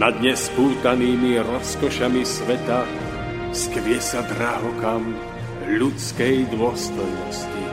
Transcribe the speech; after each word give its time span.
nad 0.00 0.14
nespútanými 0.20 1.36
rozkošami 1.42 2.24
sveta 2.24 2.88
skvie 3.52 4.00
sa 4.00 4.24
drahokam 4.24 5.12
ľudskej 5.68 6.48
dôstojnosti. 6.56 7.64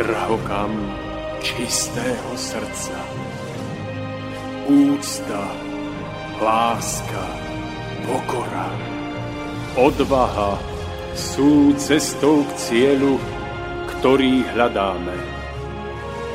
Drahokam 0.00 0.72
čistého 1.44 2.30
srdca. 2.34 2.96
Úcta, 4.68 5.44
láska, 6.40 7.26
pokora, 8.04 8.68
odvaha 9.80 10.60
sú 11.16 11.72
cestou 11.80 12.44
k 12.44 12.50
cieľu, 12.56 13.16
ktorý 13.96 14.44
hľadáme. 14.54 15.16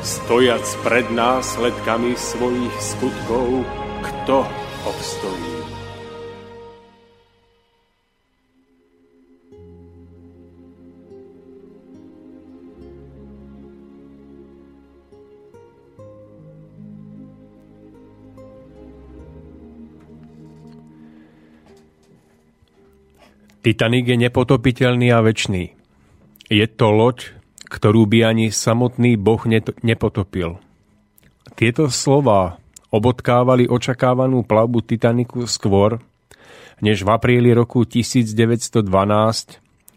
Stojac 0.04 0.66
pred 0.84 1.08
následkami 1.14 2.12
svojich 2.18 2.76
skutkov, 2.76 3.64
kto 4.24 4.40
obstojí? 4.88 5.52
Titanic 23.64 24.08
je 24.08 24.16
nepotopiteľný 24.16 25.12
a 25.12 25.20
väčší. 25.20 25.76
Je 26.48 26.66
to 26.68 26.88
loď, 26.92 27.32
ktorú 27.68 28.08
by 28.08 28.24
ani 28.24 28.48
samotný 28.48 29.20
Boh 29.20 29.40
nepotopil. 29.84 30.60
Tieto 31.56 31.92
slova 31.92 32.63
obodkávali 32.94 33.66
očakávanú 33.66 34.46
plavbu 34.46 34.86
Titaniku 34.86 35.50
skôr, 35.50 35.98
než 36.78 37.02
v 37.02 37.10
apríli 37.10 37.50
roku 37.50 37.82
1912 37.82 38.86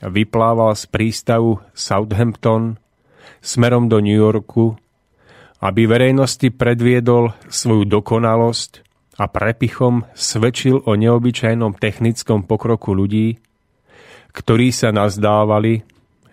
vyplával 0.02 0.74
z 0.74 0.84
prístavu 0.90 1.62
Southampton 1.78 2.82
smerom 3.38 3.86
do 3.86 4.02
New 4.02 4.18
Yorku, 4.18 4.74
aby 5.62 5.86
verejnosti 5.86 6.50
predviedol 6.50 7.38
svoju 7.46 7.86
dokonalosť 7.86 8.82
a 9.22 9.30
prepichom 9.30 10.06
svedčil 10.18 10.82
o 10.86 10.94
neobyčajnom 10.98 11.78
technickom 11.78 12.46
pokroku 12.46 12.98
ľudí, 12.98 13.38
ktorí 14.34 14.70
sa 14.70 14.94
nazdávali, 14.94 15.82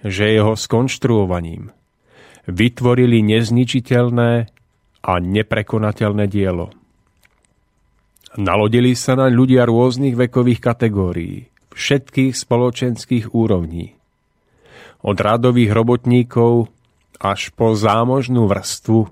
že 0.04 0.32
jeho 0.32 0.52
skonštruovaním 0.56 1.72
vytvorili 2.44 3.24
nezničiteľné 3.24 4.53
a 5.04 5.20
neprekonateľné 5.20 6.24
dielo. 6.32 6.72
Nalodili 8.40 8.96
sa 8.96 9.14
na 9.14 9.28
ľudia 9.28 9.68
rôznych 9.68 10.16
vekových 10.16 10.60
kategórií, 10.64 11.46
všetkých 11.76 12.32
spoločenských 12.34 13.36
úrovní. 13.36 13.94
Od 15.04 15.14
radových 15.20 15.70
robotníkov 15.70 16.72
až 17.20 17.52
po 17.52 17.76
zámožnú 17.76 18.48
vrstvu, 18.48 19.06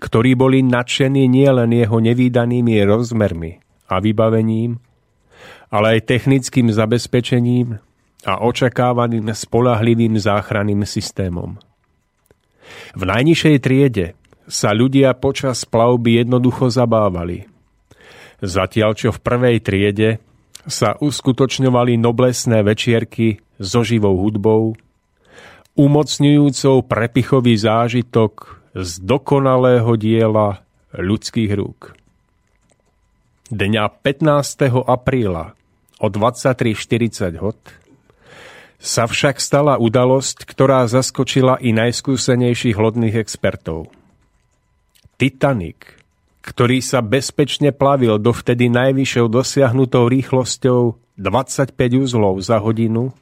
ktorí 0.00 0.32
boli 0.34 0.64
nadšení 0.64 1.28
nielen 1.28 1.76
jeho 1.76 2.00
nevýdanými 2.00 2.80
rozmermi 2.88 3.60
a 3.86 4.00
vybavením, 4.00 4.80
ale 5.70 6.00
aj 6.00 6.08
technickým 6.08 6.72
zabezpečením 6.72 7.78
a 8.24 8.32
očakávaným 8.40 9.30
spolahlivým 9.30 10.16
záchranným 10.16 10.82
systémom. 10.88 11.60
V 12.96 13.02
najnižšej 13.06 13.56
triede 13.62 14.06
sa 14.50 14.74
ľudia 14.74 15.14
počas 15.14 15.62
plavby 15.62 16.26
jednoducho 16.26 16.68
zabávali. 16.68 17.46
Zatiaľ 18.42 18.98
čo 18.98 19.14
v 19.14 19.22
prvej 19.22 19.56
triede 19.62 20.18
sa 20.66 20.98
uskutočňovali 20.98 21.96
noblesné 21.96 22.66
večierky 22.66 23.40
so 23.62 23.86
živou 23.86 24.18
hudbou, 24.18 24.74
umocňujúcou 25.78 26.82
prepichový 26.84 27.54
zážitok 27.56 28.60
z 28.74 28.90
dokonalého 29.06 29.94
diela 29.94 30.66
ľudských 30.92 31.50
rúk. 31.54 31.94
Dňa 33.54 33.84
15. 34.02 34.82
apríla 34.84 35.54
o 36.02 36.06
23.40 36.10 37.38
hod 37.38 37.60
sa 38.80 39.04
však 39.04 39.36
stala 39.36 39.76
udalosť, 39.76 40.48
ktorá 40.48 40.88
zaskočila 40.88 41.60
i 41.60 41.76
najskúsenejších 41.76 42.80
lodných 42.80 43.20
expertov– 43.20 43.92
Titanic, 45.20 46.00
ktorý 46.40 46.80
sa 46.80 47.04
bezpečne 47.04 47.76
plavil 47.76 48.16
dovtedy 48.16 48.72
najvyššou 48.72 49.28
dosiahnutou 49.28 50.08
rýchlosťou 50.08 50.80
25 51.20 51.76
uzlov 52.00 52.40
za 52.40 52.56
hodinu, 52.56 53.12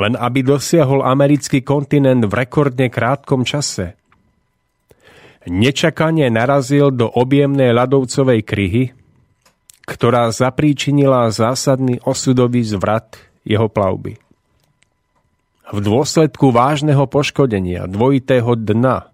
len 0.00 0.16
aby 0.16 0.40
dosiahol 0.40 1.04
americký 1.04 1.60
kontinent 1.60 2.24
v 2.24 2.32
rekordne 2.32 2.88
krátkom 2.88 3.44
čase. 3.44 3.92
Nečakane 5.44 6.32
narazil 6.32 6.88
do 6.96 7.12
objemnej 7.12 7.76
ľadovcovej 7.76 8.40
kryhy, 8.40 8.84
ktorá 9.84 10.32
zapríčinila 10.32 11.28
zásadný 11.28 12.00
osudový 12.08 12.64
zvrat 12.64 13.20
jeho 13.44 13.68
plavby. 13.68 14.16
V 15.66 15.78
dôsledku 15.84 16.56
vážneho 16.56 17.04
poškodenia 17.04 17.84
dvojitého 17.84 18.56
dna 18.56 19.12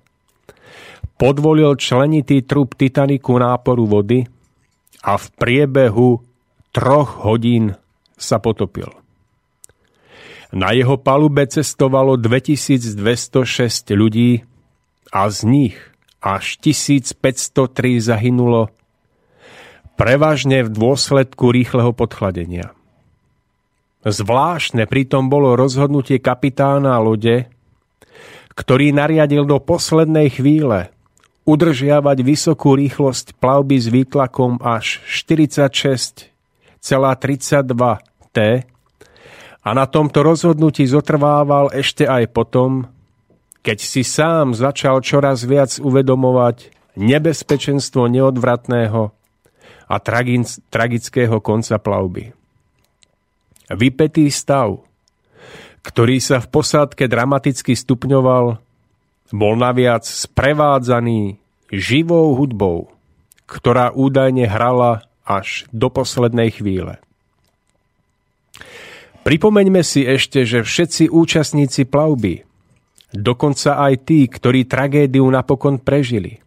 podvolil 1.23 1.79
členitý 1.79 2.43
trup 2.43 2.75
Titaniku 2.75 3.39
náporu 3.39 3.87
vody 3.87 4.27
a 5.07 5.15
v 5.15 5.27
priebehu 5.39 6.19
troch 6.75 7.23
hodín 7.23 7.79
sa 8.19 8.43
potopil. 8.43 8.91
Na 10.51 10.75
jeho 10.75 10.99
palube 10.99 11.47
cestovalo 11.47 12.19
2206 12.19 12.99
ľudí 13.95 14.43
a 15.15 15.31
z 15.31 15.39
nich 15.47 15.79
až 16.19 16.59
1503 16.59 18.03
zahynulo 18.03 18.75
prevažne 19.95 20.67
v 20.67 20.75
dôsledku 20.75 21.55
rýchleho 21.55 21.95
podchladenia. 21.95 22.75
Zvláštne 24.03 24.91
pritom 24.91 25.31
bolo 25.31 25.55
rozhodnutie 25.55 26.19
kapitána 26.19 26.99
lode, 26.99 27.47
ktorý 28.59 28.91
nariadil 28.91 29.47
do 29.47 29.63
poslednej 29.63 30.27
chvíle 30.35 30.91
udržiavať 31.43 32.19
vysokú 32.23 32.79
rýchlosť 32.79 33.35
plavby 33.39 33.77
s 33.79 33.87
výtlakom 33.91 34.63
až 34.63 35.03
46,32 35.11 36.83
T 38.33 38.39
a 39.63 39.69
na 39.71 39.87
tomto 39.87 40.27
rozhodnutí 40.27 40.83
zotrvával 40.87 41.71
ešte 41.71 42.03
aj 42.07 42.35
potom, 42.35 42.91
keď 43.63 43.79
si 43.79 44.03
sám 44.03 44.59
začal 44.59 44.99
čoraz 45.03 45.47
viac 45.47 45.79
uvedomovať 45.79 46.75
nebezpečenstvo 46.99 48.11
neodvratného 48.11 49.15
a 49.87 49.97
tragického 50.71 51.39
konca 51.39 51.79
plavby. 51.79 52.35
Vypetý 53.71 54.27
stav, 54.35 54.83
ktorý 55.87 56.19
sa 56.19 56.43
v 56.43 56.51
posádke 56.51 57.07
dramaticky 57.07 57.79
stupňoval, 57.79 58.59
bol 59.33 59.57
naviac 59.57 60.05
sprevádzaný 60.05 61.41
živou 61.73 62.37
hudbou, 62.37 62.93
ktorá 63.49 63.91
údajne 63.91 64.45
hrala 64.45 65.09
až 65.25 65.65
do 65.73 65.89
poslednej 65.89 66.53
chvíle. 66.53 67.01
Pripomeňme 69.23 69.81
si 69.81 70.05
ešte, 70.05 70.45
že 70.45 70.67
všetci 70.67 71.09
účastníci 71.09 71.89
plavby, 71.89 72.43
dokonca 73.15 73.79
aj 73.79 73.95
tí, 74.05 74.27
ktorí 74.27 74.67
tragédiu 74.67 75.25
napokon 75.31 75.81
prežili, 75.81 76.43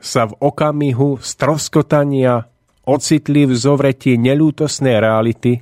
sa 0.00 0.24
v 0.26 0.34
okamihu 0.40 1.20
stroskotania 1.20 2.48
ocitli 2.88 3.44
v 3.44 3.52
zovretí 3.52 4.16
nelútosnej 4.16 4.96
reality, 4.96 5.60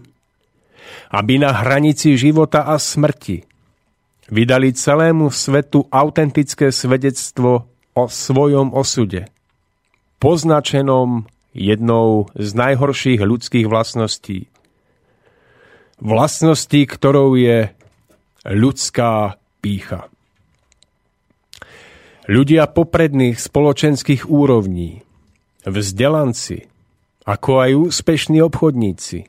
aby 1.11 1.43
na 1.43 1.51
hranici 1.53 2.15
života 2.15 2.71
a 2.71 2.79
smrti 2.79 3.48
vydali 4.29 4.73
celému 4.77 5.33
svetu 5.33 5.89
autentické 5.89 6.69
svedectvo 6.73 7.69
o 7.97 8.05
svojom 8.07 8.77
osude, 8.77 9.27
poznačenom 10.21 11.27
jednou 11.57 12.29
z 12.37 12.51
najhorších 12.55 13.21
ľudských 13.25 13.67
vlastností. 13.67 14.47
Vlastností, 15.99 16.87
ktorou 16.87 17.35
je 17.35 17.75
ľudská 18.47 19.35
pícha. 19.59 20.07
Ľudia 22.29 22.69
popredných 22.71 23.41
spoločenských 23.41 24.29
úrovní, 24.29 25.03
vzdelanci, 25.65 26.69
ako 27.25 27.51
aj 27.65 27.71
úspešní 27.89 28.39
obchodníci, 28.45 29.27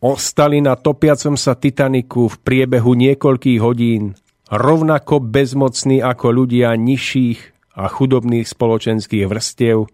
ostali 0.00 0.60
na 0.60 0.76
topiacom 0.76 1.36
sa 1.36 1.56
Titaniku 1.56 2.28
v 2.28 2.36
priebehu 2.40 2.92
niekoľkých 2.96 3.60
hodín 3.60 4.16
rovnako 4.52 5.18
bezmocní 5.24 5.98
ako 5.98 6.26
ľudia 6.44 6.74
nižších 6.78 7.40
a 7.76 7.90
chudobných 7.90 8.46
spoločenských 8.46 9.26
vrstiev 9.26 9.90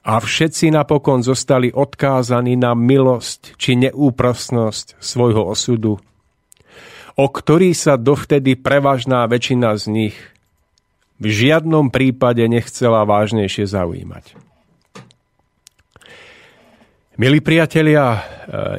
a 0.00 0.16
všetci 0.16 0.72
napokon 0.72 1.20
zostali 1.20 1.68
odkázaní 1.68 2.56
na 2.56 2.72
milosť 2.72 3.60
či 3.60 3.76
neúprosnosť 3.76 4.96
svojho 4.96 5.44
osudu, 5.44 6.00
o 7.20 7.26
ktorý 7.28 7.76
sa 7.76 8.00
dovtedy 8.00 8.56
prevažná 8.56 9.28
väčšina 9.28 9.76
z 9.76 9.84
nich 9.92 10.16
v 11.20 11.26
žiadnom 11.28 11.92
prípade 11.92 12.40
nechcela 12.48 13.04
vážnejšie 13.04 13.68
zaujímať. 13.68 14.49
Milí 17.20 17.44
priatelia, 17.44 18.16
e, 18.16 18.20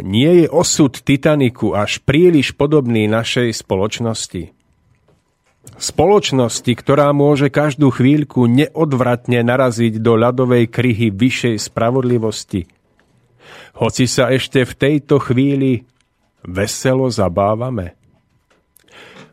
nie 0.02 0.42
je 0.42 0.46
osud 0.50 0.90
Titaniku 0.90 1.78
až 1.78 2.02
príliš 2.02 2.58
podobný 2.58 3.06
našej 3.06 3.54
spoločnosti. 3.54 4.50
Spoločnosti, 5.78 6.74
ktorá 6.74 7.14
môže 7.14 7.54
každú 7.54 7.94
chvíľku 7.94 8.50
neodvratne 8.50 9.46
naraziť 9.46 10.02
do 10.02 10.18
ľadovej 10.18 10.74
kryhy 10.74 11.14
vyššej 11.14 11.70
spravodlivosti. 11.70 12.66
Hoci 13.78 14.10
sa 14.10 14.34
ešte 14.34 14.66
v 14.66 14.74
tejto 14.74 15.22
chvíli 15.22 15.86
veselo 16.42 17.14
zabávame. 17.14 17.94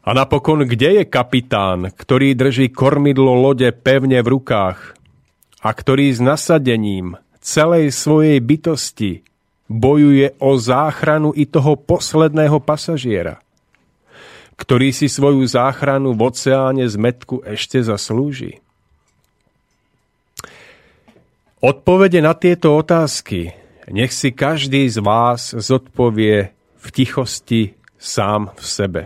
A 0.04 0.12
napokon, 0.12 0.68
kde 0.68 1.00
je 1.00 1.04
kapitán, 1.08 1.96
ktorý 1.96 2.36
drží 2.36 2.68
kormidlo 2.68 3.40
lode 3.40 3.72
pevne 3.72 4.20
v 4.20 4.36
rukách 4.36 5.00
a 5.64 5.68
ktorý 5.72 6.12
s 6.12 6.20
nasadením 6.20 7.16
celej 7.48 7.96
svojej 7.96 8.36
bytosti 8.44 9.24
bojuje 9.72 10.36
o 10.36 10.60
záchranu 10.60 11.32
i 11.32 11.48
toho 11.48 11.80
posledného 11.80 12.60
pasažiera, 12.60 13.40
ktorý 14.60 14.92
si 14.92 15.08
svoju 15.08 15.48
záchranu 15.48 16.12
v 16.12 16.20
oceáne 16.28 16.84
zmetku 16.84 17.40
ešte 17.48 17.80
zaslúži? 17.80 18.60
Odpovede 21.64 22.20
na 22.20 22.36
tieto 22.36 22.76
otázky 22.76 23.56
nech 23.88 24.12
si 24.12 24.36
každý 24.36 24.84
z 24.88 25.00
vás 25.00 25.56
zodpovie 25.56 26.52
v 26.76 26.86
tichosti 26.92 27.72
sám 27.96 28.52
v 28.54 28.64
sebe. 28.64 29.02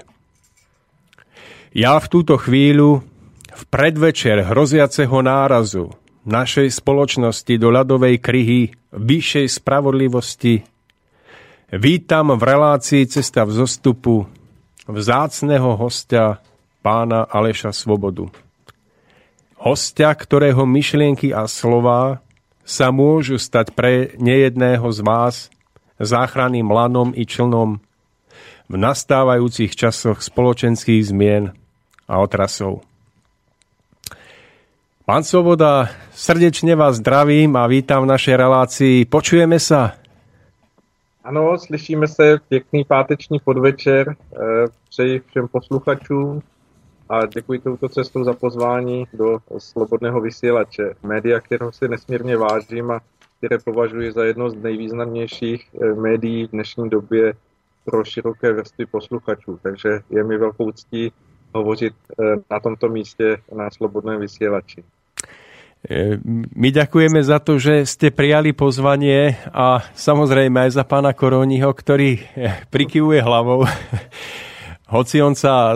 Ja 1.73 1.97
v 2.03 2.06
túto 2.11 2.37
chvíľu, 2.37 3.06
v 3.53 3.62
predvečer 3.71 4.43
hroziaceho 4.45 5.23
nárazu 5.23 5.95
našej 6.23 6.71
spoločnosti 6.71 7.55
do 7.59 7.69
ľadovej 7.75 8.23
kryhy 8.23 8.71
vyššej 8.95 9.59
spravodlivosti, 9.59 10.63
vítam 11.75 12.35
v 12.39 12.43
relácii 12.43 13.03
Cesta 13.11 13.43
v 13.43 13.53
zostupu 13.59 14.27
vzácného 14.87 15.75
hostia 15.75 16.39
pána 16.83 17.27
Aleša 17.27 17.75
Svobodu. 17.75 18.31
Hostia, 19.59 20.11
ktorého 20.11 20.67
myšlienky 20.67 21.31
a 21.31 21.47
slová 21.47 22.19
sa 22.63 22.91
môžu 22.91 23.39
stať 23.39 23.75
pre 23.75 24.15
nejedného 24.19 24.87
z 24.91 25.01
vás 25.03 25.37
záchranným 26.03 26.67
lanom 26.67 27.15
i 27.15 27.23
člnom 27.27 27.79
v 28.71 28.75
nastávajúcich 28.75 29.75
časoch 29.75 30.23
spoločenských 30.23 31.03
zmien 31.03 31.55
a 32.07 32.15
otrasov. 32.19 32.83
Pán 35.02 35.26
Svoboda, 35.26 35.90
srdečne 36.14 36.78
vás 36.78 37.02
zdravím 37.02 37.58
a 37.58 37.66
vítam 37.66 38.06
v 38.06 38.14
našej 38.14 38.38
relácii. 38.38 39.02
Počujeme 39.10 39.58
sa? 39.58 39.99
Ano, 41.26 41.58
slyšíme 41.58 42.06
se. 42.06 42.38
Pěkný 42.49 42.84
páteční 42.84 43.43
podvečer. 43.43 44.14
Eh, 44.14 44.70
přeji 44.90 45.20
všem 45.26 45.49
posluchačům 45.49 46.43
a 47.08 47.26
děkuji 47.26 47.58
touto 47.58 47.88
cestou 47.88 48.25
za 48.25 48.32
pozvání 48.32 49.04
do 49.12 49.38
Slobodného 49.58 50.20
vysílače. 50.20 50.94
Média, 51.02 51.40
kterou 51.40 51.72
si 51.72 51.88
nesmírně 51.88 52.37
vážím 52.37 52.90
a 52.90 53.00
které 53.38 53.58
považuji 53.58 54.12
za 54.12 54.25
jedno 54.25 54.50
z 54.50 54.54
nejvýznamnějších 54.54 55.66
eh, 55.75 55.94
médií 55.94 56.46
v 56.46 56.50
dnešní 56.50 56.90
době 56.90 57.34
pro 57.84 58.04
široké 58.04 58.52
vrstvy 58.52 58.87
posluchačů. 58.87 59.58
Takže 59.62 60.00
je 60.10 60.25
mi 60.25 60.38
velkou 60.38 60.72
ctí 60.72 61.12
hovořit 61.54 61.94
eh, 61.94 62.25
na 62.50 62.60
tomto 62.60 62.88
místě 62.88 63.37
na 63.56 63.70
Slobodném 63.70 64.20
vysielači. 64.20 64.84
Eh, 65.82 66.14
my 66.54 66.68
ďakujeme 66.71 67.18
za 67.26 67.42
to, 67.42 67.59
že 67.59 67.83
ste 67.90 68.14
prijali 68.14 68.54
pozvanie 68.54 69.35
a 69.50 69.83
samozrejme 69.99 70.71
aj 70.71 70.78
za 70.78 70.85
pána 70.87 71.11
Koroniho, 71.11 71.75
ktorý 71.75 72.23
eh, 72.23 72.62
prikyvuje 72.71 73.18
hlavou. 73.18 73.66
Hoci 74.95 75.18
on 75.18 75.35
sa 75.35 75.75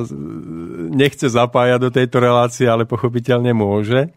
nechce 0.95 1.27
zapájať 1.27 1.79
do 1.83 1.91
tejto 1.91 2.23
relácie, 2.23 2.71
ale 2.71 2.87
pochopiteľne 2.87 3.51
môže. 3.51 4.13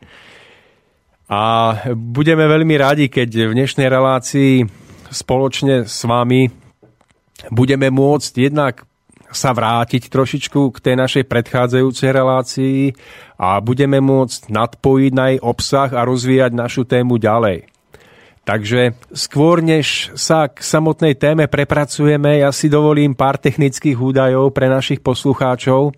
A 1.31 1.73
budeme 1.95 2.45
veľmi 2.45 2.75
radi, 2.77 3.05
keď 3.07 3.49
v 3.49 3.55
dnešnej 3.57 3.87
relácii 3.87 4.67
spoločne 5.09 5.89
s 5.89 6.03
vami 6.05 6.51
budeme 7.49 7.87
môcť 7.89 8.33
jednak 8.37 8.83
sa 9.29 9.53
vrátiť 9.53 10.09
trošičku 10.09 10.73
k 10.73 10.77
tej 10.81 10.95
našej 10.97 11.23
predchádzajúcej 11.29 12.09
relácii 12.09 12.79
a 13.37 13.61
budeme 13.61 14.01
môcť 14.01 14.49
nadpojiť 14.49 15.11
na 15.13 15.25
jej 15.33 15.39
obsah 15.39 15.89
a 15.93 16.01
rozvíjať 16.05 16.51
našu 16.53 16.83
tému 16.83 17.21
ďalej. 17.21 17.69
Takže 18.49 18.97
skôr 19.13 19.61
než 19.61 20.09
sa 20.17 20.49
k 20.49 20.57
samotnej 20.65 21.13
téme 21.13 21.45
prepracujeme, 21.45 22.41
ja 22.41 22.49
si 22.49 22.65
dovolím 22.65 23.13
pár 23.13 23.37
technických 23.37 23.93
údajov 23.93 24.49
pre 24.49 24.65
našich 24.65 25.05
poslucháčov. 25.05 25.93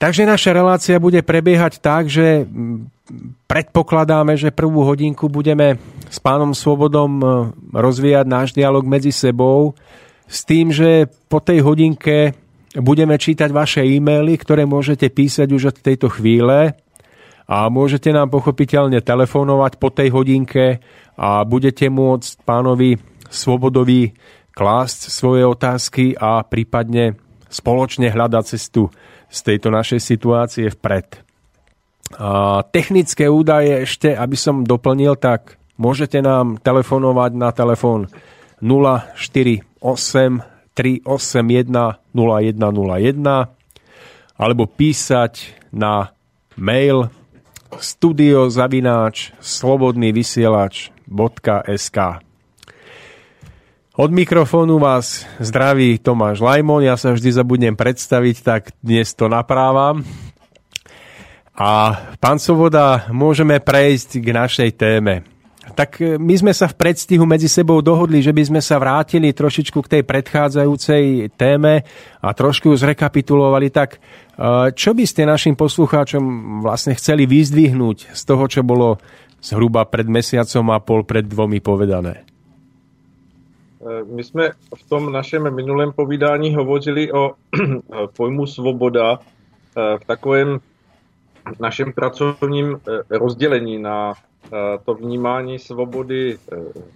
Takže 0.00 0.24
naša 0.24 0.56
relácia 0.56 0.96
bude 0.96 1.20
prebiehať 1.20 1.84
tak, 1.84 2.08
že 2.08 2.48
predpokladáme, 3.44 4.40
že 4.40 4.52
prvú 4.52 4.88
hodinku 4.88 5.28
budeme 5.28 5.76
s 6.08 6.16
pánom 6.16 6.56
Svobodom 6.56 7.20
rozvíjať 7.76 8.26
náš 8.28 8.48
dialog 8.56 8.84
medzi 8.88 9.12
sebou 9.12 9.76
s 10.26 10.42
tým, 10.42 10.74
že 10.74 11.06
po 11.30 11.38
tej 11.38 11.62
hodinke 11.62 12.34
budeme 12.76 13.16
čítať 13.16 13.48
vaše 13.54 13.82
e-maily, 13.86 14.36
ktoré 14.36 14.68
môžete 14.68 15.08
písať 15.08 15.48
už 15.48 15.62
od 15.72 15.76
tejto 15.80 16.12
chvíle 16.12 16.76
a 17.46 17.58
môžete 17.70 18.10
nám 18.10 18.28
pochopiteľne 18.34 19.00
telefonovať 19.00 19.72
po 19.78 19.88
tej 19.94 20.10
hodinke 20.10 20.82
a 21.16 21.46
budete 21.46 21.88
môcť 21.88 22.42
pánovi 22.42 22.98
Svobodovi 23.26 24.14
klásť 24.56 25.10
svoje 25.12 25.44
otázky 25.46 26.16
a 26.16 26.42
prípadne 26.42 27.18
spoločne 27.50 28.10
hľadať 28.10 28.44
cestu 28.44 28.90
z 29.30 29.38
tejto 29.42 29.68
našej 29.70 30.00
situácie 30.00 30.66
vpred. 30.72 31.22
A 32.16 32.62
technické 32.70 33.26
údaje 33.26 33.82
ešte, 33.82 34.14
aby 34.14 34.38
som 34.38 34.62
doplnil, 34.62 35.18
tak 35.18 35.58
môžete 35.76 36.22
nám 36.22 36.62
telefonovať 36.62 37.30
na 37.34 37.50
telefón 37.50 38.06
04 38.62 39.75
381 40.74 41.70
0101 42.10 43.54
alebo 44.36 44.66
písať 44.66 45.56
na 45.72 46.12
mail 46.58 47.08
studiozavináč 47.76 49.32
slobodnývysielač.sk 49.40 51.98
Od 53.96 54.10
mikrofónu 54.12 54.78
vás 54.82 55.26
zdraví 55.40 55.98
Tomáš 55.98 56.40
Lajmon, 56.40 56.82
ja 56.84 56.96
sa 57.00 57.12
vždy 57.16 57.32
zabudnem 57.32 57.76
predstaviť, 57.76 58.42
tak 58.44 58.72
dnes 58.84 59.14
to 59.16 59.28
naprávam. 59.28 60.04
A 61.56 61.96
pán 62.20 62.36
Sovoda, 62.36 63.08
môžeme 63.08 63.60
prejsť 63.64 64.20
k 64.20 64.28
našej 64.36 64.76
téme. 64.76 65.24
Tak 65.76 66.00
e, 66.00 66.16
my 66.16 66.34
sme 66.40 66.52
sa 66.56 66.72
v 66.72 66.78
predstihu 66.80 67.28
medzi 67.28 67.52
sebou 67.52 67.84
dohodli, 67.84 68.24
že 68.24 68.32
by 68.32 68.42
sme 68.48 68.60
sa 68.64 68.80
vrátili 68.80 69.36
trošičku 69.36 69.84
k 69.84 70.00
tej 70.00 70.02
predchádzajúcej 70.08 71.36
téme 71.36 71.84
a 72.24 72.28
trošku 72.32 72.72
zrekapitulovali. 72.72 73.68
Tak 73.68 73.90
e, 73.94 73.98
čo 74.72 74.96
by 74.96 75.04
ste 75.04 75.28
našim 75.28 75.52
poslucháčom 75.52 76.24
vlastne 76.64 76.96
chceli 76.96 77.28
vyzdvihnúť 77.28 78.16
z 78.16 78.22
toho, 78.24 78.48
čo 78.48 78.64
bolo 78.64 78.96
zhruba 79.44 79.84
pred 79.84 80.08
mesiacom 80.08 80.72
a 80.72 80.80
pol, 80.80 81.04
pred 81.04 81.28
dvomi 81.28 81.60
povedané? 81.60 82.24
E, 82.24 84.00
my 84.08 84.24
jsme 84.24 84.56
v 84.56 84.82
tom 84.88 85.12
našem 85.12 85.44
minulém 85.52 85.92
povídání 85.92 86.56
hovořili 86.56 87.12
o 87.12 87.36
pojmu 88.16 88.48
svoboda 88.48 89.20
v 89.76 90.04
takovém 90.06 90.58
našem 91.60 91.92
pracovním 91.92 92.80
rozdělení 93.10 93.78
na 93.78 94.16
to 94.84 94.94
vnímání 94.94 95.58
svobody 95.58 96.38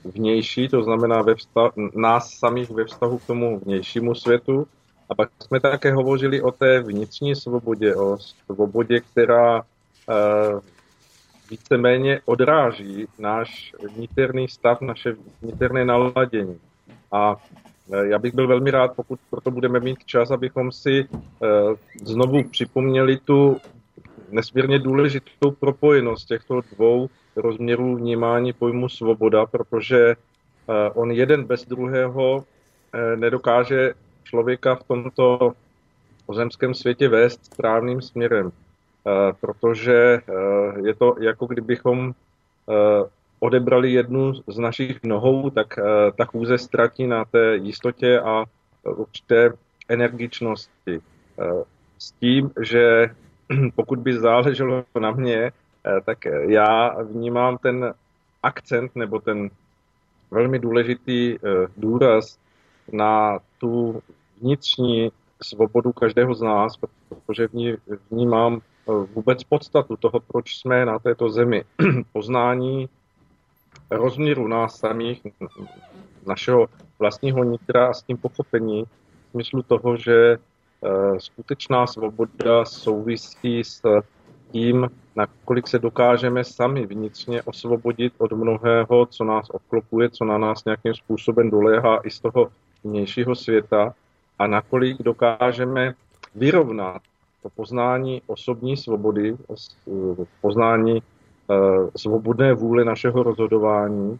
vnější, 0.04 0.68
to 0.68 0.82
znamená 0.82 1.22
ve 1.22 1.34
vztah, 1.34 1.72
nás 1.94 2.30
samých 2.30 2.70
ve 2.70 2.84
vztahu 2.84 3.18
k 3.18 3.26
tomu 3.26 3.58
vnějšímu 3.58 4.14
světu. 4.14 4.66
A 5.08 5.14
pak 5.14 5.30
jsme 5.42 5.60
také 5.60 5.92
hovořili 5.92 6.42
o 6.42 6.50
té 6.50 6.80
vnitřní 6.80 7.36
svobodě, 7.36 7.96
o 7.96 8.18
svobodě, 8.18 9.00
která 9.00 9.62
víceméně 11.50 12.20
odráží 12.24 13.06
náš 13.18 13.74
vniterný 13.94 14.48
stav, 14.48 14.80
naše 14.80 15.16
vniterné 15.42 15.84
naladění. 15.84 16.58
A 17.12 17.36
já 18.02 18.18
bych 18.18 18.34
byl 18.34 18.46
velmi 18.46 18.70
rád, 18.70 18.92
pokud 18.96 19.20
proto 19.30 19.50
budeme 19.50 19.80
mít 19.80 20.04
čas, 20.04 20.30
abychom 20.30 20.72
si 20.72 21.08
znovu 22.04 22.44
připomněli 22.44 23.18
tu 23.18 23.56
nesmírně 24.32 24.78
důležitou 24.78 25.50
propojenost 25.50 26.28
těchto 26.28 26.60
dvou 26.60 27.08
rozměrů 27.36 27.96
vnímání 27.96 28.52
pojmu 28.52 28.88
svoboda, 28.88 29.46
protože 29.46 29.98
e, 29.98 30.16
on 30.90 31.10
jeden 31.10 31.44
bez 31.44 31.66
druhého 31.66 32.44
nedokáže 33.16 33.94
člověka 34.24 34.74
v 34.74 34.84
tomto 34.84 35.52
pozemském 36.26 36.74
světě 36.74 37.08
vést 37.08 37.44
správným 37.44 38.02
směrem. 38.02 38.52
Eh, 39.06 39.32
protože 39.40 39.94
eh, 39.94 40.88
je 40.88 40.94
to 40.94 41.14
jako 41.20 41.46
kdybychom 41.46 42.12
eh, 42.12 43.08
odebrali 43.38 43.92
jednu 43.92 44.32
z 44.46 44.58
našich 44.58 45.02
nohou, 45.02 45.50
tak 45.50 45.78
ta 46.16 46.24
chůze 46.24 46.58
ztratí 46.58 47.06
na 47.06 47.24
té 47.24 47.56
jistotě 47.56 48.20
a 48.20 48.44
určité 48.84 49.52
energičnosti. 49.88 51.00
S 51.98 52.12
tím, 52.12 52.50
že 52.60 53.14
pokud 53.74 53.98
by 53.98 54.18
záleželo 54.18 54.84
na 55.00 55.10
mě, 55.10 55.52
tak 56.04 56.18
já 56.48 57.02
vnímám 57.02 57.58
ten 57.58 57.94
akcent 58.42 58.96
nebo 58.96 59.20
ten 59.20 59.50
velmi 60.30 60.58
důležitý 60.58 61.36
důraz 61.76 62.38
na 62.92 63.38
tu 63.58 64.02
vnitřní 64.40 65.12
svobodu 65.42 65.92
každého 65.92 66.34
z 66.34 66.42
nás, 66.42 66.76
protože 67.08 67.48
v 67.48 67.52
ní 67.52 67.74
vnímám 68.10 68.60
vůbec 69.14 69.44
podstatu 69.44 69.96
toho, 69.96 70.20
proč 70.20 70.56
jsme 70.56 70.86
na 70.86 70.98
této 70.98 71.30
zemi. 71.30 71.64
Poznání 72.12 72.88
rozměru 73.90 74.48
nás 74.48 74.78
samých, 74.78 75.22
našeho 76.26 76.66
vlastního 76.98 77.44
nitra 77.44 77.86
a 77.86 77.92
s 77.92 78.02
tím 78.02 78.16
pochopení 78.16 78.84
v 78.84 79.30
smyslu 79.30 79.62
toho, 79.62 79.96
že 79.96 80.32
eh, 80.32 80.38
skutečná 81.18 81.86
svoboda 81.86 82.64
souvisí 82.64 83.64
s 83.64 83.82
tím, 84.50 84.90
nakolik 85.16 85.68
se 85.68 85.78
dokážeme 85.78 86.44
sami 86.44 86.86
vnitřně 86.86 87.42
osvobodit 87.42 88.12
od 88.18 88.32
mnohého, 88.32 89.06
co 89.06 89.24
nás 89.24 89.50
obklopuje, 89.50 90.10
co 90.10 90.24
na 90.24 90.38
nás 90.38 90.64
nějakým 90.64 90.94
způsobem 90.94 91.50
doléhá 91.50 92.00
i 92.04 92.10
z 92.10 92.20
toho 92.20 92.50
vnějšího 92.84 93.34
světa. 93.34 93.94
A 94.38 94.46
nakolik 94.46 95.02
dokážeme 95.02 95.94
vyrovnat 96.34 97.02
to 97.42 97.48
poznání 97.48 98.22
osobní 98.26 98.76
svobody, 98.76 99.36
poznání 100.40 101.02
eh, 101.02 101.54
svobodné 101.96 102.54
vůle 102.54 102.84
našeho 102.84 103.22
rozhodování 103.22 104.18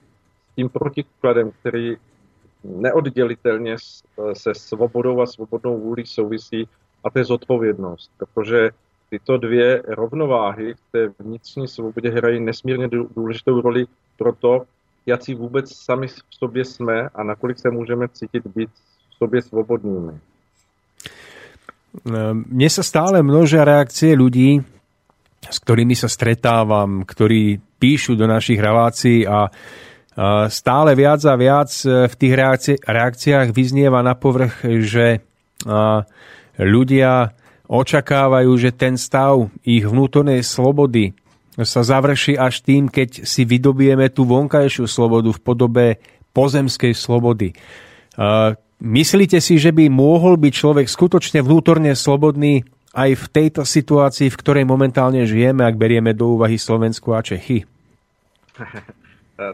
s 0.53 0.55
tím 0.57 0.69
protikladem, 0.69 1.51
který 1.61 1.97
neoddělitelně 2.65 3.77
se 4.33 4.55
svobodou 4.55 5.21
a 5.21 5.27
svobodnou 5.27 5.81
vůlí 5.81 6.07
souvisí, 6.07 6.69
a 7.05 7.11
to 7.11 7.19
je 7.19 7.25
zodpovědnost. 7.25 8.11
Protože 8.19 8.71
tyto 9.11 9.39
dvě 9.39 9.83
rovnováhy 9.89 10.75
v 10.75 10.83
té 10.93 11.01
vnitřní 11.19 11.69
svobodě 11.69 12.11
hrají 12.11 12.41
nesmírně 12.41 12.89
důležitou 12.89 13.61
roli 13.61 13.87
pro 14.19 14.33
to, 14.33 14.63
si 15.21 15.35
vůbec 15.35 15.75
sami 15.75 16.07
v 16.07 16.35
sobě 16.39 16.65
jsme 16.65 17.09
a 17.15 17.23
nakolik 17.23 17.59
se 17.59 17.71
můžeme 17.71 18.09
cítit 18.09 18.47
být 18.47 18.71
v 19.11 19.15
sobě 19.19 19.43
svobodnými. 19.43 20.23
Mne 22.07 22.69
sa 22.71 22.87
stále 22.87 23.19
množia 23.19 23.67
reakcie 23.67 24.15
ľudí, 24.15 24.63
s 25.43 25.59
ktorými 25.59 25.99
sa 25.99 26.07
stretávam, 26.07 27.03
ktorí 27.03 27.59
píšu 27.83 28.15
do 28.15 28.31
našich 28.31 28.63
relácií 28.63 29.27
a 29.27 29.51
stále 30.51 30.91
viac 30.99 31.23
a 31.23 31.35
viac 31.39 31.71
v 31.87 32.15
tých 32.19 32.35
reakciách 32.83 33.49
vyznieva 33.55 34.03
na 34.03 34.19
povrch, 34.19 34.67
že 34.83 35.23
ľudia 36.59 37.33
očakávajú, 37.71 38.51
že 38.59 38.75
ten 38.75 38.99
stav 38.99 39.47
ich 39.63 39.87
vnútornej 39.87 40.43
slobody 40.43 41.15
sa 41.61 41.87
završí 41.87 42.35
až 42.35 42.65
tým, 42.67 42.91
keď 42.91 43.23
si 43.23 43.47
vydobieme 43.47 44.11
tú 44.11 44.27
vonkajšiu 44.27 44.91
slobodu 44.91 45.31
v 45.31 45.41
podobe 45.41 45.87
pozemskej 46.35 46.95
slobody. 46.95 47.55
Myslíte 48.81 49.39
si, 49.45 49.61
že 49.61 49.71
by 49.77 49.93
mohol 49.93 50.41
byť 50.41 50.53
človek 50.57 50.87
skutočne 50.89 51.45
vnútorne 51.45 51.93
slobodný 51.93 52.65
aj 52.91 53.11
v 53.15 53.25
tejto 53.31 53.63
situácii, 53.63 54.33
v 54.33 54.41
ktorej 54.41 54.65
momentálne 54.67 55.23
žijeme, 55.23 55.63
ak 55.63 55.79
berieme 55.79 56.11
do 56.11 56.35
úvahy 56.35 56.59
Slovensku 56.59 57.15
a 57.15 57.23
Čechy? 57.23 57.63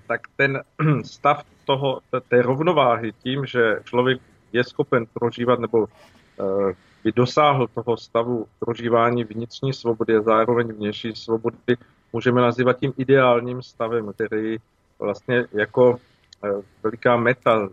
tak 0.07 0.21
ten 0.37 0.63
stav 1.05 1.43
toho, 1.65 2.01
té 2.29 2.43
rovnováhy 2.43 3.13
tím, 3.13 3.47
že 3.47 3.81
člověk 3.85 4.21
je 4.53 4.65
schopen 4.65 5.07
prožívat 5.15 5.61
nebo 5.61 5.87
eh, 5.87 6.75
by 7.05 7.13
dosáhl 7.13 7.67
toho 7.67 7.97
stavu 7.97 8.47
prožívání 8.59 9.25
vnitřní 9.25 9.73
svobody 9.73 10.17
a 10.17 10.23
zároveň 10.23 10.73
vnější 10.73 11.13
svobody, 11.15 11.77
můžeme 12.13 12.41
nazývat 12.41 12.79
tím 12.81 12.93
ideálním 12.97 13.63
stavem, 13.63 14.13
který 14.13 14.57
vlastně 14.99 15.45
jako 15.53 15.99
eh, 16.45 16.49
veliká 16.83 17.17
meta 17.17 17.69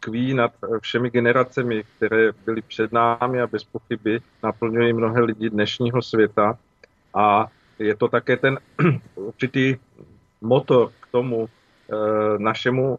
tkví 0.00 0.34
nad 0.34 0.52
všemi 0.80 1.10
generacemi, 1.10 1.84
které 1.96 2.32
byly 2.44 2.62
před 2.62 2.92
námi 2.92 3.40
a 3.40 3.46
bez 3.46 3.64
pochyby 3.64 4.20
naplňují 4.42 4.92
mnohé 4.92 5.20
lidi 5.22 5.50
dnešního 5.50 6.02
světa. 6.02 6.58
A 7.14 7.46
je 7.78 7.96
to 7.96 8.08
také 8.08 8.36
ten 8.36 8.58
určitý 9.14 9.76
motor 10.40 10.92
k 11.00 11.06
tomu 11.10 11.48
e, 11.48 11.48
našemu 12.38 12.98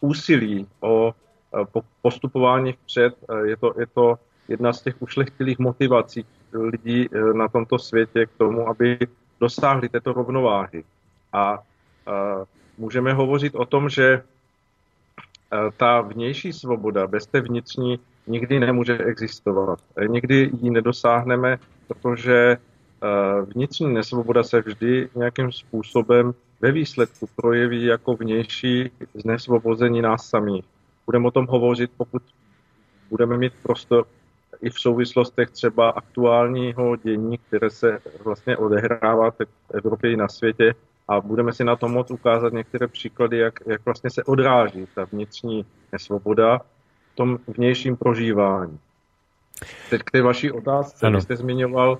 úsilí 0.00 0.66
o 0.80 1.12
e, 1.12 1.80
postupování 2.02 2.72
vpřed. 2.72 3.14
E, 3.28 3.48
je 3.48 3.56
to, 3.56 3.74
je 3.78 3.86
to 3.86 4.18
jedna 4.48 4.72
z 4.72 4.82
těch 4.82 5.02
ušlechtilých 5.02 5.58
motivací 5.58 6.26
lidí 6.52 7.08
na 7.34 7.48
tomto 7.48 7.78
světě 7.78 8.26
k 8.26 8.30
tomu, 8.38 8.68
aby 8.68 8.98
dosáhli 9.40 9.88
této 9.88 10.12
rovnováhy. 10.12 10.84
A 11.32 11.58
můžeme 12.78 13.12
hovořit 13.12 13.54
o 13.54 13.66
tom, 13.66 13.88
že 13.88 14.22
Eh, 15.52 15.70
ta 15.76 16.00
vnější 16.00 16.52
svoboda 16.52 17.06
bez 17.06 17.26
té 17.26 17.40
vnitřní 17.40 18.00
nikdy 18.26 18.60
nemůže 18.60 18.98
existovat. 18.98 19.78
Eh, 19.96 20.08
nikdy 20.08 20.50
ji 20.62 20.70
nedosáhneme, 20.70 21.58
protože 21.88 22.36
eh, 22.36 22.58
vnitřní 23.54 23.94
nesvoboda 23.94 24.42
se 24.42 24.60
vždy 24.60 25.08
nějakým 25.14 25.52
způsobem 25.52 26.34
ve 26.60 26.72
výsledku 26.72 27.28
projeví 27.36 27.84
jako 27.84 28.16
vnější 28.16 28.90
znesvobození 29.14 30.02
nás 30.02 30.28
samých. 30.28 30.64
Budeme 31.06 31.28
o 31.28 31.30
tom 31.30 31.46
hovořit, 31.46 31.90
pokud 31.96 32.22
budeme 33.10 33.36
mít 33.36 33.52
prostor 33.62 34.06
i 34.62 34.70
v 34.70 34.80
souvislostech 34.80 35.50
třeba 35.50 35.90
aktuálního 35.90 36.96
dění, 36.96 37.38
které 37.38 37.70
se 37.70 37.98
vlastně 38.24 38.56
odehrává 38.56 39.30
v 39.30 39.36
Evropě 39.74 40.12
i 40.12 40.16
na 40.16 40.28
světě, 40.28 40.74
a 41.08 41.20
budeme 41.20 41.52
si 41.52 41.64
na 41.64 41.76
tom 41.76 41.92
moc 41.92 42.10
ukázat 42.10 42.52
některé 42.52 42.88
příklady, 42.88 43.38
jak, 43.38 43.54
jak 43.66 43.84
vlastně 43.84 44.10
se 44.10 44.24
odráží 44.24 44.86
ta 44.94 45.04
vnitřní 45.04 45.66
nesvoboda 45.92 46.58
v 47.12 47.16
tom 47.16 47.38
vnějším 47.46 47.96
prožívání. 47.96 48.78
Teď 49.90 50.02
k 50.02 50.10
té 50.10 50.22
vaší 50.22 50.52
otázce, 50.52 51.06
ano. 51.06 51.20
jste 51.20 51.36
zmiňoval 51.36 51.98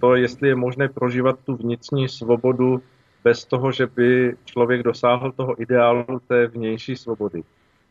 to, 0.00 0.14
jestli 0.14 0.48
je 0.48 0.54
možné 0.54 0.88
prožívat 0.88 1.38
tu 1.44 1.56
vnitřní 1.56 2.08
svobodu 2.08 2.82
bez 3.24 3.44
toho, 3.44 3.72
že 3.72 3.86
by 3.86 4.36
člověk 4.44 4.82
dosáhl 4.82 5.32
toho 5.32 5.62
ideálu 5.62 6.20
té 6.28 6.46
vnější 6.46 6.96
svobody. 6.96 7.42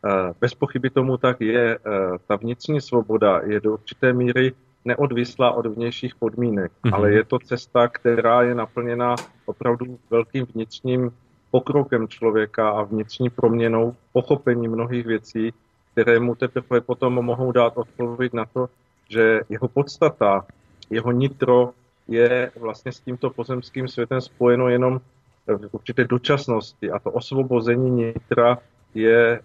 Uh, 0.04 0.32
bez 0.40 0.54
pochyby 0.54 0.90
tomu 0.90 1.16
tak 1.16 1.40
je. 1.40 1.78
Uh, 1.78 2.16
ta 2.26 2.36
vnitřní 2.36 2.80
svoboda 2.80 3.40
je 3.44 3.60
do 3.60 3.72
určité 3.72 4.12
míry 4.12 4.52
neodvislá 4.84 5.50
od 5.50 5.66
vnějších 5.66 6.14
podmínek, 6.14 6.72
mm-hmm. 6.72 6.94
ale 6.94 7.12
je 7.12 7.24
to 7.24 7.38
cesta, 7.38 7.88
která 7.88 8.42
je 8.42 8.54
naplněna 8.54 9.14
opravdu 9.46 9.98
velkým 10.10 10.46
vnitřním 10.54 11.10
pokrokem 11.50 12.08
člověka 12.08 12.70
a 12.70 12.82
vnitřní 12.82 13.30
proměnou, 13.30 13.94
pochopení 14.12 14.68
mnohých 14.68 15.06
věcí, 15.06 15.52
které 15.92 16.20
mu 16.20 16.34
teprve 16.34 16.80
potom 16.80 17.12
mohou 17.12 17.52
dát 17.52 17.72
odpověď 17.76 18.32
na 18.32 18.44
to, 18.44 18.68
že 19.08 19.40
jeho 19.48 19.68
podstata, 19.68 20.46
jeho 20.90 21.12
nitro 21.12 21.70
je 22.08 22.50
vlastně 22.60 22.92
s 22.92 23.00
tímto 23.00 23.30
pozemským 23.30 23.88
světem 23.88 24.20
spojeno 24.20 24.68
jenom 24.68 25.00
v 25.46 25.68
určité 25.72 26.04
dočasnosti 26.04 26.90
a 26.90 26.98
to 26.98 27.10
osvobození 27.10 27.90
nitra 27.90 28.58
je 28.94 29.38
eh, 29.38 29.42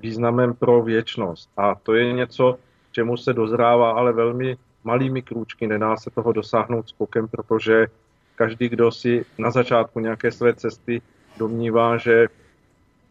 významem 0.00 0.54
pro 0.54 0.82
věčnost. 0.82 1.50
A 1.56 1.74
to 1.74 1.94
je 1.94 2.12
něco, 2.12 2.58
čemu 2.92 3.16
se 3.16 3.32
dozrává 3.32 3.90
ale 3.90 4.12
velmi 4.12 4.56
malými 4.84 5.22
krůčky, 5.22 5.66
nedá 5.66 5.96
se 5.96 6.10
toho 6.10 6.32
dosáhnout 6.32 6.88
skokem, 6.88 7.28
protože 7.28 7.86
každý, 8.34 8.68
kdo 8.68 8.92
si 8.92 9.24
na 9.38 9.50
začátku 9.50 10.00
nějaké 10.00 10.32
své 10.32 10.54
cesty 10.54 11.02
domnívá, 11.38 11.96
že 11.96 12.26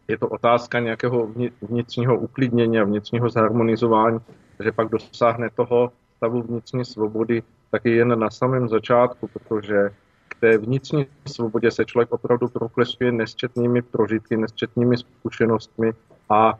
je 0.08 0.18
to 0.18 0.28
otázka 0.28 0.80
nějakého 0.80 1.28
vnitřního 1.62 2.16
uklidnění 2.18 2.78
a 2.78 2.84
vnitřního 2.84 3.30
zharmonizování, 3.30 4.18
že 4.64 4.72
pak 4.72 4.88
dosáhne 4.88 5.50
toho 5.50 5.92
stavu 6.16 6.42
vnitřní 6.42 6.84
svobody, 6.84 7.42
tak 7.74 7.84
je 7.84 7.94
jen 7.94 8.18
na 8.18 8.30
samém 8.30 8.68
začátku, 8.68 9.28
protože 9.28 9.90
k 10.28 10.34
té 10.40 10.58
vnitřní 10.58 11.06
svobodě 11.26 11.70
se 11.70 11.84
člověk 11.84 12.12
opravdu 12.12 12.48
proklesuje 12.48 13.12
nesčetnými 13.12 13.82
prožitky, 13.82 14.36
nesčetnými 14.36 14.96
zkušenostmi 14.96 15.92
a 16.30 16.58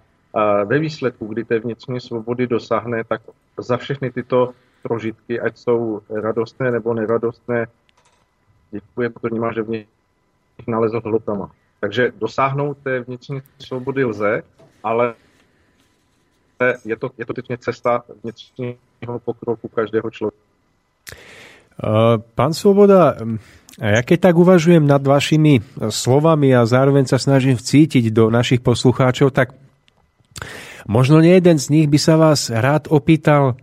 ve 0.64 0.78
výsledku, 0.78 1.26
kdy 1.26 1.44
té 1.44 1.58
vnitřní 1.58 2.00
svobody 2.00 2.46
dosáhne, 2.46 3.04
tak 3.04 3.22
za 3.58 3.76
všechny 3.76 4.10
tyto 4.10 4.54
prožitky, 4.82 5.40
ať 5.40 5.58
jsou 5.58 6.00
radostné 6.10 6.70
nebo 6.70 6.94
neradostné, 6.94 7.66
děkuje, 8.70 9.10
protože 9.10 9.40
má, 9.40 9.52
že 9.52 9.62
v 9.62 9.68
nich 9.68 9.86
nalezl 10.66 11.00
hlotama. 11.04 11.50
Takže 11.80 12.12
dosáhnout 12.18 12.78
té 12.82 13.00
vnitřní 13.00 13.42
svobody 13.58 14.04
lze, 14.04 14.42
ale 14.82 15.14
je 16.84 16.96
to, 16.96 17.10
je 17.18 17.26
to 17.26 17.34
cesta 17.58 18.04
vnitřního 18.22 19.18
pokroku 19.24 19.68
každého 19.68 20.10
člověka. 20.10 20.43
Pán 22.34 22.52
Svoboda, 22.54 23.18
ja 23.74 24.02
keď 24.06 24.30
tak 24.30 24.34
uvažujem 24.38 24.86
nad 24.86 25.02
vašimi 25.02 25.58
slovami 25.90 26.54
a 26.54 26.62
zároveň 26.62 27.10
sa 27.10 27.18
snažím 27.18 27.58
vcítiť 27.58 28.14
do 28.14 28.30
našich 28.30 28.62
poslucháčov, 28.62 29.34
tak 29.34 29.58
možno 30.86 31.18
nie 31.18 31.34
jeden 31.34 31.58
z 31.58 31.66
nich 31.74 31.86
by 31.90 31.98
sa 31.98 32.14
vás 32.14 32.54
rád 32.54 32.86
opýtal, 32.94 33.58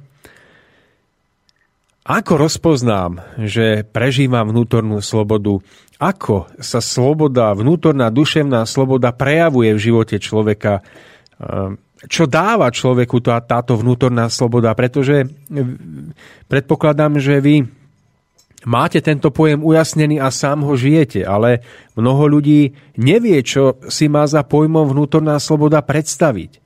ako 2.02 2.34
rozpoznám, 2.50 3.22
že 3.40 3.86
prežívam 3.86 4.50
vnútornú 4.50 5.00
slobodu? 5.06 5.62
Ako 6.02 6.50
sa 6.58 6.82
sloboda, 6.82 7.54
vnútorná 7.54 8.10
duševná 8.10 8.66
sloboda 8.66 9.14
prejavuje 9.14 9.78
v 9.78 9.84
živote 9.86 10.18
človeka? 10.18 10.82
Čo 12.10 12.26
dáva 12.26 12.74
človeku 12.74 13.22
tá, 13.22 13.38
táto 13.42 13.78
vnútorná 13.78 14.26
sloboda? 14.32 14.74
Pretože 14.74 15.30
predpokladám, 16.50 17.22
že 17.22 17.38
vy 17.38 17.56
máte 18.66 19.02
tento 19.06 19.30
pojem 19.30 19.62
ujasnený 19.62 20.18
a 20.18 20.34
sám 20.34 20.66
ho 20.66 20.74
žijete, 20.74 21.22
ale 21.22 21.62
mnoho 21.94 22.26
ľudí 22.26 22.74
nevie, 22.98 23.38
čo 23.46 23.78
si 23.86 24.10
má 24.10 24.26
za 24.26 24.42
pojmom 24.42 24.90
vnútorná 24.90 25.38
sloboda 25.38 25.86
predstaviť. 25.86 26.58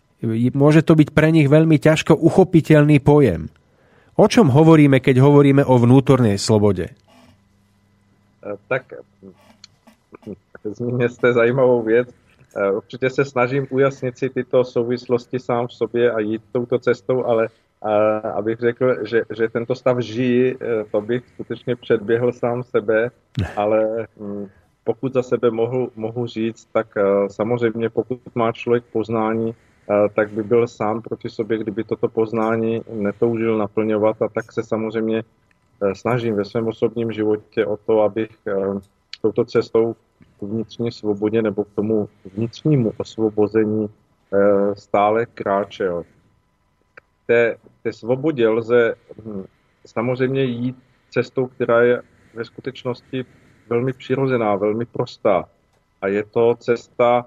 Môže 0.56 0.88
to 0.88 0.96
byť 0.96 1.12
pre 1.12 1.36
nich 1.36 1.52
veľmi 1.52 1.76
ťažko 1.84 2.16
uchopiteľný 2.16 3.04
pojem. 3.04 3.52
O 4.16 4.26
čom 4.32 4.48
hovoríme, 4.48 5.04
keď 5.04 5.20
hovoríme 5.20 5.68
o 5.68 5.76
vnútornej 5.76 6.40
slobode? 6.40 6.96
Eh, 8.40 8.58
tak 8.72 8.96
zmínil 10.64 11.10
jste 11.10 11.34
zajímavou 11.34 11.84
věc. 11.84 12.08
Eh, 12.58 12.72
určitě 12.72 13.10
se 13.10 13.26
snažím 13.26 13.68
ujasnit 13.70 14.18
si 14.18 14.30
tyto 14.30 14.64
souvislosti 14.64 15.40
sám 15.40 15.68
v 15.68 15.74
sobě 15.74 16.12
a 16.12 16.20
jít 16.20 16.42
touto 16.52 16.80
cestou, 16.80 17.26
ale 17.26 17.48
eh, 17.48 18.22
abych 18.22 18.60
řekl, 18.60 19.06
že, 19.06 19.22
že 19.36 19.50
tento 19.50 19.76
stav 19.76 20.00
žijí, 20.00 20.56
to 20.92 21.02
bych 21.02 21.24
skutečně 21.28 21.76
předběhl 21.76 22.32
sám 22.32 22.64
sebe, 22.64 23.12
ale 23.56 24.08
hm, 24.20 24.48
pokud 24.84 25.14
za 25.14 25.24
sebe 25.24 25.52
mohu, 25.52 25.92
mohu 25.96 26.28
říct, 26.28 26.66
tak 26.72 26.88
samozřejmě 27.28 27.90
pokud 27.90 28.20
má 28.36 28.52
člověk 28.52 28.84
poznání, 28.94 29.56
tak 30.16 30.30
by 30.30 30.44
byl 30.44 30.68
sám 30.68 31.02
proti 31.02 31.30
sobě, 31.30 31.58
kdyby 31.58 31.84
toto 31.84 32.08
poznání 32.08 32.82
netoužil 32.94 33.58
naplňovat 33.58 34.22
a 34.22 34.28
tak 34.28 34.52
se 34.52 34.64
samozřejmě 34.64 35.24
snažím 35.94 36.36
ve 36.36 36.46
svém 36.46 36.68
osobním 36.68 37.12
životě 37.12 37.66
o 37.66 37.78
to, 37.78 38.02
abych 38.02 38.30
touto 39.22 39.46
cestou 39.46 39.96
k 40.40 40.42
vnitřní 40.42 40.92
svobodě 40.92 41.42
nebo 41.42 41.64
k 41.64 41.74
tomu 41.76 42.10
vnitřnímu 42.36 42.94
osvobození 42.98 43.86
e, 43.86 44.76
stále 44.76 45.26
kráčel. 45.26 46.04
K 46.96 47.02
té, 47.28 47.58
té 47.84 47.94
svobodě 47.94 48.48
lze 48.48 48.96
hm, 49.26 49.44
samozřejmě 49.86 50.44
jít 50.44 50.76
cestou, 51.10 51.48
která 51.48 51.82
je 51.82 52.02
ve 52.34 52.46
skutečnosti 52.46 53.26
velmi 53.70 53.94
přirozená, 53.94 54.56
velmi 54.56 54.86
prostá. 54.86 55.50
A 56.02 56.08
je 56.08 56.24
to 56.24 56.56
cesta 56.56 57.26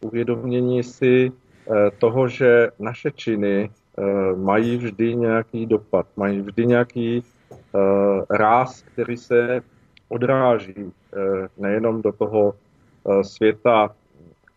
uvědomění 0.00 0.82
si 0.82 1.32
Eh, 1.70 1.90
toho, 1.98 2.28
že 2.28 2.68
naše 2.78 3.10
činy 3.10 3.70
eh, 3.70 4.02
mají 4.36 4.76
vždy 4.76 5.16
nějaký 5.16 5.66
dopad, 5.66 6.06
mají 6.16 6.40
vždy 6.40 6.66
nějaký 6.66 7.22
eh, 7.22 7.78
ráz, 8.30 8.82
který 8.82 9.16
se 9.16 9.62
odráží 10.10 10.92
nejenom 11.58 12.02
do 12.02 12.12
toho 12.12 12.54
světa 13.22 13.94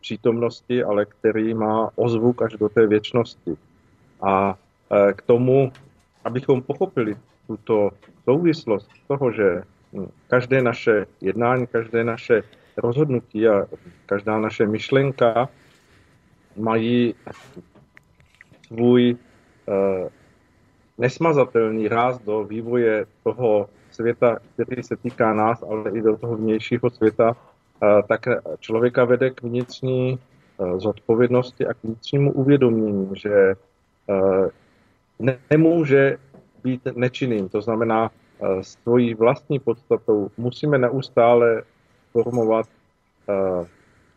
přítomnosti, 0.01 0.83
ale 0.83 1.05
který 1.05 1.53
má 1.53 1.89
ozvuk 1.95 2.41
až 2.41 2.53
do 2.53 2.69
té 2.69 2.87
věčnosti. 2.87 3.57
A 4.21 4.57
k 5.15 5.21
tomu, 5.21 5.71
abychom 6.25 6.61
pochopili 6.61 7.15
tuto 7.47 7.89
souvislost 8.23 8.91
toho, 9.07 9.31
že 9.31 9.63
hm, 9.93 10.07
každé 10.27 10.61
naše 10.61 11.05
jednání, 11.21 11.67
každé 11.67 12.03
naše 12.03 12.43
rozhodnutí 12.77 13.47
a 13.47 13.65
každá 14.05 14.39
naše 14.39 14.67
myšlenka 14.67 15.49
mají 16.57 17.15
svůj 18.67 19.17
nesmazatelný 20.97 21.87
ráz 21.87 22.19
do 22.19 22.43
vývoje 22.43 23.05
toho 23.23 23.69
světa, 23.93 24.39
který 24.53 24.83
se 24.83 24.95
týká 24.95 25.33
nás, 25.33 25.63
ale 25.63 25.91
i 25.91 26.01
do 26.01 26.17
toho 26.17 26.35
vnějšího 26.35 26.89
světa, 26.89 27.29
uh, 27.31 28.01
tak 28.07 28.21
člověka 28.59 29.05
vede 29.05 29.29
k 29.29 29.43
vnitřní 29.43 30.19
uh, 30.57 30.79
zodpovědnosti 30.79 31.67
a 31.67 31.73
k 31.73 31.83
vnitřnímu 31.83 32.31
uvědomění, 32.31 33.09
že 33.15 33.55
ne- 35.19 35.39
nemůže 35.51 36.17
být 36.63 36.81
nečinným. 36.95 37.49
To 37.49 37.61
znamená, 37.61 38.11
svojí 38.61 39.13
vlastní 39.13 39.59
podstatou 39.59 40.29
musíme 40.37 40.77
neustále 40.77 41.63
formovat 42.11 42.65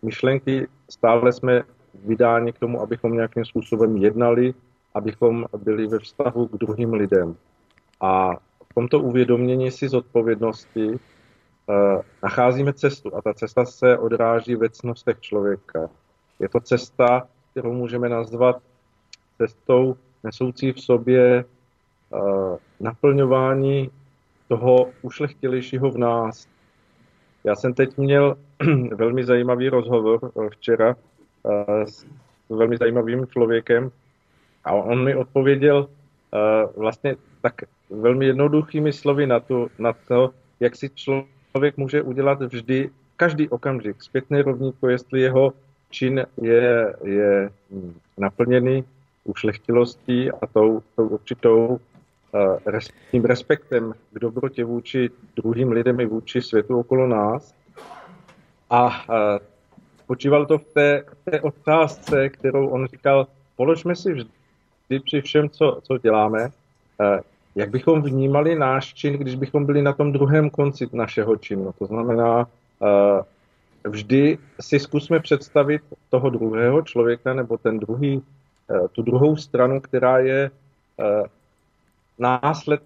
myšlenky, 0.03 0.69
stále 0.91 1.33
jsme 1.33 1.63
vydáni 2.05 2.53
k 2.53 2.59
tomu, 2.59 2.81
abychom 2.81 3.13
nějakým 3.13 3.45
způsobem 3.45 3.97
jednali, 3.97 4.55
abychom 4.95 5.45
byli 5.59 5.87
ve 5.87 5.99
vztahu 5.99 6.49
k 6.49 6.59
druhým 6.59 6.93
lidem. 6.93 7.37
A 8.01 8.37
tomto 8.77 9.01
uvědomění 9.01 9.71
si 9.71 9.89
zodpovědnosti 9.89 10.87
uh, 10.87 10.97
nacházíme 12.23 12.73
cestu 12.73 13.17
a 13.17 13.23
ta 13.23 13.35
cesta 13.35 13.65
se 13.65 13.99
odráží 13.99 14.57
ve 14.57 14.69
cnostech 14.69 15.21
člověka. 15.21 15.89
Je 16.41 16.49
to 16.49 16.61
cesta, 16.61 17.29
kterou 17.51 17.73
můžeme 17.73 18.09
nazvat 18.09 18.63
cestou 19.39 19.97
nesoucí 20.25 20.73
v 20.73 20.81
sobě 20.81 21.45
uh, 21.45 22.57
naplňování 22.81 23.91
toho 24.49 24.91
ušlechtilejšího 25.03 25.91
v 25.91 25.99
nás. 25.99 26.49
Já 27.45 27.55
jsem 27.57 27.75
teď 27.75 27.97
měl 27.97 28.37
velmi 28.95 29.25
zajímavý 29.25 29.69
rozhovor 29.69 30.21
eh, 30.25 30.51
včera 30.51 30.97
s 31.85 32.07
velmi 32.49 32.77
zajímavým 32.77 33.27
člověkem 33.27 33.91
a 34.65 34.73
on 34.73 35.05
mi 35.05 35.15
odpověděl 35.15 35.89
vlastně 36.77 37.17
tak 37.43 37.55
velmi 37.91 38.27
jednoduchými 38.27 38.93
slovy 38.93 39.27
na 39.27 39.41
to, 39.41 39.69
na 39.79 39.93
to, 39.93 40.31
jak 40.61 40.77
si 40.77 40.91
člověk 40.95 41.77
může 41.77 42.03
udělat 42.03 42.43
vždy, 42.43 42.91
každý 43.17 43.49
okamžik, 43.49 44.03
zpětné 44.03 44.43
rovníko, 44.43 44.89
jestli 44.89 45.21
jeho 45.21 45.53
čin 45.91 46.27
je, 46.43 46.95
je 47.05 47.51
naplněný 48.19 48.85
ušlechtilostí 49.25 50.31
a 50.31 50.47
tou, 50.47 50.83
tou 50.97 51.07
určitou 51.07 51.67
uh, 51.67 52.79
tím 53.11 53.25
respektem 53.25 53.95
k 54.13 54.19
dobrotě 54.19 54.65
vůči 54.65 55.11
druhým 55.37 55.73
lidem 55.73 56.01
i 56.01 56.07
vůči 56.07 56.43
světu 56.43 56.79
okolo 56.79 57.07
nás. 57.07 57.55
A 58.71 58.87
uh, 58.87 59.47
spočíval 60.07 60.47
to 60.47 60.59
v 60.59 60.65
té, 60.65 61.05
té 61.31 61.41
otázce, 61.41 62.29
kterou 62.29 62.69
on 62.69 62.87
říkal, 62.87 63.27
položme 63.57 63.97
si 63.97 64.13
vždy 64.13 65.01
při 65.05 65.21
všem, 65.21 65.51
co, 65.51 65.81
co 65.83 65.99
děláme, 65.99 66.49
eh, 67.01 67.21
jak 67.57 67.71
bychom 67.71 68.03
vnímali 68.03 68.55
náš 68.55 68.95
čin, 68.95 69.13
když 69.13 69.35
bychom 69.35 69.67
byli 69.67 69.83
na 69.83 69.93
tom 69.93 70.13
druhém 70.13 70.51
konci 70.51 70.89
našeho 70.93 71.37
činu. 71.37 71.75
To 71.79 71.87
znamená, 71.87 72.49
eh, 72.83 73.89
vždy 73.89 74.39
si 74.61 74.79
zkusme 74.79 75.21
představit 75.21 75.83
toho 76.11 76.31
druhého 76.31 76.83
člověka 76.83 77.35
nebo 77.35 77.59
ten 77.59 77.79
druhý, 77.79 78.23
eh, 78.71 78.89
tu 78.93 79.03
druhou 79.03 79.37
stranu, 79.37 79.81
která 79.81 80.19
je 80.19 80.51
násled, 82.19 82.81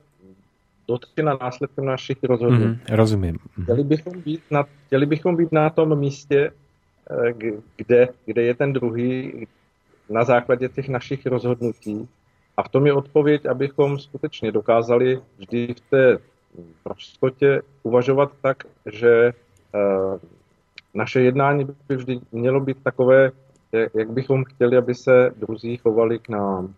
dotčena 0.89 1.39
následkem 1.41 1.85
našich 1.85 2.19
rozhodnutí. 2.23 2.65
Mm, 2.65 2.97
rozumím. 2.97 3.39
Chtěli 3.63 3.85
bychom, 3.85 4.21
být 4.21 4.43
na, 4.51 4.65
chtěli 4.87 5.07
bychom 5.07 5.37
být 5.37 5.53
na 5.53 5.71
tom 5.71 5.99
místě, 5.99 6.51
kde, 7.77 8.09
kde 8.27 8.43
je 8.43 8.55
ten 8.55 8.73
druhý 8.73 9.47
na 10.11 10.25
základě 10.25 10.69
těch 10.69 10.89
našich 10.89 11.27
rozhodnutí 11.27 12.09
A 12.61 12.63
v 12.63 12.69
tom 12.69 12.87
je 12.87 12.93
odpověď, 12.93 13.47
abychom 13.47 13.99
skutečně 13.99 14.53
dokázali 14.53 15.21
vždy 15.39 15.75
v 15.75 15.81
té 15.91 16.19
prostotě 16.85 17.63
uvažovat 17.83 18.33
tak, 18.43 18.69
že 18.93 19.33
naše 20.95 21.21
jednání 21.21 21.65
by 21.89 21.97
vždy 21.97 22.21
mělo 22.33 22.61
být 22.61 22.77
takové, 22.85 23.31
jak 23.73 24.11
bychom 24.11 24.45
chtěli, 24.45 24.77
aby 24.77 24.95
se 24.95 25.33
druzí 25.41 25.77
chovali 25.77 26.19
k 26.19 26.29
nám. 26.29 26.75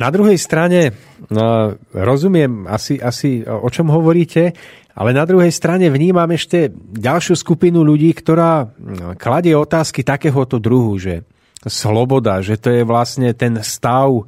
Na 0.00 0.08
druhej 0.10 0.38
strane 0.40 0.96
no, 1.28 1.76
rozumiem 1.92 2.64
asi, 2.64 2.96
asi, 2.96 3.44
o 3.44 3.68
čom 3.68 3.92
hovoríte, 3.92 4.56
ale 4.96 5.12
na 5.12 5.28
druhej 5.28 5.52
strane 5.52 5.92
vnímam 5.92 6.32
ešte 6.32 6.72
ďalšiu 6.96 7.36
skupinu 7.36 7.84
ľudí, 7.84 8.08
ktorá 8.16 8.72
no, 8.80 9.12
kladie 9.20 9.52
otázky 9.52 10.00
takéhoto 10.00 10.56
druhu, 10.56 10.96
že 10.96 11.28
sloboda, 11.66 12.40
že 12.40 12.56
to 12.56 12.72
je 12.72 12.82
vlastne 12.84 13.32
ten 13.36 13.60
stav 13.60 14.08
e, 14.16 14.24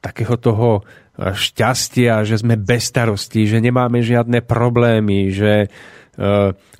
takého 0.00 0.36
toho 0.40 0.84
šťastia, 1.16 2.28
že 2.28 2.40
sme 2.40 2.60
bez 2.60 2.92
starosti, 2.92 3.48
že 3.48 3.60
nemáme 3.60 4.04
žiadne 4.04 4.44
problémy, 4.44 5.32
že 5.32 5.52
e, 5.64 5.68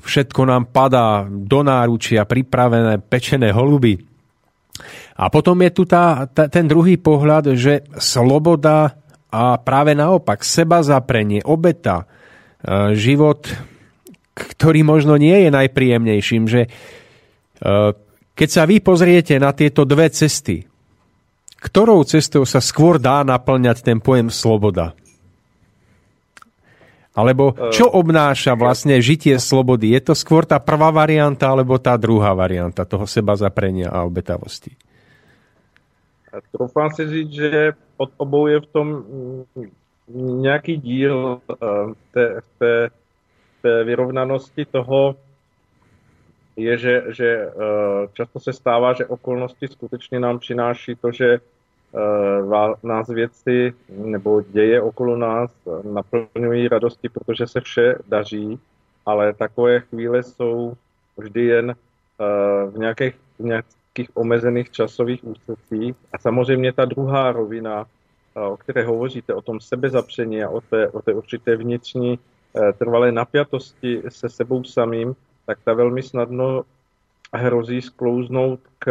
všetko 0.05 0.41
nám 0.45 0.73
padá 0.73 1.25
do 1.29 1.61
náručia, 1.65 2.29
pripravené 2.29 3.01
pečené 3.01 3.53
holuby. 3.53 3.97
A 5.17 5.33
potom 5.33 5.57
je 5.65 5.71
tu 5.73 5.89
tá, 5.89 6.29
tá, 6.29 6.53
ten 6.53 6.69
druhý 6.69 7.01
pohľad, 7.01 7.57
že 7.57 7.89
sloboda 7.97 9.01
a 9.33 9.57
práve 9.57 9.97
naopak 9.97 10.45
seba 10.45 10.85
zaprenie, 10.85 11.41
obeta, 11.45 12.05
život, 12.93 13.49
ktorý 14.37 14.81
možno 14.85 15.17
nie 15.17 15.49
je 15.49 15.51
najpríjemnejším, 15.53 16.45
že 16.45 16.69
keď 18.37 18.49
sa 18.53 18.63
vy 18.69 18.85
pozriete 18.85 19.41
na 19.41 19.57
tieto 19.57 19.89
dve 19.89 20.13
cesty, 20.13 20.69
ktorou 21.57 22.05
cestou 22.05 22.45
sa 22.45 22.61
skôr 22.61 23.01
dá 23.01 23.25
naplňať 23.25 23.81
ten 23.81 23.97
pojem 23.97 24.29
sloboda? 24.29 24.93
Alebo 27.17 27.57
čo 27.73 27.89
obnáša 27.89 28.53
vlastne 28.53 29.01
žitie 29.01 29.41
slobody? 29.41 29.97
Je 29.97 30.05
to 30.05 30.13
skôr 30.13 30.45
tá 30.45 30.61
prvá 30.61 30.93
varianta, 30.93 31.49
alebo 31.49 31.81
tá 31.81 31.97
druhá 31.97 32.37
varianta 32.37 32.85
toho 32.85 33.09
seba 33.09 33.33
zaprenia 33.41 33.89
a 33.89 34.05
obetavosti? 34.05 34.77
Troufám 36.53 36.93
si 36.93 37.09
říct, 37.09 37.33
že 37.33 37.73
od 37.97 38.13
obou 38.21 38.47
je 38.47 38.61
v 38.61 38.67
tom 38.67 38.87
mm, 38.93 40.45
nějaký 40.45 40.77
díl 40.77 41.41
eh, 41.41 41.57
té, 42.13 42.41
té, 42.59 42.89
té 43.63 43.85
vyrovnanosti 43.85 44.65
toho, 44.65 45.17
je, 46.57 46.79
že, 46.79 47.03
že 47.09 47.29
eh, 47.29 47.53
často 48.13 48.41
se 48.41 48.53
stává, 48.53 48.93
že 48.93 49.07
okolnosti 49.07 49.69
skutečně 49.69 50.21
nám 50.21 50.39
přináší 50.39 50.95
to, 50.95 51.13
že 51.13 51.35
eh, 51.35 51.39
nás 52.83 53.09
věci 53.09 53.75
nebo 53.89 54.43
děje 54.43 54.83
okolo 54.83 55.17
nás 55.17 55.51
naplňují 55.93 56.69
radosti, 56.69 57.09
protože 57.09 57.47
se 57.47 57.61
vše 57.61 57.95
daří, 58.09 58.61
ale 59.07 59.33
takové 59.33 59.81
chvíle 59.81 60.23
jsou 60.23 60.73
vždy 61.17 61.45
jen 61.45 61.75
v 62.71 62.79
nějakých, 62.79 63.15
v 63.39 63.45
nějakých 63.45 64.11
omezených 64.15 64.71
časových 64.71 65.25
úsecích. 65.25 65.97
A 66.13 66.19
samozřejmě 66.19 66.73
ta 66.73 66.85
druhá 66.85 67.33
rovina, 67.33 67.87
o 68.35 68.57
které 68.57 68.85
hovoříte, 68.85 69.35
o 69.35 69.43
tom 69.43 69.61
sebezapření 69.61 70.43
a 70.43 70.51
o 70.51 70.61
té, 70.61 70.89
o 70.89 71.03
té 71.03 71.15
určité 71.15 71.57
vnitřní 71.57 72.19
trvalé 72.79 73.13
napjatosti 73.13 74.03
se 74.09 74.29
sebou 74.29 74.65
samým, 74.65 75.15
tak 75.47 75.59
ta 75.65 75.75
velmi 75.75 76.03
snadno 76.03 76.63
hrozí 77.35 77.83
sklouznout 77.83 78.61
k 78.79 78.91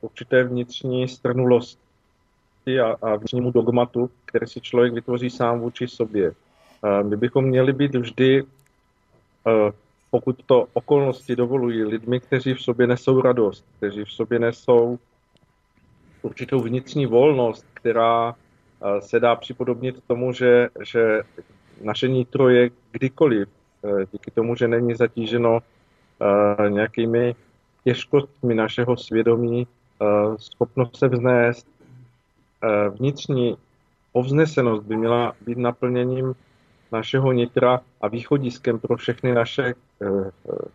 určité 0.00 0.44
vnitřní 0.44 1.08
strnulosti 1.08 2.80
a, 2.80 2.96
a 3.02 3.16
vnitřnímu 3.16 3.50
dogmatu, 3.50 4.10
který 4.24 4.46
si 4.46 4.60
člověk 4.60 4.92
vytvoří 4.92 5.30
sám 5.30 5.60
vůči 5.60 5.88
sobě. 5.88 6.32
My 7.02 7.16
bychom 7.16 7.44
měli 7.44 7.72
být 7.72 7.94
vždy, 7.94 8.44
pokud 10.10 10.42
to 10.46 10.66
okolnosti 10.72 11.36
dovolují, 11.36 11.84
lidmi, 11.84 12.20
kteří 12.20 12.54
v 12.54 12.62
sobě 12.62 12.86
nesou 12.86 13.20
radost, 13.20 13.64
kteří 13.76 14.04
v 14.04 14.12
sobě 14.12 14.38
nesou 14.38 14.98
určitou 16.22 16.60
vnitřní 16.60 17.06
volnost, 17.06 17.66
která 17.74 18.34
se 19.00 19.20
dá 19.20 19.36
připodobnit 19.36 20.02
tomu, 20.06 20.32
že, 20.32 20.68
že 20.84 21.22
naše 21.82 22.08
nitro 22.08 22.48
je 22.48 22.70
kdykoliv, 22.92 23.48
díky 24.12 24.30
tomu, 24.30 24.56
že 24.56 24.68
není 24.68 24.94
zatíženo 24.94 25.60
nějakými 26.68 27.34
těžkostmi 27.84 28.54
našeho 28.54 28.96
svědomí, 28.96 29.66
schopnost 30.36 30.96
se 30.96 31.08
vznést. 31.08 31.66
Vnitřní 32.98 33.56
povznesenost 34.12 34.84
by 34.84 34.96
měla 34.96 35.32
být 35.46 35.58
naplněním 35.58 36.34
našeho 36.92 37.32
nitra 37.32 37.80
a 38.00 38.08
východiskem 38.08 38.78
pro 38.78 38.96
všechny 38.96 39.34
naše 39.34 39.74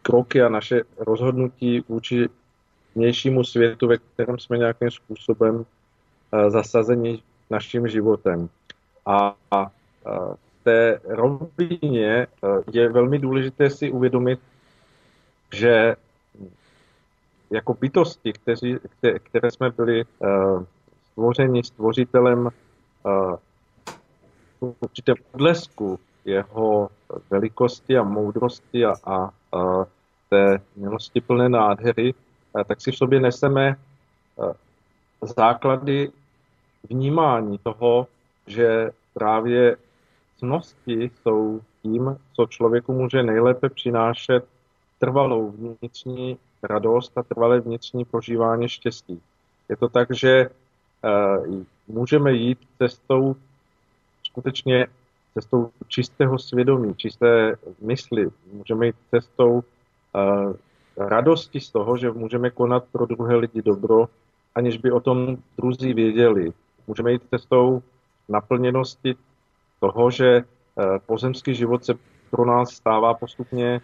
kroky 0.01 0.41
a 0.41 0.49
naše 0.49 0.81
rozhodnutí 0.97 1.83
vůči 1.89 2.29
vnějšímu 2.95 3.43
světu, 3.43 3.87
ve 3.87 3.97
kterém 3.97 4.39
jsme 4.39 4.57
nějakým 4.57 4.91
způsobem 4.91 5.65
zasazeni 6.47 7.23
naším 7.49 7.87
životem. 7.87 8.49
A, 9.05 9.35
v 10.05 10.63
té 10.63 10.99
rovině 11.07 12.27
je 12.71 12.89
velmi 12.89 13.19
důležité 13.19 13.69
si 13.69 13.91
uvědomit, 13.91 14.39
že 15.53 15.95
jako 17.51 17.73
bytosti, 17.73 18.33
kteří, 18.33 18.77
které 19.23 19.51
jsme 19.51 19.69
byli 19.69 20.03
uh, 20.19 20.63
stvořeni 21.11 21.63
stvořitelem 21.63 22.49
uh, 23.03 23.35
určitém 24.79 25.15
odlesku 25.31 25.99
jeho 26.25 26.89
velikosti 27.29 27.97
a 27.97 28.03
moudrosti 28.03 28.85
a, 28.85 28.93
a, 29.03 29.15
a 29.57 29.85
té 30.29 30.61
milosti 30.75 31.21
plné 31.21 31.49
nádhery, 31.49 32.13
tak 32.67 32.81
si 32.81 32.91
v 32.91 32.97
sobě 32.97 33.19
neseme 33.19 33.75
základy 35.21 36.11
vnímání 36.89 37.57
toho, 37.57 38.07
že 38.47 38.91
právě 39.13 39.77
cnosti 40.37 41.11
jsou 41.21 41.61
tím, 41.81 42.17
co 42.33 42.45
člověku 42.45 42.93
může 42.93 43.23
nejlépe 43.23 43.69
přinášet 43.69 44.45
trvalou 44.99 45.51
vnitřní 45.51 46.37
radost 46.63 47.17
a 47.17 47.23
trvalé 47.23 47.59
vnitřní 47.59 48.05
prožívání 48.05 48.69
štěstí. 48.69 49.21
Je 49.69 49.77
to 49.77 49.89
tak, 49.89 50.07
že 50.11 50.49
uh, 50.49 51.63
můžeme 51.87 52.33
jít 52.33 52.59
cestou 52.77 53.35
skutečně 54.23 54.87
cestou 55.33 55.69
čistého 55.87 56.39
svědomí, 56.39 56.95
čisté 56.95 57.55
mysli. 57.81 58.27
Můžeme 58.53 58.85
jít 58.85 58.95
cestou 59.11 59.53
uh, 59.53 60.53
radosti 60.97 61.59
z 61.59 61.69
toho, 61.69 61.97
že 61.97 62.11
můžeme 62.11 62.49
konat 62.49 62.83
pro 62.91 63.05
druhé 63.05 63.35
lidi 63.35 63.61
dobro, 63.61 64.09
aniž 64.55 64.77
by 64.77 64.91
o 64.91 64.99
tom 64.99 65.37
druzí 65.57 65.93
věděli. 65.93 66.51
Můžeme 66.87 67.11
jít 67.11 67.23
cestou 67.29 67.83
naplněnosti 68.29 69.15
toho, 69.79 70.11
že 70.11 70.43
uh, 70.43 70.97
pozemský 71.05 71.55
život 71.55 71.85
se 71.85 71.93
pro 72.31 72.45
nás 72.45 72.69
stává 72.69 73.13
postupně 73.13 73.81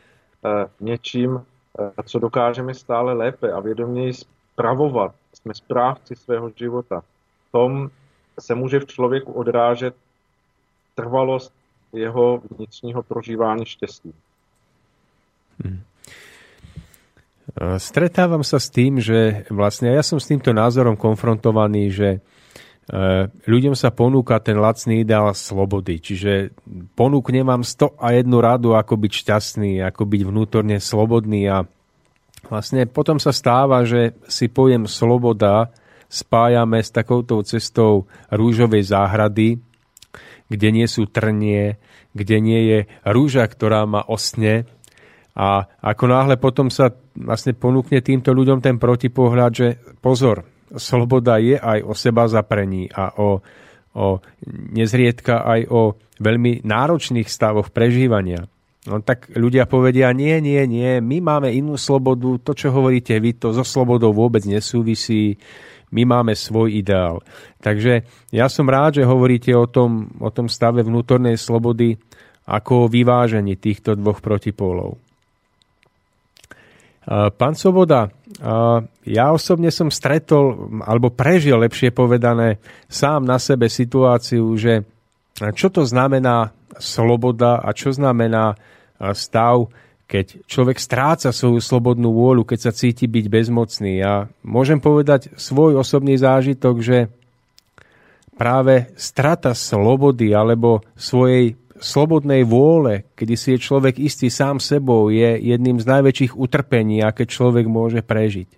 něčím, 0.80 1.40
eh, 1.40 2.04
co 2.06 2.20
dokážeme 2.20 2.74
stále 2.74 3.14
lépe 3.14 3.52
a 3.52 3.60
vědoměji 3.60 4.14
spravovat. 4.14 5.16
Jsme 5.34 5.54
správci 5.54 6.16
svého 6.16 6.52
života. 6.56 7.02
V 7.50 7.52
tom 7.52 7.90
se 8.40 8.56
může 8.56 8.80
v 8.80 8.86
člověku 8.86 9.32
odrážet 9.32 9.96
trvalost 10.96 11.54
jeho 11.94 12.42
vnitřního 12.58 13.04
prožívání 13.04 13.66
štěstí. 13.66 14.14
Hmm. 15.64 15.82
Eh, 17.56 17.80
stretávam 17.80 18.44
sa 18.44 18.60
s 18.60 18.68
tým, 18.68 19.00
že 19.00 19.48
vlastne 19.48 19.96
ja 19.96 20.04
som 20.04 20.20
s 20.20 20.28
týmto 20.28 20.52
názorom 20.52 21.00
konfrontovaný, 21.00 21.88
že 21.94 22.20
ľuďom 23.50 23.74
sa 23.74 23.90
ponúka 23.90 24.38
ten 24.46 24.62
lacný 24.62 25.02
ideál 25.02 25.34
slobody. 25.34 25.98
Čiže 25.98 26.54
ponúkne 26.94 27.42
vám 27.42 27.66
101 27.66 28.30
radu, 28.38 28.78
ako 28.78 28.94
byť 29.02 29.12
šťastný, 29.26 29.82
ako 29.82 30.06
byť 30.06 30.22
vnútorne 30.22 30.78
slobodný 30.78 31.50
a 31.50 31.66
vlastne 32.46 32.86
potom 32.86 33.18
sa 33.18 33.34
stáva, 33.34 33.82
že 33.90 34.14
si 34.30 34.54
pojem 34.54 34.86
sloboda 34.86 35.74
spájame 36.06 36.80
s 36.80 36.94
takouto 36.94 37.42
cestou 37.42 38.06
rúžovej 38.30 38.86
záhrady, 38.86 39.58
kde 40.46 40.70
nie 40.70 40.86
sú 40.86 41.10
trnie, 41.10 41.82
kde 42.14 42.38
nie 42.38 42.62
je 42.70 42.80
rúža, 43.02 43.50
ktorá 43.50 43.90
má 43.90 44.06
osne. 44.06 44.70
A 45.36 45.68
ako 45.84 46.06
náhle 46.08 46.38
potom 46.40 46.72
sa 46.72 46.94
vlastne 47.18 47.52
ponúkne 47.58 48.00
týmto 48.00 48.32
ľuďom 48.32 48.64
ten 48.64 48.80
protipohľad, 48.80 49.52
že 49.52 49.68
pozor, 50.00 50.48
sloboda 50.76 51.42
je 51.42 51.60
aj 51.60 51.80
o 51.84 51.94
seba 51.98 52.30
zaprení 52.30 52.88
a 52.92 53.16
o, 53.18 53.42
o 53.96 54.06
nezriedka 54.48 55.44
aj 55.44 55.62
o 55.72 55.82
veľmi 56.20 56.64
náročných 56.64 57.28
stavoch 57.28 57.72
prežívania. 57.72 58.48
No 58.86 59.02
tak 59.02 59.34
ľudia 59.34 59.66
povedia, 59.66 60.14
nie, 60.14 60.38
nie, 60.38 60.62
nie, 60.70 61.02
my 61.02 61.18
máme 61.18 61.50
inú 61.50 61.74
slobodu, 61.74 62.38
to, 62.46 62.54
čo 62.54 62.70
hovoríte 62.70 63.18
vy, 63.18 63.34
to 63.34 63.50
so 63.50 63.66
slobodou 63.66 64.14
vôbec 64.14 64.46
nesúvisí, 64.46 65.42
my 65.90 66.06
máme 66.06 66.38
svoj 66.38 66.70
ideál. 66.86 67.26
Takže 67.66 68.06
ja 68.30 68.46
som 68.46 68.70
rád, 68.70 69.02
že 69.02 69.10
hovoríte 69.10 69.50
o 69.58 69.66
tom, 69.66 70.14
o 70.22 70.30
tom 70.30 70.46
stave 70.46 70.86
vnútornej 70.86 71.34
slobody 71.34 71.98
ako 72.46 72.86
o 72.86 72.92
vyvážení 72.92 73.58
týchto 73.58 73.98
dvoch 73.98 74.22
protipólov. 74.22 75.02
Pán 77.10 77.54
Svoboda, 77.54 78.10
ja 79.06 79.26
osobne 79.30 79.70
som 79.70 79.94
stretol, 79.94 80.74
alebo 80.82 81.14
prežil, 81.14 81.62
lepšie 81.62 81.94
povedané, 81.94 82.58
sám 82.90 83.22
na 83.22 83.38
sebe 83.38 83.70
situáciu, 83.70 84.50
že 84.58 84.82
čo 85.54 85.70
to 85.70 85.86
znamená 85.86 86.50
sloboda 86.82 87.62
a 87.62 87.70
čo 87.78 87.94
znamená 87.94 88.58
stav, 89.14 89.70
keď 90.06 90.46
človek 90.46 90.78
stráca 90.78 91.30
svoju 91.34 91.62
slobodnú 91.62 92.14
vôľu, 92.14 92.46
keď 92.46 92.70
sa 92.70 92.72
cíti 92.74 93.10
byť 93.10 93.26
bezmocný. 93.26 94.02
Ja 94.02 94.30
môžem 94.46 94.78
povedať 94.78 95.34
svoj 95.34 95.82
osobný 95.82 96.18
zážitok, 96.18 96.76
že 96.82 96.98
práve 98.38 98.94
strata 98.98 99.58
slobody 99.58 100.30
alebo 100.30 100.86
svojej 100.94 101.58
slobodnej 101.86 102.42
vôle, 102.42 103.06
kedy 103.14 103.36
si 103.38 103.54
je 103.54 103.62
človek 103.62 104.02
istý 104.02 104.34
sám 104.34 104.58
sebou, 104.58 105.14
je 105.14 105.38
jedným 105.38 105.78
z 105.78 105.86
najväčších 105.86 106.34
utrpení, 106.34 107.06
aké 107.06 107.30
človek 107.30 107.70
môže 107.70 108.02
prežiť. 108.02 108.50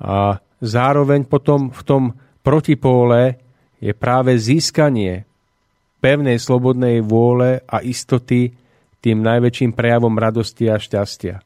A 0.00 0.40
zároveň 0.64 1.28
potom 1.28 1.68
v 1.68 1.82
tom 1.84 2.02
protipóle 2.40 3.36
je 3.78 3.92
práve 3.92 4.34
získanie 4.40 5.28
pevnej 6.00 6.40
slobodnej 6.40 7.04
vôle 7.04 7.60
a 7.68 7.84
istoty 7.84 8.56
tým 8.98 9.22
najväčším 9.22 9.76
prejavom 9.76 10.14
radosti 10.16 10.66
a 10.66 10.80
šťastia. 10.80 11.42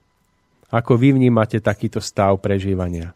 Ako 0.73 0.97
vy 0.97 1.13
vnímate 1.13 1.61
takýto 1.61 2.01
stav 2.01 2.41
prežívania? 2.41 3.13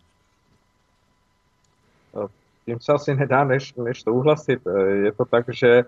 Tím 2.67 2.81
se 2.81 2.93
asi 2.93 3.15
nedá 3.15 3.45
než, 3.45 3.73
než 3.79 4.03
souhlasit. 4.03 4.61
Je 5.05 5.13
to 5.13 5.25
tak, 5.25 5.47
že 5.55 5.87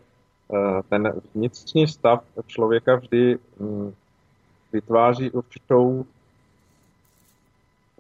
ten 0.88 1.12
vnitřní 1.34 1.88
stav 1.88 2.24
člověka 2.46 2.96
vždy 2.96 3.38
hm, 3.61 3.92
vytváří 4.72 5.30
určitou 5.30 6.04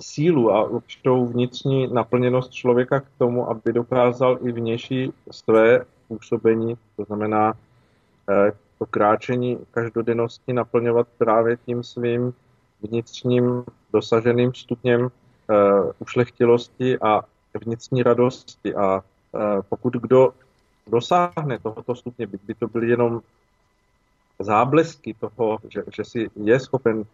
sílu 0.00 0.52
a 0.52 0.64
určitou 0.64 1.26
vnitřní 1.26 1.86
naplněnost 1.86 2.52
člověka 2.52 3.00
k 3.00 3.06
tomu, 3.18 3.50
aby 3.50 3.72
dokázal 3.72 4.38
i 4.42 4.52
vnější 4.52 5.12
své 5.30 5.84
působení, 6.08 6.78
to 6.96 7.04
znamená 7.04 7.54
eh, 8.30 8.52
to 8.78 8.86
kráčení 8.86 9.58
každodennosti 9.70 10.52
naplňovat 10.52 11.08
právě 11.18 11.56
tím 11.56 11.82
svým 11.82 12.34
vnitřním 12.82 13.64
dosaženým 13.92 14.54
stupněm 14.54 15.00
uh, 15.02 15.10
ušlechtilosti 15.98 16.98
a 16.98 17.22
vnitřní 17.64 18.02
radosti. 18.02 18.74
A 18.74 19.02
pokud 19.68 19.94
kdo 19.94 20.32
dosáhne 20.88 21.58
tohoto 21.58 21.94
stupně, 21.94 22.26
by, 22.26 22.38
by 22.46 22.54
to 22.54 22.68
byly 22.68 22.88
jenom 22.88 23.20
záblesky 24.38 25.14
toho, 25.14 25.58
že, 25.68 25.82
že 25.96 26.04
si 26.04 26.30
je 26.36 26.60
schopen 26.60 26.98
uh, 26.98 27.04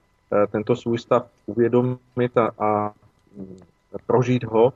tento 0.50 0.76
svůj 0.76 0.98
stav 0.98 1.26
uvědomit 1.46 2.36
a, 2.36 2.50
a 2.58 2.92
mm, 3.36 3.56
prožít 4.06 4.44
ho, 4.44 4.72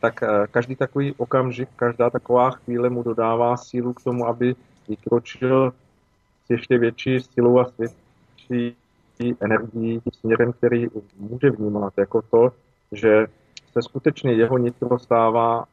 tak 0.00 0.22
uh, 0.22 0.46
každý 0.50 0.76
takový 0.76 1.14
okamžik, 1.16 1.68
každá 1.76 2.10
taková 2.10 2.50
chvíle 2.50 2.90
mu 2.90 3.02
dodává 3.02 3.56
sílu 3.56 3.92
k 3.92 4.02
tomu, 4.02 4.26
aby 4.26 4.54
vykročil 4.88 5.72
s 6.46 6.50
ještě 6.50 6.78
větší 6.78 7.20
silou 7.20 7.58
a 7.58 7.64
s 7.64 7.72
větší 7.78 8.76
energií 9.40 10.02
směrem, 10.12 10.52
který 10.52 10.86
může 11.18 11.50
vnímat 11.50 11.92
jako 11.98 12.22
to, 12.22 12.52
že 12.92 13.26
se 13.72 13.82
skutečně 13.82 14.32
jeho 14.32 14.58
nitro 14.58 14.98
stává 14.98 15.64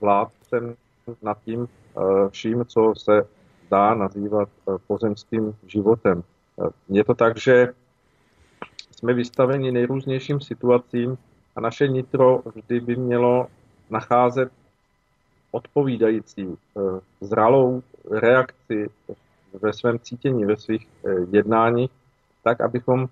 vládcem 0.00 0.74
nad 1.22 1.38
tím 1.44 1.68
vším, 2.30 2.64
co 2.64 2.92
se 2.96 3.22
dá 3.70 3.94
nazývat 3.94 4.48
pozemským 4.86 5.54
životem. 5.66 6.22
Je 6.88 7.04
to 7.04 7.14
tak, 7.14 7.36
že 7.36 7.68
jsme 8.90 9.14
vystaveni 9.14 9.72
nejrůznějším 9.72 10.40
situacím 10.40 11.18
a 11.56 11.60
naše 11.60 11.88
nitro 11.88 12.42
vždy 12.54 12.80
by 12.80 12.96
mělo 12.96 13.46
nacházet 13.90 14.52
odpovídající 15.50 16.58
zralou 17.20 17.82
reakci 18.10 18.90
ve 19.62 19.72
svém 19.72 19.98
cítění, 19.98 20.44
ve 20.44 20.56
svých 20.56 20.88
eh, 21.04 21.10
jednáních, 21.30 21.90
tak, 22.42 22.60
abychom 22.60 23.08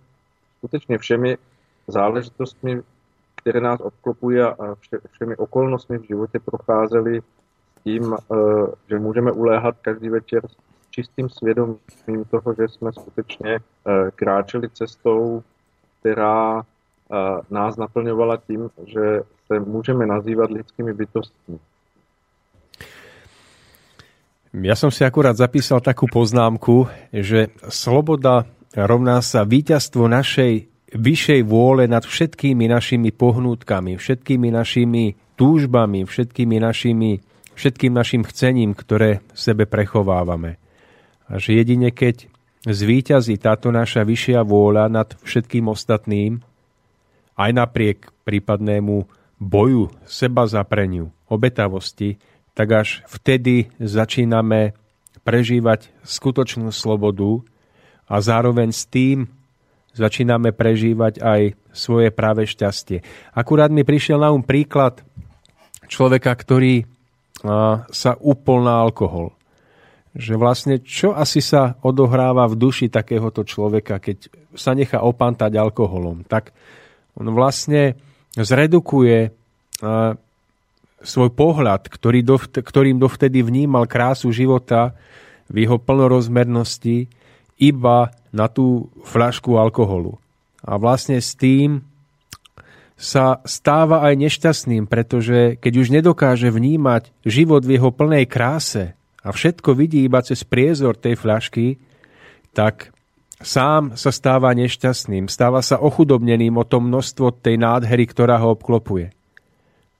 skutečně 0.59 0.99
všemi 0.99 1.38
záležitostmi, 1.87 2.83
které 3.35 3.61
nás 3.61 3.81
obklopují 3.81 4.40
a 4.40 4.57
všemi 5.11 5.37
okolnostmi 5.37 5.99
v 5.99 6.07
životě 6.07 6.38
procházeli 6.38 7.20
tím, 7.87 8.14
eh, 8.14 8.35
že 8.90 8.99
můžeme 8.99 9.31
uléhat 9.33 9.79
každý 9.79 10.09
večer 10.11 10.42
s 10.42 10.90
čistým 10.90 11.29
svědomím 11.31 12.25
toho, 12.31 12.55
že 12.59 12.68
jsme 12.68 12.92
skutečně 12.92 13.53
eh, 13.55 14.11
kráčeli 14.14 14.68
cestou, 14.75 15.42
která 16.01 16.62
nás 17.51 17.77
naplňovala 17.77 18.37
tím, 18.37 18.66
že 18.87 19.22
se 19.46 19.61
můžeme 19.61 20.07
nazývat 20.07 20.51
lidskými 20.51 20.90
bytostmi. 20.90 21.62
Ja 24.57 24.75
som 24.75 24.90
si 24.90 25.07
akurát 25.07 25.38
zapísal 25.38 25.79
takú 25.79 26.11
poznámku, 26.11 26.90
že 27.14 27.55
sloboda 27.70 28.49
rovná 28.75 29.22
sa 29.22 29.46
víťazstvo 29.46 30.11
našej 30.11 30.66
vyššej 30.96 31.40
vôle 31.44 31.85
nad 31.85 32.09
všetkými 32.09 32.64
našimi 32.64 33.12
pohnútkami, 33.12 34.01
všetkými 34.01 34.49
našimi 34.49 35.18
túžbami, 35.37 36.09
všetkými 36.09 36.57
našimi, 36.57 37.20
všetkým 37.57 37.90
našim 37.97 38.23
chcením, 38.23 38.77
ktoré 38.77 39.25
v 39.33 39.38
sebe 39.40 39.64
prechovávame. 39.64 40.61
A 41.27 41.40
že 41.40 41.59
jedine 41.59 41.90
keď 41.90 42.29
zvíťazí 42.69 43.40
táto 43.40 43.73
naša 43.73 44.05
vyššia 44.05 44.45
vôľa 44.45 44.92
nad 44.92 45.09
všetkým 45.25 45.66
ostatným, 45.73 46.45
aj 47.37 47.51
napriek 47.53 47.99
prípadnému 48.29 49.07
boju, 49.40 49.92
seba 50.09 50.49
zapreniu, 50.49 51.12
obetavosti, 51.29 52.16
tak 52.57 52.69
až 52.73 52.88
vtedy 53.09 53.69
začíname 53.77 54.73
prežívať 55.27 55.92
skutočnú 56.07 56.73
slobodu 56.73 57.45
a 58.09 58.23
zároveň 58.23 58.73
s 58.73 58.88
tým 58.88 59.29
začíname 59.92 60.53
prežívať 60.53 61.21
aj 61.21 61.40
svoje 61.73 62.09
práve 62.12 62.49
šťastie. 62.49 63.05
Akurát 63.37 63.69
mi 63.73 63.85
prišiel 63.85 64.21
na 64.21 64.33
um 64.33 64.45
príklad 64.45 65.05
človeka, 65.88 66.33
ktorý 66.33 66.88
sa 67.90 68.11
upol 68.22 68.64
na 68.64 68.81
alkohol. 68.81 69.33
Že 70.16 70.35
vlastne 70.40 70.75
čo 70.81 71.12
asi 71.12 71.44
sa 71.44 71.77
odohráva 71.85 72.49
v 72.49 72.57
duši 72.57 72.88
takéhoto 72.88 73.44
človeka, 73.44 74.01
keď 74.01 74.33
sa 74.57 74.72
nechá 74.72 75.05
opantať 75.05 75.61
alkoholom. 75.61 76.25
Tak 76.25 76.57
on 77.20 77.29
vlastne 77.37 78.01
zredukuje 78.33 79.33
svoj 81.05 81.31
pohľad, 81.37 81.92
ktorý 81.92 82.25
dovt, 82.25 82.57
ktorým 82.64 82.96
dovtedy 82.96 83.44
vnímal 83.44 83.85
krásu 83.85 84.33
života 84.33 84.96
v 85.53 85.68
jeho 85.68 85.77
plnorozmernosti 85.77 87.07
iba 87.61 88.11
na 88.33 88.49
tú 88.49 88.88
fľašku 89.05 89.61
alkoholu. 89.61 90.16
A 90.64 90.81
vlastne 90.81 91.20
s 91.20 91.37
tým 91.37 91.85
sa 92.96 93.44
stáva 93.44 94.09
aj 94.09 94.14
nešťastným, 94.16 94.88
pretože 94.88 95.61
keď 95.61 95.72
už 95.85 95.88
nedokáže 95.92 96.48
vnímať 96.48 97.12
život 97.28 97.61
v 97.61 97.76
jeho 97.76 97.92
plnej 97.92 98.24
kráse 98.24 98.96
a 99.20 99.28
všetko 99.37 99.76
vidí 99.76 100.09
iba 100.09 100.24
cez 100.24 100.42
priezor 100.48 100.96
tej 100.96 101.20
fľašky, 101.20 101.76
tak 102.56 102.96
sám 103.37 104.00
sa 104.00 104.09
stáva 104.09 104.56
nešťastným, 104.56 105.28
stáva 105.28 105.61
sa 105.61 105.76
ochudobneným 105.76 106.56
o 106.56 106.64
to 106.64 106.80
množstvo 106.80 107.37
tej 107.44 107.61
nádhery, 107.61 108.09
ktorá 108.09 108.40
ho 108.40 108.56
obklopuje. 108.56 109.12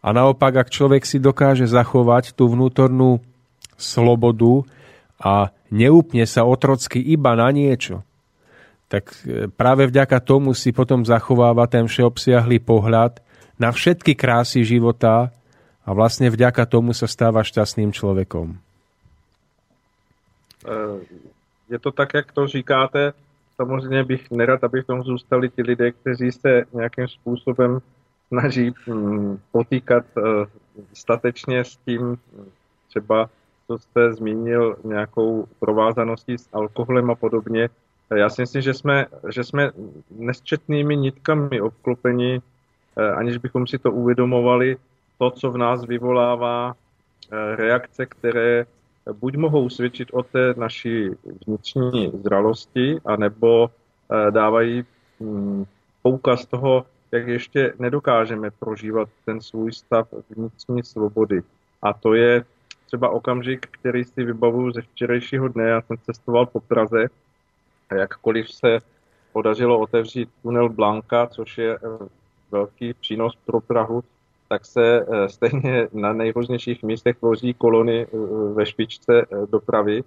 A 0.01 0.09
naopak, 0.17 0.57
ak 0.65 0.73
človek 0.73 1.05
si 1.05 1.21
dokáže 1.21 1.69
zachovať 1.69 2.33
tú 2.33 2.49
vnútornú 2.49 3.21
slobodu 3.77 4.65
a 5.21 5.53
neúpne 5.69 6.25
sa 6.25 6.49
otrocky 6.49 7.03
iba 7.03 7.37
na 7.37 7.53
niečo, 7.53 8.07
tak 8.89 9.11
e, 9.27 9.51
práve 9.51 9.87
vďaka 9.87 10.21
tomu 10.21 10.55
si 10.55 10.71
potom 10.73 11.03
zachováva 11.03 11.67
ten 11.67 11.87
všeobsiahlý 11.87 12.63
pohľad 12.63 13.19
na 13.59 13.73
všetky 13.75 14.15
krásy 14.15 14.63
života 14.63 15.35
a 15.87 15.89
vlastne 15.95 16.31
vďaka 16.31 16.67
tomu 16.67 16.95
sa 16.95 17.11
stáva 17.11 17.43
šťastným 17.43 17.91
človekom. 17.91 18.57
E, 20.63 20.77
je 21.69 21.79
to 21.79 21.91
tak, 21.91 22.15
jak 22.15 22.33
to 22.33 22.47
říkáte. 22.47 23.13
Samozřejmě 23.57 24.05
bych 24.05 24.31
nerad, 24.31 24.65
aby 24.65 24.83
v 24.83 24.87
tom 24.87 25.03
zůstali 25.03 25.49
ti 25.49 25.63
lidé, 25.63 25.93
kteří 25.93 26.33
se 26.33 26.65
nějakým 26.73 27.09
způsobem 27.09 27.79
snaží 28.29 28.75
mm, 28.87 29.39
potýkat 29.53 30.05
eh, 30.19 30.23
statečně 30.93 31.65
s 31.65 31.77
tím, 31.77 32.19
třeba, 32.89 33.31
co 33.67 33.79
jste 33.79 34.13
zmínil, 34.13 34.77
nějakou 34.85 35.47
provázaností 35.59 36.39
s 36.39 36.49
alkoholem 36.53 37.11
a 37.11 37.15
podobně. 37.15 37.69
Já 38.15 38.31
si 38.31 38.43
myslím, 38.43 38.63
že 38.63 38.75
jsme, 38.75 39.07
že 39.35 39.45
jsme 39.45 39.71
nesčetnými 40.11 40.97
nitkami 40.97 41.61
obklopeni, 41.61 42.41
aniž 43.17 43.37
bychom 43.37 43.67
si 43.67 43.79
to 43.79 43.93
uvědomovali, 43.93 44.77
to, 45.19 45.31
co 45.31 45.51
v 45.51 45.59
nás 45.59 45.85
vyvolává 45.85 46.75
reakce, 47.55 48.07
které 48.07 48.67
buď 49.13 49.37
mohou 49.37 49.69
svědčit 49.69 50.09
o 50.13 50.23
té 50.23 50.55
naší 50.57 51.11
vnitřní 51.47 52.13
zralosti, 52.23 52.99
anebo 53.05 53.71
dávají 54.31 54.85
mm, 55.21 55.65
poukaz 56.03 56.47
toho, 56.47 56.87
jak 57.13 57.27
ještě 57.27 57.75
nedokážeme 57.79 58.51
prožívat 58.51 59.09
ten 59.25 59.41
svůj 59.41 59.73
stav 59.73 60.09
vnitřní 60.31 60.83
svobody. 60.83 61.43
A 61.83 61.93
to 61.93 62.15
je 62.15 62.45
třeba 62.87 63.09
okamžik, 63.09 63.67
který 63.71 64.05
si 64.05 64.25
vybavuju 64.25 64.71
ze 64.71 64.83
včerejšího 64.83 65.49
dne. 65.49 65.65
Já 65.69 65.83
jsem 65.83 65.97
cestoval 65.99 66.47
po 66.47 66.61
Praze 66.61 67.07
jakkoliv 67.95 68.53
se 68.53 68.81
podařilo 69.33 69.79
otevřít 69.79 70.29
tunel 70.43 70.69
Blanka, 70.69 71.27
což 71.27 71.59
je 71.59 71.75
eh, 71.75 71.79
velký 72.51 72.95
přínos 72.95 73.37
pro 73.47 73.61
Prahu, 73.61 74.05
tak 74.49 74.67
se 74.67 75.01
eh, 75.01 75.29
stejně 75.29 75.89
na 75.93 76.13
nejrůznějších 76.13 76.83
místech 76.83 77.17
tvoří 77.17 77.55
kolony 77.55 78.07
eh, 78.07 78.17
ve 78.55 78.67
špičce 78.67 79.27
dopravy. 79.51 80.05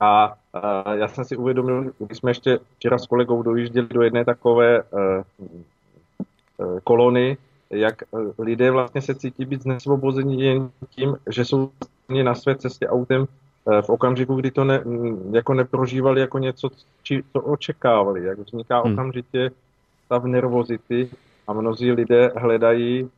A 0.00 0.36
já 0.94 1.08
jsem 1.08 1.24
si 1.24 1.36
uvědomil, 1.36 1.92
když 1.98 2.18
jsme 2.18 2.30
ještě 2.30 2.58
včera 2.76 2.98
s 2.98 3.06
kolegou 3.06 3.42
dojížděli 3.42 3.86
do 3.88 4.02
jedné 4.02 4.24
takové 4.24 4.82
kolony, 6.84 7.36
jak 7.70 8.02
lidé 8.38 8.70
vlastně 8.70 9.02
se 9.02 9.14
cítí 9.14 9.44
být 9.44 9.62
znesvobození 9.62 10.42
jen 10.42 10.70
tím, 10.90 11.16
že 11.30 11.44
jsou 11.44 11.70
na 12.22 12.34
své 12.34 12.56
cestě 12.56 12.88
autem 12.88 13.26
v 13.82 13.88
okamžiku, 13.88 14.34
kdy 14.34 14.50
to 14.50 14.64
ne, 14.64 14.84
jako 15.32 15.54
neprožívali 15.54 16.20
jako 16.20 16.38
něco, 16.38 16.68
či, 17.02 17.24
co 17.32 17.40
očekávali. 17.40 18.24
Jak 18.24 18.38
vzniká 18.38 18.80
hmm. 18.80 18.92
okamžitě 18.92 19.50
stav 20.04 20.24
nervozity 20.24 21.10
a 21.46 21.52
mnozí 21.52 21.92
lidé 21.92 22.32
hledají 22.36 23.10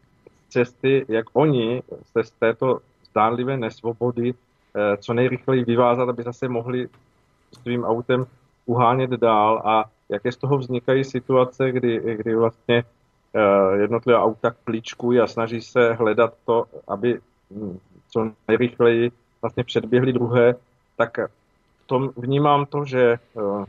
cesty, 0.48 1.04
jak 1.08 1.26
oni 1.32 1.82
se 2.12 2.24
z 2.24 2.30
této 2.30 2.78
zdánlivé 3.10 3.56
nesvobody 3.56 4.34
eh, 4.34 4.96
co 4.96 5.14
nejrychleji 5.14 5.64
vyvázat, 5.64 6.08
aby 6.08 6.22
zase 6.22 6.48
mohli 6.48 6.88
svým 7.62 7.84
autem 7.84 8.26
uhánět 8.66 9.10
dál 9.10 9.62
a 9.64 9.84
jaké 10.08 10.32
z 10.32 10.36
toho 10.36 10.58
vznikají 10.58 11.04
situace, 11.04 11.72
kdy, 11.72 12.16
kdy 12.16 12.34
vlastně 12.34 12.84
eh, 13.34 13.76
jednotlivé 13.76 14.18
auta 14.18 14.50
klíčkují 14.64 15.20
a 15.20 15.26
snaží 15.26 15.60
se 15.60 15.92
hledat 15.92 16.34
to, 16.44 16.64
aby 16.88 17.20
hm, 17.50 17.78
co 18.10 18.30
nejrychleji 18.48 19.12
vlastně 19.42 19.64
předběhli 19.64 20.12
druhé, 20.12 20.54
tak 20.96 21.18
v 21.84 21.86
tom 21.86 22.10
vnímám 22.16 22.66
to, 22.66 22.84
že 22.84 23.12
eh, 23.12 23.64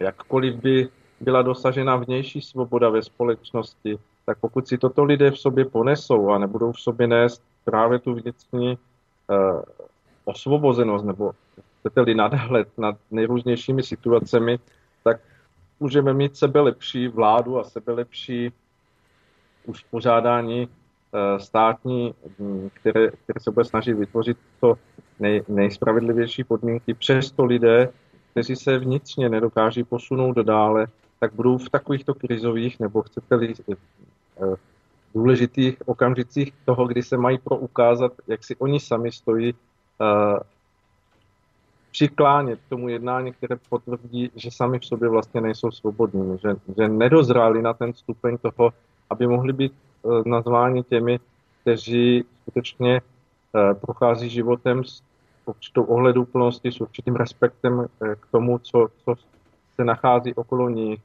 jakkoliv 0.00 0.54
by 0.54 0.88
byla 1.20 1.42
dosažena 1.42 1.96
vnější 1.96 2.40
svoboda 2.40 2.88
ve 2.88 3.02
společnosti, 3.02 3.98
tak 4.26 4.38
pokud 4.38 4.68
si 4.68 4.78
toto 4.78 5.04
lidé 5.04 5.30
v 5.30 5.38
sobě 5.38 5.64
ponesou 5.64 6.30
a 6.30 6.38
nebudou 6.38 6.72
v 6.72 6.80
sobě 6.80 7.06
nést 7.06 7.42
právě 7.64 7.98
tu 7.98 8.14
vnitřní 8.14 8.78
uh, 9.28 9.62
osvobozenost 10.24 11.04
nebo 11.04 11.32
chcete-li 11.80 12.14
nadhled 12.14 12.68
nad 12.78 12.96
nejrůznějšími 13.10 13.82
situacemi, 13.82 14.58
tak 15.04 15.20
můžeme 15.80 16.14
mít 16.14 16.36
sebe 16.36 16.60
lepší 16.60 17.08
vládu 17.08 17.58
a 17.58 17.64
sebe 17.64 17.92
lepší 17.92 18.52
uspořádání 19.66 20.68
státní, 21.38 22.14
které, 22.74 23.10
které 23.10 23.40
se 23.40 23.50
bude 23.50 23.64
snažit 23.64 23.94
vytvořit 23.94 24.36
to 24.60 24.74
nej, 25.20 25.42
nejspravedlivější 25.48 26.44
podmínky. 26.44 26.94
Přesto 26.94 27.44
lidé, 27.44 27.88
kteří 28.30 28.56
se 28.56 28.78
vnitřně 28.78 29.28
nedokáží 29.28 29.84
posunout 29.84 30.36
dále, 30.36 30.86
tak 31.20 31.34
budou 31.34 31.58
v 31.58 31.70
takovýchto 31.70 32.14
krizových 32.14 32.80
nebo 32.80 33.02
chcete-li 33.02 33.54
eh, 33.72 33.76
důležitých 35.14 35.88
okamžicích 35.88 36.52
toho, 36.64 36.86
kdy 36.86 37.02
se 37.02 37.16
mají 37.16 37.38
proukázat, 37.38 38.12
jak 38.26 38.44
si 38.44 38.56
oni 38.56 38.80
sami 38.80 39.12
stojí, 39.12 39.54
eh, 39.54 40.40
přiklánět 41.90 42.60
k 42.66 42.68
tomu 42.68 42.88
jednání, 42.88 43.32
které 43.32 43.56
potvrdí, 43.68 44.30
že 44.36 44.50
sami 44.50 44.78
v 44.78 44.84
sobě 44.84 45.08
vlastně 45.08 45.40
nejsou 45.40 45.70
svobodní, 45.70 46.38
že, 46.38 46.56
že 46.76 46.88
nedozráli 46.88 47.62
na 47.62 47.74
ten 47.74 47.92
stupeň 47.92 48.38
toho, 48.38 48.72
aby 49.10 49.26
mohli 49.26 49.52
být 49.52 49.72
eh, 49.72 49.91
nazváni 50.26 50.82
těmi, 50.82 51.20
kteří 51.60 52.24
skutečně 52.42 53.00
prochází 53.80 54.30
životem 54.30 54.84
s 54.84 55.02
určitou 55.44 55.84
ohleduplností, 55.84 56.72
s 56.72 56.80
určitým 56.80 57.16
respektem 57.16 57.86
k 58.20 58.26
tomu, 58.30 58.58
co, 58.58 58.88
co 59.04 59.14
se 59.76 59.84
nachází 59.84 60.34
okolo 60.34 60.68
nich, 60.68 61.00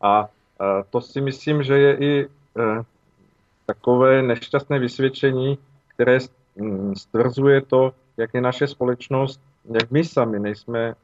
a 0.00 0.28
to 0.90 1.00
si 1.00 1.20
myslím, 1.20 1.62
že 1.62 1.78
je 1.78 1.96
i 1.98 2.28
takové 3.66 4.22
nešťastné 4.22 4.78
vysvědčení, 4.78 5.58
které 5.88 6.18
mm, 6.56 6.96
stvrzuje 6.96 7.60
to, 7.60 7.92
jak 8.16 8.34
je 8.34 8.40
naše 8.40 8.66
společnost, 8.66 9.40
jak 9.64 9.90
my 9.90 10.04
sami 10.04 10.40
nejsme 10.40 10.94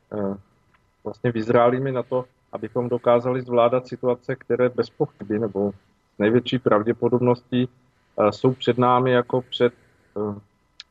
vlastně 1.04 1.32
vyzrálými 1.32 1.92
na 1.92 2.02
to, 2.02 2.24
abychom 2.52 2.88
dokázali 2.88 3.42
zvládat 3.42 3.88
situace, 3.88 4.36
které 4.36 4.68
bez 4.68 4.90
pochyby 4.90 5.38
nebo 5.38 5.72
největší 6.18 6.58
pravděpodobností 6.58 7.68
e, 7.68 8.32
jsou 8.32 8.52
před 8.52 8.78
námi 8.78 9.10
jako 9.10 9.42
před 9.42 9.72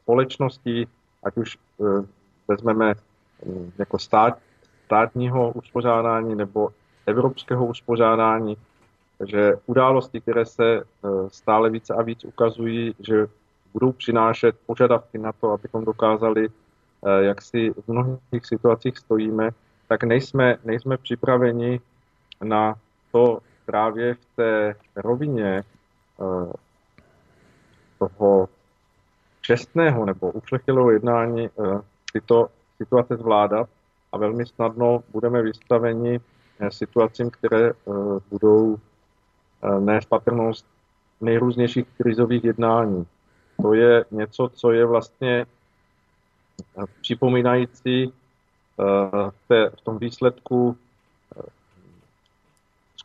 společností, 0.02 0.88
ať 1.24 1.38
už 1.38 1.58
vezmeme 2.48 2.96
mm, 3.46 3.72
jako 3.78 4.00
stát, 4.00 4.38
státního 4.86 5.52
uspořádání 5.52 6.36
nebo 6.36 6.70
evropského 7.06 7.66
uspořádání. 7.66 8.58
Takže 9.18 9.54
události, 9.66 10.22
které 10.22 10.46
se 10.46 10.84
stále 11.28 11.70
více 11.70 11.94
a 11.94 12.02
víc 12.02 12.26
ukazují, 12.26 12.96
že 13.00 13.28
budou 13.74 13.92
přinášet 13.92 14.56
požadavky 14.66 15.18
na 15.18 15.32
to, 15.32 15.52
abychom 15.52 15.86
dokázali, 15.86 16.50
jak 17.20 17.42
si 17.42 17.72
v 17.72 17.88
mnohých 17.88 18.46
situacích 18.46 18.98
stojíme, 18.98 19.50
tak 19.88 20.04
nejsme, 20.04 20.58
nejsme 20.64 20.98
připraveni 20.98 21.80
na 22.44 22.76
to 23.12 23.40
právě 23.68 24.14
v 24.14 24.26
té 24.36 24.76
rovině 24.96 25.48
e, 25.58 25.64
toho 28.00 28.50
čestného 29.42 30.06
nebo 30.06 30.32
ušlechtilého 30.32 30.92
jednání 30.92 31.50
tyto 32.14 32.50
situace 32.78 33.16
zvládat 33.16 33.70
a 34.12 34.18
velmi 34.18 34.46
snadno 34.46 35.04
budeme 35.12 35.42
vystaveni 35.42 36.20
Eh, 36.60 36.72
situacím, 36.72 37.30
které 37.30 37.70
eh, 37.70 37.74
budou 38.30 38.78
eh, 38.78 39.80
nést 39.80 40.06
patrnost 40.06 40.66
nejrůznějších 41.22 41.86
krizových 41.98 42.44
jednání. 42.44 43.06
To 43.62 43.74
je 43.74 44.06
něco, 44.12 44.50
co 44.54 44.72
je 44.72 44.86
vlastně 44.86 45.46
připomínající 47.02 48.14
v 49.50 49.82
tom 49.84 49.98
výsledku 49.98 50.78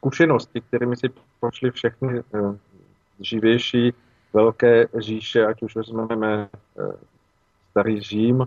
zkušenosti, 0.03 0.61
kterými 0.61 0.96
si 0.96 1.11
prošly 1.40 1.70
všechny 1.70 2.22
živější 3.20 3.94
velké 4.32 4.86
říše, 4.98 5.46
ať 5.46 5.62
už 5.62 5.76
vezmeme 5.76 6.48
starý 7.70 8.00
Řím, 8.00 8.46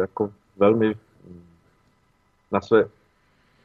jako 0.00 0.32
velmi 0.56 0.94
na 2.52 2.60
své 2.60 2.88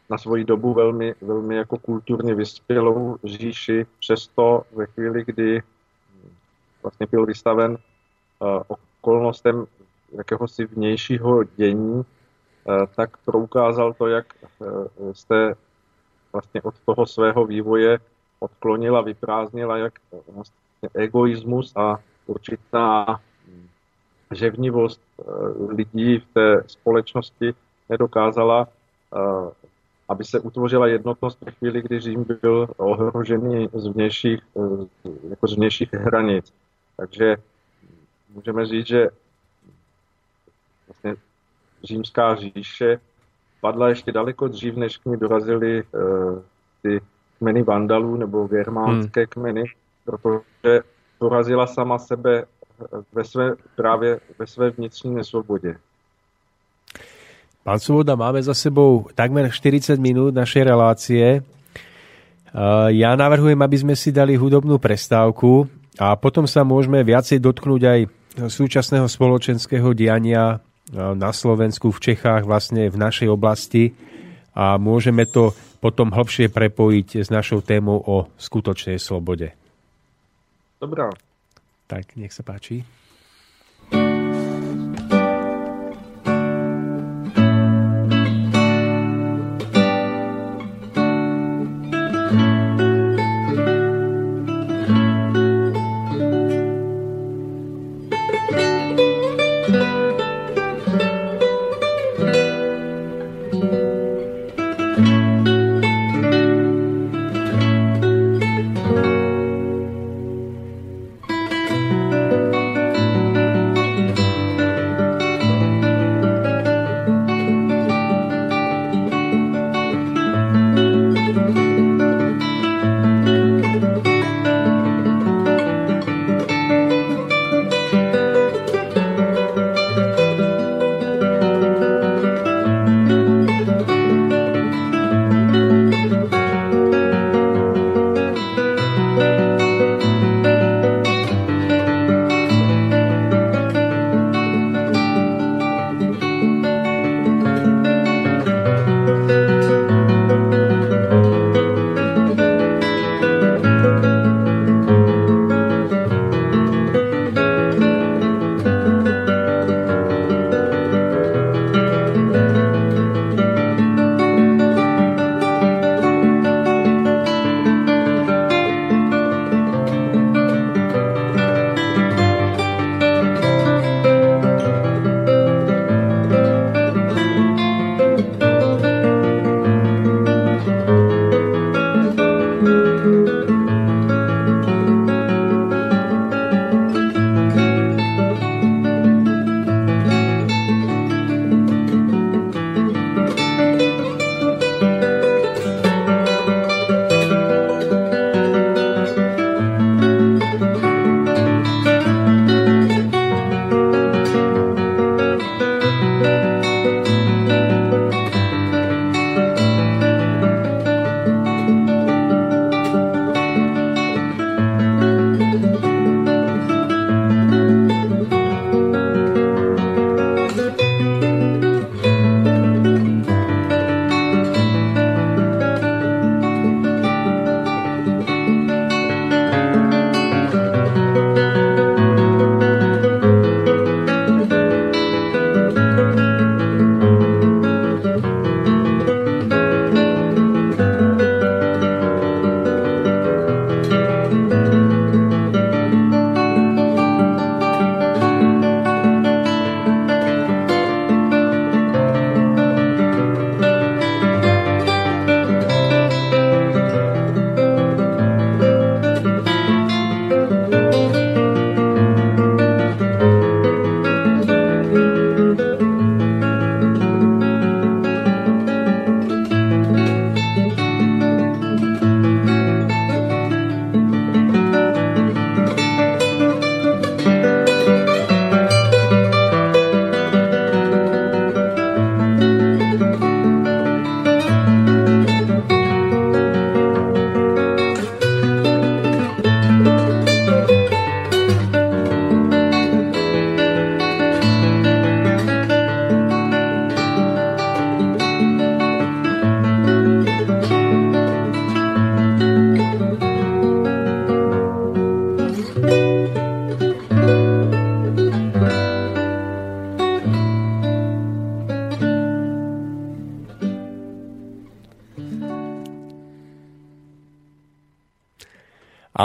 na 0.09 0.17
svoji 0.17 0.43
dobu 0.43 0.73
velmi, 0.73 1.15
velmi 1.21 1.55
jako 1.55 1.77
kulturně 1.77 2.35
vyspělou 2.35 3.17
říši, 3.23 3.85
přesto 3.99 4.63
ve 4.71 4.85
chvíli, 4.85 5.23
kdy 5.25 5.61
vlastně 6.83 7.07
byl 7.11 7.25
vystaven 7.25 7.77
okolnostem 8.67 9.65
jakéhosi 10.11 10.65
vnějšího 10.65 11.43
dění, 11.43 12.03
tak 12.95 13.17
proukázal 13.17 13.93
to, 13.93 14.07
jak 14.07 14.25
uh, 14.59 15.13
jste 15.13 15.55
vlastně 16.37 16.61
od 16.61 16.75
toho 16.85 17.05
svého 17.05 17.45
vývoje 17.45 17.99
odklonila, 18.39 19.01
vyprázdnila, 19.01 19.77
jak 19.77 19.93
vlastně 20.27 20.89
egoismus 20.93 21.73
a 21.75 21.99
určitá 22.25 23.19
ževnivost 24.31 25.01
lidí 25.69 26.19
v 26.19 26.25
té 26.33 26.63
společnosti 26.67 27.53
nedokázala 27.89 28.67
aby 30.09 30.23
se 30.23 30.39
utvořila 30.39 30.87
jednotnost 30.87 31.41
ve 31.41 31.51
chvíli, 31.51 31.81
kdy 31.81 31.99
Řím 31.99 32.25
byl 32.41 32.67
ohrožený 32.77 33.69
z 33.73 33.87
vnějších, 33.87 34.39
eh, 34.57 35.09
jako 35.29 35.47
z 35.47 35.55
vnějších 35.55 35.93
hranic. 35.93 36.53
Takže 36.97 37.35
můžeme 38.29 38.65
říct, 38.65 38.87
že 38.87 39.09
vlastně 40.87 41.15
římská 41.83 42.35
říše 42.35 42.99
padla 43.61 43.89
ještě 43.89 44.11
daleko 44.11 44.47
dřív, 44.47 44.75
než 44.75 44.97
k 44.97 45.05
ní 45.05 45.17
dorazily 45.17 45.83
uh, 45.83 46.39
ty 46.81 47.01
kmeny 47.37 47.63
vandalů 47.63 48.15
nebo 48.15 48.47
germánské 48.47 49.21
hmm. 49.21 49.27
kmeny, 49.29 49.63
protože 50.05 50.81
dorazila 51.19 51.67
sama 51.67 51.99
sebe 51.99 52.45
ve 53.13 53.23
své, 53.23 53.55
právě 53.75 54.19
ve 54.39 54.47
své 54.47 54.69
vnitřní 54.69 55.15
nesvobodě. 55.15 55.75
Pán 57.63 57.79
Svoboda, 57.79 58.15
máme 58.15 58.43
za 58.43 58.53
sebou 58.53 59.11
takmer 59.15 59.51
40 59.51 59.99
minút 59.99 60.31
našej 60.31 60.63
relácie. 60.63 61.43
Ja 62.89 63.11
navrhujem, 63.19 63.59
aby 63.59 63.77
sme 63.77 63.95
si 63.99 64.15
dali 64.15 64.39
hudobnú 64.39 64.79
prestávku 64.79 65.67
a 65.99 66.15
potom 66.15 66.47
sa 66.47 66.63
môžeme 66.63 67.03
viacej 67.03 67.43
dotknúť 67.43 67.81
aj 67.83 67.99
súčasného 68.47 69.11
spoločenského 69.11 69.91
diania 69.91 70.63
na 70.93 71.31
Slovensku, 71.35 71.91
v 71.91 71.99
Čechách, 71.99 72.47
vlastne 72.47 72.87
v 72.87 72.97
našej 72.97 73.27
oblasti 73.27 73.91
a 74.55 74.79
môžeme 74.79 75.27
to 75.27 75.51
potom 75.83 76.09
hlbšie 76.09 76.49
prepojiť 76.49 77.21
s 77.21 77.29
našou 77.29 77.61
témou 77.61 78.01
o 78.01 78.31
skutočnej 78.39 78.97
slobode. 78.97 79.53
Dobrá. 80.81 81.13
Tak, 81.85 82.17
nech 82.17 82.33
sa 82.33 82.41
páči. 82.41 82.83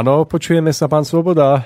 Áno, 0.02 0.26
počujeme 0.26 0.74
sa, 0.74 0.90
pán 0.90 1.06
Svoboda. 1.06 1.62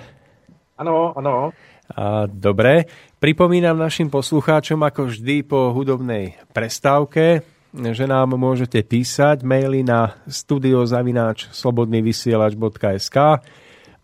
Áno, 0.77 1.17
áno. 1.17 1.57
A, 1.89 2.29
dobre, 2.29 2.85
pripomínam 3.17 3.81
našim 3.81 4.13
poslucháčom, 4.13 4.77
ako 4.85 5.09
vždy 5.09 5.41
po 5.41 5.73
hudobnej 5.73 6.37
prestávke, 6.53 7.41
že 7.73 8.05
nám 8.05 8.37
môžete 8.37 8.85
písať 8.85 9.41
maily 9.41 9.81
na 9.81 10.21
studiozavináč 10.29 11.49
slobodnyvysielač.sk 11.49 13.17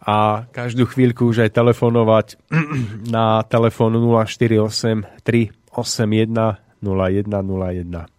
a 0.01 0.17
každú 0.49 0.89
chvíľku 0.89 1.29
už 1.29 1.45
aj 1.45 1.51
telefonovať 1.53 2.41
na 3.13 3.45
telefón 3.45 4.01
048 4.01 5.21
381 5.29 6.57
0101. 6.81 8.12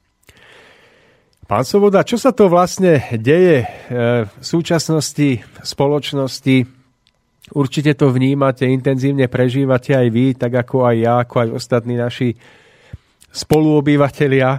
Pán 1.43 1.67
Svoboda, 1.67 2.07
čo 2.07 2.15
sa 2.15 2.31
to 2.31 2.47
vlastne 2.47 3.03
deje 3.19 3.63
e, 3.63 3.67
v 4.23 4.43
súčasnosti 4.43 5.43
spoločnosti? 5.59 6.57
Určite 7.51 7.99
to 7.99 8.15
vnímate, 8.15 8.63
intenzívne 8.63 9.27
prežívate 9.27 9.91
aj 9.91 10.07
vy, 10.07 10.25
tak 10.39 10.55
ako 10.63 10.87
aj 10.87 10.95
ja, 10.95 11.13
ako 11.19 11.35
aj 11.43 11.49
ostatní 11.51 11.99
naši 11.99 12.31
spoluobyvateľia, 13.33 14.49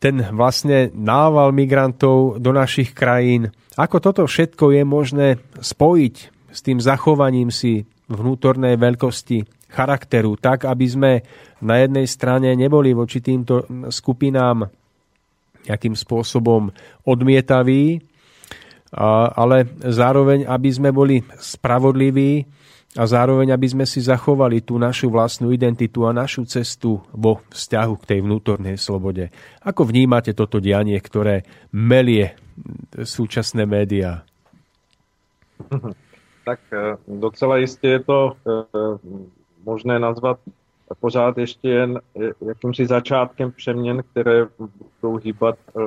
ten 0.00 0.16
vlastne 0.32 0.90
nával 0.92 1.52
migrantov 1.52 2.40
do 2.42 2.50
našich 2.50 2.96
krajín. 2.96 3.52
Ako 3.76 4.00
toto 4.00 4.24
všetko 4.24 4.72
je 4.72 4.82
možné 4.82 5.28
spojiť 5.60 6.14
s 6.50 6.58
tým 6.64 6.80
zachovaním 6.80 7.52
si 7.52 7.84
vnútornej 8.08 8.80
veľkosti 8.80 9.70
charakteru, 9.70 10.40
tak 10.40 10.64
aby 10.64 10.86
sme 10.88 11.12
na 11.60 11.84
jednej 11.84 12.08
strane 12.08 12.54
neboli 12.56 12.96
voči 12.96 13.20
týmto 13.20 13.68
skupinám 13.92 14.64
nejakým 15.68 15.94
spôsobom 15.98 16.70
odmietaví, 17.04 18.00
ale 19.36 19.66
zároveň, 19.82 20.46
aby 20.46 20.70
sme 20.70 20.90
boli 20.94 21.20
spravodliví 21.36 22.46
a 22.96 23.04
zároveň, 23.04 23.52
aby 23.52 23.68
sme 23.68 23.84
si 23.84 24.00
zachovali 24.00 24.64
tú 24.64 24.80
našu 24.80 25.12
vlastnú 25.12 25.52
identitu 25.52 26.08
a 26.08 26.16
našu 26.16 26.48
cestu 26.48 27.04
vo 27.12 27.44
vzťahu 27.52 27.94
k 28.00 28.08
tej 28.08 28.18
vnútornej 28.24 28.80
slobode. 28.80 29.28
Ako 29.60 29.84
vnímate 29.84 30.32
toto 30.32 30.64
dianie, 30.64 30.96
ktoré 30.96 31.44
melie 31.74 32.38
súčasné 32.96 33.68
médiá? 33.68 34.24
Tak 36.46 36.60
e, 36.72 36.96
docela 37.08 37.56
jistě 37.56 37.88
je 37.88 38.00
to 38.00 38.30
e, 38.30 38.54
možné 39.64 39.98
nazvat 39.98 40.38
pořád 40.94 41.38
ještě 41.38 41.68
jen 41.68 42.00
jakýmsi 42.46 42.86
začátkem 42.86 43.52
přeměn, 43.52 44.02
které 44.10 44.46
budou 45.00 45.16
hýbat 45.16 45.58
e, 45.58 45.80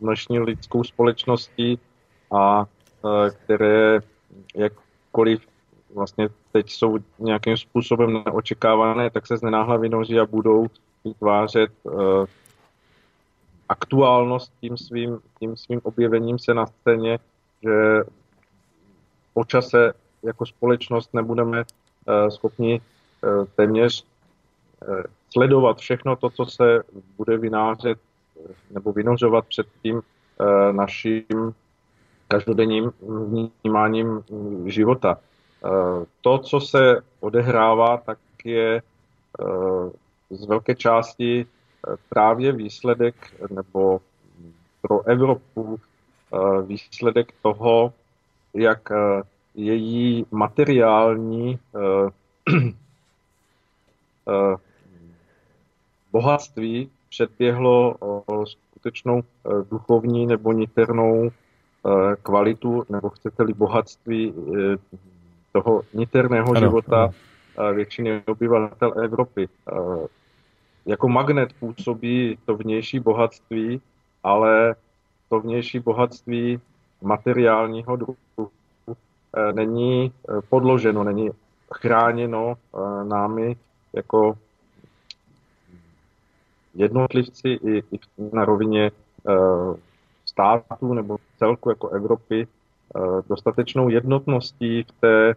dnešní 0.00 0.38
lidskou 0.38 0.84
společností 0.84 1.78
a 2.32 2.64
které 3.44 4.00
jakkoliv 4.54 5.40
vlastně 5.94 6.28
teď 6.52 6.70
jsou 6.70 6.98
nějakým 7.18 7.56
způsobem 7.56 8.22
neočekávané, 8.26 9.10
tak 9.10 9.26
se 9.26 9.36
z 9.36 9.42
vynoří 9.78 10.18
a 10.18 10.26
budou 10.26 10.66
vytvářet 11.04 11.70
uh, 11.82 12.24
aktuálnost 13.68 14.52
tím 14.60 14.76
svým, 14.76 15.18
tím 15.38 15.56
svým 15.56 15.80
objevením 15.82 16.38
se 16.38 16.54
na 16.54 16.66
scéně, 16.66 17.18
že 17.62 18.00
po 19.34 19.44
čase 19.44 19.92
jako 20.22 20.46
společnost 20.46 21.14
nebudeme 21.14 21.58
uh, 21.58 22.28
schopni 22.28 22.80
téměř 23.56 24.04
sledovat 25.30 25.78
všechno 25.78 26.16
to, 26.16 26.30
co 26.30 26.46
se 26.46 26.82
bude 27.16 27.36
vynářet 27.36 27.98
nebo 28.70 28.92
vynořovat 28.92 29.46
před 29.46 29.66
tím 29.82 29.96
uh, 29.96 30.02
naším 30.72 31.54
každodenním 32.30 32.92
vnímáním 33.62 34.24
života. 34.66 35.18
Eh, 35.64 36.06
to, 36.20 36.38
co 36.38 36.60
se 36.60 37.02
odehrává, 37.20 37.96
tak 37.96 38.18
je 38.44 38.76
eh, 38.76 38.82
z 40.30 40.46
velké 40.46 40.74
části 40.74 41.46
eh, 41.46 41.46
právě 42.08 42.52
výsledek 42.52 43.14
nebo 43.50 44.00
pro 44.82 45.02
Evropu 45.06 45.80
výsledek 46.66 47.32
toho, 47.42 47.92
jak 48.54 48.88
její 49.54 50.26
materiální 50.30 51.58
bohatství 56.12 56.90
předběhlo 57.08 57.94
skutečnou 58.44 59.22
duchovní 59.70 60.26
nebo 60.26 60.52
niternou 60.52 61.30
kvalitu, 62.22 62.84
nebo 62.88 63.08
chcete-li 63.10 63.54
bohatství 63.54 64.34
toho 65.52 65.82
niterného 65.94 66.50
ano, 66.50 66.60
života 66.60 67.10
ano. 67.56 67.74
většiny 67.74 68.22
obyvatel 68.26 68.92
Evropy. 69.02 69.48
Jako 70.86 71.08
magnet 71.08 71.52
působí 71.60 72.38
to 72.46 72.56
vnější 72.56 73.00
bohatství, 73.00 73.80
ale 74.22 74.74
to 75.28 75.40
vnější 75.40 75.78
bohatství 75.78 76.60
materiálního 77.02 77.96
druhu 77.96 78.16
není 79.52 80.12
podloženo, 80.48 81.04
není 81.04 81.30
chráněno 81.74 82.54
námi 83.02 83.56
jako 83.92 84.38
jednotlivci 86.80 87.48
i, 87.48 87.78
i 87.78 87.98
na 88.32 88.44
rovině 88.44 88.90
států 90.26 90.94
nebo 90.94 91.16
celku 91.38 91.70
jako 91.70 91.88
Evropy 91.88 92.48
Eh, 92.96 93.22
dostatečnou 93.28 93.88
jednotností 93.88 94.82
v 94.82 94.92
té, 95.00 95.34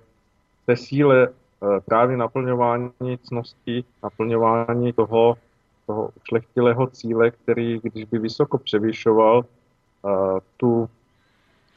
té 0.66 0.78
síle 0.78 1.28
eh, 1.28 1.80
právě 1.86 2.18
naplňování 2.18 3.18
cnosti, 3.24 3.84
naplňování 4.04 4.94
toho, 4.94 5.38
toho 5.88 6.10
šlechtilého 6.24 6.88
cíle, 6.88 7.32
který, 7.32 7.80
když 7.84 8.06
by 8.06 8.20
vysoko 8.20 8.58
převyšoval 8.58 9.46
uh, 10.02 10.40
tu 10.58 10.90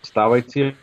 stávající 0.02 0.76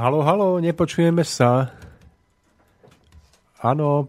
Halo, 0.00 0.24
halo, 0.24 0.56
nepočujeme 0.64 1.20
sa. 1.28 1.68
Áno, 3.60 4.08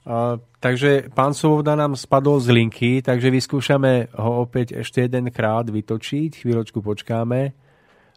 Uh, 0.00 0.40
takže 0.58 1.12
pán 1.12 1.36
Svoboda 1.36 1.76
nám 1.76 1.92
spadol 1.92 2.40
z 2.40 2.50
linky, 2.50 3.04
takže 3.04 3.28
vyskúšame 3.28 4.08
ho 4.16 4.48
opäť 4.48 4.80
ešte 4.80 5.04
jedenkrát 5.06 5.68
vytočiť, 5.68 6.40
chvíľočku 6.40 6.80
počkáme. 6.80 7.52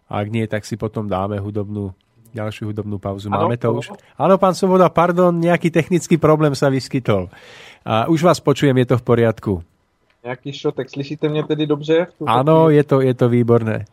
Ak 0.08 0.26
nie, 0.32 0.48
tak 0.48 0.64
si 0.64 0.80
potom 0.80 1.12
dáme 1.12 1.38
hudobnú, 1.44 1.92
ďalšiu 2.32 2.72
hudobnú 2.72 2.98
pauzu. 2.98 3.28
Máme 3.28 3.60
to 3.60 3.84
už? 3.84 3.92
Áno, 4.16 4.40
pán 4.40 4.56
Svoboda, 4.56 4.88
pardon, 4.90 5.36
nejaký 5.36 5.70
technický 5.70 6.16
problém 6.16 6.56
sa 6.56 6.72
vyskytol. 6.72 7.28
A 7.84 8.08
už 8.08 8.26
vás 8.26 8.40
počujem, 8.40 8.74
je 8.80 8.96
to 8.96 8.98
v 8.98 9.04
poriadku. 9.04 9.54
Nějaký 10.24 10.54
šotek, 10.54 10.90
slyšíte 10.90 11.30
mě 11.30 11.44
tedy 11.44 11.68
dobře? 11.68 12.08
Ano, 12.26 12.70
je 12.70 12.84
to, 12.84 13.02
je 13.02 13.14
to 13.14 13.30
výborné. 13.30 13.86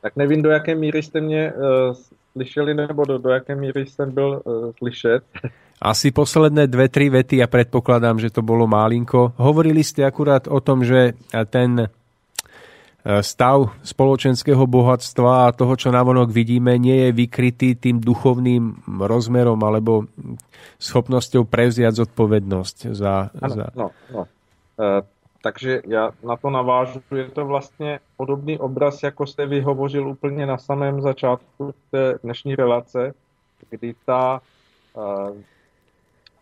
Tak 0.00 0.16
nevím, 0.16 0.42
do 0.42 0.50
jaké 0.50 0.74
míry 0.74 1.02
jste 1.02 1.20
mě 1.20 1.52
uh, 1.52 1.94
slyšeli, 2.32 2.74
nebo 2.74 3.04
do, 3.04 3.18
do 3.18 3.30
jaké 3.30 3.56
míry 3.56 3.86
jsem 3.86 4.10
byl 4.10 4.42
uh, 4.44 4.72
slyšet. 4.78 5.24
Asi 5.84 6.10
posledné 6.10 6.66
dve, 6.66 6.88
tri 6.88 7.10
vety, 7.10 7.42
ja 7.42 7.50
predpokladám, 7.50 8.16
že 8.16 8.30
to 8.30 8.46
bolo 8.46 8.64
málinko. 8.64 9.34
Hovorili 9.36 9.82
ste 9.82 10.06
akurát 10.06 10.46
o 10.46 10.62
tom, 10.62 10.86
že 10.86 11.18
ten 11.50 11.76
e, 11.76 11.86
stav 13.20 13.74
spoločenského 13.82 14.64
bohatstva 14.64 15.50
a 15.50 15.52
toho, 15.52 15.74
čo 15.76 15.92
navonok 15.92 16.30
vidíme, 16.30 16.78
nie 16.78 17.04
je 17.04 17.10
vykrytý 17.12 17.76
tým 17.76 17.98
duchovným 17.98 18.86
rozmerom 18.86 19.60
alebo 19.60 20.08
schopnosťou 20.78 21.44
prevziať 21.44 22.06
zodpovednosť 22.06 22.76
za... 22.94 23.34
Ano, 23.34 23.52
za... 23.52 23.66
No, 23.76 23.86
no. 24.14 24.22
E, 24.80 25.02
takže 25.42 25.82
já 25.86 26.10
na 26.22 26.36
to 26.36 26.50
navážu. 26.50 27.02
Je 27.14 27.30
to 27.30 27.46
vlastně 27.46 28.00
podobný 28.16 28.58
obraz, 28.58 29.02
jako 29.02 29.26
jste 29.26 29.46
vy 29.46 29.60
hovořil 29.60 30.08
úplně 30.08 30.46
na 30.46 30.58
samém 30.58 31.00
začátku 31.00 31.74
té 31.90 32.18
dnešní 32.22 32.56
relace, 32.56 33.14
kdy 33.70 33.94
ta 34.06 34.40
e, 34.96 35.54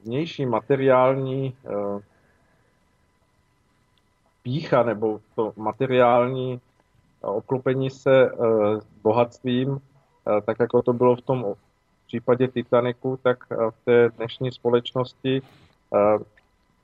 vnější 0.05 0.47
materiální 0.47 1.57
uh, 1.63 2.01
pícha 4.43 4.83
nebo 4.83 5.21
to 5.35 5.53
materiální 5.57 6.61
obklopení 7.21 7.91
se 7.91 8.31
bohatstvím, 9.03 9.81
tak 10.47 10.57
jako 10.61 10.83
to 10.83 10.93
bylo 10.93 11.17
v 11.17 11.21
tom 11.21 11.55
případě 12.07 12.49
Titaniku, 12.49 13.19
tak 13.23 13.39
v 13.51 13.85
té 13.85 14.09
dnešní 14.09 14.53
společnosti 14.53 15.43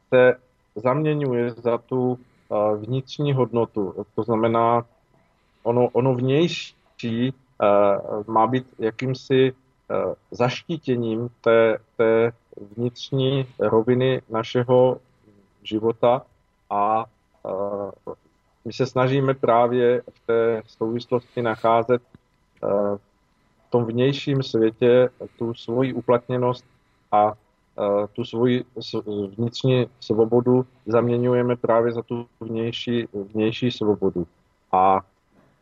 se 0.09 0.37
zaměňuje 0.81 1.51
za 1.51 1.79
tu 1.79 2.19
vnitřní 2.77 3.33
hodnotu. 3.33 4.07
To 4.15 4.23
znamená, 4.23 4.85
ono, 5.63 5.89
ono 5.93 6.15
vnější 6.15 7.35
má 8.27 8.47
být 8.47 8.67
jakýmsi 8.79 9.53
zaštítěním 10.31 11.29
té, 11.41 11.79
té 11.97 12.33
vnitřní 12.77 13.47
roviny 13.59 14.23
našeho 14.31 15.01
života 15.63 16.23
a 16.71 17.05
my 18.65 18.73
se 18.73 18.87
snažíme 18.87 19.35
právě 19.35 20.03
v 20.11 20.27
té 20.27 20.63
souvislosti 20.67 21.43
nacházet 21.43 22.03
v 23.69 23.71
tom 23.71 23.85
vnějším 23.85 24.43
světě 24.43 25.09
tu 25.39 25.55
svoji 25.55 25.93
uplatněnost 25.93 26.65
a 27.13 27.33
tu 28.13 28.25
svoji 28.25 28.65
vnitřní 29.37 29.87
svobodu 30.01 30.67
zaměňujeme 30.87 31.57
právě 31.57 31.93
za 31.93 32.03
tu 32.03 32.27
vnější, 32.41 33.09
vnější 33.13 33.71
svobodu. 33.71 34.27
A 34.73 35.01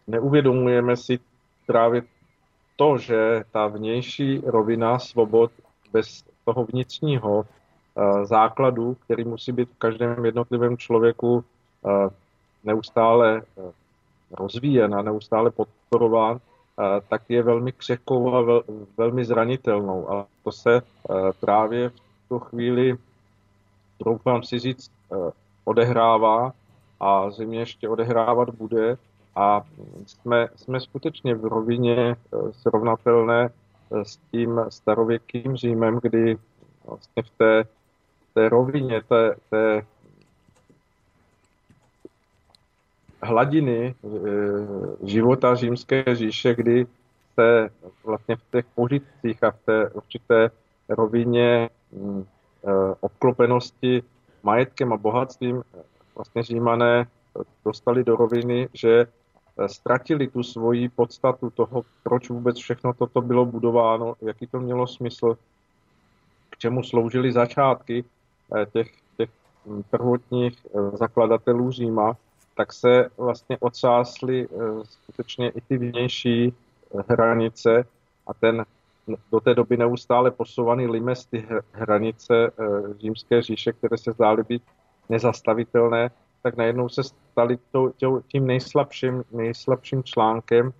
neuvědomujeme 0.06 0.96
si 0.96 1.18
právě 1.66 2.02
to, 2.76 2.98
že 2.98 3.44
ta 3.52 3.66
vnější 3.66 4.42
rovina 4.46 4.98
svobod 4.98 5.50
bez 5.92 6.24
toho 6.44 6.64
vnitřního 6.64 7.36
uh, 7.38 8.24
základu, 8.24 8.96
který 9.04 9.24
musí 9.24 9.52
být 9.52 9.68
v 9.68 9.78
každém 9.78 10.24
jednotlivém 10.24 10.76
člověku 10.76 11.34
uh, 11.34 12.08
neustále 12.64 13.42
rozvíjen 14.30 14.94
a 14.94 15.02
neustále 15.02 15.50
podporován, 15.50 16.38
tak 17.08 17.22
je 17.28 17.42
velmi 17.42 17.72
křehkou 17.72 18.34
a 18.34 18.42
vel, 18.42 18.62
velmi 18.96 19.24
zranitelnou. 19.24 20.12
A 20.12 20.26
to 20.44 20.52
se 20.52 20.82
právě 21.40 21.88
v 21.88 21.94
tu 22.28 22.38
chvíli, 22.38 22.96
troufám 23.98 24.42
si 24.42 24.58
říct, 24.58 24.90
odehrává 25.64 26.52
a 27.00 27.30
země 27.30 27.58
ještě 27.58 27.88
odehrávat 27.88 28.50
bude. 28.50 28.96
A 29.36 29.62
jsme, 30.06 30.48
jsme 30.56 30.80
skutečně 30.80 31.34
v 31.34 31.44
rovině 31.44 32.16
srovnatelné 32.52 33.50
s 33.90 34.16
tím 34.16 34.60
starověkým 34.68 35.56
Římem, 35.56 35.98
kdy 36.02 36.38
vlastně 36.86 37.22
v 37.22 37.30
té, 37.30 37.64
té 38.34 38.48
rovině 38.48 39.02
té, 39.02 39.34
té 39.50 39.86
hladiny 43.22 43.94
života 45.04 45.54
římské 45.54 46.04
říše, 46.12 46.54
kdy 46.54 46.86
se 47.34 47.68
vlastně 48.04 48.36
v 48.36 48.50
těch 48.50 48.64
požitcích 48.74 49.44
a 49.44 49.50
v 49.50 49.58
té 49.66 49.90
určité 49.90 50.50
rovině 50.88 51.68
obklopenosti 53.00 54.02
majetkem 54.42 54.92
a 54.92 54.96
bohatstvím 54.96 55.62
vlastně 56.14 56.42
římané 56.42 57.06
dostali 57.64 58.04
do 58.04 58.16
roviny, 58.16 58.68
že 58.72 59.06
ztratili 59.66 60.28
tu 60.28 60.42
svoji 60.42 60.88
podstatu 60.88 61.50
toho, 61.50 61.84
proč 62.02 62.28
vůbec 62.28 62.58
všechno 62.58 62.94
toto 62.94 63.20
bylo 63.20 63.46
budováno, 63.46 64.14
jaký 64.20 64.46
to 64.46 64.60
mělo 64.60 64.86
smysl, 64.86 65.38
k 66.50 66.58
čemu 66.58 66.82
sloužily 66.82 67.32
začátky 67.32 68.04
eh, 68.56 68.66
těch, 68.66 68.92
těch 69.16 69.30
prvotních 69.90 70.66
eh, 70.66 70.96
zakladatelů 70.96 71.70
Říma, 71.70 72.16
tak 72.56 72.72
se 72.72 73.08
vlastně 73.16 73.58
odsásly 73.60 74.48
eh, 74.50 74.84
skutečně 74.84 75.50
i 75.50 75.60
ty 75.60 75.78
vnější 75.78 76.54
hranice 77.08 77.84
a 78.26 78.34
ten 78.34 78.64
do 79.32 79.40
té 79.40 79.54
doby 79.54 79.76
neustále 79.76 80.30
posouvaný 80.30 80.86
limes 80.86 81.26
ty 81.26 81.46
hranice 81.72 82.50
římské 83.00 83.42
říše, 83.42 83.72
které 83.72 83.98
se 83.98 84.12
zdály 84.12 84.42
být 84.42 84.62
nezastavitelné, 85.08 86.10
tak 86.42 86.56
najednou 86.56 86.88
se 86.88 87.02
stali 87.04 87.58
to, 87.72 87.92
tím 88.28 88.46
nejslabším, 88.46 89.24
nejslabším 89.32 90.02
článkem 90.02 90.72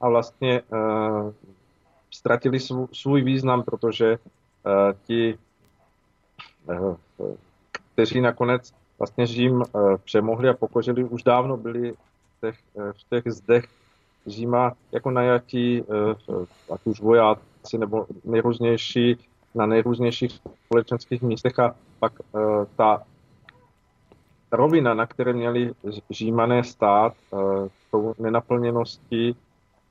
a 0.00 0.08
vlastně 0.08 0.62
uh, 0.62 1.32
ztratili 2.10 2.60
svů, 2.60 2.88
svůj 2.92 3.22
význam, 3.22 3.62
protože 3.62 4.18
uh, 4.18 4.72
ti, 5.06 5.38
uh, 6.68 6.94
kteří 7.94 8.20
nakonec 8.20 8.72
vlastně 8.98 9.26
Řím 9.26 9.52
uh, 9.52 9.96
přemohli 9.96 10.48
a 10.48 10.54
pokořili, 10.54 11.04
už 11.04 11.22
dávno 11.22 11.56
byli 11.56 11.92
v 11.92 12.40
těch, 12.40 12.58
uh, 12.74 12.92
v 12.92 13.02
těch 13.10 13.32
zdech 13.32 13.64
Říma 14.30 14.72
jako 14.92 15.10
najatí, 15.10 15.82
uh, 15.82 16.44
ať 16.72 16.80
už 16.84 17.00
vojáci 17.00 17.78
nebo 17.78 18.06
nejrůznější, 18.24 19.16
na 19.54 19.66
nejrůznějších 19.66 20.40
společenských 20.66 21.22
místech 21.22 21.58
a 21.58 21.74
pak 21.98 22.12
uh, 22.32 22.64
ta 22.76 23.02
rovina, 24.52 24.94
na 24.94 25.06
které 25.06 25.32
měli 25.32 25.72
římané 26.10 26.64
stát, 26.64 27.14
eh, 27.32 27.68
tou 27.90 28.14
nenaplněností 28.18 29.36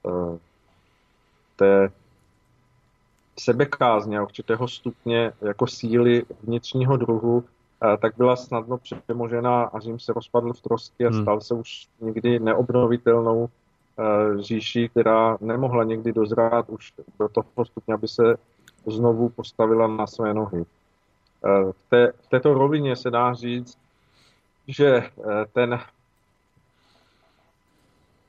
eh, 0.05 0.37
té 1.55 1.91
sebekázně 3.39 4.19
a 4.19 4.23
určitého 4.23 4.67
stupně 4.67 5.31
jako 5.41 5.67
síly 5.67 6.23
vnitřního 6.43 6.97
druhu, 6.97 7.43
eh, 7.83 7.97
tak 7.97 8.13
byla 8.17 8.35
snadno 8.35 8.77
přemožená 8.77 9.63
a 9.63 9.79
Řím 9.79 9.99
se 9.99 10.13
rozpadl 10.13 10.53
v 10.53 10.61
trosky 10.61 11.05
a 11.05 11.09
hmm. 11.09 11.21
stal 11.21 11.41
se 11.41 11.53
už 11.53 11.87
nikdy 12.01 12.39
neobnovitelnou 12.39 13.49
říší, 14.39 14.89
která 14.89 15.38
nemohla 15.41 15.84
někdy 15.84 16.14
dozrát 16.14 16.70
už 16.70 16.93
do 17.20 17.30
toho 17.30 17.66
stupně, 17.66 17.93
aby 17.93 18.08
se 18.08 18.36
znovu 18.88 19.30
postavila 19.30 19.88
na 19.88 20.08
své 20.08 20.34
nohy. 20.34 20.66
V, 21.72 21.89
té, 21.89 22.12
v 22.22 22.28
této 22.28 22.54
rovině 22.54 22.95
se 22.95 23.12
dá 23.12 23.34
říct, 23.34 23.78
že 24.68 24.95
eh, 24.95 25.12
ten 25.54 25.80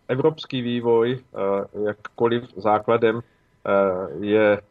evropský 0.09 0.63
vývoj, 0.63 1.19
eh, 1.21 1.85
jakkoliv 1.85 2.45
základem 2.57 3.21
eh, 3.21 4.25
je 4.25 4.63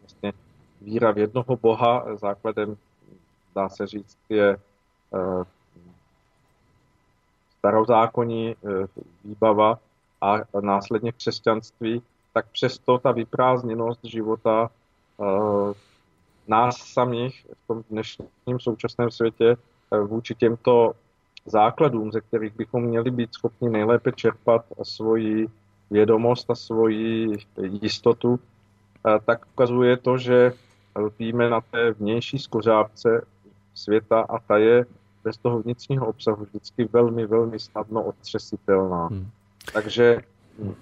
vlastně 0.00 0.32
víra 0.80 1.10
v 1.10 1.18
jednoho 1.18 1.56
Boha, 1.56 2.16
základem, 2.16 2.76
dá 3.54 3.68
se 3.68 3.86
říct, 3.86 4.18
je 4.28 4.56
starozákonní 7.58 8.56
výbava 9.24 9.78
a 10.20 10.36
následně 10.60 11.12
křesťanství, 11.12 12.02
tak 12.32 12.46
přesto 12.52 12.98
ta 12.98 13.12
vyprázdněnost 13.12 14.04
života 14.04 14.70
nás 16.48 16.76
samých 16.76 17.46
v 17.64 17.66
tom 17.66 17.82
dnešním 17.90 18.60
současném 18.60 19.10
světě 19.10 19.56
Eh, 19.92 20.00
vůči 20.00 20.34
těmto 20.34 20.92
základům, 21.46 22.12
ze 22.12 22.20
kterých 22.20 22.56
bychom 22.56 22.82
měli 22.82 23.10
být 23.10 23.34
schopni 23.34 23.68
nejlépe 23.68 24.12
čerpat 24.12 24.64
svoji 24.82 25.48
vědomost 25.90 26.50
a 26.50 26.54
svoji 26.54 27.38
jistotu, 27.82 28.40
eh, 29.06 29.18
tak 29.24 29.46
ukazuje 29.52 29.96
to, 29.96 30.18
že 30.18 30.52
lpíme 30.96 31.50
na 31.50 31.60
té 31.60 31.92
vnější 31.92 32.38
skořápce 32.38 33.26
světa 33.74 34.20
a 34.20 34.38
ta 34.38 34.56
je 34.56 34.86
bez 35.28 35.38
toho 35.38 35.62
vnitřního 35.62 36.06
obsahu 36.06 36.44
vždycky 36.44 36.88
velmi, 36.92 37.26
velmi 37.26 37.58
snadno 37.58 38.02
odtřesitelná. 38.02 39.06
Hmm. 39.06 39.28
Takže 39.72 40.20
hm, 40.58 40.74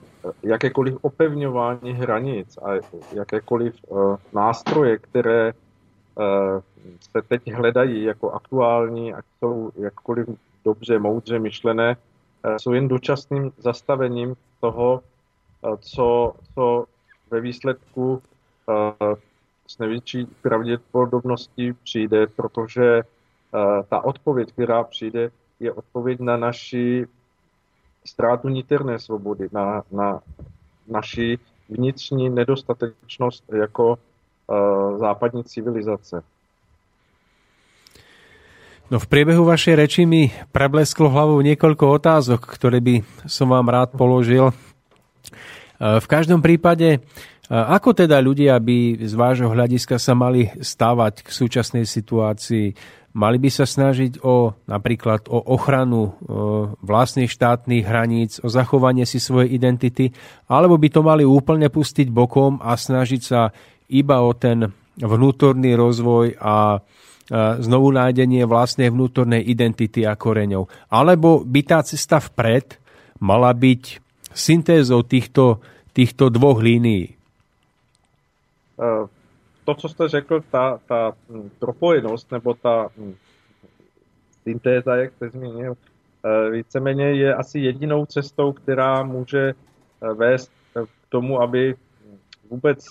jakékoliv 0.42 0.96
opevňování 1.02 1.92
hranic 1.92 2.58
a 2.58 2.68
jakékoliv 3.12 3.74
uh, 3.88 4.16
nástroje, 4.32 4.98
které 4.98 5.52
uh, 5.52 6.60
se 7.00 7.22
teď 7.28 7.52
hledají 7.52 8.02
jako 8.04 8.30
aktuální, 8.30 9.14
ať 9.14 9.24
jsou 9.38 9.70
jakkoliv 9.76 10.26
dobře, 10.64 10.98
moudře 10.98 11.38
myšlené, 11.38 11.96
eh, 11.96 12.58
jsou 12.58 12.72
jen 12.72 12.88
dočasným 12.88 13.52
zastavením 13.58 14.34
toho, 14.60 15.00
eh, 15.02 15.76
co, 15.80 16.34
co 16.54 16.84
ve 17.30 17.40
výsledku 17.40 18.22
eh, 18.70 19.16
s 19.66 19.78
největší 19.78 20.26
pravděpodobností 20.42 21.72
přijde, 21.72 22.26
protože 22.26 23.02
ta 23.88 24.04
odpověď, 24.04 24.52
která 24.52 24.84
přijde, 24.84 25.30
je 25.60 25.72
odpověď 25.72 26.20
na 26.20 26.36
naši 26.36 27.06
ztrátu 28.04 28.48
niterné 28.48 28.98
svobody, 28.98 29.48
na, 29.52 29.82
na 29.92 30.20
naši 30.88 31.38
vnitřní 31.68 32.30
nedostatečnost 32.30 33.44
jako 33.52 33.98
západní 34.98 35.44
civilizace. 35.44 36.22
No 38.86 39.02
v 39.02 39.10
priebehu 39.10 39.42
vašej 39.42 39.74
reči 39.74 40.02
mi 40.06 40.30
preblesklo 40.54 41.10
hlavou 41.10 41.42
niekoľko 41.42 41.98
otázok, 41.98 42.38
ktoré 42.46 42.78
by 42.78 43.02
som 43.26 43.50
vám 43.50 43.66
rád 43.66 43.98
položil. 43.98 44.54
E, 44.54 44.54
v 45.98 46.06
každom 46.06 46.38
prípade, 46.38 47.02
ako 47.46 47.94
teda 47.94 48.18
ľudia 48.18 48.58
by 48.58 49.06
z 49.06 49.14
vášho 49.14 49.50
hľadiska 49.50 50.02
sa 50.02 50.18
mali 50.18 50.50
stávať 50.58 51.22
k 51.22 51.28
súčasnej 51.30 51.86
situácii? 51.86 52.74
Mali 53.16 53.40
by 53.40 53.48
sa 53.48 53.64
snažiť 53.64 54.20
o 54.26 54.52
napríklad 54.68 55.32
o 55.32 55.40
ochranu 55.56 56.02
e, 56.04 56.10
vlastných 56.84 57.32
štátnych 57.32 57.88
hraníc, 57.88 58.44
o 58.44 58.52
zachovanie 58.52 59.08
si 59.08 59.16
svojej 59.16 59.56
identity, 59.56 60.12
alebo 60.52 60.76
by 60.76 60.88
to 60.92 61.00
mali 61.00 61.24
úplne 61.24 61.72
pustiť 61.72 62.12
bokom 62.12 62.60
a 62.60 62.76
snažiť 62.76 63.22
sa 63.24 63.48
iba 63.88 64.20
o 64.20 64.36
ten 64.36 64.68
vnútorný 65.00 65.72
rozvoj 65.78 66.36
a 66.40 66.82
znovu 67.58 67.90
nájdenie 67.90 68.46
vlastnej 68.46 68.94
vnútornej 68.94 69.42
identity 69.42 70.06
a 70.06 70.14
koreňov. 70.14 70.70
Alebo 70.94 71.42
by 71.42 71.60
tá 71.66 71.82
cesta 71.82 72.22
vpred 72.22 72.78
mala 73.18 73.50
byť 73.50 73.98
syntézou 74.30 75.02
týchto, 75.02 75.58
týchto 75.90 76.30
dvoch 76.30 76.62
línií? 76.62 77.15
E, 78.80 79.06
to, 79.64 79.74
co 79.74 79.88
jste 79.88 80.08
řekl, 80.08 80.40
ta, 80.50 80.80
ta 80.86 81.12
propojenost 81.58 82.32
nebo 82.32 82.54
ta 82.54 82.88
syntéza, 84.42 84.96
jak 84.96 85.12
jste 85.12 85.28
zmínil, 85.30 85.74
e, 86.24 86.50
víceméně 86.50 87.04
je 87.04 87.34
asi 87.34 87.58
jedinou 87.58 88.06
cestou, 88.06 88.52
která 88.52 89.02
může 89.02 89.48
e, 89.48 89.54
vést 90.14 90.52
k 90.74 91.08
tomu, 91.08 91.40
aby 91.40 91.74
vůbec 92.50 92.84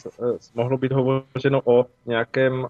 mohlo 0.56 0.78
být 0.78 0.92
hovořeno 0.92 1.62
o 1.66 1.86
nějakém 2.06 2.68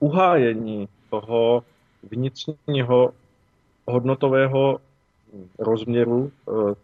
uhájení 0.00 0.88
toho 1.10 1.64
vnitřního 2.02 3.12
hodnotového 3.86 4.80
rozměru 5.58 6.32
eh, 6.48 6.74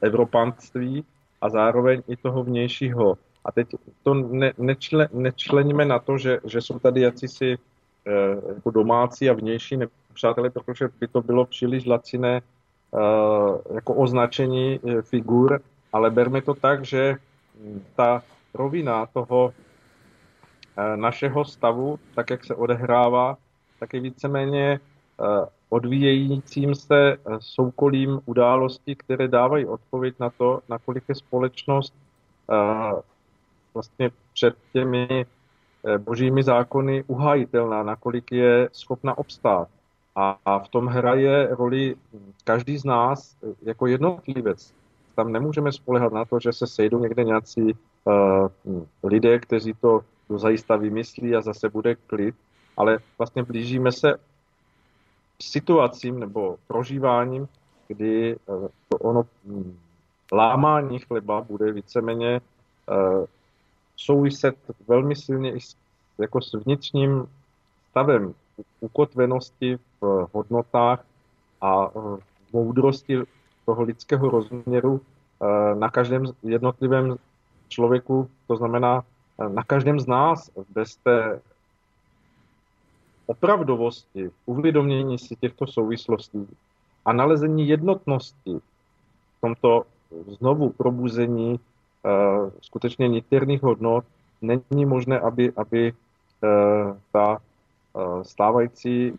evropanství 0.00 1.04
a 1.40 1.50
zároveň 1.50 2.02
i 2.08 2.16
toho 2.16 2.44
vnějšího. 2.44 3.18
A 3.44 3.52
teď 3.52 3.68
to 4.02 4.14
ne, 4.14 4.52
nečle, 4.58 5.08
nečleníme 5.12 5.84
na 5.84 5.98
to, 5.98 6.18
že, 6.18 6.38
že 6.44 6.60
jsou 6.60 6.78
tady 6.78 7.00
jací 7.00 7.28
si 7.28 7.58
jako 8.48 8.70
domácí 8.70 9.30
a 9.30 9.32
vnější 9.32 9.76
nepřátelé, 9.76 10.50
protože 10.50 10.88
by 11.00 11.08
to 11.08 11.22
bylo 11.22 11.46
příliš 11.46 11.86
laciné 11.86 12.42
jako 13.74 13.94
označení 13.94 14.80
figur, 15.02 15.60
ale 15.92 16.10
berme 16.10 16.42
to 16.42 16.54
tak, 16.54 16.84
že 16.84 17.16
ta 17.96 18.22
rovina 18.54 19.06
toho 19.06 19.52
našeho 20.96 21.44
stavu, 21.44 21.98
tak 22.14 22.30
jak 22.30 22.44
se 22.44 22.54
odehrává, 22.54 23.36
tak 23.80 23.94
je 23.94 24.00
víceméně 24.00 24.80
odvíjejícím 25.68 26.74
se 26.74 27.16
soukolím 27.38 28.20
události, 28.24 28.96
které 28.96 29.28
dávají 29.28 29.66
odpověď 29.66 30.14
na 30.20 30.30
to, 30.30 30.60
nakolik 30.68 31.04
je 31.08 31.14
společnost 31.14 31.94
vlastně 33.74 34.10
před 34.34 34.54
těmi 34.72 35.26
eh, 35.86 35.98
božími 35.98 36.42
zákony 36.42 37.04
uhájitelná, 37.06 37.82
nakolik 37.82 38.32
je 38.32 38.68
schopna 38.72 39.18
obstát. 39.18 39.68
A, 40.16 40.58
v 40.58 40.68
tom 40.68 40.86
hraje 40.86 41.48
roli 41.50 41.96
každý 42.44 42.78
z 42.78 42.84
nás 42.84 43.36
eh, 43.42 43.54
jako 43.62 43.86
jednotlivec. 43.86 44.74
Tam 45.14 45.32
nemůžeme 45.32 45.72
spolehat 45.72 46.12
na 46.12 46.24
to, 46.24 46.40
že 46.40 46.52
se 46.52 46.66
sejdou 46.66 46.98
někde 46.98 47.24
nějací 47.24 47.74
uh, 48.04 48.48
lidé, 49.02 49.38
kteří 49.38 49.74
to 49.80 50.00
zajista 50.36 50.76
vymyslí 50.76 51.36
a 51.36 51.40
zase 51.40 51.68
bude 51.68 51.94
klid, 51.94 52.34
ale 52.76 52.98
vlastně 53.18 53.42
blížíme 53.42 53.92
se 53.92 54.18
situacím 55.42 56.20
nebo 56.20 56.56
prožíváním, 56.66 57.48
kdy 57.88 58.36
uh, 58.46 58.68
to 58.88 58.96
ono 58.98 59.22
hm, 59.44 59.78
lámání 60.32 60.98
chleba 60.98 61.40
bude 61.40 61.72
víceméně 61.72 62.40
uh, 62.40 63.24
souviset 64.00 64.56
velmi 64.88 65.16
silně 65.16 65.52
i 65.52 65.60
s, 65.60 65.76
jako 66.18 66.40
s 66.40 66.52
vnitřním 66.54 67.26
stavem 67.90 68.34
ukotvenosti 68.80 69.78
v 70.00 70.28
hodnotách 70.32 71.04
a 71.60 71.88
v 71.88 72.22
moudrosti 72.52 73.18
toho 73.66 73.82
lidského 73.82 74.30
rozměru 74.30 75.00
eh, 75.00 75.74
na 75.74 75.90
každém 75.90 76.24
jednotlivém 76.42 77.16
člověku, 77.68 78.30
to 78.46 78.56
znamená 78.56 79.04
eh, 79.40 79.48
na 79.48 79.64
každém 79.64 80.00
z 80.00 80.06
nás, 80.06 80.50
bez 80.68 80.96
té 80.96 81.40
opravdovosti, 83.26 84.30
uvědomění 84.46 85.18
si 85.18 85.36
těchto 85.36 85.66
souvislostí 85.66 86.48
a 87.04 87.12
nalezení 87.12 87.68
jednotnosti 87.68 88.60
v 89.36 89.40
tomto 89.40 89.82
znovu 90.26 90.70
probuzení 90.70 91.60
skutečně 92.60 93.08
niterných 93.08 93.62
hodnot, 93.62 94.04
není 94.42 94.86
možné, 94.86 95.18
aby, 95.18 95.52
aby 95.56 95.92
eh, 95.92 96.46
ta 97.12 97.38
eh, 97.38 98.24
stávající 98.24 99.12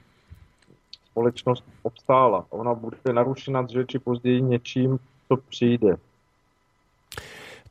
společnost 1.11 1.63
obstála. 1.83 2.45
Ona 2.49 2.73
bude 2.73 2.97
narušena 3.13 3.61
dříve 3.61 3.85
či 3.85 3.99
později 3.99 4.41
něčím, 4.41 4.99
co 5.27 5.37
přijde. 5.37 5.95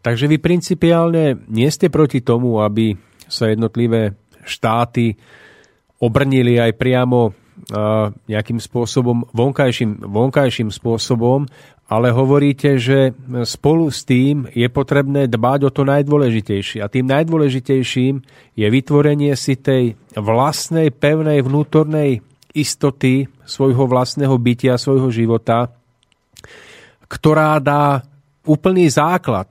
Takže 0.00 0.32
vy 0.32 0.40
principiálne 0.40 1.36
nie 1.52 1.68
ste 1.68 1.92
proti 1.92 2.24
tomu, 2.24 2.64
aby 2.64 2.96
sa 3.28 3.52
jednotlivé 3.52 4.16
štáty 4.48 5.20
obrnili 6.00 6.56
aj 6.56 6.72
priamo 6.72 7.36
nejakým 8.24 8.56
spôsobom, 8.56 9.28
vonkajším, 9.36 10.00
vonkajším 10.08 10.72
spôsobom 10.72 11.44
ale 11.91 12.14
hovoríte, 12.14 12.78
že 12.78 13.11
spolu 13.43 13.91
s 13.91 14.07
tým 14.07 14.47
je 14.55 14.70
potrebné 14.70 15.26
dbať 15.26 15.61
o 15.66 15.70
to 15.74 15.82
najdôležitejšie. 15.82 16.78
A 16.78 16.86
tým 16.86 17.11
najdôležitejším 17.11 18.22
je 18.55 18.66
vytvorenie 18.70 19.34
si 19.34 19.59
tej 19.59 19.99
vlastnej, 20.14 20.95
pevnej 20.95 21.43
vnútornej 21.43 22.22
istoty 22.55 23.26
svojho 23.43 23.91
vlastného 23.91 24.38
bytia, 24.38 24.78
svojho 24.78 25.11
života, 25.11 25.74
ktorá 27.11 27.59
dá 27.59 28.07
úplný 28.47 28.86
základ 28.86 29.51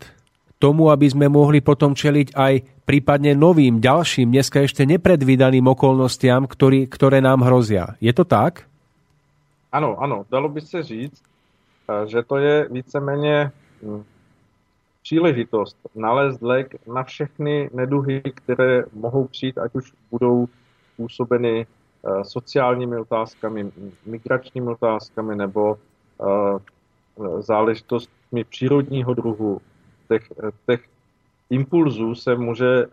tomu, 0.64 0.88
aby 0.96 1.12
sme 1.12 1.28
mohli 1.28 1.60
potom 1.60 1.92
čeliť 1.92 2.40
aj 2.40 2.54
prípadne 2.88 3.36
novým, 3.36 3.84
ďalším, 3.84 4.32
dneska 4.32 4.64
ešte 4.64 4.88
nepredvídaným 4.88 5.68
okolnostiam, 5.68 6.48
ktorý, 6.48 6.88
ktoré 6.88 7.20
nám 7.20 7.44
hrozia. 7.44 8.00
Je 8.00 8.16
to 8.16 8.24
tak? 8.24 8.64
Ano, 9.76 10.00
ano, 10.00 10.24
dalo 10.32 10.50
by 10.50 10.62
se 10.64 10.84
říct, 10.84 11.22
že 12.06 12.24
to 12.24 12.38
je 12.38 12.68
víceméně 12.72 13.52
hm, 13.84 14.04
příležitost 15.02 15.78
nalézt 15.96 16.42
lék 16.42 16.88
na 16.88 17.04
všechny 17.04 17.70
neduhy, 17.74 18.22
které 18.22 18.84
mohou 18.94 19.28
přijít, 19.28 19.58
ať 19.58 19.76
už 19.76 19.94
budou 20.12 20.48
působeny 20.98 21.66
eh, 21.66 22.24
sociálními 22.24 22.98
otázkami, 22.98 23.72
migračními 24.06 24.70
otázkami 24.70 25.36
nebo 25.36 25.78
eh, 25.78 26.60
záležitostmi 27.40 28.44
přírodního 28.44 29.14
druhu. 29.14 29.62
Těch, 30.08 30.28
těch 30.68 30.82
impulzů 31.50 32.16
se 32.16 32.36
může 32.36 32.86
eh, 32.86 32.90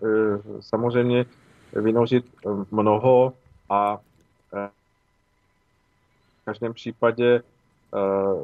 samozřejmě 0.60 1.26
vynožit 1.72 2.24
mnoho 2.70 3.32
a 3.70 3.98
v 4.52 4.70
každém 6.44 6.74
případě 6.74 7.42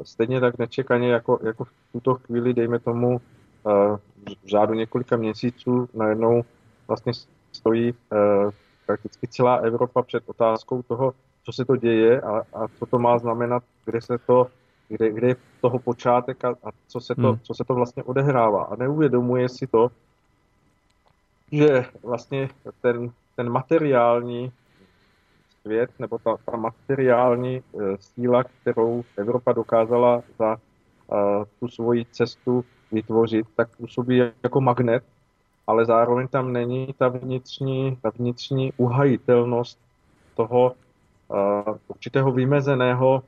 stejně 0.03 0.39
tak 0.39 0.57
nečekaně 0.57 1.11
jako, 1.11 1.39
jako 1.43 1.63
v 1.63 1.71
tuto 1.91 2.15
chvíli, 2.15 2.53
dejme 2.53 2.79
tomu, 2.79 3.21
eh, 3.67 3.97
v 4.43 4.47
řádu 4.47 4.73
několika 4.73 5.17
měsíců 5.17 5.89
najednou 5.93 6.43
vlastně 6.87 7.13
stojí 7.51 7.93
eh, 8.13 8.51
prakticky 8.85 9.27
celá 9.27 9.55
Evropa 9.55 10.01
před 10.01 10.23
otázkou 10.25 10.81
toho, 10.81 11.13
co 11.43 11.51
se 11.51 11.65
to 11.65 11.75
děje 11.75 12.21
a, 12.21 12.41
a 12.53 12.67
co 12.79 12.85
to 12.85 12.99
má 12.99 13.17
znamenat, 13.17 13.63
kde 13.85 14.01
se 14.01 14.17
to, 14.17 14.47
kde, 14.87 15.11
kde 15.11 15.27
je 15.27 15.35
toho 15.61 15.79
počátek 15.79 16.45
a, 16.45 16.49
a 16.49 16.69
co, 16.87 16.99
se 16.99 17.15
to, 17.15 17.29
hmm. 17.29 17.39
co 17.43 17.53
se 17.53 17.63
to 17.63 17.73
vlastně 17.73 18.03
odehrává. 18.03 18.63
A 18.63 18.75
neuvědomuje 18.75 19.49
si 19.49 19.67
to, 19.67 19.91
že 21.51 21.85
vlastně 22.03 22.49
ten, 22.81 23.11
ten 23.35 23.49
materiální 23.49 24.51
svět 25.63 25.89
nebo 25.99 26.17
ta, 26.17 26.37
ta 26.45 26.57
materiální 26.57 27.55
e, 27.57 27.61
síla, 27.99 28.43
kterou 28.43 29.03
Evropa 29.17 29.53
dokázala 29.53 30.23
za 30.39 30.53
e, 30.53 30.57
tu 31.59 31.67
svoji 31.67 32.05
cestu 32.11 32.65
vytvořit, 32.91 33.47
tak 33.55 33.75
působí 33.77 34.17
jako 34.43 34.61
magnet, 34.61 35.03
ale 35.67 35.85
zároveň 35.85 36.27
tam 36.27 36.53
není 36.53 36.93
ta 36.97 37.07
vnitřní, 37.07 37.97
ta 38.01 38.11
vnitřní 38.15 38.73
uhajitelnost 38.77 39.79
toho 40.35 40.71
e, 40.71 40.75
určitého 41.87 42.31
vymezeného 42.31 43.23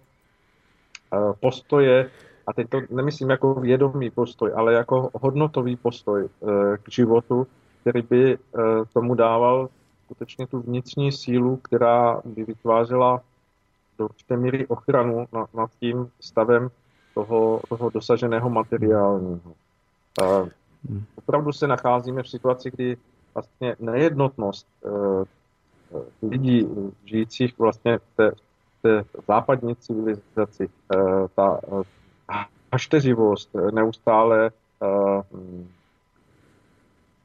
postoje, 1.39 2.09
a 2.47 2.53
teď 2.53 2.69
to 2.69 2.81
nemyslím 2.89 3.29
jako 3.29 3.53
vědomý 3.53 4.09
postoj, 4.09 4.51
ale 4.55 4.73
jako 4.73 5.09
hodnotový 5.13 5.75
postoj 5.75 6.29
k 6.83 6.91
životu, 6.91 7.47
který 7.81 8.01
by 8.01 8.37
tomu 8.93 9.15
dával 9.15 9.69
skutečně 10.05 10.47
tu 10.47 10.59
vnitřní 10.59 11.11
sílu, 11.11 11.57
která 11.57 12.21
by 12.25 12.43
vytvářela 12.43 13.21
do 13.97 14.05
určité 14.05 14.37
míry 14.37 14.67
ochranu 14.67 15.27
nad, 15.53 15.71
tím 15.79 16.11
stavem 16.19 16.69
toho, 17.13 17.61
toho 17.69 17.89
dosaženého 17.89 18.49
materiálního. 18.49 19.53
A 20.23 20.45
opravdu 21.15 21.51
se 21.51 21.67
nacházíme 21.67 22.23
v 22.23 22.29
situaci, 22.29 22.71
kdy 22.71 22.97
vlastně 23.33 23.75
nejednotnost 23.79 24.67
e, 24.85 24.89
lidí 26.27 26.67
žijících 27.05 27.59
vlastně 27.59 27.97
v 27.97 28.15
té, 28.15 28.31
té 28.81 29.03
západní 29.27 29.75
civilizaci, 29.75 30.63
e, 30.63 30.97
ta 31.35 31.59
hašteřivost, 32.73 33.49
neustále 33.73 34.45
e, 34.45 34.51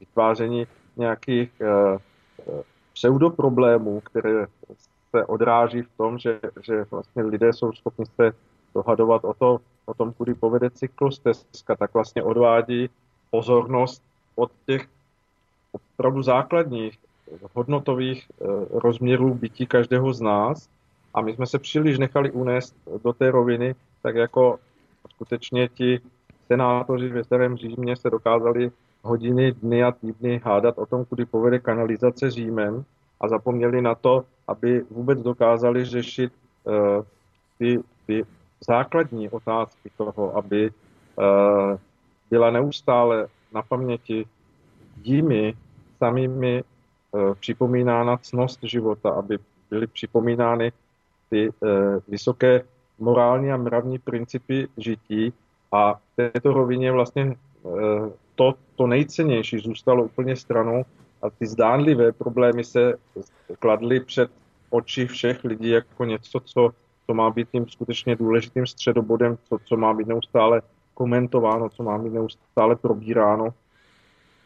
vytváření 0.00 0.66
nějakých 0.96 1.62
pseudoproblémů, 2.92 4.00
které 4.00 4.46
se 5.10 5.26
odráží 5.26 5.82
v 5.82 5.90
tom, 5.96 6.18
že, 6.18 6.40
že 6.62 6.84
vlastně 6.90 7.22
lidé 7.22 7.52
jsou 7.52 7.72
schopni 7.72 8.06
se 8.06 8.32
dohadovat 8.74 9.24
o, 9.24 9.34
to, 9.34 9.60
o 9.86 9.94
tom, 9.94 10.12
kudy 10.12 10.34
povede 10.34 10.70
cyklostezka, 10.70 11.76
tak 11.76 11.94
vlastně 11.94 12.22
odvádí 12.22 12.90
pozornost 13.30 14.02
od 14.36 14.50
těch 14.66 14.88
opravdu 15.72 16.22
základních 16.22 16.98
hodnotových 17.54 18.30
eh, 18.30 18.44
rozměrů 18.70 19.34
bytí 19.34 19.66
každého 19.66 20.12
z 20.12 20.20
nás. 20.20 20.68
A 21.14 21.20
my 21.20 21.34
jsme 21.34 21.46
se 21.46 21.58
příliš 21.58 21.98
nechali 21.98 22.30
unést 22.30 22.74
do 23.04 23.12
té 23.12 23.30
roviny, 23.30 23.74
tak 24.02 24.14
jako 24.14 24.58
skutečně 25.10 25.68
ti 25.68 26.00
senátoři 26.52 27.08
ve 27.08 27.24
starém 27.24 27.56
Římě 27.56 27.96
se 27.96 28.10
dokázali 28.10 28.70
hodiny, 29.02 29.52
dny 29.52 29.84
a 29.84 29.92
týdny 29.92 30.40
hádat 30.44 30.78
o 30.78 30.86
tom, 30.86 31.04
kudy 31.04 31.24
povede 31.24 31.58
kanalizace 31.58 32.30
Římem 32.30 32.84
a 33.20 33.28
zapomněli 33.28 33.82
na 33.82 33.94
to, 33.94 34.24
aby 34.48 34.82
vůbec 34.90 35.22
dokázali 35.22 35.84
řešit 35.84 36.32
uh, 36.64 36.74
ty, 37.58 37.78
ty 38.06 38.24
základní 38.66 39.28
otázky 39.30 39.90
toho, 39.96 40.36
aby 40.36 40.70
uh, 40.70 41.78
byla 42.30 42.50
neustále 42.50 43.26
na 43.54 43.62
paměti 43.62 44.26
jimi 45.02 45.54
samými 45.98 46.62
uh, 46.62 47.34
připomínána 47.34 48.16
cnost 48.16 48.58
života, 48.62 49.10
aby 49.10 49.38
byly 49.70 49.86
připomínány 49.86 50.72
ty 51.30 51.50
vysoké 52.08 52.62
morální 52.98 53.52
a 53.52 53.56
mravní 53.56 53.98
principy 53.98 54.68
žití 54.76 55.32
a 55.72 56.00
této 56.28 56.52
rovině 56.52 56.92
vlastně 56.92 57.36
to, 58.34 58.54
to 58.76 58.86
nejcennější 58.86 59.58
zůstalo 59.58 60.04
úplně 60.04 60.36
stranou 60.36 60.84
a 61.22 61.30
ty 61.30 61.46
zdánlivé 61.46 62.12
problémy 62.12 62.64
se 62.64 62.94
kladly 63.58 64.00
před 64.00 64.30
oči 64.70 65.06
všech 65.06 65.44
lidí 65.44 65.68
jako 65.68 66.04
něco, 66.04 66.40
co, 66.40 66.70
co 67.06 67.14
má 67.14 67.30
být 67.30 67.48
tím 67.50 67.68
skutečně 67.68 68.16
důležitým 68.16 68.66
středobodem, 68.66 69.38
co, 69.48 69.58
co 69.64 69.76
má 69.76 69.94
být 69.94 70.08
neustále 70.08 70.62
komentováno, 70.94 71.68
co 71.68 71.82
má 71.82 71.98
být 71.98 72.12
neustále 72.12 72.76
probíráno. 72.76 73.54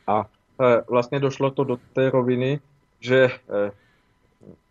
A 0.07 0.27
e, 0.61 0.83
vlastně 0.91 1.21
došlo 1.21 1.51
to 1.51 1.65
do 1.65 1.79
té 1.93 2.11
roviny, 2.11 2.61
že 3.01 3.25
e, 3.25 3.71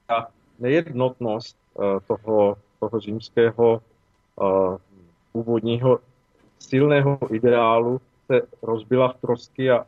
ta 0.08 0.28
nejednotnost 0.60 1.58
toho, 2.08 2.58
toho 2.80 3.00
římského 3.00 3.82
původního 5.32 6.00
silného 6.64 7.20
ideálu 7.32 8.02
se 8.28 8.42
rozbila 8.62 9.14
v 9.14 9.22
trosky 9.22 9.72
a 9.72 9.86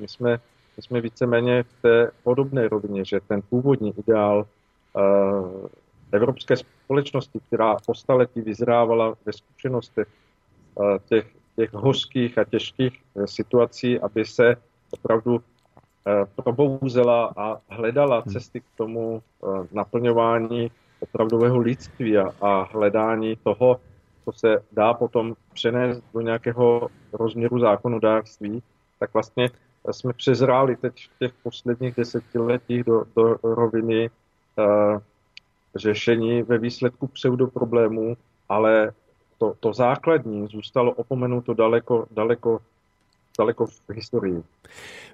my 0.00 0.08
jsme, 0.08 0.40
my 0.76 0.82
jsme 0.82 1.00
víceméně 1.00 1.62
v 1.62 1.82
té 1.82 2.10
podobné 2.22 2.68
rovině, 2.68 3.04
že 3.04 3.20
ten 3.28 3.42
původní 3.42 3.94
ideál 3.98 4.46
evropské 6.12 6.56
společnosti, 6.56 7.40
která 7.46 7.76
po 7.86 7.94
staletí 7.94 8.40
vyzrávala 8.40 9.14
ve 9.26 9.32
zkušenostech 9.32 10.08
těch, 11.08 11.26
těch 11.56 11.72
hořkých 11.72 12.38
a 12.38 12.44
těžkých 12.44 13.00
e, 13.16 13.26
situací, 13.26 14.00
aby 14.00 14.24
se 14.24 14.56
opravdu 14.90 15.40
e, 15.40 16.24
probouzela 16.42 17.32
a 17.36 17.60
hledala 17.68 18.20
hmm. 18.20 18.32
cesty 18.32 18.60
k 18.60 18.64
tomu 18.76 19.22
e, 19.22 19.46
naplňování 19.72 20.70
opravdového 21.00 21.58
lidství 21.58 22.18
a, 22.18 22.34
a 22.40 22.68
hledání 22.72 23.36
toho, 23.36 23.80
co 24.26 24.32
se 24.32 24.62
dá 24.72 24.94
potom 24.94 25.34
přenést 25.54 26.02
do 26.14 26.20
nějakého 26.20 26.88
rozměru 27.12 27.58
zákonodárství, 27.58 28.62
tak 28.98 29.14
vlastně 29.14 29.50
jsme 29.90 30.12
přezráli 30.12 30.76
teď 30.76 31.08
v 31.08 31.18
těch 31.18 31.32
posledních 31.42 31.94
desetiletích 31.94 32.84
do, 32.84 33.04
do 33.16 33.38
roviny 33.42 34.10
uh, 34.10 34.98
řešení 35.74 36.42
ve 36.42 36.58
výsledku 36.58 37.06
pseudoproblémů, 37.06 38.16
ale 38.48 38.92
to, 39.38 39.54
to 39.60 39.72
základní 39.72 40.46
zůstalo 40.46 40.92
opomenuto 40.92 41.54
daleko, 41.54 42.06
daleko, 42.10 42.58
daleko 43.38 43.66
v 43.66 43.90
historii. 43.90 44.42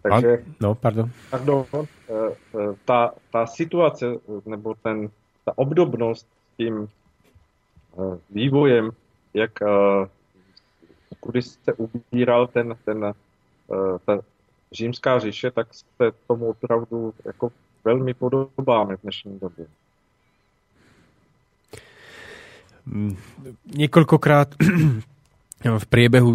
Takže, 0.02 0.44
no, 0.60 0.74
pardon. 0.74 1.10
pardon 1.30 1.64
uh, 1.72 1.78
uh, 1.78 2.74
ta, 2.84 3.14
ta 3.32 3.46
situace, 3.46 4.06
nebo 4.46 4.74
ten, 4.82 5.08
ta 5.44 5.52
obdobnost 5.58 6.26
s 6.26 6.56
tím 6.56 6.88
uh, 7.92 8.16
vývojem 8.30 8.90
jak 9.34 9.50
uh, 9.60 10.06
kudy 11.20 11.42
se 11.42 11.72
ubíral 11.72 12.46
ten, 12.46 12.76
ten, 12.84 13.04
uh, 13.04 13.98
ta 14.06 14.18
římská 14.72 15.18
říše, 15.18 15.50
tak 15.50 15.74
se 15.74 16.12
tomu 16.26 16.46
opravdu 16.46 17.14
jako 17.24 17.52
velmi 17.84 18.14
podobáme 18.14 18.96
v 18.96 19.02
dnešní 19.02 19.38
době. 19.38 19.66
Mm, 22.86 23.14
niekoľkokrát 23.78 24.58
v 25.78 25.86
priebehu 25.86 26.30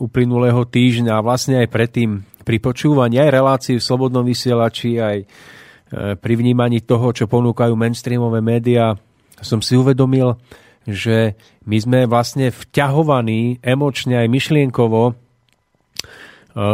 uplynulého 0.00 0.64
týždňa 0.64 1.20
a 1.20 1.24
vlastne 1.24 1.60
aj 1.60 1.68
predtým 1.68 2.24
pri 2.40 2.56
počúvaní 2.56 3.20
aj 3.20 3.28
relácií 3.28 3.76
v 3.76 3.84
Slobodnom 3.84 4.24
vysielači, 4.24 4.96
aj 4.96 5.16
e, 5.20 5.26
pri 6.16 6.34
vnímaní 6.40 6.80
toho, 6.80 7.12
čo 7.12 7.28
ponúkajú 7.28 7.76
mainstreamové 7.76 8.40
médiá, 8.40 8.96
som 9.44 9.60
si 9.60 9.76
uvedomil, 9.76 10.40
že 10.90 11.38
my 11.64 11.76
sme 11.78 11.98
vlastne 12.10 12.50
vťahovaní 12.50 13.62
emočne 13.62 14.20
aj 14.20 14.28
myšlienkovo 14.28 15.02
e, 15.08 15.12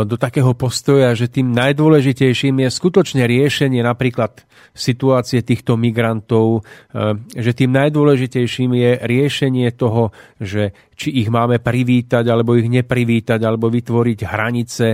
do 0.09 0.17
takého 0.17 0.57
postoja, 0.57 1.13
že 1.13 1.29
tým 1.29 1.53
najdôležitejším 1.53 2.65
je 2.65 2.69
skutočne 2.73 3.23
riešenie 3.29 3.85
napríklad 3.85 4.43
situácie 4.77 5.45
týchto 5.45 5.77
migrantov, 5.77 6.61
e, 6.61 7.21
že 7.37 7.53
tým 7.53 7.77
najdôležitejším 7.77 8.71
je 8.77 8.93
riešenie 9.05 9.69
toho, 9.77 10.11
že 10.41 10.73
či 10.97 11.13
ich 11.21 11.29
máme 11.29 11.61
privítať, 11.61 12.25
alebo 12.29 12.57
ich 12.57 12.69
neprivítať, 12.73 13.41
alebo 13.45 13.69
vytvoriť 13.69 14.19
hranice. 14.25 14.89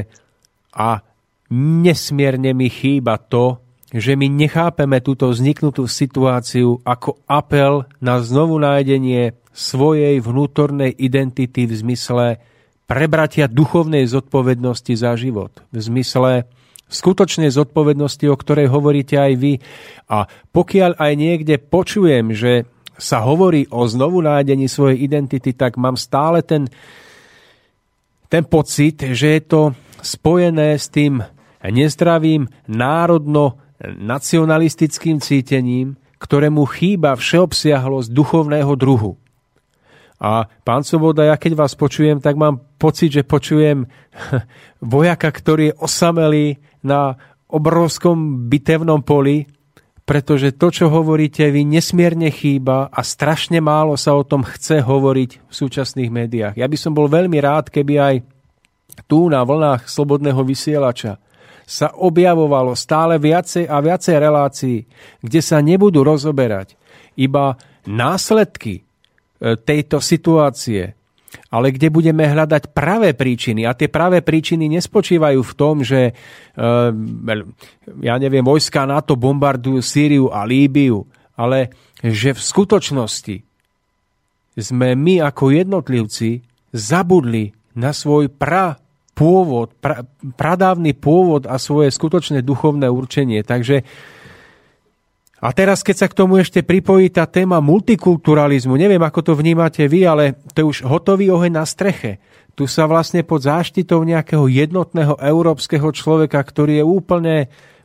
A 0.78 0.98
nesmierne 1.52 2.50
mi 2.56 2.66
chýba 2.66 3.22
to, 3.22 3.61
že 3.93 4.16
my 4.16 4.24
nechápeme 4.28 5.05
túto 5.05 5.28
vzniknutú 5.28 5.84
situáciu 5.84 6.80
ako 6.80 7.20
apel 7.28 7.84
na 8.01 8.24
znovu 8.24 8.57
nájdenie 8.57 9.36
svojej 9.53 10.16
vnútornej 10.24 10.97
identity 10.97 11.68
v 11.68 11.72
zmysle 11.76 12.26
prebratia 12.88 13.49
duchovnej 13.53 14.09
zodpovednosti 14.09 14.97
za 14.97 15.12
život. 15.16 15.53
V 15.72 15.80
zmysle 15.80 16.49
skutočnej 16.88 17.53
zodpovednosti, 17.53 18.24
o 18.28 18.36
ktorej 18.36 18.68
hovoríte 18.68 19.16
aj 19.16 19.32
vy. 19.36 19.61
A 20.09 20.28
pokiaľ 20.28 21.01
aj 21.01 21.12
niekde 21.16 21.57
počujem, 21.61 22.32
že 22.32 22.68
sa 22.97 23.24
hovorí 23.24 23.64
o 23.72 23.84
znovu 23.88 24.20
nájdení 24.20 24.68
svojej 24.68 25.05
identity, 25.05 25.57
tak 25.57 25.80
mám 25.80 25.97
stále 25.97 26.45
ten, 26.45 26.68
ten 28.28 28.45
pocit, 28.45 29.01
že 29.01 29.40
je 29.40 29.43
to 29.45 29.62
spojené 30.05 30.76
s 30.76 30.93
tým 30.93 31.24
nezdravým 31.64 32.49
národno 32.68 33.57
nacionalistickým 33.91 35.18
cítením, 35.18 35.99
ktorému 36.22 36.62
chýba 36.70 37.18
všeobsiahlosť 37.18 38.09
duchovného 38.14 38.72
druhu. 38.78 39.18
A 40.22 40.47
pán 40.62 40.87
Soboda, 40.87 41.26
ja 41.26 41.35
keď 41.35 41.59
vás 41.59 41.74
počujem, 41.74 42.22
tak 42.22 42.39
mám 42.39 42.62
pocit, 42.78 43.11
že 43.11 43.26
počujem 43.26 43.91
vojaka, 44.95 45.26
ktorý 45.26 45.74
je 45.74 45.78
osamelý 45.83 46.47
na 46.87 47.18
obrovskom 47.51 48.47
bitevnom 48.47 49.03
poli, 49.03 49.51
pretože 50.07 50.55
to, 50.55 50.70
čo 50.70 50.87
hovoríte, 50.91 51.43
vy 51.51 51.66
nesmierne 51.66 52.30
chýba 52.30 52.87
a 52.87 53.01
strašne 53.03 53.59
málo 53.59 53.99
sa 53.99 54.14
o 54.14 54.22
tom 54.22 54.47
chce 54.47 54.83
hovoriť 54.83 55.30
v 55.43 55.53
súčasných 55.53 56.11
médiách. 56.11 56.55
Ja 56.55 56.70
by 56.70 56.78
som 56.78 56.95
bol 56.95 57.11
veľmi 57.11 57.39
rád, 57.43 57.70
keby 57.70 57.95
aj 57.99 58.16
tu 59.11 59.26
na 59.26 59.43
vlnách 59.43 59.91
slobodného 59.91 60.43
vysielača 60.47 61.18
sa 61.72 61.88
objavovalo 61.96 62.76
stále 62.76 63.16
viacej 63.16 63.64
a 63.64 63.80
viacej 63.80 64.16
relácií, 64.20 64.78
kde 65.24 65.40
sa 65.40 65.64
nebudú 65.64 66.04
rozoberať 66.04 66.76
iba 67.16 67.56
následky 67.88 68.80
e, 68.80 68.82
tejto 69.56 70.04
situácie, 70.04 70.92
ale 71.48 71.72
kde 71.72 71.88
budeme 71.88 72.28
hľadať 72.28 72.76
pravé 72.76 73.16
príčiny. 73.16 73.64
A 73.64 73.72
tie 73.72 73.88
pravé 73.88 74.20
príčiny 74.20 74.68
nespočívajú 74.68 75.40
v 75.40 75.56
tom, 75.56 75.80
že 75.80 76.12
e, 76.12 76.62
ja 78.04 78.14
neviem, 78.20 78.44
vojska 78.44 78.84
NATO 78.84 79.16
bombardujú 79.16 79.80
Sýriu 79.80 80.28
a 80.28 80.44
Líbiu, 80.44 81.08
ale 81.40 81.72
že 82.04 82.36
v 82.36 82.40
skutočnosti 82.40 83.36
sme 84.60 84.92
my 84.92 85.24
ako 85.24 85.56
jednotlivci 85.56 86.44
zabudli 86.76 87.56
na 87.72 87.96
svoj 87.96 88.28
pra 88.28 88.82
pôvod, 89.12 89.76
pra, 89.78 90.04
pradávny 90.36 90.96
pôvod 90.96 91.44
a 91.44 91.60
svoje 91.60 91.92
skutočné 91.92 92.40
duchovné 92.40 92.88
určenie. 92.88 93.44
Takže 93.44 93.84
a 95.42 95.50
teraz, 95.50 95.82
keď 95.82 95.96
sa 95.98 96.06
k 96.06 96.14
tomu 96.14 96.38
ešte 96.38 96.62
pripojí 96.62 97.10
tá 97.10 97.26
téma 97.26 97.58
multikulturalizmu, 97.58 98.78
neviem, 98.78 99.02
ako 99.02 99.20
to 99.26 99.32
vnímate 99.34 99.82
vy, 99.90 100.06
ale 100.06 100.38
to 100.54 100.62
je 100.62 100.70
už 100.70 100.78
hotový 100.86 101.34
oheň 101.34 101.52
na 101.58 101.66
streche. 101.66 102.22
Tu 102.54 102.70
sa 102.70 102.86
vlastne 102.86 103.26
pod 103.26 103.42
záštitou 103.42 104.06
nejakého 104.06 104.46
jednotného 104.46 105.18
európskeho 105.18 105.90
človeka, 105.90 106.38
ktorý 106.38 106.78
je 106.78 106.84
úplne 106.86 107.36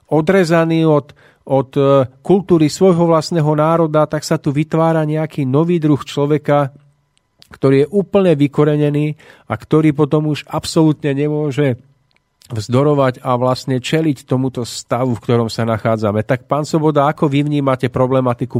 odrezaný 0.05 0.85
od, 0.85 1.17
od 1.49 1.73
e, 1.73 2.05
kultúry 2.21 2.69
svojho 2.69 3.09
vlastného 3.09 3.49
národa, 3.57 4.05
tak 4.05 4.21
sa 4.21 4.37
tu 4.37 4.53
vytvára 4.53 5.01
nejaký 5.09 5.41
nový 5.49 5.81
druh 5.81 5.99
človeka, 5.99 6.77
ktorý 7.51 7.85
je 7.85 7.87
úplne 7.91 8.35
vykorenený 8.35 9.15
a 9.47 9.53
ktorý 9.55 9.95
potom 9.95 10.27
už 10.31 10.43
absolútne 10.47 11.15
nemôže 11.15 11.79
vzdorovať 12.47 13.19
a 13.27 13.35
vlastne 13.35 13.79
čeliť 13.83 14.23
tomuto 14.23 14.63
stavu, 14.63 15.15
v 15.15 15.23
ktorom 15.23 15.49
sa 15.51 15.67
nachádzame. 15.67 16.23
Tak 16.23 16.47
pán 16.47 16.63
Soboda, 16.63 17.11
ako 17.11 17.27
vy 17.27 17.43
vnímate 17.43 17.91
problematiku 17.91 18.59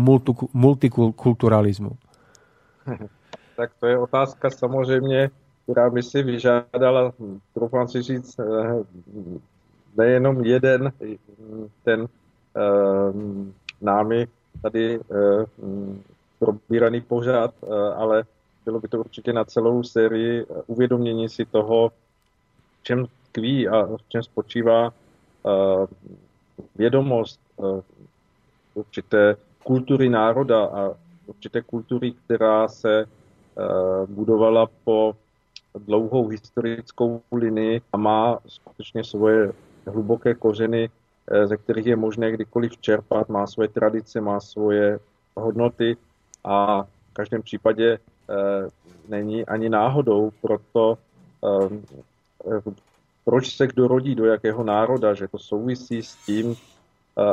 multikulturalizmu? 0.54 1.92
Tak 3.58 3.72
to 3.80 3.88
je 3.88 3.98
otázka 3.98 4.50
samozřejmě, 4.50 5.30
která 5.64 5.90
by 5.90 6.04
si 6.04 6.24
vyžádala, 6.24 7.12
troufám 7.54 7.88
si 7.88 8.02
říct, 8.02 8.40
eh, 8.40 8.46
nejenom 9.98 10.46
jeden 10.46 10.92
ten 11.84 12.06
eh, 12.06 12.62
námi 13.82 14.28
tady 14.62 15.00
eh, 15.00 15.46
probíraný 16.40 17.02
pořád, 17.02 17.54
ale 17.96 18.24
bylo 18.68 18.80
by 18.80 18.88
to 18.88 19.00
určitě 19.00 19.34
na 19.34 19.46
celou 19.46 19.84
sérii 19.84 20.44
eh, 20.44 20.62
uvědomění 20.68 21.30
si 21.30 21.46
toho, 21.46 21.90
v 22.80 22.84
čem 22.84 23.06
tkví 23.32 23.68
a 23.68 23.86
v 23.86 24.10
čem 24.10 24.24
spočívá 24.24 24.88
uh, 24.90 25.86
vědomost 26.76 27.40
uh, 27.56 27.82
určité 28.74 29.36
kultury 29.64 30.10
národa 30.10 30.66
a 30.66 30.92
určité 31.26 31.62
kultury, 31.62 32.12
která 32.12 32.68
se 32.68 33.06
budovala 34.06 34.68
po 34.84 35.16
dlouhou 35.76 36.28
historickou 36.28 37.22
linii 37.32 37.82
a 37.94 37.98
má 37.98 38.40
skutečně 38.48 39.04
svoje 39.04 39.52
hluboké 39.88 40.36
kořeny, 40.36 40.90
ze 41.46 41.58
kterých 41.58 41.86
je 41.86 41.96
možné 41.96 42.32
kdykoliv 42.32 42.78
čerpat, 42.78 43.30
má 43.30 43.48
svoje 43.48 43.68
tradice, 43.68 44.22
má 44.22 44.40
svoje 44.40 45.00
hodnoty 45.36 45.98
a 46.44 46.84
v 46.84 47.14
každém 47.14 47.42
případě 47.42 48.00
není 49.10 49.46
ani 49.46 49.70
náhodou, 49.70 50.32
proto 50.42 50.98
proč 53.26 53.56
se 53.56 53.68
kdo 53.68 53.88
rodí, 53.88 54.16
do 54.16 54.26
jakého 54.26 54.64
národa, 54.64 55.14
že 55.14 55.28
to 55.28 55.40
souvisí 55.40 56.04
s 56.04 56.16
tím, 56.16 56.56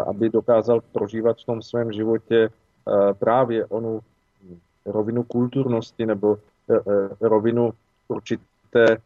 aby 0.06 0.30
dokázal 0.30 0.80
prožívat 0.92 1.36
v 1.38 1.44
tom 1.44 1.62
svém 1.62 1.92
životě 1.92 2.48
právě 3.18 3.66
onu 3.66 4.00
rovinu 4.86 5.22
kulturnosti 5.22 6.06
nebo 6.06 6.38
rovinu 7.20 7.72
určité 8.08 8.96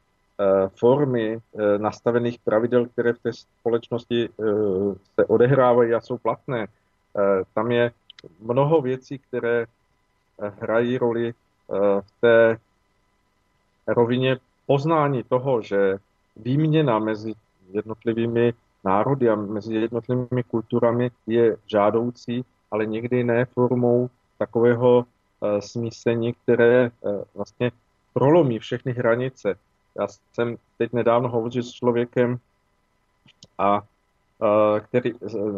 formy 0.77 1.39
nastavených 1.79 2.39
pravidel, 2.39 2.87
které 2.87 3.13
v 3.13 3.19
té 3.19 3.33
společnosti 3.33 4.29
se 5.15 5.27
odehrávají 5.27 5.95
a 5.95 6.01
jsou 6.01 6.19
platné. 6.19 6.67
Tam 7.55 7.71
je 7.71 7.91
mnoho 8.41 8.81
věcí, 8.81 9.19
které 9.19 9.67
hrají 10.61 10.99
roli 10.99 11.35
v 12.01 12.21
té 12.21 12.59
rovině 13.87 14.37
poznání 14.67 15.23
toho, 15.23 15.63
že 15.63 15.99
výměna 16.37 16.99
mezi 16.99 17.35
jednotlivými 17.73 18.53
národy 18.85 19.29
a 19.29 19.35
mezi 19.35 19.75
jednotlivými 19.75 20.43
kulturami 20.43 21.11
je 21.27 21.57
žádoucí, 21.67 22.45
ale 22.71 22.87
někdy 22.87 23.25
ne 23.25 23.45
formou 23.45 24.11
takového 24.39 24.99
uh, 24.99 25.59
smísení, 25.59 26.35
které 26.35 26.91
uh, 26.91 27.23
vlastně 27.35 27.71
prolomí 28.13 28.59
všechny 28.59 28.93
hranice. 28.93 29.55
Já 29.99 30.07
jsem 30.33 30.57
teď 30.79 30.93
nedávno 30.93 31.29
hovořil 31.29 31.63
s 31.63 31.71
člověkem, 31.73 32.39
a, 33.59 33.81
uh, 33.81 34.81
který 34.81 35.13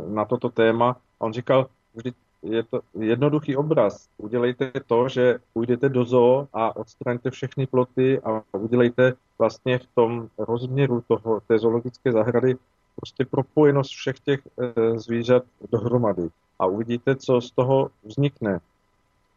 na 0.08 0.24
toto 0.24 0.48
téma, 0.48 0.96
a 1.20 1.24
on 1.24 1.32
říkal, 1.32 1.66
vždy 1.94 2.12
je 2.43 2.62
to 2.62 2.80
jednoduchý 2.99 3.57
obraz. 3.57 4.09
Udělejte 4.18 4.72
to, 4.86 5.09
že 5.09 5.38
půjdete 5.53 5.88
do 5.88 6.05
zoo 6.05 6.49
a 6.53 6.76
odstraňte 6.76 7.30
všechny 7.30 7.66
ploty 7.66 8.20
a 8.20 8.43
udělejte 8.53 9.12
vlastně 9.38 9.78
v 9.78 9.86
tom 9.95 10.28
rozměru 10.38 11.05
toho, 11.09 11.41
té 11.41 11.59
zoologické 11.59 12.12
zahrady 12.12 12.57
prostě 12.97 13.24
propojenost 13.24 13.91
všech 13.91 14.20
těch 14.20 14.41
e, 14.47 14.99
zvířat 14.99 15.43
dohromady. 15.70 16.28
A 16.59 16.66
uvidíte, 16.66 17.16
co 17.16 17.41
z 17.41 17.51
toho 17.51 17.91
vznikne. 18.05 18.61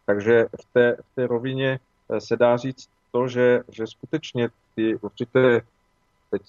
Takže 0.06 0.46
v 0.60 0.64
té, 0.72 0.96
v 0.96 1.14
té 1.14 1.26
rovině 1.26 1.80
e, 2.08 2.20
se 2.20 2.36
dá 2.36 2.56
říct 2.56 2.88
to, 3.12 3.28
že, 3.28 3.62
že 3.68 3.86
skutečně 3.86 4.48
ty 4.74 4.96
určité, 4.96 5.60
teď, 6.30 6.42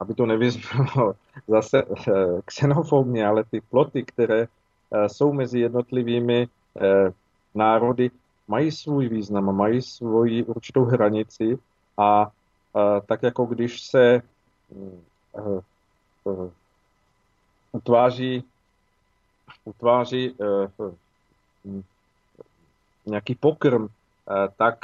aby 0.00 0.14
to 0.14 0.26
nevyznělo 0.26 1.14
zase 1.48 1.82
e, 1.82 1.86
xenofobně, 2.44 3.26
ale 3.26 3.44
ty 3.44 3.60
ploty, 3.60 4.02
které 4.02 4.46
Eh, 4.46 4.48
jsou 5.06 5.32
mezi 5.32 5.60
jednotlivými 5.60 6.48
eh, 6.80 7.12
národy, 7.54 8.10
mají 8.48 8.72
svůj 8.72 9.08
význam, 9.08 9.56
mají 9.56 9.82
svoji 9.82 10.44
určitou 10.44 10.84
hranici 10.84 11.58
a 11.98 12.30
eh, 12.76 13.00
tak 13.06 13.22
jako 13.22 13.44
když 13.46 13.82
se 13.82 14.22
utváří, 17.72 18.44
utváří 19.64 20.36
nějaký 23.06 23.34
pokrm, 23.34 23.86
tak 24.56 24.78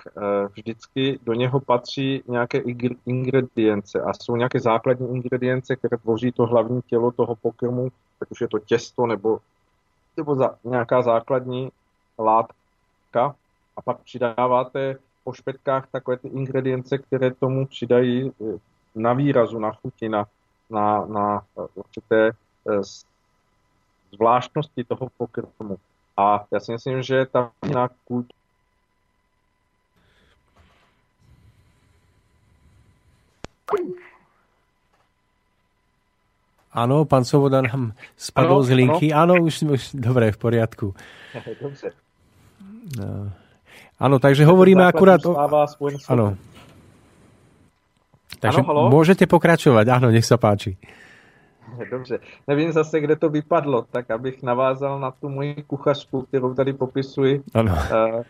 vždycky 0.57 1.19
do 1.23 1.33
něho 1.33 1.61
patří 1.61 2.23
nějaké 2.29 2.59
ingredience 3.07 4.01
a 4.01 4.13
jsou 4.15 4.37
nějaké 4.37 4.61
základní 4.61 5.09
ingredience, 5.09 5.77
které 5.77 5.97
tvoří 5.97 6.33
to 6.33 6.47
hlavní 6.47 6.83
tělo 6.83 7.13
toho 7.13 7.37
pokrmu, 7.37 7.89
ať 8.21 8.31
už 8.31 8.41
je 8.41 8.49
to 8.49 8.59
těsto 8.59 9.07
nebo 9.07 9.39
nebo 10.17 10.37
za, 10.37 10.59
nějaká 10.65 11.03
základní 11.03 11.73
látka 12.19 13.35
a 13.77 13.83
pak 13.83 13.99
přidáváte 13.99 14.97
po 15.25 15.33
špetkách 15.33 15.87
takové 15.91 16.17
ty 16.17 16.29
ingredience, 16.29 16.99
které 16.99 17.31
tomu 17.31 17.67
přidají 17.67 18.31
eh, 18.31 18.59
na 18.95 19.13
výrazu, 19.13 19.59
na 19.59 19.73
chuti, 19.73 20.09
na, 20.09 20.27
na, 20.71 21.07
na 21.07 21.43
eh, 21.59 21.67
určité 21.75 22.29
eh, 22.29 22.83
zvláštnosti 24.13 24.85
toho 24.85 25.09
pokrmu. 25.17 25.77
A 26.17 26.45
já 26.51 26.61
si 26.61 26.73
myslím, 26.73 27.03
že 27.03 27.27
ta 27.27 27.51
jiná 27.67 27.89
kultura 28.05 28.43
Áno, 36.73 37.05
pán 37.05 37.29
Svoboda 37.29 37.61
nám 37.61 37.93
spadol 38.17 38.65
ano, 38.65 38.67
z 38.67 38.71
linky. 38.73 39.07
Áno, 39.13 39.37
už, 39.45 39.69
už 39.69 39.83
dobre, 39.93 40.33
v 40.33 40.39
poriadku. 40.41 40.97
Dobře. 41.63 41.93
No. 42.97 43.33
Áno, 44.01 44.19
takže 44.19 44.43
hovoríme 44.49 44.83
akurát 44.83 45.23
o... 45.29 45.37
Áno. 46.09 46.35
Takže 48.43 48.61
ano, 48.67 48.91
môžete 48.91 49.31
pokračovať. 49.31 49.87
Áno, 49.87 50.11
nech 50.11 50.27
sa 50.27 50.35
páči. 50.41 50.75
Dobře. 51.91 52.19
Nevím 52.49 52.73
zase, 52.73 53.01
kde 53.01 53.17
to 53.17 53.29
vypadlo, 53.29 53.87
tak 53.91 54.11
abych 54.11 54.43
navázal 54.43 55.01
na 55.01 55.11
tu 55.11 55.29
moji 55.29 55.55
kuchařku, 55.67 56.23
kterou 56.23 56.55
tady 56.55 56.73
popisuji. 56.73 57.43
Ano. 57.55 57.73
Uh, 57.73 58.23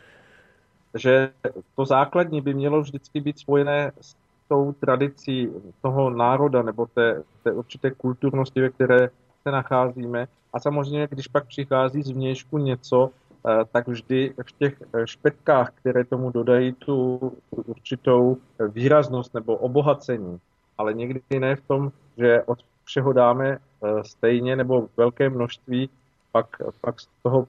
že 0.94 1.30
to 1.76 1.84
základní 1.84 2.40
by 2.40 2.54
mělo 2.54 2.80
vždycky 2.80 3.20
být 3.20 3.38
spojené 3.38 3.92
s 4.00 4.14
tou 4.52 4.72
tradicí 4.72 5.48
toho 5.82 6.10
národa 6.10 6.62
nebo 6.62 6.86
té, 6.86 7.22
té 7.42 7.52
určité 7.52 7.90
kulturnosti, 7.90 8.60
ve 8.60 8.68
které 8.68 9.10
se 9.42 9.50
nacházíme. 9.50 10.28
A 10.52 10.60
samozřejmě, 10.60 11.08
když 11.10 11.28
pak 11.28 11.46
přichází 11.46 12.02
z 12.02 12.10
vnějšku 12.10 12.58
něco, 12.58 13.10
eh, 13.10 13.64
tak 13.72 13.88
vždy 13.88 14.34
v 14.42 14.52
těch 14.52 14.82
eh, 14.82 15.06
špetkách, 15.06 15.72
které 15.74 16.04
tomu 16.04 16.30
dodají 16.30 16.72
tu, 16.72 17.20
určitou 17.50 18.36
výraznost 18.68 19.34
nebo 19.34 19.56
obohacení, 19.56 20.40
ale 20.78 20.94
někdy 20.94 21.20
ne 21.40 21.56
v 21.56 21.66
tom, 21.66 21.92
že 22.18 22.42
od 22.42 22.58
všeho 22.84 23.12
dáme 23.12 23.48
eh, 23.56 24.04
stejně 24.04 24.56
nebo 24.56 24.88
velké 24.96 25.30
množství, 25.30 25.88
pak, 26.32 26.46
pak 26.80 27.00
z 27.00 27.08
toho 27.22 27.48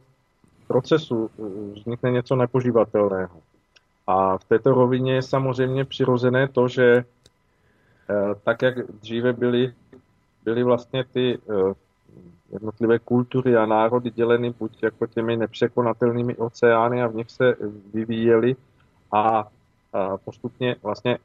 procesu 0.68 1.30
vznikne 1.76 2.12
něco 2.12 2.36
nepožívatelného. 2.36 3.53
A 4.08 4.38
v 4.38 4.43
této 4.43 4.74
rovině 4.74 5.14
je 5.14 5.22
samozřejmě 5.22 5.86
přirozené 5.86 6.47
to, 6.47 6.68
že 6.68 7.06
eh, 8.10 8.36
tak, 8.43 8.62
jak 8.62 8.91
dříve 8.91 9.34
byly, 9.34 9.74
byly 10.43 10.64
vlastně 10.64 11.04
ty 11.04 11.38
eh, 11.38 11.74
jednotlivé 12.51 12.99
kultury 12.99 13.58
a 13.58 13.66
národy 13.66 14.12
děleny 14.12 14.54
buď 14.60 14.84
jako 14.84 15.08
těmi 15.08 15.38
nepřekonatelnými 15.38 16.36
oceány 16.36 17.04
a 17.04 17.08
v 17.08 17.16
nich 17.16 17.32
se 17.32 17.56
vyvíjely 17.93 18.56
a 19.12 19.47
postupně 20.26 20.76
vlastně 20.84 21.18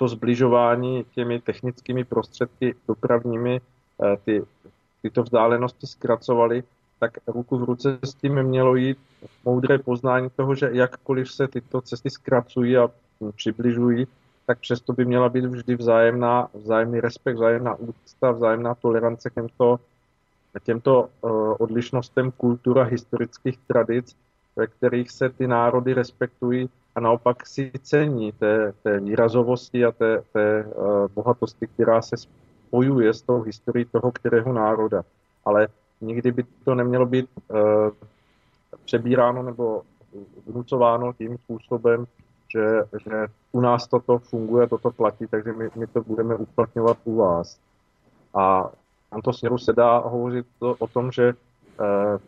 to 0.00 0.08
zbližování 0.08 1.04
těmi 1.14 1.40
technickými 1.40 2.04
prostředky 2.04 2.74
dopravními 2.88 3.60
eh, 3.60 4.16
ty, 4.24 4.42
tyto 5.02 5.22
vzdálenosti 5.22 5.86
zkracovaly, 5.86 6.64
tak 7.00 7.18
ruku 7.26 7.58
v 7.58 7.64
ruce 7.64 7.98
s 8.04 8.14
tím 8.14 8.42
mělo 8.42 8.76
jít 8.76 8.98
moudré 9.44 9.78
poznání 9.78 10.30
toho, 10.36 10.54
že 10.54 10.68
jakkoliv 10.72 11.32
se 11.32 11.48
tyto 11.48 11.80
cesty 11.80 12.10
zkracují 12.10 12.76
a 12.76 12.90
přibližují, 13.36 14.06
tak 14.46 14.58
přesto 14.58 14.92
by 14.92 15.04
měla 15.04 15.28
být 15.28 15.44
vždy 15.44 15.76
vzájemná, 15.76 16.48
vzájemný 16.54 17.00
respekt, 17.00 17.36
vzájemná 17.36 17.74
úcta, 17.74 18.30
vzájemná 18.30 18.74
tolerance 18.74 19.30
k 19.30 19.34
těmto, 19.34 19.80
těmto 20.62 21.08
uh, 21.20 21.54
odlišnostem 21.58 22.30
kultura 22.30 22.82
historických 22.82 23.58
tradic, 23.66 24.16
ve 24.56 24.66
kterých 24.66 25.10
se 25.10 25.28
ty 25.28 25.46
národy 25.46 25.94
respektují 25.94 26.70
a 26.94 27.00
naopak 27.00 27.46
si 27.46 27.72
cení 27.82 28.32
té, 28.32 28.72
té 28.82 29.00
výrazovosti 29.00 29.84
a 29.84 29.92
té, 29.92 30.22
té 30.32 30.64
uh, 30.64 31.08
bohatosti, 31.14 31.66
která 31.66 32.02
se 32.02 32.16
spojuje 32.16 33.14
s 33.14 33.22
tou 33.22 33.42
historií 33.42 33.84
toho 33.84 34.12
kterého 34.12 34.52
národa. 34.52 35.02
Ale 35.44 35.68
nikdy 36.00 36.32
by 36.32 36.44
to 36.64 36.74
nemělo 36.74 37.06
být 37.06 37.26
uh, 37.48 37.58
přebíráno 38.84 39.42
nebo 39.42 39.82
vnucováno 40.46 41.12
tím 41.12 41.38
způsobem, 41.38 42.06
že, 42.52 42.82
že 43.04 43.26
u 43.52 43.60
nás 43.60 43.86
toto 43.86 44.18
funguje, 44.18 44.68
toto 44.68 44.90
platí, 44.90 45.26
takže 45.26 45.52
my, 45.52 45.70
my 45.76 45.86
to 45.86 46.02
budeme 46.02 46.34
uplatňovat 46.34 46.98
u 47.04 47.16
vás. 47.16 47.58
A 48.34 48.68
v 48.68 49.10
tomto 49.10 49.32
směru 49.32 49.58
se 49.58 49.72
dá 49.72 49.98
hovořit 49.98 50.46
to, 50.58 50.76
o 50.78 50.86
tom, 50.86 51.12
že 51.12 51.32
uh, 51.32 52.20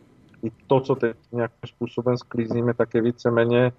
i 0.43 0.51
to, 0.67 0.79
co 0.79 0.95
teď 0.95 1.17
nějakým 1.31 1.67
způsobem 1.67 2.17
sklízíme, 2.17 2.73
tak 2.73 2.93
je 2.93 3.01
víceméně 3.01 3.71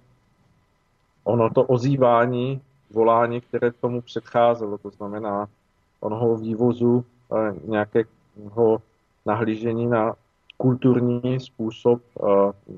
ono 1.23 1.49
to 1.49 1.63
ozývání, 1.63 2.61
volání, 2.91 3.41
které 3.41 3.71
tomu 3.71 4.01
předcházelo, 4.01 4.77
to 4.77 4.89
znamená 4.89 5.47
onoho 5.99 6.37
vývozu 6.37 7.05
uh, 7.29 7.69
nějakého 7.69 8.81
nahlížení 9.25 9.87
na 9.87 10.13
kulturní 10.57 11.39
způsob 11.39 12.01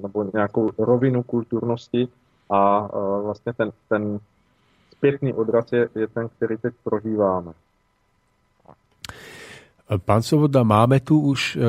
nebo 0.04 0.26
nějakou 0.34 0.72
rovinu 0.78 1.24
kulturnosti 1.24 2.08
a 2.50 2.88
vlastně 3.22 3.54
ten, 3.54 3.72
ten 3.90 4.20
zpětný 4.92 5.34
odraz 5.34 5.72
je, 5.72 5.90
je 5.96 6.08
ten, 6.08 6.30
který 6.30 6.58
teď 6.58 6.74
prožíváme. 6.84 7.54
Pán 9.88 10.20
Soboda, 10.20 10.68
máme 10.68 11.00
tu 11.00 11.16
už 11.32 11.56
e, 11.56 11.60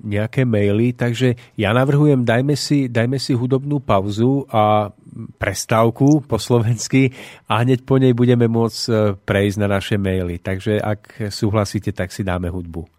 nejaké 0.00 0.48
maily, 0.48 0.96
takže 0.96 1.36
ja 1.60 1.76
navrhujem, 1.76 2.24
dajme 2.24 2.56
si, 2.56 2.88
dajme 2.88 3.20
si 3.20 3.36
hudobnú 3.36 3.84
pauzu 3.84 4.48
a 4.48 4.88
prestávku 5.36 6.24
po 6.24 6.40
slovensky 6.40 7.12
a 7.44 7.60
hneď 7.60 7.84
po 7.84 8.00
nej 8.00 8.16
budeme 8.16 8.48
e, 8.48 8.68
prejsť 9.12 9.56
na 9.60 9.68
naše 9.76 10.00
maily. 10.00 10.40
Takže 10.40 10.80
ak 10.80 11.28
súhlasíte, 11.28 11.92
tak 11.92 12.16
si 12.16 12.24
dáme 12.24 12.48
hudbu. 12.48 12.95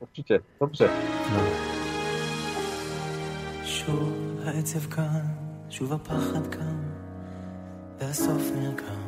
Určite, 0.00 0.40
dobře. 0.60 0.88
No. 1.32 1.40
שוב 3.64 4.12
העצב 4.44 4.90
כאן, 4.90 5.20
שוב 5.70 5.92
הפחד 5.92 6.46
כאן, 6.50 6.82
והסוף 7.98 8.42
נרקם 8.56 9.02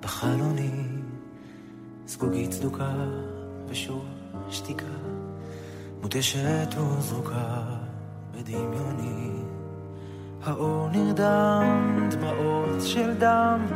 בחלוני, 0.00 0.84
זגוגית 2.06 2.50
צדוקה 2.50 2.94
ושוב 3.68 4.04
שתיקה, 4.50 4.84
מותשת 6.02 6.68
וזרוקה 6.78 7.62
בדמיוני. 8.32 9.30
האור 10.44 10.88
נרדם, 10.92 12.08
דמעות 12.10 12.82
של 12.82 13.14
דם, 13.14 13.66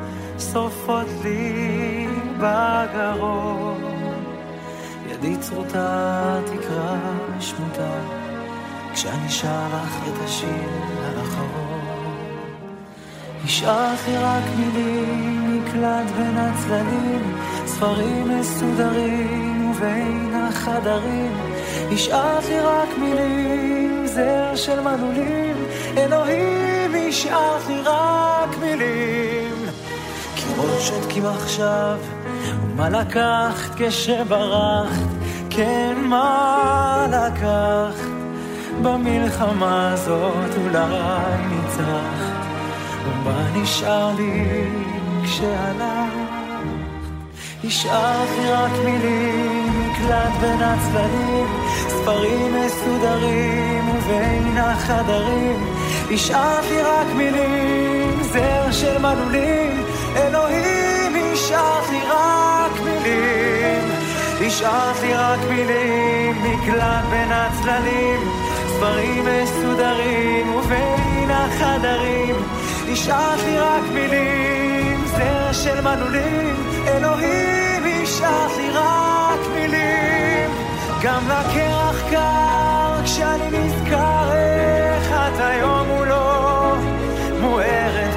שורפות 0.52 1.06
לי 1.24 2.06
בגרון. 2.38 3.97
ידי 5.23 5.37
צרוטה 5.41 6.41
תקרא 6.47 6.97
שמוטה, 7.41 8.01
כשאני 8.95 9.29
שר 9.29 9.66
לך 9.69 10.09
את 10.09 10.25
השיר 10.25 10.69
האחרון. 11.05 12.16
השארתי 13.45 14.16
רק 14.16 14.45
מילים, 14.57 15.62
מקלט 15.62 16.11
בין 16.16 16.37
הצללים, 16.37 17.37
ספרים 17.66 18.39
מסודרים. 18.39 19.49
ובין 19.79 20.35
החדרים 20.35 21.33
השארת 21.93 22.45
לי 22.49 22.61
רק 22.61 22.89
מילים, 22.99 24.07
זר 24.07 24.57
של 24.57 24.81
מנעולים, 24.81 25.57
אלוהים 25.97 26.95
השארת 27.09 27.66
לי 27.69 27.81
רק 27.85 28.59
מילים. 28.61 29.55
קירות 30.35 30.81
שותקים 30.81 31.27
עכשיו, 31.27 31.99
ומה 32.79 32.89
לקחת 32.89 33.70
כשברחת, 33.76 35.09
כן 35.51 35.95
מה 36.03 37.07
לקחת, 37.11 38.09
במלחמה 38.83 39.93
הזאת 39.93 40.57
אולי 40.64 41.47
ניצחת, 41.49 42.47
ומה 43.05 43.51
נשאר 43.55 44.11
לי 44.16 44.64
כשהלכת? 45.24 46.29
השארתי 47.64 48.51
רק 48.51 48.72
מילים, 48.85 49.91
מקלט 49.91 50.33
בין 50.41 50.62
הצדדים, 50.62 51.47
ספרים 51.89 52.55
מסודרים 52.55 53.89
ובין 53.89 54.59
החדרים. 54.59 55.74
השארתי 56.14 56.83
רק 56.83 57.07
מילים, 57.16 58.22
זר 58.33 58.72
של 58.72 58.99
מנעולים, 58.99 59.85
אלוהים, 60.16 60.88
השארתי 61.49 62.01
רק 62.09 62.80
מילים. 62.84 63.90
השארתי 64.46 65.14
רק 65.14 65.38
מילים, 65.49 66.42
מקלט 66.42 67.05
בין 67.11 67.32
הצללים, 67.32 68.20
ספרים 68.66 69.24
מסודרים 69.24 70.55
ובין 70.55 71.30
החדרים. 71.30 72.34
השארתי 72.92 73.59
רק 73.59 73.82
מילים, 73.92 75.05
זר 75.07 75.53
של 75.53 75.80
מנעולים, 75.80 76.57
אלוהים 76.86 78.03
השארת 78.03 78.57
לי 78.57 78.70
רק 78.70 79.40
מילים, 79.55 80.51
גם 81.03 81.22
לקרח 81.24 82.11
קר 82.11 83.05
כשאני 83.05 83.59
נזכר 83.59 84.32
איך 84.32 85.12
את 85.12 85.40
היום 85.40 85.88
מולו, 85.88 86.76
מוארת 87.40 88.07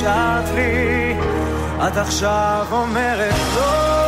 שהשארת 0.00 0.54
לי, 0.54 1.16
את 1.86 1.96
עכשיו 1.96 2.66
אומרת 2.70 3.34
לא 3.56 3.99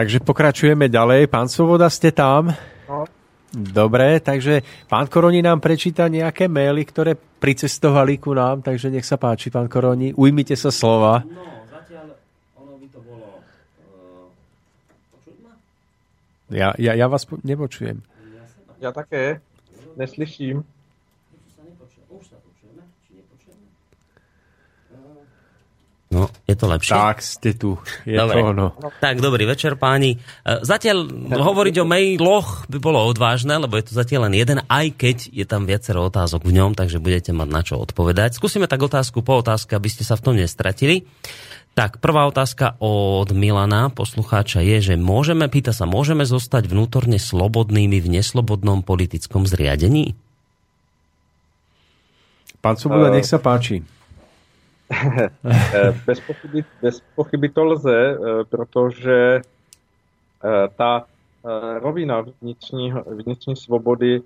Takže 0.00 0.24
pokračujeme 0.24 0.88
ďalej. 0.88 1.28
Pán 1.28 1.52
Svoboda, 1.52 1.92
ste 1.92 2.08
tam? 2.08 2.48
No. 2.88 3.04
Dobre, 3.52 4.16
takže 4.24 4.64
pán 4.88 5.12
Koroni 5.12 5.44
nám 5.44 5.60
prečíta 5.60 6.08
nejaké 6.08 6.48
maily, 6.48 6.88
ktoré 6.88 7.12
pricestovali 7.20 8.16
ku 8.16 8.32
nám, 8.32 8.64
takže 8.64 8.88
nech 8.88 9.04
sa 9.04 9.20
páči, 9.20 9.52
pán 9.52 9.68
Koroni, 9.68 10.16
ujmite 10.16 10.56
sa 10.56 10.72
slova. 10.72 11.20
No, 11.20 11.44
zatiaľ 11.68 12.16
ono 12.56 12.80
by 12.80 12.88
to 12.88 13.00
bolo... 13.04 13.44
Uh, 13.92 14.32
ja, 16.48 16.72
ja, 16.80 16.96
ja 16.96 17.04
vás 17.04 17.28
nepočujem. 17.44 18.00
Ja 18.80 18.96
také, 18.96 19.44
neslyším. 20.00 20.64
No, 26.10 26.26
je 26.42 26.58
to 26.58 26.66
lepšie? 26.66 26.90
Tak, 26.90 27.22
ste 27.22 27.54
tu. 27.54 27.78
Je 28.02 28.18
Dobre. 28.18 28.42
to 28.42 28.50
ono. 28.50 28.74
Tak, 28.98 29.22
dobrý 29.22 29.46
večer 29.46 29.78
páni. 29.78 30.18
E, 30.18 30.58
zatiaľ 30.66 31.06
hovoriť 31.30 31.74
o 31.78 31.86
mailoch 31.86 32.66
by 32.66 32.82
bolo 32.82 32.98
odvážne, 33.06 33.54
lebo 33.54 33.78
je 33.78 33.86
to 33.86 33.92
zatiaľ 33.94 34.26
len 34.26 34.34
jeden, 34.34 34.58
aj 34.66 34.90
keď 34.98 35.30
je 35.30 35.46
tam 35.46 35.70
viacero 35.70 36.02
otázok 36.02 36.42
v 36.42 36.58
ňom, 36.58 36.74
takže 36.74 36.98
budete 36.98 37.30
mať 37.30 37.48
na 37.54 37.62
čo 37.62 37.78
odpovedať. 37.78 38.34
Skúsime 38.34 38.66
tak 38.66 38.82
otázku 38.82 39.22
po 39.22 39.38
otázke, 39.38 39.78
aby 39.78 39.86
ste 39.86 40.02
sa 40.02 40.18
v 40.18 40.24
tom 40.26 40.34
nestratili. 40.34 41.06
Tak, 41.78 42.02
prvá 42.02 42.26
otázka 42.26 42.74
od 42.82 43.30
Milana, 43.30 43.94
poslucháča, 43.94 44.66
je, 44.66 44.82
že 44.82 44.94
môžeme, 44.98 45.46
pýta 45.46 45.70
sa, 45.70 45.86
môžeme 45.86 46.26
zostať 46.26 46.66
vnútorne 46.66 47.22
slobodnými 47.22 48.02
v 48.02 48.18
neslobodnom 48.18 48.82
politickom 48.82 49.46
zriadení? 49.46 50.18
Pán 52.58 52.74
Svoboda, 52.74 53.14
nech 53.14 53.30
sa 53.30 53.38
páči. 53.38 53.99
Eh, 54.92 55.94
bez, 56.06 56.20
pochyby, 56.20 56.64
bez 56.82 57.02
pochyby 57.14 57.48
to 57.48 57.64
lze, 57.64 58.10
eh, 58.10 58.44
protože 58.44 59.40
eh, 60.44 60.68
ta 60.76 61.04
rovina 61.78 62.24
vnitřní, 62.42 62.92
vnitřní 63.06 63.56
svobody, 63.56 64.22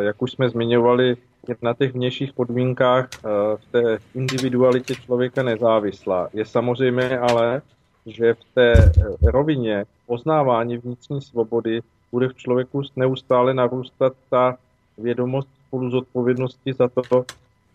jak 0.00 0.22
už 0.22 0.32
jsme 0.32 0.50
zmiňovali, 0.50 1.16
je 1.48 1.56
na 1.62 1.74
těch 1.74 1.92
vnějších 1.92 2.32
podmínkách 2.32 3.08
v 3.56 3.60
té 3.70 3.98
individualitě 4.14 4.94
člověka 4.94 5.42
nezávislá. 5.42 6.28
Je 6.32 6.44
samozřejmě 6.44 7.18
ale, 7.18 7.62
že 8.06 8.34
v 8.34 8.44
té 8.54 8.92
rovině 9.22 9.84
poznávání 10.06 10.76
vnitřní 10.76 11.22
svobody 11.22 11.80
bude 12.12 12.28
v 12.28 12.34
člověku 12.34 12.82
neustále 12.96 13.54
narůstat 13.54 14.12
ta 14.30 14.56
vědomost 14.98 15.48
spolu 15.66 15.90
z 15.90 15.94
odpovědnosti 15.94 16.72
za 16.72 16.88
to, 16.88 17.24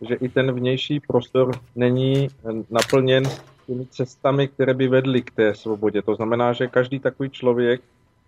že 0.08 0.14
i 0.14 0.28
ten 0.28 0.52
vnější 0.52 1.00
prostor 1.00 1.52
není 1.76 2.28
naplněn 2.70 3.24
těmi 3.66 3.86
cestami, 3.86 4.48
které 4.48 4.74
by 4.74 4.88
vedly 4.88 5.22
k 5.22 5.30
té 5.30 5.54
svobodě. 5.54 6.02
To 6.02 6.14
znamená, 6.14 6.52
že 6.52 6.66
každý 6.66 6.98
takový 6.98 7.30
člověk 7.30 7.80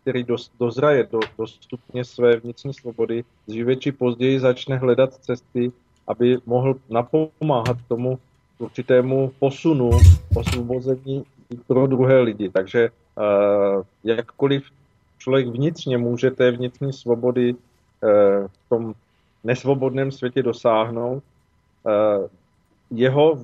který 0.02 0.22
dos, 0.24 0.50
dozraje 0.60 1.08
do, 1.12 1.20
do 1.38 1.46
stupně 1.46 2.04
své 2.04 2.36
vnitřní 2.36 2.74
svobody, 2.74 3.24
dříve 3.48 3.76
či 3.76 3.92
později 3.92 4.40
začne 4.40 4.76
hledat 4.76 5.14
cesty, 5.14 5.72
aby 6.06 6.38
mohl 6.46 6.74
napomáhat 6.90 7.76
tomu 7.88 8.18
určitému 8.58 9.32
posunu, 9.38 9.90
osvobození 10.34 11.24
pro 11.66 11.86
druhé 11.86 12.20
lidi. 12.20 12.48
Takže 12.48 12.90
uh, 12.90 13.82
jakkoliv 14.04 14.62
člověk 15.18 15.46
vnitřně 15.46 15.98
může 15.98 16.30
té 16.30 16.50
vnitřní 16.50 16.92
svobody 16.92 17.54
uh, 17.54 17.58
v 18.46 18.68
tom 18.68 18.94
nesvobodném 19.44 20.10
světě 20.10 20.42
dosáhnout, 20.42 21.22
jeho 22.90 23.38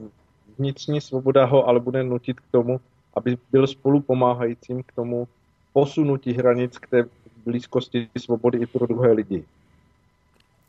vnitřní 0.58 1.00
svoboda 1.00 1.44
ho 1.44 1.68
ale 1.68 1.80
bude 1.80 2.02
nutit 2.04 2.40
k 2.40 2.50
tomu, 2.50 2.80
aby 3.14 3.36
byl 3.52 3.66
spolu 3.66 4.00
pomáhajícím 4.00 4.82
k 4.82 4.92
tomu 4.92 5.28
posunutí 5.72 6.32
hranic 6.32 6.78
k 6.78 6.86
té 6.86 6.98
blízkosti 7.44 8.08
svobody 8.18 8.58
i 8.58 8.66
pro 8.66 8.86
druhé 8.86 9.12
lidi. 9.12 9.44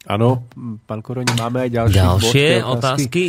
Ano, 0.07 0.47
pan 0.87 1.03
Koroni, 1.03 1.35
máme 1.35 1.67
aj 1.67 1.69
ďalší 1.69 1.95
Ďalšie 1.99 2.47
otázky. 2.63 2.71
otázky. 2.71 3.23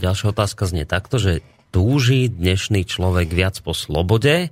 Ďalšia 0.00 0.26
otázka 0.32 0.62
znie 0.64 0.84
takto, 0.88 1.20
že 1.20 1.44
túži 1.68 2.32
dnešný 2.32 2.88
človek 2.88 3.28
viac 3.28 3.60
po 3.60 3.76
slobode, 3.76 4.48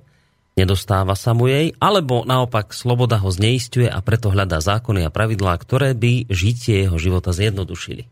nedostáva 0.53 1.17
sa 1.17 1.33
mu 1.33 1.49
jej, 1.49 1.73
alebo 1.81 2.21
naopak 2.21 2.69
sloboda 2.69 3.17
ho 3.17 3.33
zneistuje 3.33 3.89
a 3.89 3.97
preto 4.05 4.29
hľadá 4.29 4.61
zákony 4.61 5.07
a 5.07 5.09
pravidlá, 5.09 5.57
ktoré 5.57 5.97
by 5.97 6.29
žitie 6.29 6.85
jeho 6.85 7.01
života 7.01 7.33
zjednodušili. 7.33 8.05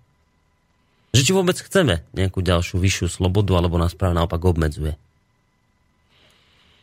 Že 1.18 1.26
či 1.26 1.34
vôbec 1.34 1.57
chceme 1.57 2.06
nejakú 2.14 2.45
ďalšiu 2.45 2.77
vyššiu 2.77 3.10
slobodu, 3.10 3.57
alebo 3.57 3.81
nás 3.81 3.98
práve 3.98 4.14
naopak 4.14 4.38
obmedzuje? 4.38 4.94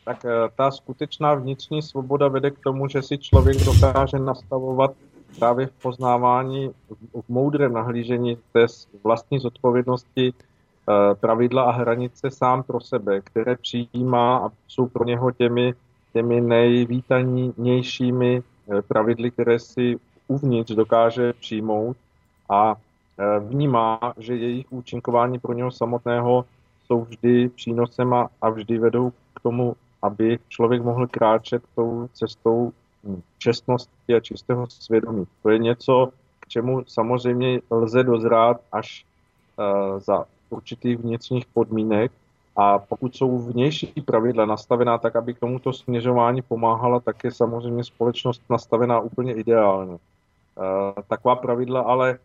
Tak 0.03 0.27
eh, 0.27 0.51
ta 0.59 0.75
skutečná 0.75 1.39
vnitřní 1.39 1.79
svoboda 1.79 2.27
vede 2.27 2.51
k 2.51 2.59
tomu, 2.59 2.91
že 2.91 2.99
si 2.99 3.15
člověk 3.17 3.63
dokáže 3.63 4.19
nastavovat 4.19 4.91
právě 5.39 5.67
v 5.67 5.71
poznávání, 5.71 6.69
v 7.15 7.29
moudrém 7.29 7.73
nahlížení 7.73 8.37
té 8.51 8.65
vlastní 9.03 9.39
zodpovědnosti 9.39 10.33
eh, 10.35 10.35
pravidla 11.15 11.63
a 11.63 11.71
hranice 11.71 12.31
sám 12.31 12.63
pro 12.63 12.83
sebe, 12.83 13.21
které 13.23 13.55
přijímá 13.55 14.37
a 14.37 14.49
jsou 14.67 14.87
pro 14.87 15.07
něho 15.07 15.31
těmi, 15.31 15.73
těmi 16.13 16.41
nejvítanějšími 16.41 18.43
eh, 18.43 18.81
pravidly, 18.81 19.31
které 19.31 19.59
si 19.59 19.95
uvnitř 20.27 20.71
dokáže 20.71 21.33
přijmout 21.33 21.97
a 22.49 22.75
vnímá, 23.39 24.13
že 24.17 24.35
jejich 24.35 24.65
účinkování 24.69 25.39
pro 25.39 25.53
něho 25.53 25.71
samotného 25.71 26.45
jsou 26.85 27.01
vždy 27.01 27.49
přínosem 27.49 28.13
a, 28.13 28.29
a 28.41 28.49
vždy 28.49 28.77
vedou 28.77 29.11
k 29.33 29.39
tomu, 29.39 29.75
aby 30.01 30.39
člověk 30.49 30.83
mohl 30.83 31.07
kráčet 31.07 31.63
tou 31.75 32.09
cestou 32.13 32.71
čestnosti 33.37 34.15
a 34.15 34.19
čistého 34.19 34.67
svědomí. 34.69 35.25
To 35.43 35.49
je 35.49 35.57
něco, 35.57 36.09
k 36.39 36.47
čemu 36.47 36.83
samozřejmě 36.87 37.61
lze 37.71 38.03
dozrát 38.03 38.61
až 38.71 39.05
uh, 39.57 39.99
za 39.99 40.25
určitých 40.49 40.97
vnitřních 40.97 41.45
podmínek 41.45 42.11
a 42.55 42.79
pokud 42.79 43.15
jsou 43.15 43.37
vnější 43.37 43.93
pravidla 44.05 44.45
nastavená 44.45 44.97
tak, 44.97 45.15
aby 45.15 45.33
k 45.33 45.39
tomuto 45.39 45.73
směřování 45.73 46.41
pomáhala, 46.41 46.99
tak 46.99 47.23
je 47.23 47.31
samozřejmě 47.31 47.83
společnost 47.83 48.41
nastavená 48.49 48.99
úplně 48.99 49.33
ideálně. 49.33 49.91
Uh, 49.91 51.03
taková 51.07 51.35
pravidla 51.35 51.81
ale 51.81 52.19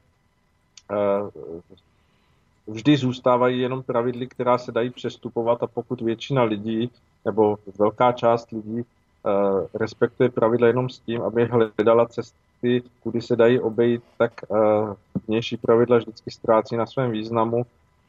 vždy 2.67 2.97
zůstávají 2.97 3.61
jenom 3.61 3.83
pravidly, 3.83 4.27
která 4.27 4.59
se 4.59 4.73
dají 4.73 4.91
přestupovat 4.91 5.63
a 5.63 5.67
pokud 5.67 6.01
většina 6.01 6.43
lidí 6.43 6.91
nebo 7.25 7.59
velká 7.79 8.13
část 8.13 8.51
lidí 8.51 8.85
Eh, 9.27 9.67
respektuje 9.75 10.31
pravidla 10.31 10.67
jenom 10.67 10.89
s 10.89 10.99
tím, 10.99 11.23
aby 11.23 11.45
hledala 11.45 12.07
cesty, 12.07 12.83
kudy 13.03 13.23
se 13.23 13.37
dají 13.37 13.61
obejít, 13.61 14.03
tak 14.19 14.33
eh, 14.45 14.95
vnější 15.27 15.57
pravidla 15.57 15.99
vždycky 15.99 16.31
ztrácí 16.31 16.77
na 16.77 16.87
svém 16.87 17.11
významu 17.11 17.63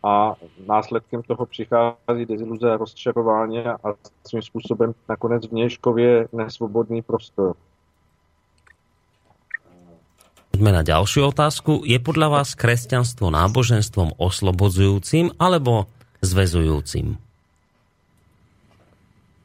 a 0.03 0.36
následkem 0.68 1.24
toho 1.24 1.45
přichází 1.45 2.26
deziluze 2.26 2.72
a 2.72 2.78
rozčarování 2.78 3.60
a 3.60 3.78
svým 4.28 4.41
způsobem 4.41 4.94
nakonec 5.10 5.48
vnějškově 5.48 6.28
nesvobodný 6.34 7.02
prostor. 7.02 7.56
Poďme 10.62 10.78
na 10.78 10.86
ďalšiu 10.86 11.34
otázku. 11.34 11.82
Je 11.90 11.98
podľa 11.98 12.38
vás 12.38 12.54
kresťanstvo 12.54 13.34
náboženstvom 13.34 14.14
oslobodzujúcim 14.22 15.34
alebo 15.42 15.90
zvezujúcim? 16.22 17.18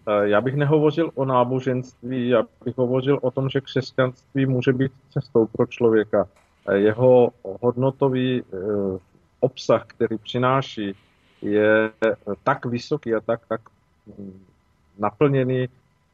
Eh, 0.05 0.29
já 0.29 0.41
bych 0.41 0.57
nehovořil 0.61 1.11
o 1.17 1.25
náboženství, 1.25 2.29
já 2.29 2.45
bych 2.65 2.77
hovořil 2.77 3.19
o 3.23 3.31
tom, 3.31 3.49
že 3.49 3.61
křesťanství 3.61 4.47
může 4.47 4.73
být 4.73 4.93
cestou 5.17 5.49
pro 5.49 5.67
člověka. 5.67 6.29
Eh, 6.69 6.77
jeho 6.93 7.33
hodnotový 7.65 8.45
eh, 8.45 8.57
obsah, 9.41 9.89
který 9.89 10.19
přináší, 10.21 10.93
je 11.41 11.91
tak 12.45 12.67
vysoký 12.67 13.15
a 13.15 13.21
tak, 13.21 13.41
tak 13.49 13.61
hm, 14.05 14.45
naplněný 14.99 15.69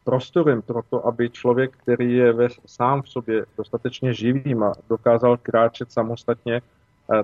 prostorem 0.05 0.63
pro 0.63 0.83
to, 0.91 1.07
aby 1.07 1.31
člověk, 1.31 1.77
který 1.77 2.15
je 2.15 2.33
ve, 2.33 2.49
sám 2.67 3.03
v 3.03 3.09
sobě 3.09 3.47
dostatečně 3.57 4.15
živým 4.15 4.63
a 4.63 4.73
dokázal 4.89 5.37
kráčet 5.37 5.93
samostatně, 5.93 6.63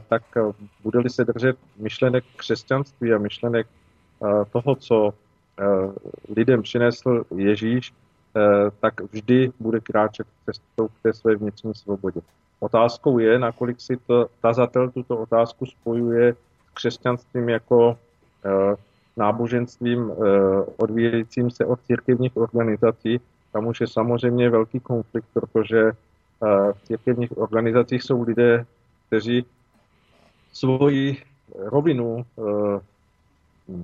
tak 0.08 0.22
bude-li 0.82 1.10
se 1.10 1.24
držet 1.24 1.56
myšlenek 1.76 2.24
křesťanství 2.36 3.12
a 3.12 3.18
myšlenek 3.18 3.66
toho, 4.52 4.74
co 4.74 5.12
Eh, 5.58 5.92
lidem 6.36 6.62
přinesl 6.62 7.24
Ježíš, 7.36 7.92
eh, 8.36 8.70
tak 8.80 9.00
vždy 9.00 9.52
bude 9.60 9.80
kráčet 9.80 10.26
cestou 10.46 10.88
k 10.88 11.02
té 11.02 11.12
své 11.12 11.36
vnitřní 11.36 11.74
svobodě. 11.74 12.20
Otázkou 12.60 13.18
je, 13.18 13.38
nakolik 13.38 13.80
si 13.80 13.96
to, 13.96 14.28
tazatel 14.40 14.90
tuto 14.90 15.18
otázku 15.18 15.66
spojuje 15.66 16.34
s 16.34 16.70
křesťanstvím 16.74 17.48
jako 17.48 17.98
eh, 18.44 18.76
náboženstvím 19.18 20.12
odvíjejícím 20.76 21.50
se 21.50 21.64
od 21.64 21.80
církevních 21.86 22.36
organizací. 22.36 23.20
Tam 23.52 23.66
už 23.66 23.80
je 23.80 23.86
samozřejmě 23.86 24.50
velký 24.50 24.80
konflikt, 24.80 25.26
protože 25.32 25.92
v 26.72 26.82
církevních 26.84 27.38
organizacích 27.38 28.02
jsou 28.02 28.22
lidé, 28.22 28.66
kteří 29.06 29.46
svoji 30.52 31.22
rovinu 31.58 32.24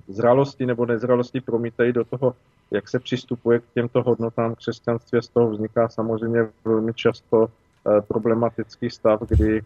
zralosti 0.08 0.66
nebo 0.66 0.86
nezralosti 0.86 1.40
promítají 1.40 1.92
do 1.92 2.04
toho, 2.04 2.34
jak 2.70 2.88
se 2.88 2.98
přistupuje 2.98 3.58
k 3.58 3.64
těmto 3.74 4.02
hodnotám 4.02 4.54
křesťanství. 4.54 5.22
Z 5.22 5.28
toho 5.28 5.50
vzniká 5.50 5.88
samozřejmě 5.88 6.48
velmi 6.64 6.94
často 6.94 7.46
eh, 7.46 8.00
problematický 8.00 8.90
stav, 8.90 9.20
kdy 9.28 9.62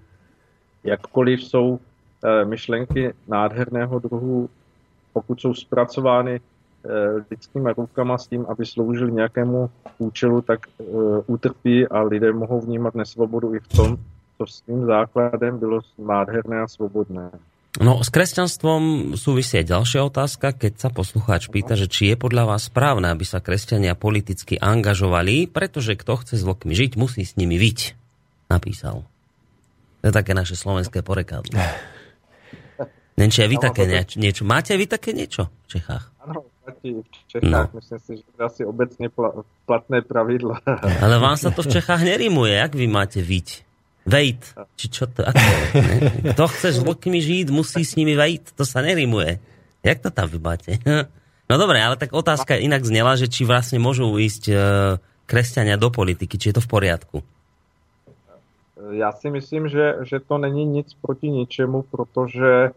jakkoliv 0.85 1.45
jsou 1.45 1.79
eh, 2.25 2.45
myšlenky 2.45 3.15
nádherného 3.29 3.99
druhu, 3.99 4.51
pokud 5.13 5.41
jsou 5.41 5.55
zpracovány 5.55 6.41
eh, 6.41 6.91
lidskými 7.31 7.73
rukama 7.77 8.19
s 8.19 8.27
tím, 8.27 8.47
aby 8.49 8.67
sloužili 8.67 9.13
nějakému 9.13 9.71
účelu, 9.99 10.43
tak 10.43 10.67
utrpí 11.27 11.87
a 11.87 12.03
lidé 12.03 12.33
mohou 12.33 12.61
vnímat 12.61 12.95
nesvobodu 12.95 13.55
i 13.55 13.61
v 13.61 13.69
tom, 13.69 13.97
co 14.39 14.47
svým 14.47 14.87
základem 14.87 15.59
bylo 15.59 15.81
nádherné 15.99 16.61
a 16.61 16.69
svobodné. 16.69 17.31
No, 17.79 18.01
s 18.03 18.11
kresťanstvom 18.11 19.15
súvisí 19.15 19.61
aj 19.61 19.71
ďalšia 19.71 20.01
otázka, 20.03 20.57
keď 20.57 20.73
sa 20.83 20.89
poslucháč 20.91 21.47
pýta, 21.47 21.79
že 21.79 21.87
či 21.87 22.11
je 22.11 22.17
podľa 22.17 22.57
vás 22.57 22.67
správne, 22.67 23.13
aby 23.13 23.23
sa 23.23 23.45
kresťania 23.45 23.95
politicky 23.95 24.59
angažovali, 24.59 25.47
pretože 25.47 25.95
kto 25.95 26.19
chce 26.19 26.35
s 26.41 26.43
vlkmi 26.43 26.75
žiť, 26.75 26.93
musí 26.99 27.23
s 27.23 27.37
nimi 27.39 27.55
viť. 27.55 27.95
Napísal. 28.49 29.05
To 30.01 30.05
je 30.09 30.15
také 30.15 30.33
naše 30.33 30.57
slovenské 30.57 31.05
porekadlo. 31.05 31.55
Aj 33.19 33.49
vy 33.51 33.57
také 33.59 33.83
niečo. 34.15 34.43
Máte 34.47 34.79
vy 34.79 34.87
také 34.87 35.11
niečo 35.11 35.51
v 35.67 35.79
Čechách? 35.79 36.05
Áno, 36.23 36.47
v 36.63 37.03
Čechách. 37.27 37.51
No. 37.51 37.67
Myslím 37.75 37.99
si, 37.99 38.13
že 38.23 38.25
to 38.39 38.41
asi 38.47 38.63
obecne 38.63 39.11
platné 39.67 40.07
pravidla. 40.07 40.63
Ale 41.05 41.19
vám 41.19 41.35
sa 41.35 41.51
to 41.51 41.67
v 41.67 41.75
Čechách 41.75 42.07
nerimuje. 42.07 42.55
Jak 42.55 42.73
vy 42.79 42.87
máte 42.87 43.19
viť? 43.19 43.67
Vejt. 44.09 44.57
Či 44.79 44.87
čo 44.89 45.05
to? 45.05 45.27
Ako, 45.27 45.45
ne? 45.77 45.97
Kto 46.33 46.45
chce 46.49 46.69
s 46.73 46.79
vlkmi 46.81 47.21
žít, 47.21 47.53
musí 47.53 47.85
s 47.85 47.99
nimi 47.99 48.17
vejt. 48.17 48.57
To 48.57 48.65
sa 48.65 48.81
nerimuje. 48.81 49.37
Jak 49.85 49.99
to 50.01 50.09
tam 50.09 50.31
vy 50.31 50.39
máte? 50.39 50.73
No 51.49 51.57
dobre, 51.57 51.81
ale 51.81 51.97
tak 51.97 52.13
otázka 52.13 52.61
inak 52.61 52.85
znela, 52.85 53.17
že 53.17 53.25
či 53.25 53.49
vlastne 53.49 53.81
môžu 53.81 54.05
ísť 54.21 54.53
e, 54.53 54.55
kresťania 55.25 55.81
do 55.81 55.89
politiky, 55.89 56.37
či 56.37 56.53
je 56.53 56.61
to 56.61 56.63
v 56.65 56.69
poriadku? 56.69 57.17
Já 58.93 59.13
si 59.13 59.31
myslím, 59.31 59.69
že, 59.69 59.97
že 60.05 60.21
to 60.21 60.39
není 60.39 60.65
nic 60.65 60.95
proti 61.01 61.31
ničemu, 61.31 61.83
protože 61.83 62.71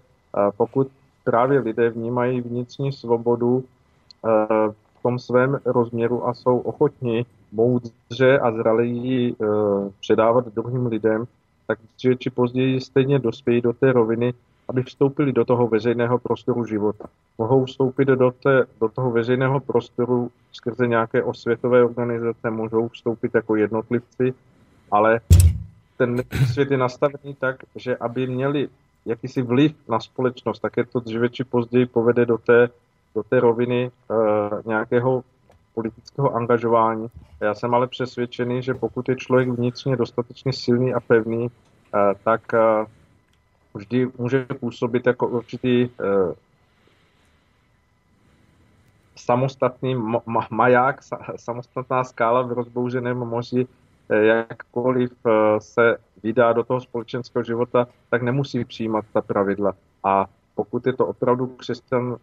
pokud 0.57 0.87
právě 1.23 1.59
lidé 1.59 1.89
vnímají 1.89 2.41
vnitřní 2.41 2.91
svobodu 2.91 3.63
e, 3.63 4.71
v 4.71 5.03
tom 5.03 5.19
svém 5.19 5.59
rozměru 5.65 6.27
a 6.27 6.33
jsou 6.33 6.59
ochotní 6.59 7.25
moudře 7.51 8.39
a 8.39 8.51
zraleji 8.51 9.33
uh, 9.33 9.47
předávat 9.99 10.47
druhým 10.47 10.85
lidem, 10.85 11.25
tak 11.67 11.79
dříve 11.97 12.15
či 12.15 12.29
později 12.29 12.81
stejně 12.81 13.19
dospějí 13.19 13.61
do 13.61 13.73
té 13.73 13.91
roviny, 13.91 14.33
aby 14.67 14.83
vstoupili 14.83 15.33
do 15.33 15.45
toho 15.45 15.67
veřejného 15.67 16.19
prostoru 16.19 16.65
života. 16.65 17.05
Mohou 17.37 17.65
vstoupit 17.65 18.05
do, 18.05 18.31
té, 18.31 18.65
do 18.81 18.89
toho 18.89 19.11
veřejného 19.11 19.59
prostoru 19.59 20.31
skrze 20.53 20.87
nějaké 20.87 21.23
osvětové 21.23 21.83
organizace, 21.83 22.49
můžou 22.49 22.87
vstoupit 22.87 23.35
jako 23.35 23.55
jednotlivci, 23.55 24.33
ale 24.91 25.19
ten 25.97 26.23
svět 26.53 26.71
je 26.71 26.77
nastavený 26.77 27.35
tak, 27.39 27.55
že 27.75 27.97
aby 27.97 28.27
měli 28.27 28.69
jakýsi 29.05 29.41
vliv 29.41 29.71
na 29.89 29.99
společnost, 29.99 30.59
tak 30.59 30.77
je 30.77 30.85
to 30.85 30.99
dříve 30.99 31.29
či 31.29 31.43
později 31.43 31.85
povede 31.85 32.25
do 32.25 32.37
té, 32.37 32.69
do 33.15 33.23
té 33.23 33.39
roviny 33.39 33.91
uh, 34.09 34.17
nějakého 34.65 35.23
politického 35.73 36.35
angažování. 36.35 37.07
Já 37.39 37.53
jsem 37.53 37.73
ale 37.73 37.87
přesvědčený, 37.87 38.61
že 38.61 38.73
pokud 38.73 39.09
je 39.09 39.15
člověk 39.15 39.49
vnitřně 39.49 39.95
dostatečně 39.95 40.53
silný 40.53 40.93
a 40.93 40.99
pevný, 40.99 41.43
uh, 41.43 41.49
tak 42.23 42.41
uh, 42.53 42.85
vždy 43.73 44.07
může 44.17 44.45
působit 44.45 45.07
jako 45.07 45.27
určitý 45.27 45.85
uh, 45.87 46.33
samostatný 49.15 49.95
maják, 50.49 50.99
samostatná 51.35 52.03
skála 52.03 52.41
v 52.41 52.51
rozbouřeném 52.51 53.17
moři, 53.17 53.67
jakkoliv 54.15 55.11
se 55.59 55.97
vydá 56.23 56.53
do 56.53 56.63
toho 56.63 56.81
společenského 56.81 57.43
života, 57.43 57.87
tak 58.09 58.21
nemusí 58.21 58.65
přijímat 58.65 59.05
ta 59.13 59.21
pravidla. 59.21 59.73
A 60.03 60.25
pokud 60.55 60.85
je 60.87 60.93
to 60.93 61.07
opravdu 61.07 61.47
křesťan 61.47 62.17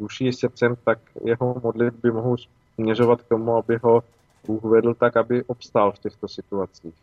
duší 0.00 0.32
srdcem, 0.32 0.76
tak 0.84 0.98
jeho 1.24 1.60
modlitby 1.62 2.10
mohou 2.10 2.36
směřovat 2.74 3.22
k 3.22 3.28
tomu, 3.28 3.56
aby 3.56 3.78
ho 3.82 4.02
Bůh 4.46 4.62
vedl 4.62 4.94
tak, 4.94 5.16
aby 5.16 5.44
obstál 5.44 5.92
v 5.92 5.98
těchto 5.98 6.28
situacích. 6.28 6.94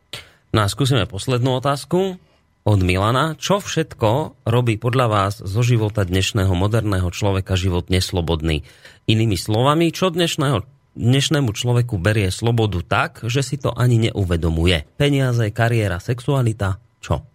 No 0.54 0.62
a 0.62 0.70
skúsime 0.70 1.10
poslednú 1.10 1.58
otázku 1.58 2.22
od 2.64 2.80
Milana. 2.86 3.34
Čo 3.36 3.58
všetko 3.60 4.40
robí 4.46 4.78
podľa 4.78 5.08
vás 5.10 5.34
zo 5.42 5.66
života 5.66 6.06
dnešného 6.06 6.54
moderného 6.54 7.10
človeka 7.10 7.58
život 7.58 7.90
neslobodný? 7.90 8.62
Inými 9.10 9.36
slovami, 9.36 9.90
čo 9.90 10.14
dnešného, 10.14 10.64
dnešnému 10.96 11.50
človeku 11.54 11.98
berie 11.98 12.30
slobodu 12.30 12.86
tak, 12.86 13.26
že 13.26 13.42
si 13.42 13.58
to 13.58 13.74
ani 13.74 14.10
neuvedomuje? 14.10 14.86
Peniaze, 14.98 15.50
kariéra, 15.50 15.98
sexualita, 15.98 16.78
čo? 17.02 17.26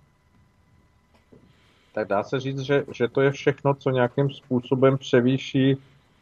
Tak 1.93 2.09
dá 2.09 2.23
se 2.23 2.41
říct, 2.41 2.61
že, 2.61 2.85
že 2.95 3.09
to 3.09 3.21
je 3.21 3.31
všechno, 3.31 3.75
co 3.75 3.91
nějakým 3.91 4.31
způsobem 4.31 4.99
převýší 4.99 5.77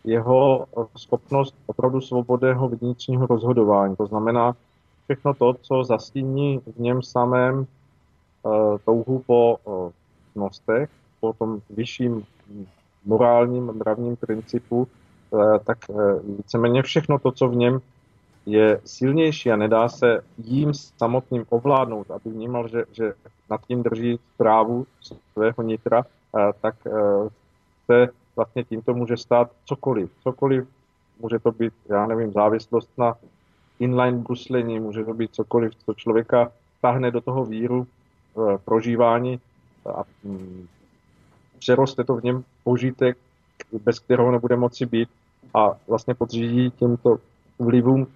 jeho 0.05 0.67
schopnost 0.97 1.55
opravdu 1.67 2.01
svobodného 2.01 2.69
vnitřního 2.69 3.27
rozhodování. 3.27 3.97
To 3.97 4.07
znamená 4.07 4.57
všechno 5.05 5.35
to, 5.35 5.55
co 5.63 5.85
zastíní 5.85 6.61
v 6.77 6.81
něm 6.81 7.03
samém 7.03 7.59
uh, 7.59 8.79
touhu 8.85 9.23
po 9.27 9.57
uh, 9.65 9.91
cnostech, 10.33 10.91
po 11.21 11.33
tom 11.33 11.61
vyšším 11.71 12.25
morálním, 13.05 13.65
mravním 13.65 14.17
principu, 14.17 14.89
tak 15.65 15.79
uh, 15.89 16.21
víceméně 16.37 16.83
všechno 16.83 17.19
to, 17.19 17.33
co 17.33 17.49
v 17.49 17.57
něm 17.57 17.81
je 18.47 18.81
silnější 18.85 19.51
a 19.51 19.57
nedá 19.57 19.89
se 19.89 20.21
jím 20.39 20.75
samotným 20.75 21.45
ovládnout, 21.49 22.11
aby 22.11 22.31
vnímal, 22.31 22.69
že, 22.69 22.85
že 22.93 23.13
nad 23.51 23.61
tím 23.67 23.83
drží 23.83 24.19
zprávu 24.35 24.87
svého 25.33 25.63
nitra, 25.63 26.05
uh, 26.33 26.41
tak 26.61 26.75
se 27.87 28.09
vlastně 28.37 28.65
tímto 28.65 28.95
může 28.95 29.17
stát 29.17 29.51
cokoliv. 29.65 30.11
Cokoliv, 30.23 30.69
může 31.21 31.39
to 31.39 31.53
být, 31.53 31.73
já 31.89 32.07
nevím, 32.07 32.33
závislost 32.33 32.91
na 32.99 33.15
inline 33.79 34.19
bruslení, 34.19 34.81
může 34.81 35.05
to 35.05 35.15
být 35.15 35.35
cokoliv, 35.35 35.73
co 35.87 35.95
člověka 35.95 36.53
táhne 36.83 37.11
do 37.11 37.21
toho 37.21 37.45
víru 37.45 37.87
prožívání 38.65 39.41
a 39.95 40.03
mm, 40.25 40.67
přeroste 41.59 42.05
to 42.05 42.17
v 42.17 42.25
něm 42.25 42.45
požitek, 42.65 43.19
bez 43.73 43.99
kterého 43.99 44.33
nebude 44.33 44.57
moci 44.57 44.87
být 44.87 45.09
a 45.55 45.71
vlastně 45.89 46.15
podřídí 46.15 46.71
těmto 46.71 47.19
vlivům 47.59 48.07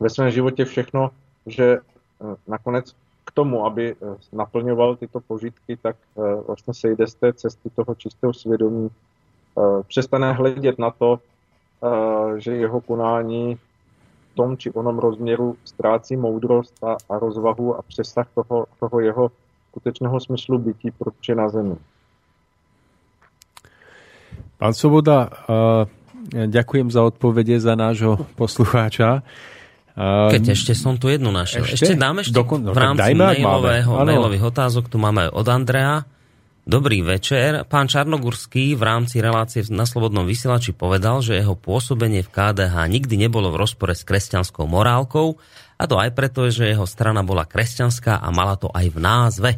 ve 0.00 0.10
svém 0.10 0.30
životě 0.30 0.64
všechno, 0.64 1.10
že 1.46 1.64
e, 1.64 1.80
nakonec 2.48 2.94
k 3.24 3.30
tomu, 3.32 3.66
aby 3.66 3.92
e, 3.92 3.96
naplňoval 4.32 4.96
tyto 4.96 5.20
požitky, 5.20 5.76
tak 5.76 5.96
e, 5.96 6.34
vlastně 6.46 6.74
sejde 6.74 7.06
z 7.06 7.14
té 7.14 7.32
cesty 7.32 7.70
toho 7.70 7.94
čistého 7.94 8.32
svědomí 8.32 8.90
Eh, 9.58 9.82
přestane 9.88 10.32
hledět 10.32 10.78
na 10.78 10.90
to, 10.90 11.18
eh, 11.18 12.40
že 12.40 12.56
jeho 12.56 12.80
konání 12.80 13.54
v 14.32 14.34
tom 14.34 14.56
či 14.56 14.70
onom 14.70 14.98
rozměru 14.98 15.56
ztrácí 15.64 16.16
moudrost 16.16 16.84
a, 16.84 16.96
a 17.08 17.18
rozvahu 17.18 17.76
a 17.76 17.82
přesah 17.82 18.26
toho, 18.34 18.66
toho 18.80 19.00
jeho 19.00 19.30
skutečného 19.70 20.20
smyslu 20.20 20.58
bytí, 20.58 20.90
proč 20.90 21.28
je 21.28 21.34
na 21.34 21.48
zemi. 21.48 21.76
Pán 24.54 24.72
Svoboda, 24.72 25.30
ďakujem 26.32 26.88
za 26.88 27.02
odpovede 27.04 27.58
za 27.58 27.74
nášho 27.74 28.26
poslucháča. 28.38 29.26
Keď 30.30 30.42
ešte 30.58 30.72
som 30.74 30.98
tu 30.98 31.06
jednu 31.06 31.30
našiel. 31.30 31.62
Ešte, 31.62 31.94
ešte 31.94 31.94
dáme 31.94 32.26
ešte 32.26 32.34
Dokon, 32.34 32.66
no, 32.66 32.74
v 32.74 32.78
rámci 32.82 33.14
mailového, 33.14 33.94
mailových 34.02 34.50
otázok, 34.50 34.90
tu 34.90 34.98
máme 34.98 35.30
od 35.30 35.46
Andrea. 35.46 36.02
Dobrý 36.64 37.04
večer. 37.04 37.68
Pán 37.68 37.92
Čarnogurský 37.92 38.72
v 38.72 38.82
rámci 38.82 39.20
relácie 39.20 39.60
na 39.68 39.84
Slobodnom 39.84 40.24
vysielači 40.24 40.72
povedal, 40.72 41.20
že 41.20 41.36
jeho 41.36 41.52
pôsobenie 41.52 42.24
v 42.24 42.32
KDH 42.32 42.88
nikdy 42.88 43.20
nebolo 43.20 43.52
v 43.52 43.60
rozpore 43.60 43.92
s 43.92 44.00
kresťanskou 44.00 44.64
morálkou 44.64 45.36
a 45.76 45.84
to 45.84 46.00
aj 46.00 46.16
preto, 46.16 46.48
že 46.48 46.72
jeho 46.72 46.88
strana 46.88 47.20
bola 47.20 47.44
kresťanská 47.44 48.16
a 48.16 48.28
mala 48.32 48.56
to 48.56 48.72
aj 48.72 48.86
v 48.88 48.98
názve. 48.98 49.50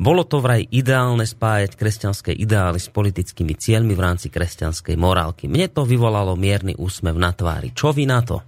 Bolo 0.00 0.24
to 0.24 0.40
vraj 0.40 0.64
ideálne 0.64 1.28
spájať 1.28 1.76
kresťanské 1.76 2.32
ideály 2.32 2.80
s 2.80 2.88
politickými 2.88 3.52
cieľmi 3.52 3.92
v 3.92 4.00
rámci 4.00 4.32
kresťanskej 4.32 4.96
morálky. 4.96 5.44
Mne 5.44 5.68
to 5.68 5.84
vyvolalo 5.84 6.40
mierny 6.40 6.72
úsmev 6.72 7.20
na 7.20 7.36
tvári. 7.36 7.76
Čo 7.76 7.92
vy 7.92 8.08
na 8.08 8.24
to? 8.24 8.40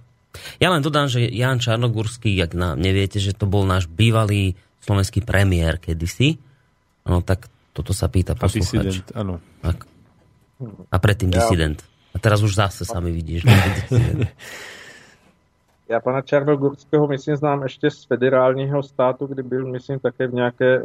Ja 0.57 0.73
len 0.73 0.81
dodám, 0.81 1.05
že 1.05 1.29
Jan 1.29 1.61
Čarnogurský, 1.61 2.33
ak 2.41 2.57
neviete, 2.57 3.21
že 3.21 3.37
to 3.37 3.45
bol 3.45 3.69
náš 3.69 3.85
bývalý 3.85 4.57
slovenský 4.81 5.21
premiér 5.21 5.77
kedysi, 5.77 6.41
no 7.05 7.21
tak 7.21 7.53
Toto 7.73 7.89
sa 7.89 8.05
pýta 8.05 8.37
posluchač. 8.37 9.01
A 9.17 9.25
áno. 9.25 9.41
A 10.93 10.97
predtým 11.01 11.33
ja. 11.33 11.41
disident. 11.41 11.81
A 12.13 12.21
teraz 12.21 12.45
už 12.45 12.53
zase 12.53 12.85
sami 12.85 13.09
vidíš. 13.09 13.49
Já 15.89 15.99
pana 15.99 16.21
Čarnogurského 16.21 17.07
myslím 17.07 17.35
znám 17.35 17.63
ještě 17.63 17.91
z 17.91 18.03
federálního 18.03 18.83
státu, 18.83 19.25
kdy 19.25 19.43
byl, 19.43 19.65
myslím, 19.67 19.99
také 19.99 20.27
v 20.27 20.33
nějaké, 20.33 20.75
eh, 20.75 20.81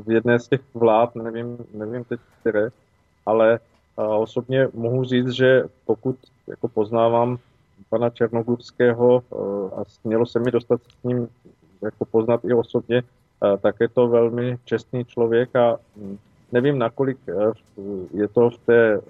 v 0.00 0.10
jedné 0.10 0.38
z 0.38 0.48
těch 0.48 0.60
vlád, 0.74 1.14
nevím, 1.14 1.58
nevím 1.74 2.04
teď 2.04 2.20
které, 2.40 2.68
ale 3.26 3.58
osobně 3.96 4.68
mohu 4.74 5.04
říct, 5.04 5.30
že 5.30 5.62
pokud 5.86 6.16
jako 6.46 6.68
poznávám 6.68 7.38
pana 7.88 8.10
Černogurského 8.10 9.22
eh, 9.22 9.36
a 9.80 9.84
mělo 10.04 10.26
se 10.26 10.38
mi 10.38 10.50
dostat 10.50 10.80
s 10.82 11.02
ním 11.04 11.28
jako 11.82 12.04
poznat 12.04 12.44
i 12.44 12.54
osobně, 12.54 13.02
tak 13.60 13.76
je 13.80 13.88
to 13.88 14.08
velmi 14.08 14.58
čestný 14.64 15.04
člověk 15.04 15.56
a 15.56 15.76
hm, 15.96 16.18
nevím, 16.52 16.78
nakolik 16.78 17.18
eh, 17.28 17.52
je 18.14 18.28
to 18.28 18.50
v 18.50 18.58
té, 18.58 19.00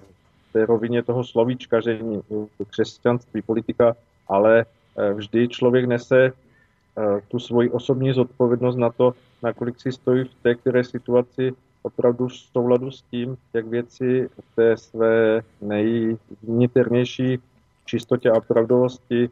v 0.49 0.53
té 0.53 0.65
rovině 0.65 1.03
toho 1.03 1.23
slovíčkaření, 1.23 2.21
křesťanství, 2.69 3.41
politika, 3.41 3.95
ale 4.27 4.59
eh, 4.59 4.65
vždy 5.13 5.47
člověk 5.47 5.85
nese 5.85 6.25
eh, 6.25 7.21
tu 7.27 7.39
svoji 7.39 7.69
osobní 7.69 8.13
zodpovědnost 8.13 8.75
na 8.75 8.89
to, 8.89 9.13
nakolik 9.43 9.81
si 9.81 9.91
stojí 9.91 10.23
v 10.23 10.33
té 10.43 10.55
které 10.55 10.83
situaci 10.83 11.53
opravdu 11.81 12.27
v 12.27 12.33
souladu 12.33 12.91
s 12.91 13.01
tím, 13.01 13.37
jak 13.53 13.67
věci 13.67 14.29
v 14.39 14.55
té 14.55 14.77
své 14.77 15.41
nejvniternější 15.61 17.39
čistotě 17.85 18.31
a 18.31 18.39
pravdovosti 18.39 19.29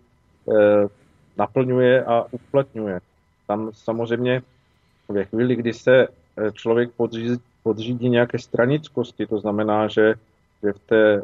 naplňuje 1.38 2.04
a 2.04 2.26
uplatňuje. 2.32 3.00
Tam 3.48 3.70
samozřejmě 3.74 4.42
ve 5.10 5.26
chvíli, 5.26 5.56
kdy 5.56 5.74
se 5.74 6.08
eh, 6.08 6.52
člověk 6.52 6.92
podřídí, 6.92 7.38
podřídí 7.64 8.10
nějaké 8.10 8.40
stranickosti, 8.40 9.28
to 9.28 9.40
znamená, 9.40 9.88
že, 9.88 10.14
že 10.64 10.74
v 10.74 10.80
té 10.80 11.22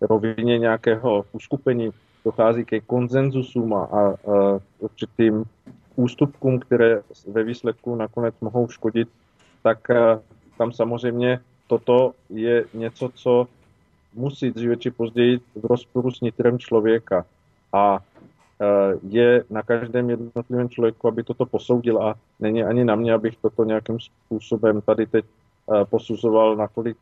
rovině 0.00 0.58
nějakého 0.58 1.24
uskupení 1.32 1.90
dochází 2.24 2.64
ke 2.64 2.80
konzenzusům 2.80 3.74
a, 3.74 3.84
a 3.84 4.16
určitým 4.78 5.44
ústupkům, 5.96 6.58
které 6.58 7.02
ve 7.26 7.42
výsledku 7.42 7.94
nakonec 7.94 8.34
mohou 8.40 8.68
škodit, 8.68 9.08
tak 9.62 9.78
tam 10.58 10.72
samozřejmě 10.72 11.40
toto 11.66 12.12
je 12.30 12.64
něco, 12.74 13.10
co 13.14 13.46
musí 14.14 14.50
dříve 14.50 14.76
či 14.76 14.90
později 14.90 15.38
v 15.38 15.64
rozporu 15.64 16.10
s 16.10 16.20
nitrem 16.20 16.58
člověka. 16.58 17.26
A 17.72 17.98
je 19.08 19.44
na 19.50 19.62
každém 19.62 20.10
jednotlivém 20.10 20.68
člověku, 20.68 21.08
aby 21.08 21.22
toto 21.22 21.46
posoudil 21.46 22.02
a 22.02 22.14
není 22.40 22.64
ani 22.64 22.84
na 22.84 22.94
mě, 22.94 23.12
abych 23.12 23.36
toto 23.36 23.64
nějakým 23.64 23.98
způsobem 24.00 24.80
tady 24.80 25.06
teď 25.06 25.24
posuzoval, 25.90 26.56
nakolik 26.56 26.96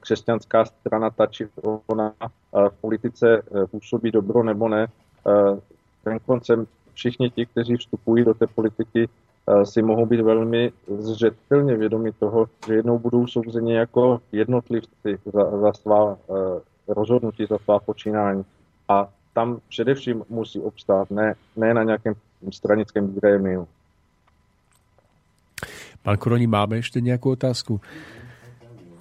křesťanská 0.00 0.64
strana, 0.64 1.10
ta 1.10 1.26
či 1.26 1.48
ona 1.86 2.12
v 2.52 2.74
politice 2.80 3.42
působí 3.70 4.10
dobro 4.10 4.42
nebo 4.42 4.68
ne. 4.68 4.86
Ten 6.04 6.18
koncem 6.26 6.66
všichni 6.94 7.30
ti, 7.30 7.46
kteří 7.46 7.76
vstupují 7.76 8.24
do 8.24 8.34
té 8.34 8.46
politiky, 8.46 9.08
si 9.64 9.82
mohou 9.82 10.06
být 10.06 10.20
velmi 10.20 10.72
zřetelně 10.98 11.76
vědomi 11.76 12.12
toho, 12.12 12.46
že 12.66 12.74
jednou 12.74 12.98
budou 12.98 13.26
souzeni 13.26 13.74
jako 13.74 14.20
jednotlivci 14.32 15.18
za, 15.32 15.58
za 15.58 15.72
svá 15.72 16.18
rozhodnutí, 16.88 17.46
za 17.46 17.58
svá 17.58 17.78
počínání. 17.78 18.44
A 18.88 19.08
tam 19.34 19.60
především 19.68 20.24
musí 20.28 20.60
obstát, 20.60 21.10
ne, 21.10 21.34
ne 21.56 21.74
na 21.74 21.82
nějakém 21.82 22.14
stranickém 22.52 23.14
grémiu. 23.14 23.68
Pán 26.02 26.18
Koroni, 26.18 26.50
máme 26.50 26.82
ešte 26.82 26.98
nejakú 26.98 27.38
otázku? 27.38 27.78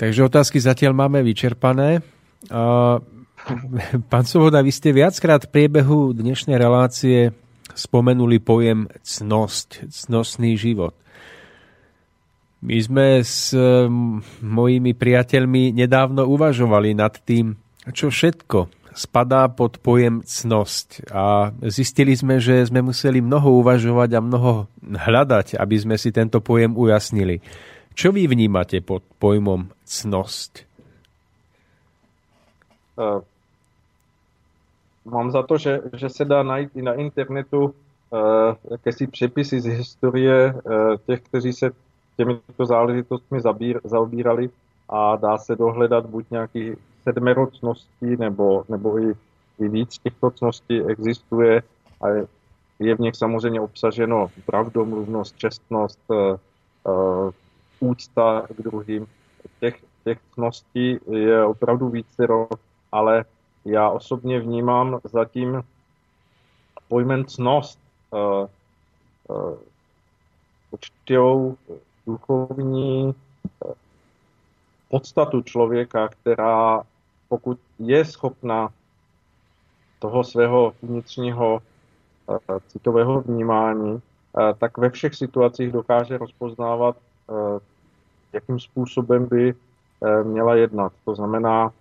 Takže 0.02 0.26
otázky 0.26 0.58
zatiaľ 0.58 0.98
máme 0.98 1.22
vyčerpané. 1.22 2.02
Pán 4.10 4.26
Svoboda, 4.26 4.66
vy 4.66 4.74
ste 4.74 4.98
viackrát 4.98 5.46
v 5.46 5.54
priebehu 5.54 6.18
dnešnej 6.18 6.58
relácie 6.58 7.30
spomenuli 7.78 8.42
pojem 8.42 8.90
cnosť, 9.06 9.94
cnostný 9.94 10.58
život. 10.58 10.98
My 12.66 12.82
sme 12.82 13.22
s 13.22 13.54
mojimi 14.42 14.98
priateľmi 14.98 15.70
nedávno 15.70 16.26
uvažovali 16.26 16.98
nad 16.98 17.14
tým, 17.22 17.54
čo 17.94 18.10
všetko 18.10 18.74
spadá 18.98 19.54
pod 19.54 19.78
pojem 19.86 20.26
cnosť. 20.26 21.14
A 21.14 21.54
zistili 21.70 22.18
sme, 22.18 22.42
že 22.42 22.66
sme 22.66 22.82
museli 22.82 23.22
mnoho 23.22 23.62
uvažovať 23.62 24.10
a 24.18 24.26
mnoho 24.26 24.66
hľadať, 24.82 25.62
aby 25.62 25.76
sme 25.78 25.94
si 26.02 26.10
tento 26.10 26.42
pojem 26.42 26.74
ujasnili. 26.74 27.38
Čo 28.02 28.10
vy 28.10 28.26
vnímate 28.26 28.82
pod 28.82 29.06
pojmom 29.22 29.70
cnosť? 29.86 30.66
Uh, 32.98 33.22
mám 35.06 35.30
za 35.30 35.46
to, 35.46 35.62
že, 35.62 35.86
že 35.94 36.10
se 36.10 36.26
dá 36.26 36.42
najít 36.44 36.74
i 36.76 36.82
na 36.82 36.94
internetu 36.98 37.62
uh, 37.62 37.70
jakési 38.72 39.08
přepisy 39.08 39.62
z 39.62 39.66
historie 39.66 40.54
uh, 40.54 40.98
těch, 41.06 41.22
kteří 41.22 41.54
se 41.54 41.72
těmito 42.18 42.66
záležitostmi 42.66 43.42
zabír, 43.42 43.80
zaobírali 43.84 44.50
a 44.90 45.16
dá 45.16 45.38
se 45.38 45.56
dohledat 45.56 46.06
buď 46.06 46.26
nějaký 46.32 46.74
sedmero 47.04 47.48
cností 47.48 48.18
nebo, 48.18 48.64
nebo 48.70 49.00
i, 49.00 49.14
i 49.60 49.70
víc 49.70 49.98
těchto 49.98 50.32
cností 50.32 50.82
existuje 50.82 51.62
a 52.02 52.10
je, 52.10 52.26
je 52.80 52.96
v 52.96 53.00
nich 53.00 53.16
samozřejmě 53.16 53.62
obsaženo 53.62 54.28
pravdomluvnost, 54.46 55.38
čestnost, 55.38 56.00
úcta 57.82 58.48
k 58.50 58.62
druhým. 58.62 59.08
Těch, 59.60 59.84
těch 60.04 60.20
cností 60.34 61.00
je 61.12 61.46
opravdu 61.46 61.90
vícero, 61.90 62.48
ale 62.92 63.26
já 63.66 63.90
osobně 63.90 64.40
vnímám 64.40 65.00
zatím 65.04 65.64
pojmen 66.88 67.26
cnost 67.26 67.80
uh, 68.12 68.48
uh, 69.38 69.58
duchovní 72.06 73.16
podstatu 74.90 75.42
člověka, 75.42 76.08
která 76.08 76.84
pokud 77.30 77.60
je 77.80 78.06
schopna 78.06 78.70
toho 80.00 80.24
svého 80.24 80.74
vnitřního 80.82 81.62
eh, 82.30 82.60
citového 82.68 83.22
vnímání, 83.22 84.02
eh, 84.02 84.54
tak 84.54 84.78
ve 84.78 84.90
všech 84.90 85.16
situacích 85.16 85.72
dokáže 85.72 86.18
rozpoznávat, 86.18 86.98
eh, 86.98 87.11
jakým 88.34 88.60
způsobem 88.60 89.26
by 89.26 89.54
měla 90.24 90.56
jednat. 90.56 90.94
To 91.06 91.16
znamená, 91.16 91.72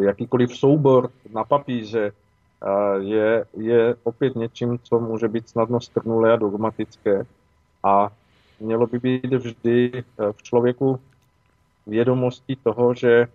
jakýkoliv 0.00 0.56
soubor 0.56 1.10
na 1.32 1.44
papíře 1.44 2.12
je, 3.00 3.44
je 3.56 3.94
opět 4.02 4.36
něčím, 4.36 4.78
co 4.82 5.00
může 5.00 5.28
být 5.28 5.48
snadno 5.48 5.80
strnulé 5.80 6.32
a 6.32 6.36
dogmatické 6.36 7.26
a 7.82 8.10
mělo 8.60 8.86
by 8.86 8.98
být 8.98 9.32
vždy 9.32 10.04
v 10.32 10.42
člověku 10.42 11.00
vědomostí 11.86 12.56
toho, 12.56 12.94
že 12.94 13.28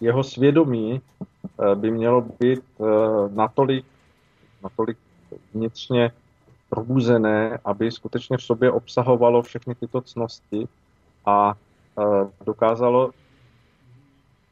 jeho 0.00 0.24
svědomí 0.24 1.00
eh, 1.00 1.74
by 1.74 1.90
mělo 1.90 2.20
být 2.20 2.62
eh, 2.80 2.84
natolik, 3.34 3.84
natolik 4.62 4.98
vnitřně 5.54 6.12
probuzené, 6.70 7.58
aby 7.64 7.90
skutečně 7.90 8.36
v 8.36 8.42
sobě 8.42 8.70
obsahovalo 8.70 9.42
všechny 9.42 9.74
tyto 9.74 10.00
cnosti 10.00 10.68
a 11.26 11.54
eh, 11.54 12.02
dokázalo 12.46 13.10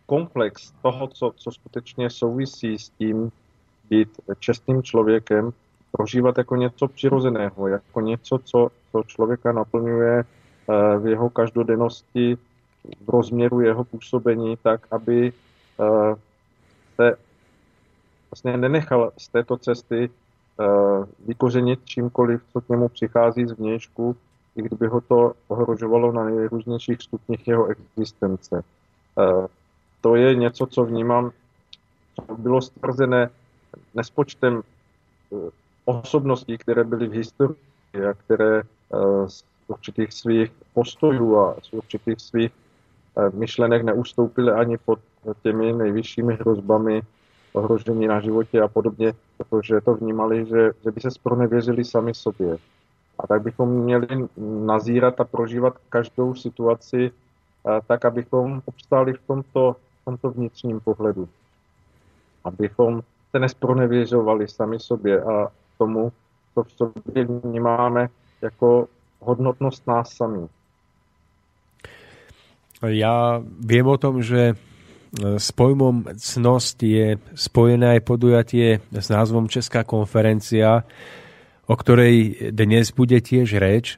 komplex 0.06 0.72
toho, 0.82 1.06
co, 1.06 1.32
co 1.36 1.50
skutečně 1.50 2.10
souvisí 2.10 2.78
s 2.78 2.88
tím 2.88 3.30
být 3.90 4.08
čestným 4.38 4.82
člověkem, 4.82 5.50
prožívat 5.92 6.38
jako 6.38 6.56
něco 6.56 6.88
přirozeného, 6.88 7.68
jako 7.68 8.00
něco, 8.00 8.38
co, 8.44 8.68
co 8.92 9.02
člověka 9.02 9.52
naplňuje 9.52 10.24
v 10.98 11.06
jeho 11.06 11.30
každodennosti 11.30 12.38
v 13.06 13.08
rozměru 13.08 13.60
jeho 13.60 13.84
působení 13.84 14.56
tak, 14.62 14.86
aby 14.90 15.32
uh, 15.76 16.14
se 16.96 17.16
vlastně 18.30 18.56
nenechal 18.56 19.12
z 19.18 19.28
této 19.28 19.56
cesty 19.56 20.10
vykořenit 21.26 21.80
čímkoliv, 21.84 22.40
co 22.52 22.60
k 22.60 22.68
němu 22.68 22.88
přichází 22.88 23.46
z 23.46 23.52
vnějšku, 23.52 24.16
i 24.56 24.62
kdyby 24.62 24.86
ho 24.86 25.00
to 25.00 25.32
ohrožovalo 25.48 26.12
na 26.12 26.24
nejrůznějších 26.24 27.02
stupních 27.02 27.48
jeho 27.48 27.66
existence. 27.66 28.62
Uh, 29.14 29.46
to 30.00 30.16
je 30.16 30.34
něco, 30.34 30.66
co 30.66 30.84
vnímám, 30.84 31.30
co 32.14 32.36
bylo 32.36 32.62
stvrzené 32.62 33.30
nespočtem 33.94 34.62
osobností, 35.84 36.58
které 36.58 36.84
byly 36.84 37.08
v 37.08 37.12
historii 37.12 38.06
a 38.10 38.14
které 38.14 38.62
z 39.26 39.44
určitých 39.68 40.12
svých 40.12 40.52
postojů 40.74 41.38
a 41.38 41.56
z 41.62 41.72
určitých 41.72 42.20
svých 42.20 42.52
Eh, 43.18 43.30
myšlenek 43.34 43.82
neustoupili 43.82 44.52
ani 44.52 44.78
pod 44.78 44.98
těmi 45.42 45.72
nejvyššími 45.72 46.34
hrozbami 46.34 47.02
ohrožení 47.52 48.06
na 48.06 48.20
životě 48.20 48.60
a 48.60 48.68
podobně, 48.68 49.12
protože 49.38 49.80
to 49.80 49.94
vnímali, 49.94 50.46
že, 50.46 50.72
že 50.84 50.90
by 50.90 51.00
se 51.00 51.10
spronevěřili 51.10 51.84
sami 51.84 52.14
sobě. 52.14 52.58
A 53.18 53.26
tak 53.26 53.42
bychom 53.42 53.68
měli 53.68 54.06
nazírat 54.66 55.20
a 55.20 55.24
prožívat 55.24 55.78
každou 55.88 56.34
situaci 56.34 57.10
eh, 57.10 57.80
tak, 57.86 58.04
abychom 58.04 58.62
obstáli 58.64 59.12
v 59.12 59.22
tomto, 59.26 59.76
v 60.02 60.04
tomto 60.04 60.30
vnitřním 60.30 60.80
pohledu. 60.80 61.28
Abychom 62.44 63.02
se 63.30 63.38
nespronevěřovali 63.38 64.48
sami 64.48 64.78
sobě 64.80 65.22
a 65.22 65.48
tomu, 65.78 66.12
co 66.54 66.62
v 66.62 66.72
sobě 66.72 67.24
vnímáme 67.24 68.08
jako 68.42 68.88
hodnotnost 69.20 69.86
nás 69.86 70.12
samých. 70.12 70.50
Ja 72.78 73.42
viem 73.42 73.90
o 73.90 73.98
tom, 73.98 74.22
že 74.22 74.54
s 75.16 75.48
pojmom 75.56 76.04
cnosť 76.12 76.76
je 76.84 77.06
spojené 77.32 77.96
aj 77.96 78.00
podujatie 78.04 78.84
s 78.92 79.06
názvom 79.08 79.48
Česká 79.48 79.80
konferencia, 79.82 80.84
o 81.64 81.74
ktorej 81.76 82.48
dnes 82.52 82.92
bude 82.92 83.16
tiež 83.16 83.56
reč. 83.56 83.96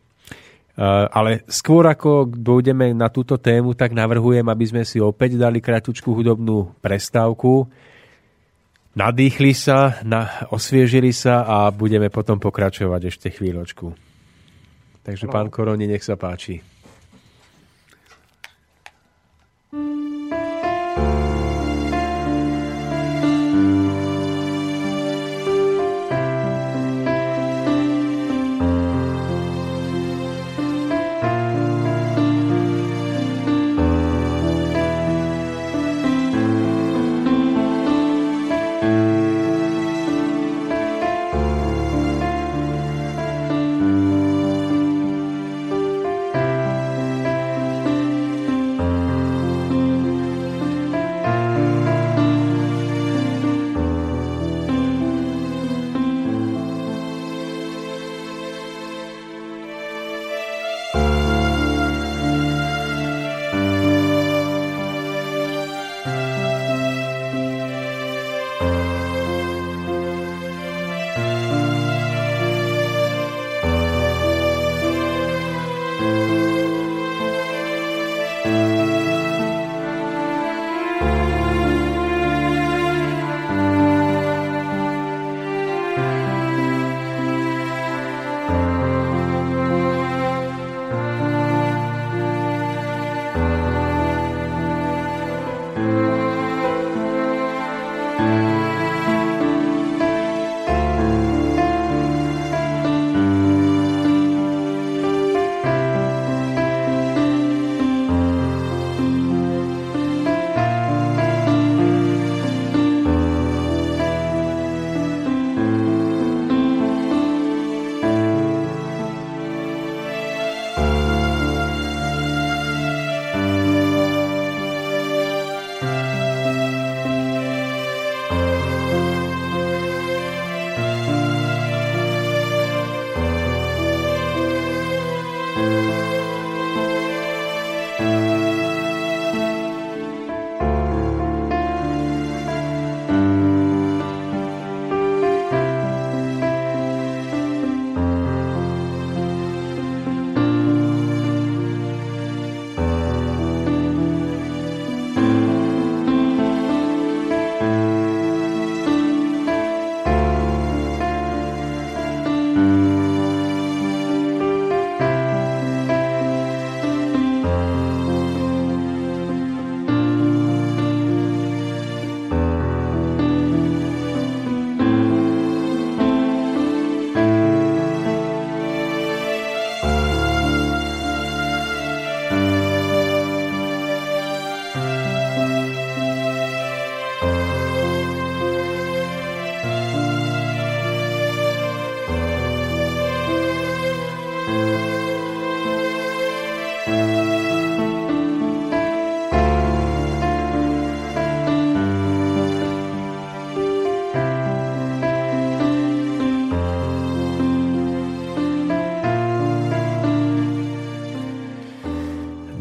Ale 1.10 1.44
skôr 1.50 1.84
ako 1.90 2.30
dojdeme 2.30 2.94
na 2.94 3.10
túto 3.10 3.36
tému, 3.36 3.74
tak 3.74 3.92
navrhujem, 3.92 4.46
aby 4.46 4.64
sme 4.64 4.82
si 4.86 5.02
opäť 5.02 5.36
dali 5.36 5.58
kratučku 5.58 6.14
hudobnú 6.14 6.78
prestávku, 6.80 7.68
nadýchli 8.94 9.52
sa, 9.52 10.00
na, 10.06 10.48
osviežili 10.48 11.12
sa 11.12 11.44
a 11.44 11.68
budeme 11.74 12.08
potom 12.08 12.40
pokračovať 12.40 13.02
ešte 13.12 13.28
chvíľočku. 13.34 13.92
Takže 15.04 15.26
pán 15.28 15.50
Koroni, 15.52 15.90
nech 15.90 16.06
sa 16.06 16.16
páči. 16.16 16.79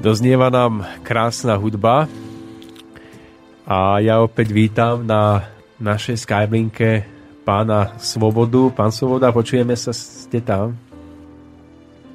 Doznieva 0.09 0.49
nám 0.49 0.81
krásna 1.05 1.53
hudba 1.53 2.09
a 3.61 4.01
ja 4.01 4.17
opäť 4.25 4.49
vítam 4.49 5.05
na 5.05 5.45
našej 5.77 6.25
Skyblinke 6.25 7.05
pána 7.45 7.93
Svobodu. 8.01 8.73
Pán 8.73 8.89
Svoboda, 8.89 9.29
počujeme 9.29 9.77
sa, 9.77 9.93
ste 9.93 10.41
tam? 10.41 10.73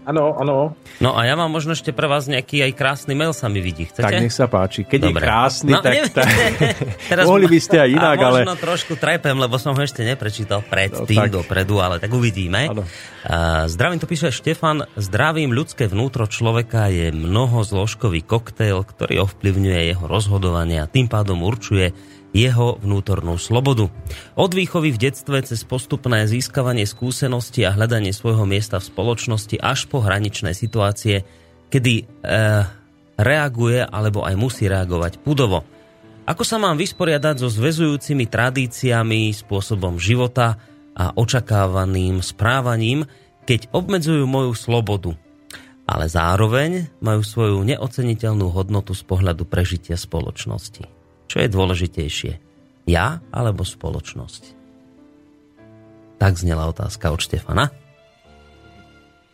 Ano, 0.04 0.36
ano. 0.36 0.76
No 1.00 1.16
a 1.16 1.24
ja 1.24 1.32
mám 1.32 1.48
možno 1.48 1.72
ešte 1.72 1.88
pre 1.96 2.04
vás 2.04 2.28
nejaký 2.28 2.60
aj 2.60 2.72
krásny 2.76 3.16
mail 3.16 3.32
sa 3.32 3.48
mi 3.48 3.64
vidí. 3.64 3.88
Chcete? 3.88 4.04
Tak 4.04 4.20
nech 4.20 4.36
sa 4.36 4.46
páči. 4.52 4.84
Keď 4.84 5.00
Dobre. 5.00 5.16
je 5.16 5.24
krásny, 5.24 5.72
no, 5.72 5.80
tak, 5.80 5.94
tak 6.12 6.28
teraz 7.12 7.24
mohli 7.24 7.48
by 7.48 7.58
ste 7.58 7.76
aj 7.80 7.90
inak, 7.90 8.16
a 8.20 8.24
ale... 8.28 8.38
možno 8.44 8.56
trošku 8.60 9.00
trepem, 9.00 9.32
lebo 9.40 9.56
som 9.56 9.72
ho 9.72 9.80
ešte 9.80 10.04
neprečítal 10.04 10.60
predtým 10.60 11.24
no, 11.24 11.40
dopredu, 11.40 11.80
ale 11.80 11.96
tak 12.04 12.12
uvidíme. 12.12 12.68
Ano. 12.68 12.84
Uh, 12.84 13.64
zdravím, 13.64 13.96
to 13.96 14.04
píše 14.04 14.28
Štefan. 14.28 14.84
Zdravím, 15.00 15.56
ľudské 15.56 15.88
vnútro 15.88 16.28
človeka 16.28 16.92
je 16.92 17.08
mnohozložkový 17.08 18.20
koktejl, 18.28 18.84
ktorý 18.84 19.24
ovplyvňuje 19.24 19.80
jeho 19.88 20.04
rozhodovanie 20.04 20.84
a 20.84 20.86
tým 20.86 21.08
pádom 21.08 21.40
určuje 21.40 21.96
jeho 22.34 22.82
vnútornú 22.82 23.38
slobodu. 23.38 23.86
Od 24.34 24.50
výchovy 24.50 24.90
v 24.90 25.08
detstve 25.08 25.38
cez 25.46 25.62
postupné 25.62 26.26
získavanie 26.26 26.82
skúsenosti 26.82 27.62
a 27.62 27.70
hľadanie 27.70 28.10
svojho 28.10 28.42
miesta 28.42 28.82
v 28.82 28.90
spoločnosti 28.90 29.56
až 29.62 29.86
po 29.86 30.02
hraničné 30.02 30.50
situácie, 30.50 31.22
kedy 31.70 31.94
e, 32.02 32.04
reaguje 33.14 33.86
alebo 33.86 34.26
aj 34.26 34.34
musí 34.34 34.66
reagovať 34.66 35.22
pudovo. 35.22 35.62
Ako 36.26 36.42
sa 36.42 36.58
mám 36.58 36.74
vysporiadať 36.74 37.38
so 37.38 37.48
zväzujúcimi 37.52 38.26
tradíciami, 38.26 39.30
spôsobom 39.30 40.00
života 40.02 40.58
a 40.96 41.14
očakávaným 41.14 42.18
správaním, 42.24 43.06
keď 43.44 43.68
obmedzujú 43.76 44.24
moju 44.24 44.56
slobodu, 44.56 45.12
ale 45.84 46.08
zároveň 46.08 46.88
majú 47.04 47.20
svoju 47.20 47.60
neoceniteľnú 47.62 48.48
hodnotu 48.48 48.96
z 48.96 49.04
pohľadu 49.04 49.44
prežitia 49.44 50.00
spoločnosti. 50.00 50.93
Čo 51.34 51.42
je 51.42 51.50
dôležitejšie? 51.50 52.38
Ja 52.86 53.18
alebo 53.34 53.66
spoločnosť? 53.66 54.54
Tak 56.14 56.38
znela 56.38 56.70
otázka 56.70 57.10
od 57.10 57.18
Štefana. 57.18 57.74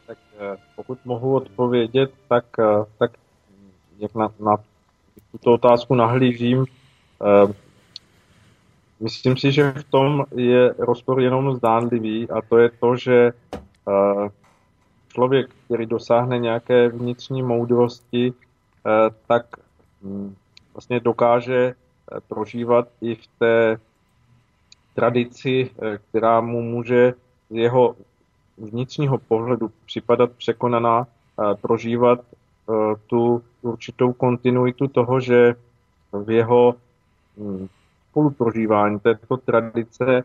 Tak 0.09 0.17
eh, 0.17 0.57
pokud 0.81 0.97
mohu 1.05 1.45
odpovědět, 1.45 2.09
tak, 2.25 2.57
eh, 2.57 2.89
tak 2.97 3.21
jak 4.01 4.17
na, 4.17 4.33
na 4.41 4.57
tuto 5.29 5.61
otázku 5.61 5.93
nahlížím, 5.93 6.65
eh, 6.65 7.53
myslím 9.05 9.37
si, 9.37 9.53
že 9.53 9.77
v 9.77 9.85
tom 9.93 10.25
je 10.33 10.73
rozpor 10.81 11.21
jenom 11.21 11.53
zdánlivý 11.61 12.33
a 12.33 12.41
to 12.41 12.59
je 12.59 12.69
to, 12.81 12.97
že 12.97 13.33
člověk, 15.13 15.51
který 15.65 15.87
dosáhne 15.87 16.39
nějaké 16.39 16.89
vnitřní 16.89 17.43
moudrosti, 17.43 18.33
tak 19.27 19.45
hm, 20.03 20.35
vlastně 20.75 21.01
dokáže 21.01 21.75
prožívat 22.29 22.89
i 23.01 23.15
v 23.15 23.27
té 23.39 23.81
tradici, 24.95 25.71
eh, 25.71 25.99
která 26.09 26.41
mu 26.41 26.63
může 26.63 27.15
z 27.51 27.55
jeho 27.55 27.97
vnitřního 28.59 29.19
pohledu 29.19 29.71
připadat 29.87 30.31
překonaná, 30.33 31.07
prožívat 31.61 32.21
eh, 32.21 32.73
tu 33.07 33.43
určitou 33.63 34.13
kontinuitu 34.13 34.89
toho, 34.89 35.21
že 35.21 35.55
v 36.13 36.31
jeho 36.31 36.75
hm, 37.37 37.69
spoluprožívání 38.11 39.01
této 39.01 39.37
tradice 39.37 40.25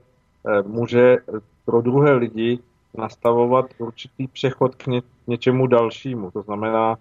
může 0.66 1.18
pro 1.66 1.82
druhé 1.82 2.14
lidi 2.14 2.60
nastavovat 2.98 3.66
určitý 3.78 4.28
přechod 4.28 4.76
k 4.76 4.88
ně, 4.88 5.02
něčemu 5.28 5.68
dalšímu. 5.68 6.32
To 6.32 6.42
znamená, 6.42 6.98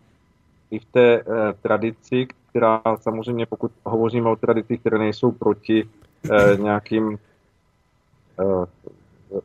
i 0.74 0.78
v 0.78 0.84
té 0.84 1.24
tradici, 1.62 2.26
která 2.54 2.82
samozřejmě, 3.00 3.46
pokud 3.46 3.72
hovoříme 3.84 4.30
o 4.30 4.36
tradicích, 4.36 4.80
které 4.80 4.98
nejsou 4.98 5.32
proti 5.32 5.88
eh, 6.30 6.56
nějakým 6.56 7.18
eh, 8.40 8.66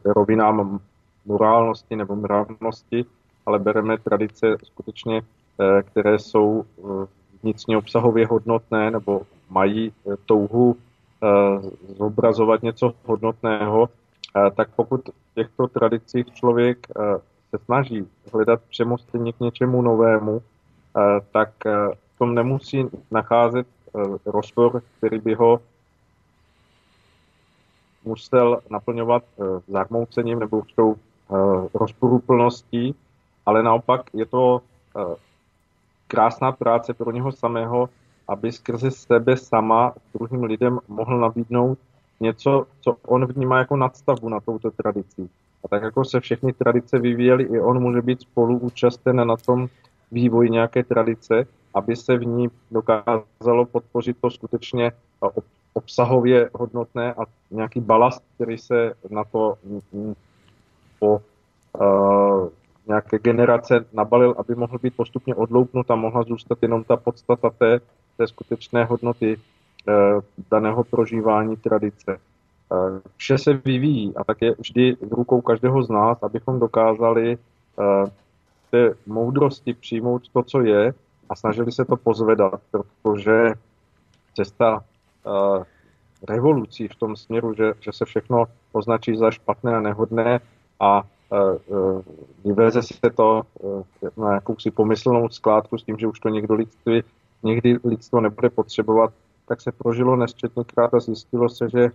rovinám 0.05 0.79
morálnosti 1.25 1.95
nebo 1.95 2.15
mravnosti, 2.15 3.05
ale 3.45 3.59
bereme 3.59 3.97
tradice 3.97 4.57
skutečně, 4.63 5.21
eh, 5.21 5.83
které 5.83 6.19
jsou 6.19 6.63
eh, 6.63 7.07
vnitřně 7.43 7.77
obsahově 7.77 8.27
hodnotné 8.27 8.91
nebo 8.91 9.21
mají 9.49 9.89
eh, 9.91 10.15
touhu 10.25 10.75
eh, 10.75 11.27
zobrazovat 11.97 12.63
něco 12.63 12.93
hodnotného, 13.05 13.89
eh, 13.89 14.51
tak 14.55 14.69
pokud 14.75 15.09
v 15.09 15.35
těchto 15.35 15.67
tradicích 15.67 16.33
člověk 16.33 16.87
eh, 16.89 17.17
se 17.49 17.57
snaží 17.65 18.07
hledat 18.33 18.61
přemostění 18.69 19.33
k 19.33 19.39
něčemu 19.39 19.81
novému, 19.81 20.41
tak 21.31 21.65
eh, 21.65 21.95
tom 22.19 22.35
nemusí 22.35 22.85
nacházet 23.11 23.67
eh, 23.67 24.01
rozpor, 24.25 24.83
který 24.97 25.19
by 25.19 25.33
ho 25.33 25.61
musel 28.05 28.59
naplňovat 28.69 29.23
eh, 29.23 29.43
zarmoucením 29.67 30.39
nebo 30.39 30.57
určitou 30.57 30.95
eh, 30.95 31.35
rozporuplností, 31.73 32.95
ale 33.45 33.63
naopak 33.63 34.01
je 34.13 34.25
to 34.25 34.61
krásná 36.07 36.51
práce 36.51 36.93
pro 36.93 37.11
něho 37.11 37.31
samého, 37.31 37.89
aby 38.27 38.51
skrze 38.51 38.91
sebe 38.91 39.37
sama 39.37 39.93
druhým 40.13 40.43
lidem 40.43 40.79
mohl 40.87 41.19
nabídnout 41.19 41.77
něco, 42.19 42.67
co 42.81 42.97
on 43.07 43.25
vnímá 43.25 43.57
jako 43.57 43.77
nadstavbu 43.77 44.29
na 44.29 44.39
touto 44.39 44.71
tradici. 44.71 45.29
A 45.65 45.67
tak 45.67 45.83
jako 45.83 46.05
se 46.05 46.19
všechny 46.19 46.53
tradice 46.53 46.99
vyvíjely, 46.99 47.43
i 47.43 47.59
on 47.59 47.79
může 47.81 48.01
být 48.01 48.21
spoluúčasten 48.21 49.27
na 49.27 49.37
tom 49.37 49.67
vývoji 50.11 50.49
nějaké 50.49 50.83
tradice 50.83 51.47
aby 51.73 51.95
se 51.95 52.17
v 52.17 52.25
ní 52.25 52.47
dokázalo 52.71 53.65
podpořit 53.71 54.17
to 54.21 54.29
skutečně 54.29 54.91
obsahově 55.73 56.49
hodnotné 56.53 57.13
a 57.13 57.25
nějaký 57.51 57.79
balast, 57.79 58.23
který 58.35 58.57
se 58.57 58.93
na 59.09 59.23
to 59.23 59.55
po 60.99 61.21
uh, 61.79 62.49
nějaké 62.87 63.19
generace 63.19 63.85
nabalil, 63.93 64.35
aby 64.37 64.55
mohl 64.55 64.79
být 64.79 64.95
postupně 64.95 65.35
odloupnut 65.35 65.91
a 65.91 65.95
mohla 65.95 66.23
zůstat 66.23 66.57
jenom 66.61 66.83
ta 66.83 66.97
podstata 66.97 67.49
té, 67.49 67.79
té 68.17 68.27
skutečné 68.27 68.85
hodnoty 68.85 69.37
uh, 69.37 70.21
daného 70.51 70.83
prožívání 70.83 71.57
tradice. 71.57 72.19
Vše 73.17 73.37
se 73.37 73.53
vyvíjí 73.53 74.15
a 74.15 74.23
tak 74.23 74.41
je 74.41 74.55
vždy 74.59 74.95
v 74.95 75.13
rukou 75.13 75.41
každého 75.41 75.83
z 75.83 75.89
nás, 75.89 76.23
abychom 76.23 76.59
dokázali 76.59 77.37
té 78.71 78.93
moudrosti 79.05 79.73
přijmout 79.73 80.29
to, 80.29 80.43
co 80.43 80.61
je 80.61 80.93
a 81.29 81.35
snažili 81.35 81.71
se 81.71 81.85
to 81.85 81.97
pozvedat, 81.97 82.61
protože 82.71 83.53
cesta 84.35 84.83
uh, 85.25 85.63
revolucí 86.27 86.87
v 86.87 86.95
tom 86.95 87.15
směru, 87.15 87.53
že, 87.53 87.73
že 87.79 87.91
se 87.91 88.05
všechno 88.05 88.45
označí 88.71 89.17
za 89.17 89.31
špatné 89.31 89.75
a 89.75 89.81
nehodné 89.81 90.39
a 90.79 91.03
vyveze 92.45 92.83
se 92.83 93.09
to 93.15 93.41
na 94.17 94.33
jakousi 94.33 94.71
pomyslnou 94.71 95.29
skládku 95.29 95.77
s 95.77 95.83
tím, 95.83 95.97
že 95.97 96.07
už 96.07 96.19
to 96.19 96.29
někdo 96.29 96.53
lidství, 96.53 97.03
někdy 97.43 97.77
lidstvo 97.83 98.21
nebude 98.21 98.49
potřebovat, 98.49 99.13
tak 99.47 99.61
se 99.61 99.71
prožilo 99.71 100.15
nesčetněkrát 100.15 100.93
a 100.93 100.99
zjistilo 100.99 101.49
se, 101.49 101.69
že 101.69 101.89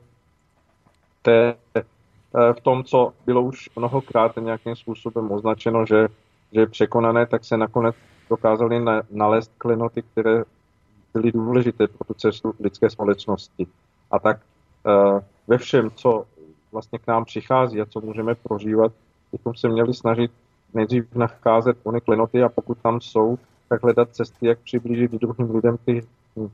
té, 1.22 1.55
v 2.52 2.60
tom, 2.62 2.84
co 2.84 3.12
bylo 3.26 3.42
už 3.42 3.70
mnohokrát 3.76 4.36
nějakým 4.36 4.76
způsobem 4.76 5.32
označeno, 5.32 5.86
že, 5.86 6.09
že 6.55 6.66
překonané, 6.66 7.26
tak 7.26 7.44
se 7.44 7.56
nakonec 7.56 7.97
dokázali 8.31 8.81
na, 8.81 9.02
nalézt 9.10 9.52
klenoty, 9.59 10.02
které 10.02 10.43
byly 11.14 11.32
důležité 11.32 11.86
pro 11.86 12.05
tu 12.05 12.14
cestu 12.14 12.55
lidské 12.60 12.90
společnosti. 12.90 13.66
A 14.10 14.18
tak 14.18 14.40
uh, 14.86 15.20
ve 15.47 15.59
všem, 15.59 15.90
co 15.90 16.24
vlastně 16.72 16.98
k 16.98 17.06
nám 17.06 17.24
přichází 17.24 17.81
a 17.81 17.86
co 17.86 18.01
můžeme 18.01 18.35
prožívat, 18.35 18.93
bychom 19.32 19.55
se 19.55 19.68
měli 19.68 19.94
snažit 19.94 20.31
nejdřív 20.74 21.14
nacházet 21.14 21.76
ony 21.85 22.01
klenoty 22.01 22.43
a 22.43 22.48
pokud 22.48 22.78
tam 22.78 23.01
jsou, 23.01 23.39
tak 23.68 23.82
hledat 23.82 24.09
cesty, 24.14 24.47
jak 24.47 24.59
přiblížit 24.59 25.12
druhým 25.12 25.55
lidem 25.55 25.76
ty, 25.85 26.02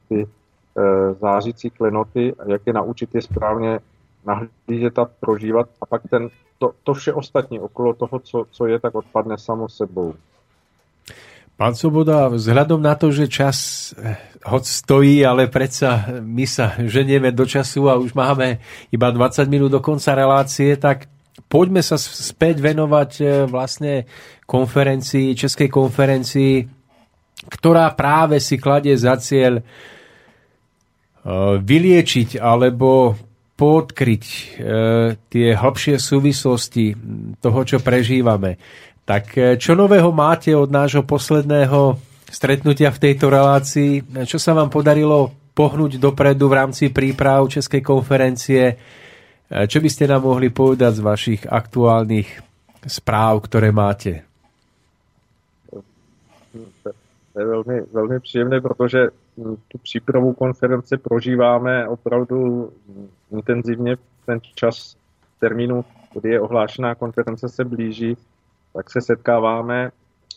ty 0.08 0.24
uh, 0.24 1.18
zářící 1.20 1.70
klenoty 1.70 2.34
a 2.38 2.50
jak 2.50 2.62
je 2.66 2.72
naučit 2.72 3.14
je 3.14 3.22
správně 3.22 3.80
nahlížet 4.26 4.98
a 4.98 5.10
prožívat 5.20 5.68
a 5.80 5.86
pak 5.86 6.02
ten, 6.10 6.28
to, 6.60 6.76
to 6.84 6.92
vše 6.94 7.12
ostatní 7.12 7.60
okolo 7.60 7.94
toho, 7.96 8.20
co, 8.20 8.44
co 8.50 8.66
je, 8.66 8.76
tak 8.78 8.94
odpadne 8.94 9.40
samo 9.40 9.68
sebou. 9.68 10.12
Pán 11.56 11.76
Soboda, 11.76 12.28
vzhľadom 12.28 12.80
na 12.80 12.96
to, 12.96 13.12
že 13.12 13.28
čas 13.28 13.56
eh, 13.96 14.16
hoď 14.44 14.64
stojí, 14.64 15.24
ale 15.24 15.48
predsa 15.48 16.20
my 16.20 16.44
sa 16.44 16.76
ženieme 16.76 17.32
do 17.32 17.48
času 17.48 17.88
a 17.88 17.96
už 17.96 18.12
máme 18.12 18.60
iba 18.92 19.08
20 19.08 19.48
minút 19.48 19.72
do 19.72 19.80
konca 19.80 20.12
relácie, 20.12 20.76
tak 20.76 21.08
poďme 21.48 21.80
sa 21.80 21.96
späť 22.00 22.60
venovať 22.60 23.10
eh, 23.20 23.28
vlastne 23.48 24.04
konferencii, 24.44 25.36
Českej 25.36 25.68
konferencii, 25.72 26.64
ktorá 27.48 27.92
práve 27.96 28.40
si 28.40 28.60
kladie 28.60 28.96
za 28.96 29.16
cieľ 29.20 29.60
eh, 29.60 29.64
vyliečiť 31.60 32.40
alebo 32.40 33.16
podkryť 33.60 34.24
tie 35.28 35.48
hlbšie 35.52 36.00
súvislosti 36.00 36.96
toho, 37.44 37.60
čo 37.68 37.76
prežívame. 37.84 38.56
Tak 39.10 39.24
e, 39.34 39.58
čo 39.58 39.74
nového 39.74 40.14
máte 40.14 40.54
od 40.54 40.70
nášho 40.70 41.02
posledného 41.02 41.98
stretnutia 42.30 42.94
v 42.94 43.02
tejto 43.10 43.26
relácii? 43.26 44.22
Čo 44.22 44.38
sa 44.38 44.54
vám 44.54 44.70
podarilo 44.70 45.34
pohnúť 45.50 45.98
dopredu 45.98 46.46
v 46.46 46.54
rámci 46.62 46.94
príprav 46.94 47.50
Českej 47.50 47.82
konferencie? 47.82 48.62
E, 48.70 48.74
čo 49.66 49.82
by 49.82 49.88
ste 49.90 50.06
nám 50.06 50.30
mohli 50.30 50.54
povedať 50.54 51.02
z 51.02 51.02
vašich 51.02 51.42
aktuálnych 51.42 52.28
správ, 52.86 53.50
ktoré 53.50 53.74
máte? 53.74 54.22
To 57.34 57.36
je 57.38 57.46
velmi, 57.46 57.82
velmi 57.92 58.20
příjemné, 58.20 58.60
protože 58.60 59.10
tu 59.68 59.78
přípravu 59.78 60.32
konference 60.32 60.98
prožíváme 60.98 61.88
opravdu 61.88 62.72
intenzivně. 63.32 63.96
Ten 64.26 64.40
čas 64.54 64.96
termínu, 65.40 65.84
kdy 66.14 66.30
je 66.30 66.40
ohlášená 66.40 66.94
konference, 66.94 67.48
se 67.48 67.64
blíží 67.64 68.16
tak 68.72 68.90
se 68.90 69.00
setkáváme 69.00 69.90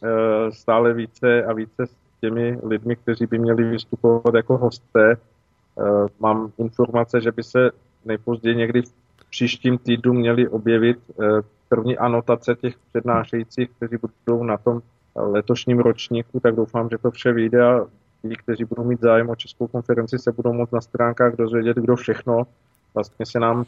eh, 0.03 0.51
stále 0.51 0.93
více 0.93 1.43
a 1.43 1.53
více 1.53 1.87
s 1.87 1.95
těmi 2.21 2.59
lidmi, 2.63 2.95
kteří 2.95 3.25
by 3.25 3.39
měli 3.39 3.63
vystupovat 3.63 4.35
jako 4.35 4.57
hosté. 4.57 5.11
Eh, 5.11 6.07
mám 6.19 6.51
informace, 6.57 7.21
že 7.21 7.31
by 7.31 7.43
se 7.43 7.71
nejpozději 8.05 8.55
někdy 8.55 8.81
v 8.81 9.29
příštím 9.29 9.77
týdnu 9.77 10.13
měli 10.13 10.47
objevit 10.47 10.97
eh, 11.11 11.25
první 11.69 11.97
anotace 11.97 12.55
těch 12.55 12.75
přednášejících, 12.89 13.69
kteří 13.69 13.95
budou 14.01 14.43
na 14.43 14.57
tom 14.57 14.81
letošním 15.15 15.79
ročníku, 15.79 16.39
tak 16.39 16.55
doufám, 16.55 16.89
že 16.89 16.97
to 16.97 17.11
vše 17.11 17.33
vyjde 17.33 17.63
a 17.63 17.85
ti, 18.29 18.35
kteří 18.35 18.65
budou 18.65 18.83
mít 18.83 19.01
zájem 19.01 19.29
o 19.29 19.35
Českou 19.35 19.67
konferenci, 19.67 20.19
se 20.19 20.31
budou 20.31 20.53
moct 20.53 20.71
na 20.71 20.81
stránkách 20.81 21.35
dozvědět, 21.35 21.77
kdo 21.77 21.95
všechno 21.95 22.47
vlastně 22.93 23.25
se 23.25 23.39
nám 23.39 23.65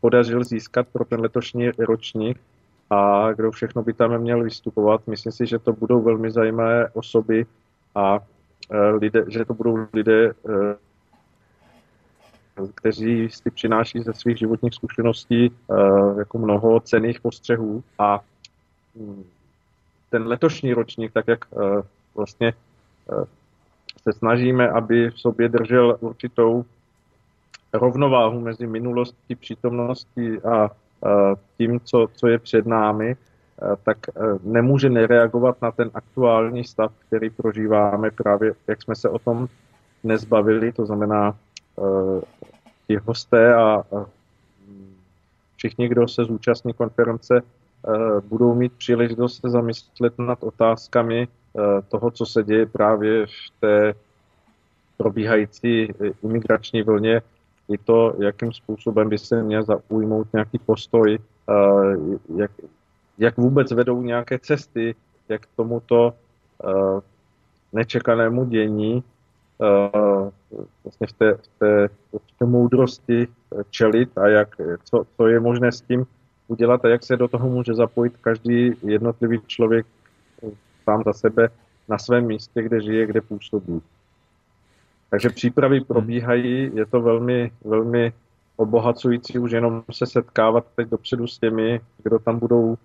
podařil 0.00 0.44
získat 0.44 0.86
pro 0.92 1.04
ten 1.04 1.20
letošní 1.20 1.70
ročník 1.70 2.40
a 2.90 3.32
kdo 3.32 3.50
všechno 3.50 3.82
by 3.82 3.92
tam 3.92 4.18
měl 4.18 4.44
vystupovat. 4.44 5.06
Myslím 5.06 5.32
si, 5.32 5.46
že 5.46 5.58
to 5.58 5.72
budou 5.72 6.02
velmi 6.02 6.30
zajímavé 6.30 6.88
osoby 6.90 7.46
a 7.94 8.20
e, 8.70 8.90
lidé, 8.90 9.24
že 9.28 9.44
to 9.44 9.54
budou 9.54 9.86
lidé, 9.92 10.24
e, 10.26 10.32
kteří 12.74 13.30
si 13.30 13.50
přináší 13.50 14.02
ze 14.02 14.12
svých 14.14 14.38
životních 14.38 14.74
zkušeností 14.74 15.46
e, 15.46 15.50
jako 16.18 16.38
mnoho 16.38 16.80
cených 16.80 17.20
postřehů 17.20 17.84
a 17.98 18.20
mm, 18.94 19.24
ten 20.10 20.26
letošní 20.26 20.72
ročník, 20.72 21.12
tak 21.12 21.28
jak 21.28 21.44
vlastně 22.14 22.52
se 24.02 24.12
snažíme, 24.12 24.68
aby 24.68 25.10
v 25.10 25.20
sobě 25.20 25.48
držel 25.48 25.96
určitou 26.00 26.64
rovnováhu 27.72 28.40
mezi 28.40 28.66
minulostí, 28.66 29.34
přítomností 29.34 30.38
a 30.38 30.70
tím, 31.58 31.80
co, 31.84 32.08
co 32.14 32.26
je 32.28 32.38
před 32.38 32.66
námi, 32.66 33.16
tak 33.84 33.98
nemůže 34.42 34.90
nereagovat 34.90 35.62
na 35.62 35.72
ten 35.72 35.90
aktuální 35.94 36.64
stav, 36.64 36.92
který 37.06 37.30
prožíváme 37.30 38.10
právě, 38.10 38.54
jak 38.66 38.82
jsme 38.82 38.94
se 38.94 39.08
o 39.08 39.18
tom 39.18 39.48
nezbavili, 40.04 40.72
to 40.72 40.86
znamená 40.86 41.36
ti 42.86 42.96
hosté 42.96 43.54
a 43.54 43.84
všichni, 45.56 45.88
kdo 45.88 46.08
se 46.08 46.24
zúčastní 46.24 46.72
konference, 46.72 47.42
budou 48.28 48.54
mít 48.54 48.72
příležitost 48.72 49.40
se 49.40 49.50
zamyslet 49.50 50.18
nad 50.18 50.42
otázkami 50.42 51.28
toho, 51.88 52.10
co 52.10 52.26
se 52.26 52.42
děje 52.42 52.66
právě 52.66 53.26
v 53.26 53.60
té 53.60 53.94
probíhající 54.96 55.88
imigrační 56.22 56.82
vlně 56.82 57.22
i 57.68 57.78
to, 57.78 58.14
jakým 58.18 58.52
způsobem 58.52 59.08
by 59.08 59.18
se 59.18 59.42
měl 59.42 59.62
zaujmout 59.62 60.28
nějaký 60.32 60.58
postoj, 60.58 61.18
eh, 61.18 61.54
jak, 62.36 62.50
jak 63.18 63.36
vůbec 63.36 63.72
vedou 63.72 64.02
nějaké 64.02 64.38
cesty, 64.38 64.94
jak 65.28 65.46
tomuto 65.56 66.14
eh, 66.64 67.00
nečekanému 67.72 68.44
dění 68.44 69.04
eh, 69.62 70.30
vlastně 70.84 71.06
v 71.06 71.12
té, 71.12 71.34
v 71.34 71.48
té, 71.58 71.88
v 72.12 72.38
té 72.38 72.44
moudrosti 72.44 73.28
čelit 73.70 74.18
a 74.18 74.28
jak, 74.28 74.56
co, 74.84 75.04
co 75.16 75.26
je 75.26 75.40
možné 75.40 75.72
s 75.72 75.80
tím 75.80 76.06
udělat 76.48 76.84
a 76.84 76.88
jak 76.88 77.02
se 77.02 77.16
do 77.16 77.28
toho 77.28 77.48
může 77.48 77.74
zapojit 77.74 78.16
každý 78.20 78.72
jednotlivý 78.82 79.40
člověk 79.46 79.86
sám 80.84 81.02
za 81.06 81.12
sebe 81.12 81.48
na 81.88 81.98
svém 81.98 82.26
místě, 82.26 82.62
kde 82.62 82.80
žije, 82.80 83.06
kde 83.06 83.20
působí. 83.20 83.82
Takže 85.10 85.28
přípravy 85.28 85.76
hmm. 85.76 85.86
probíhají, 85.86 86.70
je 86.74 86.86
to 86.86 87.00
velmi, 87.00 87.52
velmi 87.64 88.12
obohacující 88.56 89.38
už 89.38 89.50
jenom 89.50 89.82
se 89.92 90.06
setkávat 90.06 90.64
teď 90.76 90.88
dopředu 90.88 91.26
s 91.26 91.38
těmi, 91.38 91.80
kdo 92.02 92.18
tam 92.18 92.38
budou 92.38 92.62
uh, 92.64 92.76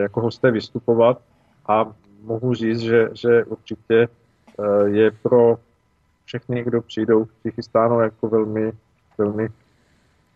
jako 0.00 0.20
hosté 0.20 0.50
vystupovat 0.50 1.20
a 1.68 1.92
mohu 2.22 2.54
říct, 2.54 2.80
že, 2.80 3.08
že 3.12 3.44
určitě 3.44 4.08
uh, 4.56 4.86
je 4.86 5.10
pro 5.10 5.58
všechny, 6.24 6.64
kdo 6.64 6.82
přijdou, 6.82 7.24
přichystáno 7.40 8.00
jako 8.00 8.28
velmi, 8.28 8.72
velmi 9.18 9.48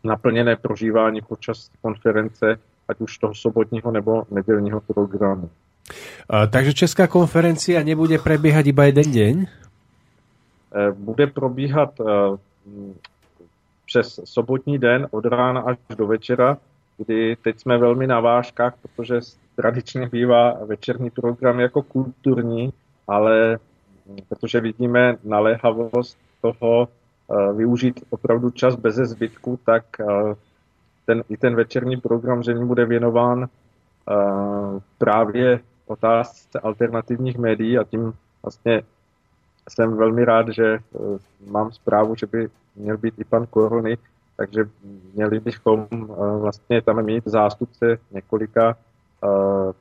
naplněné 0.05 0.57
prožívání 0.57 1.21
počas 1.21 1.71
konference, 1.83 2.59
ať 2.89 3.01
už 3.01 3.19
toho 3.19 3.35
sobotního 3.35 3.91
nebo 3.91 4.25
nedělního 4.31 4.81
programu. 4.81 5.51
Takže 6.51 6.73
Česká 6.73 7.07
konferencia 7.07 7.83
nebude 7.83 8.17
prebiehať 8.17 8.73
iba 8.73 8.89
jeden 8.89 9.09
deň? 9.13 9.37
Eh, 10.75 10.93
bude 10.93 11.27
probíhat 11.27 12.01
eh, 12.01 12.05
přes 13.87 14.21
sobotní 14.25 14.79
den 14.79 15.07
od 15.11 15.25
rána 15.25 15.61
až 15.61 15.77
do 15.97 16.07
večera, 16.07 16.59
kdy 16.99 17.37
teď 17.43 17.61
jsme 17.61 17.79
velmi 17.79 18.07
na 18.07 18.21
vážkách, 18.21 18.75
protože 18.83 19.21
tradičně 19.57 20.09
bývá 20.09 20.65
večerní 20.65 21.11
program 21.11 21.61
jako 21.61 21.83
kulturní, 21.83 22.73
ale 23.09 23.59
protože 24.29 24.61
vidíme 24.61 25.17
naléhavost 25.25 26.19
toho 26.41 26.89
eh, 26.89 27.53
využít 27.53 28.05
opravdu 28.11 28.51
čas 28.51 28.75
bez 28.75 28.95
zbytku, 28.95 29.59
tak 29.65 29.85
ten, 31.07 31.25
i 31.29 31.37
ten 31.37 31.55
večerní 31.55 31.97
program 31.97 32.43
že 32.43 32.55
bude 32.55 32.87
věnován 32.87 33.49
právě 34.99 35.61
otázce 35.93 36.61
alternativních 36.61 37.39
médií 37.39 37.79
a 37.79 37.85
tím 37.85 38.13
vlastně 38.43 38.83
jsem 39.69 39.97
velmi 39.97 40.25
rád, 40.25 40.49
že 40.49 40.75
eh, 40.75 40.99
mám 41.47 41.73
zprávu, 41.73 42.15
že 42.17 42.27
by 42.27 42.49
měl 42.77 42.99
být 42.99 43.15
i 43.19 43.25
pan 43.25 43.47
Korony, 43.47 43.99
takže 44.37 44.65
měli 45.15 45.41
bychom 45.41 45.87
eh, 45.93 46.07
vlastně 46.39 46.83
tam 46.83 47.05
mít 47.05 47.25
zástupce 47.27 47.99
několika 48.11 48.77
uh, 49.23 49.73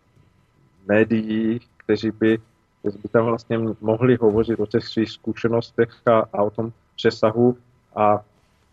médií, 0.88 1.60
kteří 1.78 2.12
by, 2.12 2.40
kteří 2.80 2.98
by 3.04 3.10
tam 3.10 3.26
vlastně 3.26 3.58
mohli 3.82 4.16
hovořit 4.16 4.60
o 4.60 4.66
těch 4.66 4.88
svých 4.88 5.12
zkušenostech 5.12 5.90
a, 6.06 6.20
a 6.34 6.44
o 6.44 6.50
tom 6.50 6.72
přesahu 6.96 7.58
a 7.96 8.22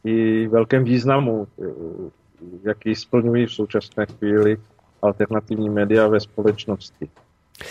i 0.05 0.47
velkém 0.48 0.85
významu, 0.85 1.47
jaký 2.62 2.94
splňují 2.94 3.47
v 3.47 3.52
současné 3.52 4.06
chvíli 4.06 4.56
alternativní 5.02 5.70
média 5.70 6.09
ve 6.09 6.20
společnosti. 6.20 7.10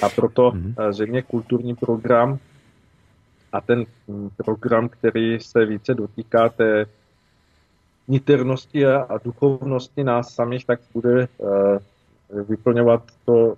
A 0.01 0.09
proto 0.09 0.51
mm-hmm. 0.51 0.91
zřejmě 0.91 1.21
kulturní 1.21 1.75
program 1.75 2.39
a 3.51 3.61
ten 3.61 3.85
mm, 4.07 4.29
program, 4.37 4.89
který 4.89 5.39
se 5.39 5.65
více 5.65 5.93
dotýká 5.93 6.49
té 6.49 6.85
niternosti 8.07 8.85
a, 8.85 9.19
duchovnosti 9.23 10.03
nás 10.03 10.33
samých, 10.33 10.65
tak 10.65 10.79
bude 10.93 11.27
uh, 11.37 11.77
vyplňovat 12.49 13.03
to, 13.25 13.57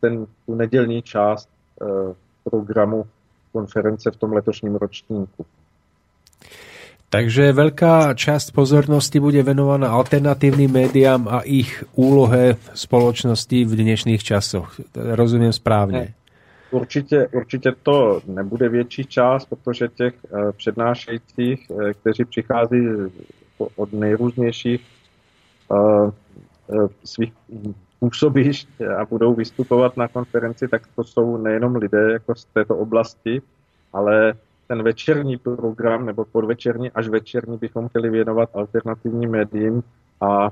ten, 0.00 0.26
tu 0.46 0.54
nedělní 0.54 1.02
část 1.02 1.48
uh, 1.80 2.14
programu 2.44 3.06
konference 3.52 4.10
v 4.10 4.16
tom 4.16 4.32
letošním 4.32 4.74
ročníku. 4.74 5.46
Takže 7.08 7.56
veľká 7.56 8.12
časť 8.12 8.52
pozornosti 8.52 9.16
bude 9.16 9.40
venovaná 9.40 9.88
alternatívnym 9.96 10.68
médiám 10.68 11.24
a 11.24 11.40
ich 11.40 11.80
úlohe 11.96 12.60
spoločnosti 12.76 13.64
v 13.64 13.72
dnešných 13.80 14.20
časoch. 14.20 14.76
Rozumím 14.92 15.52
správně. 15.52 16.14
Určitě, 16.70 17.28
určitě 17.32 17.72
to 17.82 18.20
nebude 18.26 18.68
větší 18.68 19.04
část, 19.04 19.48
protože 19.48 19.88
těch 19.88 20.14
uh, 20.28 20.52
přednášejících, 20.52 21.66
uh, 21.70 21.92
kteří 21.92 22.24
přichází 22.24 22.76
od 23.76 23.92
nejrůznějších 23.92 24.80
uh, 25.68 26.10
svých 27.04 27.32
působišť 28.00 28.68
a 28.80 29.04
budou 29.04 29.34
vystupovat 29.34 29.96
na 29.96 30.08
konferenci, 30.08 30.68
tak 30.68 30.82
to 30.96 31.04
jsou 31.04 31.36
nejenom 31.36 31.76
lidé 31.76 32.12
jako 32.12 32.34
z 32.34 32.44
této 32.44 32.76
oblasti, 32.76 33.42
ale 33.92 34.34
ten 34.68 34.82
večerní 34.82 35.36
program 35.36 36.06
nebo 36.06 36.24
podvečerní 36.24 36.90
až 36.90 37.08
večerní 37.08 37.56
bychom 37.56 37.88
chtěli 37.88 38.10
věnovat 38.10 38.50
alternativním 38.54 39.30
médiím 39.30 39.82
a 40.20 40.50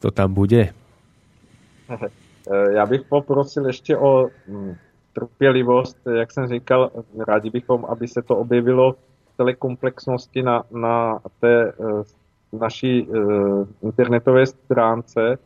kto 0.00 0.08
tam 0.08 0.32
bude? 0.32 0.72
já 2.70 2.86
bych 2.86 3.02
poprosil 3.02 3.66
ještě 3.66 3.96
o 3.96 4.28
hm, 4.48 4.74
trpělivost, 5.12 5.96
jak 6.14 6.32
jsem 6.32 6.46
říkal, 6.48 6.90
rádi 7.28 7.50
bychom, 7.50 7.84
aby 7.84 8.08
se 8.08 8.22
to 8.22 8.36
objevilo 8.36 8.92
v 8.92 9.36
celé 9.36 9.54
komplexnosti 9.54 10.42
na, 10.42 10.62
na 10.70 11.20
té 11.40 11.72
naší 12.52 13.02
uh, 13.02 13.66
internetové 13.82 14.46
stránce 14.46 15.38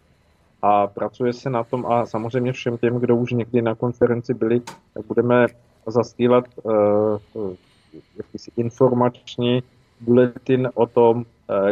a 0.63 0.87
pracuje 0.87 1.33
se 1.33 1.51
na 1.51 1.65
tom 1.65 1.87
a 1.87 2.07
samozřejmě 2.07 2.53
všem 2.53 2.79
těm, 2.79 2.99
kdo 2.99 3.17
už 3.17 3.33
někdy 3.33 3.63
na 3.63 3.75
konferenci 3.75 4.35
byli, 4.35 4.63
budeme 5.09 5.47
zastílat 5.87 6.45
jakýsi 8.17 8.51
informační 8.57 9.63
bulletin 10.01 10.69
o 10.75 10.87
tom, 10.87 11.25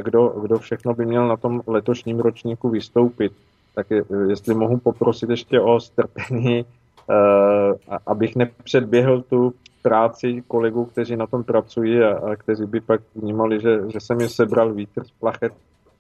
kdo, 0.03 0.29
kdo 0.29 0.59
všechno 0.59 0.95
by 0.95 1.07
měl 1.07 1.29
na 1.29 1.37
tom 1.37 1.63
letošním 1.67 2.21
ročníku 2.21 2.69
vystoupit. 2.69 3.33
Tak 3.75 3.91
je, 3.91 4.05
jestli 4.29 4.55
mohu 4.55 4.79
poprosit 4.79 5.31
ještě 5.31 5.61
o 5.61 5.81
strpení, 5.81 6.65
uh, 6.65 7.97
abych 8.07 8.37
nepředběhl 8.37 9.23
tu 9.23 9.55
práci 9.83 10.43
kolegů, 10.49 10.85
kteří 10.85 11.17
na 11.17 11.27
tom 11.27 11.45
pracují 11.45 12.01
a, 12.01 12.19
a 12.19 12.37
kteří 12.37 12.67
by 12.67 12.81
pak 12.81 13.01
vnímali, 13.15 13.61
že, 13.61 13.81
že 13.93 14.01
jsem 14.01 14.21
je 14.21 14.29
sebral 14.29 14.73
vítr 14.73 15.05
z 15.05 15.11
plachet, 15.11 15.53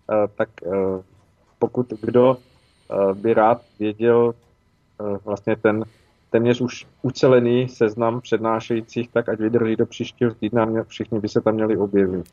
a, 0.08 0.26
tak 0.26 0.48
a, 0.62 1.02
pokud 1.58 1.92
kdo 2.00 2.36
by 3.14 3.34
rád 3.34 3.62
věděl 3.78 4.34
vlastně 5.24 5.56
ten 5.56 5.84
téměř 6.34 6.60
už 6.60 6.86
ucelený 7.02 7.68
seznam 7.68 8.20
přednášejících, 8.20 9.08
tak 9.08 9.28
ať 9.28 9.38
vydrží 9.38 9.76
do 9.76 9.86
příštího 9.86 10.34
týdna, 10.34 10.66
všichni 10.86 11.20
by 11.20 11.28
se 11.28 11.40
tam 11.40 11.54
měli 11.54 11.76
objevit. 11.76 12.26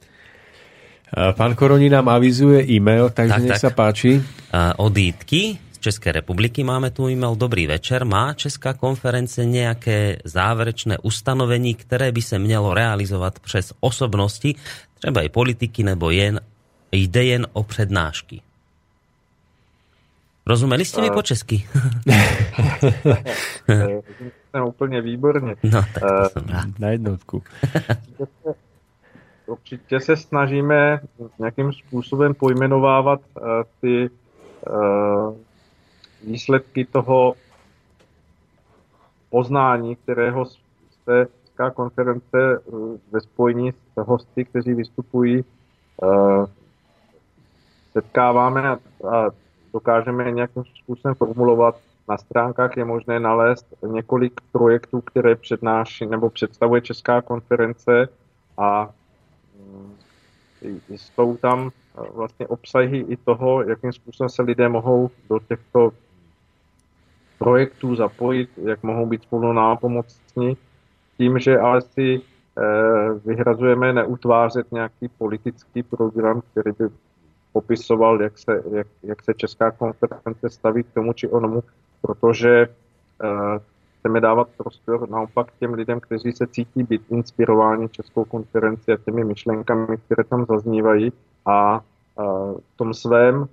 Pán 1.12 1.56
Koroni 1.56 1.90
nám 1.90 2.10
avizuje 2.10 2.64
e-mail, 2.72 3.10
takže 3.10 3.34
tak, 3.34 3.44
nech 3.44 3.60
tak. 3.60 3.62
sa 3.62 3.72
páči. 3.76 4.24
Od 4.80 4.96
Jítky 4.96 5.60
České 5.82 6.12
republiky 6.12 6.64
máme 6.64 6.90
tu 6.92 7.10
e-mail 7.10 7.36
Dobrý 7.36 7.68
večer. 7.68 8.06
Má 8.06 8.34
Česká 8.34 8.74
konference 8.74 9.46
nějaké 9.46 10.18
záverečné 10.24 10.98
ustanovení, 10.98 11.76
které 11.76 12.12
by 12.12 12.22
se 12.22 12.40
mělo 12.40 12.74
realizovat 12.74 13.40
přes 13.40 13.74
osobnosti, 13.80 14.56
třeba 15.00 15.22
i 15.22 15.30
politiky, 15.30 15.84
nebo 15.84 16.12
jen, 16.12 16.40
jde 16.92 17.24
jen 17.24 17.48
o 17.54 17.64
přednášky? 17.64 18.42
Rozumeli 20.46 20.86
jste 20.86 21.02
mi 21.02 21.10
po 21.12 21.22
česky? 21.22 21.68
Jsem 24.52 24.64
úplně 24.64 25.02
výborně. 25.02 25.56
No, 25.64 25.82
tak 25.94 26.04
to 26.04 26.30
jsem 26.30 26.44
rád. 26.48 26.80
Na 26.80 26.90
jednotku. 26.90 27.44
Určitě 29.46 30.00
se 30.00 30.18
snažíme 30.18 31.00
nějakým 31.40 31.74
způsobem 31.74 32.34
pojmenovávat 32.34 33.20
uh, 33.20 33.44
ty 33.82 34.10
uh, 34.10 35.36
výsledky 36.24 36.86
toho 36.86 37.36
poznání, 39.30 39.96
kterého 39.96 40.46
z 40.46 40.60
té 41.06 41.28
konference 41.74 42.38
eh, 42.38 42.72
ve 43.12 43.22
spojení 43.22 43.72
s 43.72 43.76
hosty, 43.98 44.46
kteří 44.46 44.74
vystupují, 44.74 45.44
eh, 46.04 46.46
setkáváme 47.92 48.70
a, 48.70 48.78
dokážeme 49.74 50.32
nějakým 50.32 50.64
způsobem 50.84 51.16
formulovat. 51.16 51.80
Na 52.10 52.18
stránkách 52.18 52.78
je 52.78 52.86
možné 52.86 53.20
nalézt 53.20 53.68
několik 53.88 54.42
projektů, 54.52 55.02
které 55.02 55.36
přednáší 55.36 56.06
nebo 56.06 56.30
představuje 56.30 56.82
Česká 56.82 57.22
konference 57.22 58.08
a 58.58 58.90
jsou 60.90 61.38
tam 61.38 61.70
eh, 61.70 62.02
vlastně 62.14 62.48
obsahy 62.48 63.06
i 63.08 63.18
toho, 63.18 63.64
jakým 63.64 63.94
způsobem 63.94 64.30
se 64.30 64.42
lidé 64.42 64.70
mohou 64.70 65.10
do 65.30 65.40
těchto 65.40 65.92
projektů 67.38 67.96
zapojit, 67.96 68.50
jak 68.64 68.84
mohou 68.84 69.06
být 69.06 69.24
spolu 69.24 69.54
nápomocní, 69.54 70.58
tím, 71.18 71.40
že 71.40 71.60
ale 71.60 71.82
si 71.82 72.22
eh, 72.22 72.62
vyhrazujeme 73.26 73.94
neutvářet 73.94 74.72
nějaký 74.72 75.08
politický 75.08 75.84
program, 75.84 76.42
který 76.52 76.72
by 76.80 76.86
popisoval, 77.54 78.22
jak 78.22 78.38
se, 78.38 78.64
jak, 78.72 78.88
jak 79.04 79.24
se 79.24 79.34
Česká 79.34 79.72
konference 79.72 80.50
staví 80.50 80.84
k 80.84 80.94
tomu 80.94 81.14
či 81.14 81.28
onomu, 81.28 81.64
protože 82.02 82.68
eh, 83.24 83.60
chceme 84.02 84.22
dávat 84.22 84.48
prostor 84.58 85.10
naopak 85.10 85.48
těm 85.60 85.74
lidem, 85.74 86.00
kteří 86.00 86.32
se 86.32 86.48
cítí 86.48 86.84
být 86.84 87.02
inspirováni 87.10 87.90
Českou 87.90 88.26
konferenci 88.26 88.92
a 88.92 88.98
těmi 88.98 89.24
myšlenkami, 89.24 89.98
které 90.06 90.24
tam 90.24 90.46
zaznívají 90.46 91.12
a 91.46 91.80
eh, 91.80 92.24
v 92.74 92.78
tom 92.78 92.94
svém 92.94 93.48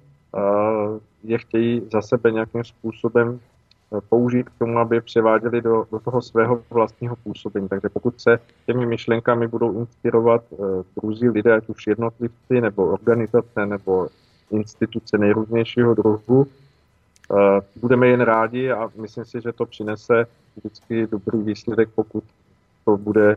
je 1.25 1.39
chtějí 1.39 1.83
za 1.93 2.03
sebe 2.03 2.33
nějakým 2.33 2.65
způsobem 2.65 3.41
použít 4.09 4.49
k 4.49 4.59
tomu, 4.59 4.79
aby 4.79 4.97
je 4.97 5.01
převáděli 5.01 5.63
do, 5.63 5.87
do 5.93 5.99
toho 5.99 6.23
svého 6.23 6.63
vlastního 6.71 7.17
působení. 7.17 7.69
Takže 7.69 7.89
pokud 7.89 8.21
se 8.21 8.39
těmi 8.67 8.87
myšlenkami 8.87 9.49
budou 9.49 9.81
inspirovat 9.81 10.45
druzí 10.97 11.29
lidé, 11.29 11.55
ať 11.55 11.69
už 11.69 11.87
jednotlivci, 11.87 12.61
nebo 12.61 12.87
organizace, 12.87 13.67
nebo 13.67 14.09
instituce 14.51 15.19
nejrůznějšího 15.19 15.95
druhu. 15.95 16.47
Budeme 17.77 18.09
jen 18.09 18.21
rádi 18.21 18.71
a 18.73 18.91
myslím 18.97 19.25
si, 19.25 19.41
že 19.41 19.53
to 19.53 19.67
přinese 19.67 20.27
vždycky 20.57 21.07
dobrý 21.07 21.43
výsledek, 21.43 21.89
pokud 21.95 22.25
to 22.85 22.97
bude 22.97 23.37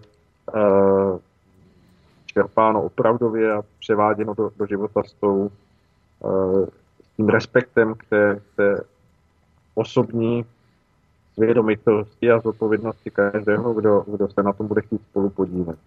čerpáno 2.26 2.84
opravdově 2.84 3.54
a 3.54 3.62
převáděno 3.80 4.34
do, 4.34 4.52
do 4.58 4.66
života 4.66 5.04
s, 5.04 5.14
tou, 5.14 5.52
s 7.04 7.16
tím 7.18 7.30
respektem 7.30 7.94
k 7.94 8.06
té, 8.10 8.36
k 8.36 8.56
té 8.56 8.84
osobní 9.76 10.46
svědomitosti 11.34 12.32
a 12.32 12.40
zodpovědnosti 12.40 13.12
každého, 13.12 13.74
kdo, 13.74 14.04
kdo 14.08 14.28
se 14.28 14.44
na 14.44 14.54
tom 14.54 14.68
bude 14.68 14.82
chtít 14.82 15.02
spolu 15.10 15.30
podílet. 15.30 15.80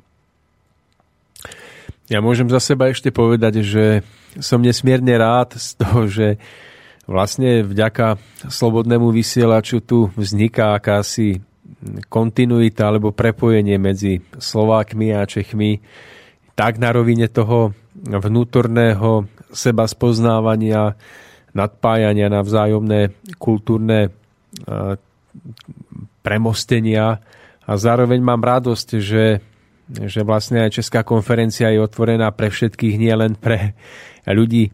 Ja 2.12 2.20
môžem 2.20 2.52
za 2.52 2.60
seba 2.60 2.92
ešte 2.92 3.08
povedať, 3.08 3.64
že 3.64 4.04
som 4.36 4.60
nesmierne 4.60 5.16
rád 5.16 5.56
z 5.56 5.80
toho, 5.80 6.04
že 6.04 6.36
vlastne 7.04 7.64
vďaka 7.64 8.16
slobodnému 8.48 9.12
vysielaču 9.12 9.84
tu 9.84 10.08
vzniká 10.16 10.76
akási 10.76 11.40
kontinuita 12.08 12.88
alebo 12.88 13.12
prepojenie 13.12 13.76
medzi 13.76 14.24
Slovákmi 14.36 15.12
a 15.12 15.28
Čechmi. 15.28 15.80
Tak 16.54 16.80
na 16.80 16.94
rovine 16.94 17.28
toho 17.28 17.76
vnútorného 17.98 19.28
seba 19.52 19.84
spoznávania, 19.86 20.96
nadpájania 21.52 22.32
na 22.32 22.40
vzájomné 22.42 23.14
kultúrne 23.36 24.10
premostenia. 26.24 27.20
A 27.64 27.72
zároveň 27.80 28.20
mám 28.20 28.44
radosť, 28.44 28.88
že, 29.00 29.40
že 29.88 30.20
vlastne 30.20 30.64
aj 30.68 30.80
Česká 30.80 31.00
konferencia 31.00 31.72
je 31.72 31.80
otvorená 31.80 32.28
pre 32.32 32.52
všetkých, 32.52 32.96
nie 33.00 33.14
len 33.14 33.36
pre 33.36 33.72
ľudí 34.28 34.72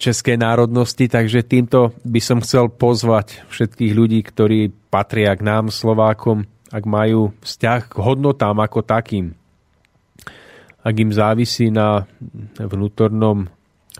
českej 0.00 0.40
národnosti, 0.40 1.12
takže 1.12 1.44
týmto 1.44 1.92
by 2.08 2.20
som 2.24 2.40
chcel 2.40 2.72
pozvať 2.72 3.44
všetkých 3.52 3.92
ľudí, 3.92 4.20
ktorí 4.24 4.72
patria 4.88 5.36
k 5.36 5.44
nám, 5.44 5.68
Slovákom, 5.68 6.48
ak 6.72 6.84
majú 6.88 7.36
vzťah 7.44 7.80
k 7.92 7.94
hodnotám 8.00 8.56
ako 8.64 8.80
takým, 8.80 9.36
ak 10.82 10.94
im 10.96 11.12
závisí 11.12 11.68
na 11.68 12.08
vnútornom 12.56 13.46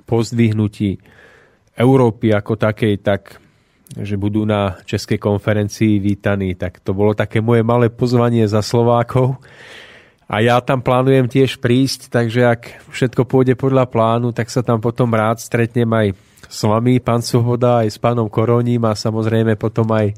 pozdvihnutí 0.08 0.98
Európy 1.76 2.32
ako 2.32 2.56
takej, 2.56 2.94
tak 3.04 3.38
že 3.92 4.16
budú 4.16 4.48
na 4.48 4.80
Českej 4.88 5.20
konferencii 5.20 6.00
vítaní. 6.00 6.56
Tak 6.56 6.80
to 6.80 6.96
bolo 6.96 7.12
také 7.12 7.44
moje 7.44 7.60
malé 7.60 7.92
pozvanie 7.92 8.48
za 8.48 8.64
Slovákov. 8.64 9.36
A 10.30 10.40
ja 10.40 10.58
tam 10.62 10.80
plánujem 10.80 11.28
tiež 11.28 11.58
prísť, 11.58 12.08
takže 12.08 12.40
ak 12.46 12.62
všetko 12.88 13.26
pôjde 13.26 13.54
podľa 13.58 13.84
plánu, 13.90 14.32
tak 14.32 14.48
sa 14.48 14.64
tam 14.64 14.78
potom 14.78 15.12
rád 15.12 15.42
stretnem 15.42 15.88
aj 15.90 16.16
s 16.52 16.60
vami, 16.68 17.00
pán 17.00 17.24
Svoboda, 17.24 17.84
aj 17.84 17.88
s 17.92 17.98
pánom 17.98 18.28
Koroním 18.28 18.84
a 18.84 18.92
samozrejme 18.92 19.56
potom 19.56 19.88
aj 19.92 20.12
e, 20.12 20.14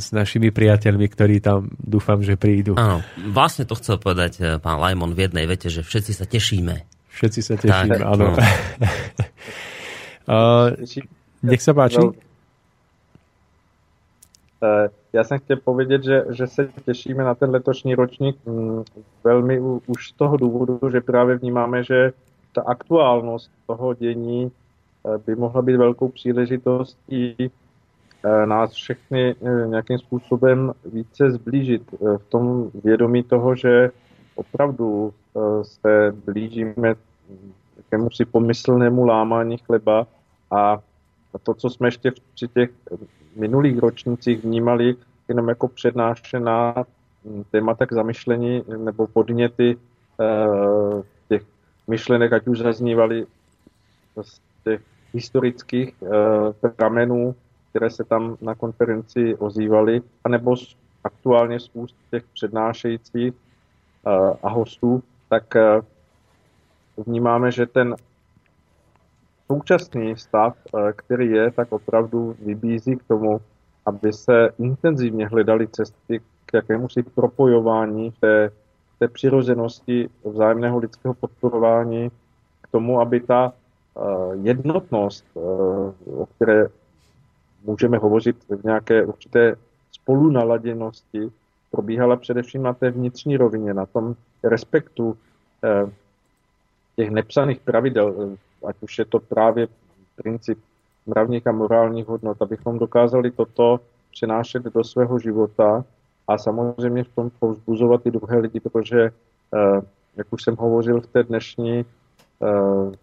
s 0.00 0.08
našimi 0.12 0.48
priateľmi, 0.48 1.06
ktorí 1.08 1.44
tam 1.44 1.68
dúfam, 1.76 2.20
že 2.24 2.40
prídu. 2.40 2.80
Áno, 2.80 3.04
vlastne 3.32 3.68
to 3.68 3.76
chcel 3.76 4.00
povedať 4.00 4.32
e, 4.40 4.42
pán 4.56 4.80
Lajmon 4.80 5.12
v 5.12 5.28
jednej 5.28 5.44
vete, 5.44 5.68
že 5.68 5.84
všetci 5.84 6.12
sa 6.16 6.24
tešíme. 6.24 6.74
Všetci 7.14 7.40
sa 7.44 7.54
tešíme, 7.60 7.94
tak, 7.94 8.02
áno. 8.02 8.34
No. 8.34 8.38
uh, 10.34 10.74
nech 11.46 11.62
sa 11.62 11.70
páči. 11.70 12.02
No, 12.02 12.10
já 15.12 15.24
jsem 15.24 15.38
chtěl 15.38 15.56
povědět, 15.56 16.04
že, 16.04 16.24
že 16.30 16.46
se 16.46 16.68
těšíme 16.84 17.24
na 17.24 17.34
ten 17.34 17.50
letošní 17.50 17.94
ročník 17.94 18.36
mm, 18.46 18.84
velmi 19.24 19.60
už 19.86 20.08
z 20.08 20.12
toho 20.12 20.36
důvodu, 20.36 20.80
že 20.92 21.00
právě 21.00 21.36
vnímáme, 21.36 21.84
že 21.84 22.12
ta 22.52 22.62
aktuálnost 22.62 23.50
toho 23.66 23.94
dění 23.94 24.50
eh, 24.50 25.18
by 25.26 25.36
mohla 25.36 25.62
být 25.62 25.76
velkou 25.76 26.08
příležitostí 26.08 27.36
eh, 27.38 28.46
nás 28.46 28.72
všechny 28.72 29.34
nějakým 29.66 29.98
způsobem 29.98 30.72
více 30.84 31.30
zblížit 31.30 31.82
v 32.00 32.24
tom 32.28 32.70
vědomí 32.84 33.22
toho, 33.22 33.54
že 33.56 33.90
opravdu 34.36 35.12
se 35.62 36.14
blížíme 36.26 36.94
jakému 37.76 38.10
si 38.10 38.24
pomyslnému 38.24 39.06
lámání 39.06 39.58
chleba 39.58 40.06
a 40.50 40.78
to, 41.42 41.54
co 41.54 41.70
jsme 41.70 41.88
ještě 41.88 42.12
při 42.34 42.48
těch 42.48 42.70
minulých 43.36 43.78
ročnících 43.78 44.44
vnímali 44.44 44.96
jenom 45.28 45.48
jako 45.48 45.68
přednášená 45.68 46.74
témata 47.50 47.86
k 47.86 47.92
zamyšlení 47.92 48.64
nebo 48.76 49.06
podněty 49.06 49.76
eh, 50.20 51.02
těch 51.28 51.42
myšlenek, 51.86 52.32
ať 52.32 52.48
už 52.48 52.58
zaznívaly 52.58 53.26
z 54.22 54.40
těch 54.64 54.80
historických 55.12 55.94
eh, 56.02 56.68
pramenů, 56.68 57.34
které 57.70 57.90
se 57.90 58.04
tam 58.04 58.36
na 58.40 58.54
konferenci 58.54 59.36
ozývaly, 59.36 60.02
anebo 60.24 60.54
aktuálně 61.04 61.60
z 61.60 61.70
úst 61.72 61.96
těch 62.10 62.24
přednášejících 62.34 63.34
eh, 63.34 64.10
a 64.42 64.48
hostů, 64.48 65.02
tak 65.28 65.54
vnímáme, 67.06 67.52
že 67.52 67.66
ten 67.66 67.96
současný 69.46 70.16
stav, 70.16 70.56
eh, 70.66 70.92
který 70.96 71.30
je, 71.30 71.50
tak 71.50 71.72
opravdu 71.72 72.36
vybízí 72.40 72.96
k 72.96 73.04
tomu, 73.04 73.40
aby 73.86 74.12
se 74.12 74.48
intenzivně 74.58 75.28
hledaly 75.28 75.68
cesty 75.68 76.20
k 76.46 76.54
jakému 76.54 76.88
si 76.88 77.02
propojování 77.02 78.12
té, 78.20 78.50
té 78.98 79.08
přirozenosti 79.08 80.08
vzájemného 80.24 80.78
lidského 80.78 81.14
podporování, 81.14 82.10
k 82.60 82.68
tomu, 82.70 83.00
aby 83.00 83.20
ta 83.20 83.52
eh, 83.52 84.00
jednotnost, 84.42 85.24
eh, 85.36 85.40
o 86.10 86.26
které 86.36 86.66
můžeme 87.64 87.98
hovořit 87.98 88.36
v 88.48 88.64
nějaké 88.64 89.04
určité 89.04 89.56
spolunaladěnosti, 89.92 91.30
probíhala 91.70 92.16
především 92.16 92.62
na 92.62 92.72
té 92.72 92.90
vnitřní 92.90 93.36
rovině, 93.36 93.74
na 93.74 93.86
tom 93.86 94.14
respektu 94.44 95.16
těch 96.96 97.10
nepsaných 97.10 97.60
pravidel, 97.60 98.36
ať 98.66 98.76
už 98.80 98.98
je 98.98 99.04
to 99.04 99.18
právě 99.20 99.68
princip 100.16 100.58
mravních 101.06 101.46
a 101.46 101.52
morálních 101.52 102.06
hodnot, 102.06 102.42
abychom 102.42 102.78
dokázali 102.78 103.30
toto 103.30 103.80
přenášet 104.10 104.62
do 104.62 104.84
svého 104.84 105.18
života 105.18 105.84
a 106.28 106.38
samozřejmě 106.38 107.04
v 107.04 107.14
tom 107.14 107.30
povzbuzovat 107.38 108.06
i 108.06 108.10
druhé 108.10 108.38
lidi, 108.38 108.60
protože, 108.60 109.10
eh, 109.54 109.80
jak 110.16 110.32
už 110.32 110.42
jsem 110.42 110.56
hovořil 110.56 111.00
v 111.00 111.06
té 111.06 111.22
dnešní 111.22 111.84
eh, 112.42 112.96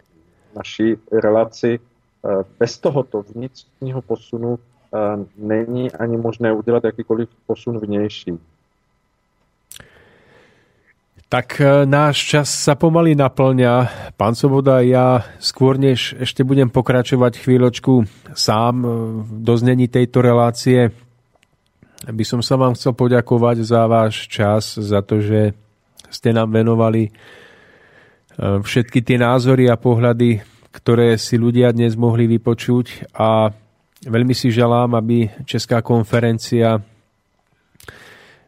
naší 0.55 0.95
relaci, 1.11 1.79
eh, 1.79 2.43
bez 2.59 2.79
tohoto 2.79 3.21
vnitřního 3.21 4.01
posunu 4.01 4.59
není 5.37 5.91
ani 5.91 6.17
možné 6.17 6.53
udělat 6.53 6.83
jakýkoliv 6.83 7.29
posun 7.47 7.79
vnější. 7.79 8.39
Tak 11.31 11.63
e, 11.63 11.87
náš 11.87 12.27
čas 12.27 12.51
sa 12.51 12.75
pomaly 12.75 13.15
naplňa. 13.15 13.87
Pán 14.19 14.35
Soboda, 14.35 14.83
ja 14.83 15.23
skôr 15.39 15.79
než 15.79 16.11
ešte 16.19 16.43
budem 16.43 16.67
pokračovať 16.67 17.39
chvíľočku 17.39 18.03
sám 18.35 18.75
e, 18.83 18.87
v 19.23 19.29
doznení 19.39 19.87
tejto 19.87 20.19
relácie, 20.19 20.91
by 22.03 22.23
som 22.27 22.43
sa 22.43 22.59
vám 22.59 22.75
chcel 22.75 22.91
poďakovať 22.99 23.63
za 23.63 23.87
váš 23.87 24.27
čas, 24.27 24.75
za 24.75 24.99
to, 24.99 25.23
že 25.23 25.55
ste 26.11 26.35
nám 26.35 26.51
venovali 26.51 27.07
e, 27.07 27.11
všetky 28.59 28.99
tie 28.99 29.15
názory 29.15 29.71
a 29.71 29.79
pohľady, 29.79 30.43
ktoré 30.75 31.15
si 31.15 31.39
ľudia 31.39 31.71
dnes 31.71 31.95
mohli 31.95 32.27
vypočuť 32.27 33.15
a 33.15 33.55
veľmi 34.03 34.35
si 34.35 34.51
želám, 34.51 34.99
aby 34.99 35.31
Česká 35.47 35.79
konferencia 35.79 36.83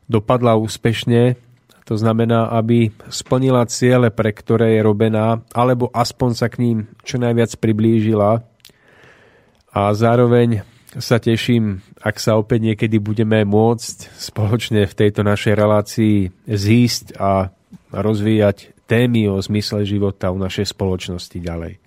dopadla 0.04 0.60
úspešne 0.60 1.53
to 1.84 2.00
znamená, 2.00 2.48
aby 2.56 2.96
splnila 3.12 3.68
ciele, 3.68 4.08
pre 4.08 4.32
ktoré 4.32 4.80
je 4.80 4.82
robená, 4.88 5.44
alebo 5.52 5.92
aspoň 5.92 6.32
sa 6.32 6.48
k 6.48 6.64
ním 6.64 6.78
čo 7.04 7.20
najviac 7.20 7.60
priblížila. 7.60 8.40
A 9.74 9.82
zároveň 9.92 10.64
sa 11.02 11.18
teším, 11.18 11.82
ak 12.00 12.22
sa 12.22 12.38
opäť 12.38 12.72
niekedy 12.72 13.02
budeme 13.02 13.42
môcť 13.44 14.16
spoločne 14.16 14.86
v 14.86 14.94
tejto 14.94 15.26
našej 15.26 15.54
relácii 15.58 16.18
zísť 16.46 17.18
a 17.18 17.50
rozvíjať 17.90 18.72
témy 18.86 19.28
o 19.28 19.42
zmysle 19.42 19.84
života 19.84 20.30
u 20.30 20.38
našej 20.38 20.72
spoločnosti 20.72 21.38
ďalej. 21.42 21.83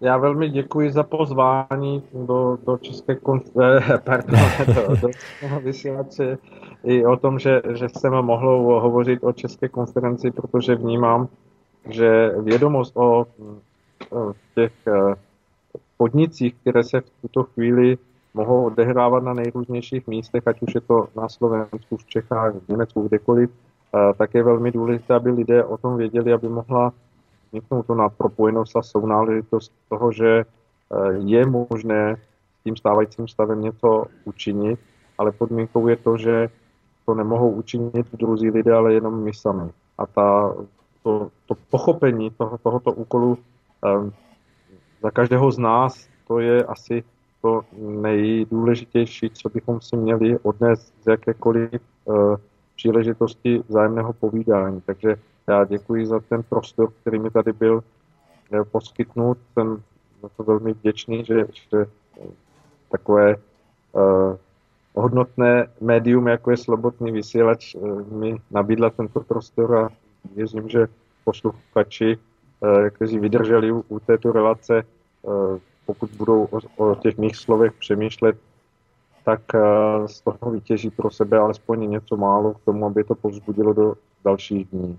Já 0.00 0.16
velmi 0.16 0.50
děkuji 0.50 0.92
za 0.92 1.02
pozvání 1.02 2.02
do, 2.12 2.58
do 2.66 2.78
České 2.78 3.14
konference, 3.14 3.94
eh, 3.94 3.98
pardon, 3.98 4.40
do, 4.66 4.96
do 4.96 5.60
vysílače 5.62 6.38
i 6.84 7.06
o 7.06 7.16
tom, 7.16 7.38
že, 7.38 7.62
že 7.74 7.88
jsem 7.88 8.12
mohl 8.12 8.80
hovořit 8.80 9.24
o 9.24 9.32
České 9.32 9.68
konferenci, 9.68 10.30
protože 10.30 10.74
vnímám, 10.74 11.28
že 11.88 12.32
vědomost 12.38 12.96
o, 12.96 13.26
o 14.10 14.32
těch 14.54 14.72
eh, 14.86 15.14
podnicích, 15.96 16.54
které 16.54 16.84
se 16.84 17.00
v 17.00 17.10
tuto 17.22 17.42
chvíli 17.42 17.98
mohou 18.34 18.64
odehrávat 18.64 19.22
na 19.22 19.34
nejrůznějších 19.34 20.06
místech, 20.06 20.48
ať 20.48 20.62
už 20.62 20.74
je 20.74 20.80
to 20.80 21.08
na 21.16 21.28
Slovensku, 21.28 21.96
v 21.96 22.04
Čechách, 22.04 22.54
v 22.54 22.68
Německu, 22.68 23.08
kdekoliv, 23.08 23.50
eh, 23.50 24.14
tak 24.14 24.34
je 24.34 24.42
velmi 24.42 24.70
důležité, 24.70 25.14
aby 25.14 25.30
lidé 25.30 25.64
o 25.64 25.76
tom 25.76 25.96
věděli, 25.96 26.32
aby 26.32 26.48
mohla 26.48 26.92
smítnout 27.48 27.86
to 27.86 27.94
na 27.94 28.08
propojenost 28.08 28.76
a 28.76 28.82
sounáležitost 28.82 29.72
toho, 29.88 30.12
že 30.12 30.44
je 31.24 31.46
možné 31.46 32.16
s 32.60 32.64
tím 32.64 32.76
stávajícím 32.76 33.28
stavem 33.28 33.60
něco 33.60 34.04
učinit, 34.24 34.80
ale 35.18 35.32
podmínkou 35.32 35.88
je 35.88 35.96
to, 35.96 36.16
že 36.16 36.48
to 37.06 37.14
nemohou 37.14 37.50
učinit 37.50 38.06
druzí 38.12 38.50
lidé, 38.50 38.72
ale 38.72 38.94
jenom 38.94 39.22
my 39.22 39.34
sami. 39.34 39.70
A 39.98 40.06
ta, 40.06 40.54
to, 41.02 41.30
to 41.46 41.54
pochopení 41.70 42.30
toho, 42.30 42.58
tohoto 42.58 42.92
úkolu 42.92 43.38
um, 43.38 44.12
za 45.02 45.10
každého 45.10 45.52
z 45.52 45.58
nás, 45.58 46.08
to 46.28 46.38
je 46.38 46.64
asi 46.64 47.04
to 47.42 47.62
nejdůležitější, 47.78 49.30
co 49.30 49.48
bychom 49.48 49.80
si 49.80 49.96
měli 49.96 50.38
odnést 50.38 50.94
z 51.02 51.06
jakékoliv 51.06 51.80
uh, 52.04 52.36
příležitosti 52.76 53.62
vzájemného 53.68 54.12
povídání. 54.12 54.80
Takže 54.80 55.16
já 55.48 55.64
děkuji 55.64 56.06
za 56.06 56.20
ten 56.20 56.42
prostor, 56.42 56.92
který 57.00 57.18
mi 57.18 57.30
tady 57.30 57.52
byl 57.52 57.74
uh, 58.52 58.64
poskytnut. 58.64 59.38
Jsem 59.52 59.82
za 60.22 60.28
to 60.36 60.42
velmi 60.42 60.72
vděčný, 60.72 61.24
že, 61.24 61.46
že 61.52 61.86
takové 62.90 63.36
uh, 63.36 64.36
hodnotné 64.94 65.66
médium, 65.80 66.28
jako 66.28 66.50
je 66.50 66.56
Slobodný 66.56 67.12
vysílač, 67.12 67.74
uh, 67.74 68.12
mi 68.12 68.36
nabídla 68.50 68.90
tento 68.90 69.20
prostor 69.20 69.76
a 69.76 69.88
věřím, 70.36 70.68
že 70.68 70.86
posluchači, 71.24 72.18
uh, 72.60 72.88
kteří 72.88 73.18
vydrželi 73.18 73.72
u, 73.72 73.84
u 73.88 74.00
této 74.00 74.32
relace, 74.32 74.82
uh, 75.22 75.58
pokud 75.86 76.10
budou 76.10 76.48
o, 76.50 76.60
o 76.76 76.94
těch 76.94 77.18
mých 77.18 77.36
slovech 77.36 77.72
přemýšlet, 77.72 78.36
tak 79.24 79.40
z 80.06 80.20
toho 80.20 80.50
vytěží 80.50 80.90
pro 80.90 81.10
sebe 81.10 81.38
alespoň 81.38 81.90
něco 81.90 82.16
málo 82.16 82.54
k 82.54 82.64
tomu, 82.64 82.86
aby 82.86 83.04
to 83.04 83.14
povzbudilo 83.14 83.72
do 83.72 83.94
dalších 84.24 84.68
dní. 84.68 84.98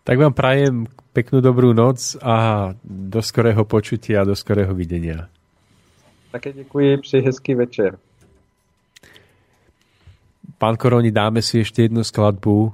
Tak 0.00 0.16
vám 0.16 0.32
prajem 0.32 0.88
peknú 1.12 1.44
dobrú 1.44 1.76
noc 1.76 2.16
a 2.24 2.70
do 2.84 3.20
skorého 3.20 3.66
počutia 3.68 4.22
a 4.22 4.28
do 4.28 4.32
skorého 4.32 4.72
videnia. 4.74 5.28
Také 6.30 6.52
děkuji, 6.52 6.96
přeji 6.96 7.22
hezký 7.22 7.54
večer. 7.54 7.98
Pán 10.58 10.76
Koroni, 10.76 11.10
dáme 11.10 11.42
si 11.42 11.64
ešte 11.64 11.88
jednu 11.88 12.04
skladbu 12.04 12.68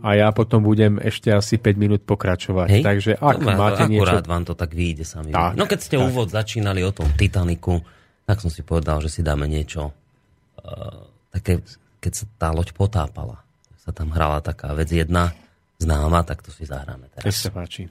a 0.00 0.16
ja 0.16 0.32
potom 0.32 0.64
budem 0.64 0.96
ešte 0.96 1.28
asi 1.28 1.60
5 1.60 1.76
minút 1.76 2.00
pokračovať. 2.08 2.68
Hej? 2.72 2.82
Takže 2.82 3.12
ak 3.20 3.36
no, 3.36 3.52
máte 3.52 3.84
akurát 3.84 4.24
niečo... 4.24 4.32
vám 4.32 4.44
to 4.48 4.54
tak 4.56 4.72
vyjde 4.72 5.04
sami. 5.04 5.28
Tak, 5.28 5.60
no 5.60 5.68
keď 5.68 5.78
ste 5.84 5.96
tak. 6.00 6.08
úvod 6.08 6.32
začínali 6.32 6.80
o 6.80 6.90
tom 6.96 7.12
Titaniku, 7.12 7.84
tak 8.24 8.40
som 8.40 8.48
si 8.48 8.64
povedal, 8.64 9.04
že 9.04 9.12
si 9.12 9.20
dáme 9.20 9.44
niečo 9.44 9.92
uh, 9.92 11.04
také, 11.36 11.60
keď 12.00 12.12
sa 12.16 12.24
tá 12.40 12.48
loď 12.50 12.72
potápala. 12.72 13.44
Sa 13.76 13.92
tam 13.92 14.10
hrala 14.10 14.40
taká 14.40 14.72
vec 14.72 14.88
jedna 14.88 15.36
známa, 15.78 16.24
tak 16.24 16.42
to 16.42 16.50
si 16.52 16.64
zahráme 16.64 17.08
teraz. 17.12 17.24
Nech 17.24 17.38
sa 17.38 17.50
páči. 17.52 17.88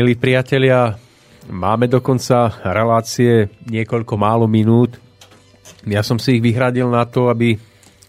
Milí 0.00 0.16
priatelia, 0.16 0.96
máme 1.52 1.84
dokonca 1.84 2.56
relácie 2.64 3.52
niekoľko 3.68 4.16
málo 4.16 4.48
minút. 4.48 4.96
Ja 5.84 6.00
som 6.00 6.16
si 6.16 6.40
ich 6.40 6.40
vyhradil 6.40 6.88
na 6.88 7.04
to, 7.04 7.28
aby 7.28 7.60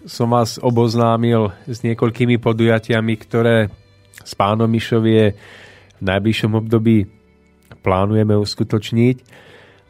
som 0.07 0.31
vás 0.31 0.55
oboznámil 0.55 1.51
s 1.68 1.84
niekoľkými 1.84 2.39
podujatiami, 2.39 3.13
ktoré 3.19 3.68
s 4.23 4.31
pánom 4.39 4.72
Mišovie 4.72 5.35
v 5.99 6.01
najbližšom 6.07 6.63
období 6.63 7.11
plánujeme 7.84 8.39
uskutočniť 8.39 9.18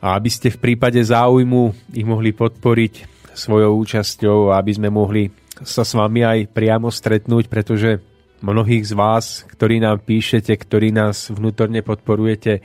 a 0.02 0.18
aby 0.18 0.30
ste 0.34 0.50
v 0.50 0.58
prípade 0.58 0.98
záujmu 1.06 1.94
ich 1.94 2.08
mohli 2.10 2.34
podporiť 2.34 2.94
svojou 3.38 3.78
účasťou 3.78 4.50
a 4.50 4.58
aby 4.58 4.74
sme 4.74 4.90
mohli 4.90 5.30
sa 5.62 5.86
s 5.86 5.94
vami 5.94 6.26
aj 6.26 6.50
priamo 6.50 6.90
stretnúť, 6.90 7.46
pretože 7.46 8.02
mnohých 8.42 8.90
z 8.90 8.94
vás, 8.98 9.46
ktorí 9.48 9.80
nám 9.80 10.02
píšete, 10.02 10.58
ktorí 10.58 10.92
nás 10.92 11.30
vnútorne 11.30 11.86
podporujete, 11.86 12.62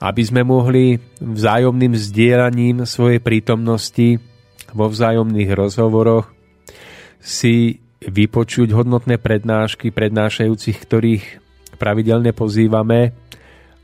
aby 0.00 0.22
sme 0.24 0.44
mohli 0.44 1.00
vzájomným 1.20 1.96
zdieľaním 1.96 2.84
svojej 2.84 3.20
prítomnosti 3.24 4.20
vo 4.72 4.88
vzájomných 4.92 5.50
rozhovoroch 5.52 6.28
si 7.24 7.80
vypočuť 8.04 8.68
hodnotné 8.76 9.16
prednášky 9.16 9.88
prednášajúcich, 9.88 10.76
ktorých 10.76 11.24
pravidelne 11.80 12.36
pozývame, 12.36 13.16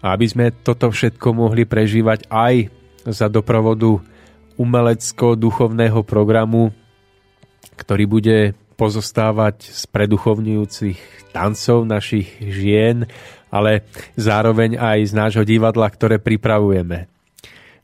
aby 0.00 0.26
sme 0.26 0.46
toto 0.64 0.88
všetko 0.88 1.28
mohli 1.36 1.68
prežívať 1.68 2.28
aj 2.32 2.72
za 3.08 3.28
doprovodu 3.28 4.00
umelecko-duchovného 4.56 6.04
programu, 6.04 6.72
ktorý 7.76 8.04
bude 8.04 8.38
pozostávať 8.76 9.68
z 9.68 9.82
preduchovňujúcich 9.92 11.32
tancov 11.36 11.84
našich 11.84 12.28
žien, 12.40 13.04
ale 13.52 13.84
zároveň 14.16 14.80
aj 14.80 14.98
z 15.04 15.12
nášho 15.12 15.44
divadla, 15.44 15.88
ktoré 15.88 16.16
pripravujeme. 16.16 17.08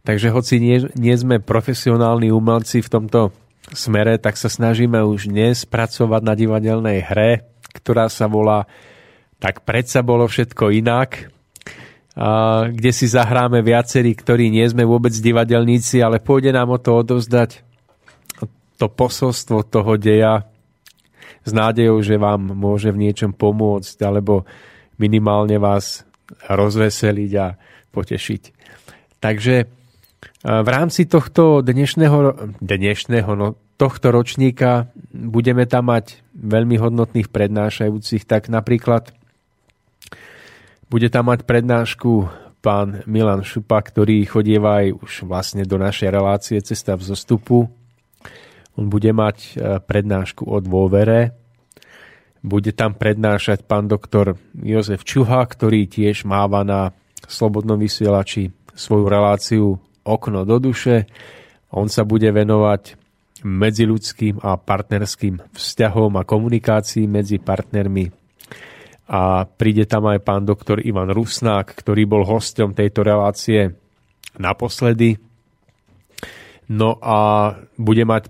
Takže 0.06 0.32
hoci 0.32 0.56
nie, 0.62 0.88
nie 0.96 1.16
sme 1.18 1.42
profesionálni 1.42 2.32
umelci 2.32 2.80
v 2.80 2.92
tomto 2.92 3.20
smere, 3.74 4.16
tak 4.16 4.40
sa 4.40 4.48
snažíme 4.48 5.02
už 5.04 5.28
dnes 5.28 5.66
pracovať 5.68 6.22
na 6.22 6.32
divadelnej 6.38 7.02
hre, 7.04 7.44
ktorá 7.76 8.08
sa 8.08 8.30
volá 8.30 8.64
Tak 9.36 9.68
predsa 9.68 10.00
bolo 10.00 10.24
všetko 10.24 10.72
inak, 10.72 11.28
a 11.28 11.45
kde 12.72 12.90
si 12.96 13.04
zahráme 13.04 13.60
viacerí, 13.60 14.16
ktorí 14.16 14.48
nie 14.48 14.64
sme 14.64 14.88
vôbec 14.88 15.12
divadelníci, 15.12 16.00
ale 16.00 16.16
pôjde 16.16 16.56
nám 16.56 16.72
o 16.72 16.80
to 16.80 17.04
odovzdať 17.04 17.60
to 18.76 18.86
posolstvo 18.88 19.64
toho 19.68 20.00
deja 20.00 20.48
s 21.44 21.50
nádejou, 21.52 22.00
že 22.00 22.16
vám 22.16 22.56
môže 22.56 22.88
v 22.92 23.08
niečom 23.08 23.36
pomôcť 23.36 23.96
alebo 24.04 24.48
minimálne 24.96 25.60
vás 25.60 26.08
rozveseliť 26.48 27.32
a 27.36 27.46
potešiť. 27.92 28.42
Takže 29.20 29.54
v 30.46 30.68
rámci 30.68 31.08
tohto 31.08 31.60
dnešného, 31.60 32.52
dnešného 32.60 33.30
no, 33.36 33.56
tohto 33.76 34.08
ročníka 34.08 34.88
budeme 35.12 35.68
tam 35.68 35.92
mať 35.92 36.24
veľmi 36.36 36.76
hodnotných 36.80 37.28
prednášajúcich, 37.28 38.24
tak 38.24 38.48
napríklad 38.48 39.12
bude 40.86 41.08
tam 41.10 41.34
mať 41.34 41.42
prednášku 41.42 42.30
pán 42.62 43.06
Milan 43.06 43.46
Šupa, 43.46 43.78
ktorý 43.78 44.26
chodieva 44.26 44.82
aj 44.82 44.98
už 44.98 45.12
vlastne 45.26 45.62
do 45.62 45.78
našej 45.78 46.08
relácie 46.10 46.58
Cesta 46.62 46.98
v 46.98 47.06
zostupu. 47.06 47.70
On 48.74 48.86
bude 48.90 49.10
mať 49.14 49.36
e, 49.38 49.50
prednášku 49.82 50.46
o 50.46 50.58
dôvere. 50.58 51.34
Bude 52.42 52.70
tam 52.74 52.94
prednášať 52.94 53.66
pán 53.66 53.86
doktor 53.86 54.38
Jozef 54.54 55.02
Čuha, 55.02 55.42
ktorý 55.46 55.86
tiež 55.86 56.26
máva 56.26 56.62
na 56.62 56.90
Slobodnom 57.26 57.78
vysielači 57.78 58.54
svoju 58.74 59.06
reláciu 59.10 59.64
Okno 60.06 60.46
do 60.46 60.62
duše. 60.62 61.10
On 61.74 61.90
sa 61.90 62.06
bude 62.06 62.30
venovať 62.30 62.94
medziludským 63.42 64.42
a 64.42 64.54
partnerským 64.58 65.54
vzťahom 65.54 66.18
a 66.18 66.26
komunikácii 66.26 67.10
medzi 67.10 67.42
partnermi. 67.42 68.15
A 69.06 69.46
príde 69.46 69.86
tam 69.86 70.10
aj 70.10 70.18
pán 70.26 70.42
doktor 70.42 70.82
Ivan 70.82 71.14
Rusnák, 71.14 71.70
ktorý 71.78 72.10
bol 72.10 72.26
hostom 72.26 72.74
tejto 72.74 73.06
relácie 73.06 73.70
naposledy. 74.34 75.22
No 76.66 76.98
a 76.98 77.54
bude 77.78 78.02
mať 78.02 78.26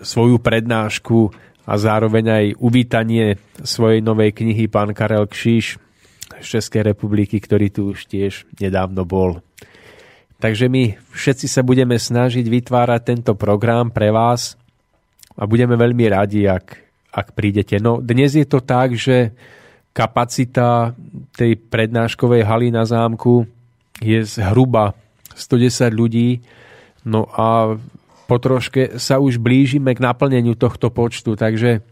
svoju 0.00 0.40
prednášku 0.40 1.32
a 1.68 1.72
zároveň 1.76 2.24
aj 2.32 2.44
uvítanie 2.56 3.36
svojej 3.60 4.00
novej 4.00 4.32
knihy 4.32 4.72
pán 4.72 4.96
Karel 4.96 5.28
Kšíš 5.28 5.76
z 6.40 6.46
Českej 6.46 6.96
republiky, 6.96 7.36
ktorý 7.36 7.68
tu 7.68 7.92
už 7.92 8.08
tiež 8.08 8.48
nedávno 8.56 9.04
bol. 9.04 9.44
Takže 10.40 10.72
my 10.72 10.96
všetci 11.12 11.46
sa 11.52 11.60
budeme 11.60 12.00
snažiť 12.00 12.48
vytvárať 12.48 13.00
tento 13.04 13.32
program 13.36 13.92
pre 13.92 14.08
vás 14.08 14.56
a 15.36 15.44
budeme 15.44 15.76
veľmi 15.76 16.08
radi, 16.08 16.48
ak, 16.48 16.66
ak 17.12 17.36
prídete. 17.36 17.76
No 17.76 18.00
dnes 18.00 18.32
je 18.32 18.48
to 18.48 18.64
tak, 18.64 18.96
že 18.96 19.36
kapacita 19.90 20.94
tej 21.34 21.58
prednáškovej 21.58 22.42
haly 22.46 22.68
na 22.70 22.86
zámku 22.86 23.46
je 23.98 24.22
zhruba 24.24 24.94
110 25.34 25.90
ľudí, 25.92 26.40
no 27.04 27.26
a 27.34 27.74
po 28.30 28.36
troške 28.38 29.02
sa 29.02 29.18
už 29.18 29.42
blížime 29.42 29.90
k 29.90 30.04
naplneniu 30.04 30.54
tohto 30.54 30.88
počtu, 30.94 31.34
takže 31.34 31.82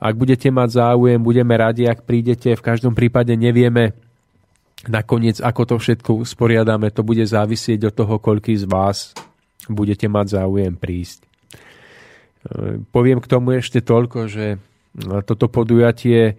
ak 0.00 0.14
budete 0.16 0.48
mať 0.48 0.68
záujem, 0.80 1.20
budeme 1.20 1.56
radi, 1.56 1.88
ak 1.88 2.04
prídete. 2.04 2.52
V 2.56 2.64
každom 2.64 2.92
prípade 2.92 3.32
nevieme, 3.36 3.96
nakoniec, 4.84 5.40
ako 5.40 5.62
to 5.64 5.76
všetko 5.80 6.24
usporiadame, 6.24 6.92
to 6.92 7.00
bude 7.00 7.24
závisieť 7.24 7.88
od 7.88 7.94
toho, 7.94 8.14
koľký 8.20 8.52
z 8.58 8.68
vás 8.68 9.16
budete 9.68 10.04
mať 10.08 10.40
záujem 10.40 10.76
prísť. 10.76 11.24
E, 11.24 11.28
poviem 12.92 13.20
k 13.20 13.30
tomu 13.30 13.56
ešte 13.56 13.80
toľko, 13.80 14.28
že 14.28 14.60
toto 15.24 15.48
podujatie 15.48 16.36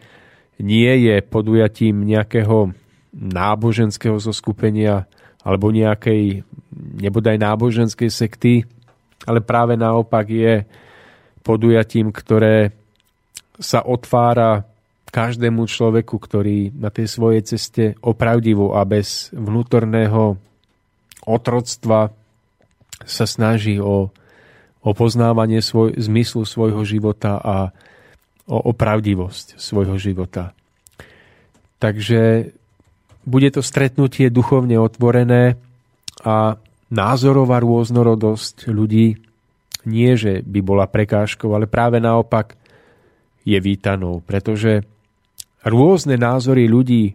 nie 0.59 0.93
je 1.09 1.15
podujatím 1.23 2.07
nejakého 2.07 2.71
náboženského 3.15 4.19
zoskupenia 4.19 5.07
alebo 5.45 5.71
nejakej 5.71 6.43
nebodaj 6.75 7.37
náboženskej 7.37 8.09
sekty, 8.11 8.65
ale 9.23 9.39
práve 9.39 9.79
naopak 9.79 10.25
je 10.27 10.65
podujatím, 11.45 12.11
ktoré 12.11 12.73
sa 13.61 13.85
otvára 13.85 14.67
každému 15.15 15.63
človeku, 15.63 16.19
ktorý 16.19 16.75
na 16.75 16.91
tej 16.91 17.07
svojej 17.07 17.41
ceste 17.47 17.95
opravdivo 18.03 18.75
a 18.75 18.83
bez 18.83 19.31
vnútorného 19.31 20.35
otroctva 21.23 22.11
sa 23.07 23.23
snaží 23.23 23.79
o, 23.79 24.11
o 24.83 24.89
poznávanie 24.91 25.63
svoj, 25.63 25.95
zmyslu 25.95 26.43
svojho 26.43 26.83
života 26.83 27.39
a 27.39 27.71
o 28.45 28.57
opravdivosť 28.71 29.57
svojho 29.57 29.97
života. 29.97 30.53
Takže 31.81 32.53
bude 33.25 33.49
to 33.49 33.65
stretnutie 33.65 34.29
duchovne 34.29 34.77
otvorené 34.77 35.57
a 36.21 36.57
názorová 36.93 37.57
rôznorodosť 37.61 38.69
ľudí 38.69 39.17
nie, 39.85 40.11
že 40.17 40.41
by 40.41 40.59
bola 40.65 40.89
prekážkou, 40.89 41.53
ale 41.53 41.69
práve 41.69 42.01
naopak 42.01 42.57
je 43.45 43.57
vítanou, 43.61 44.25
pretože 44.25 44.81
rôzne 45.61 46.17
názory 46.17 46.65
ľudí, 46.65 47.13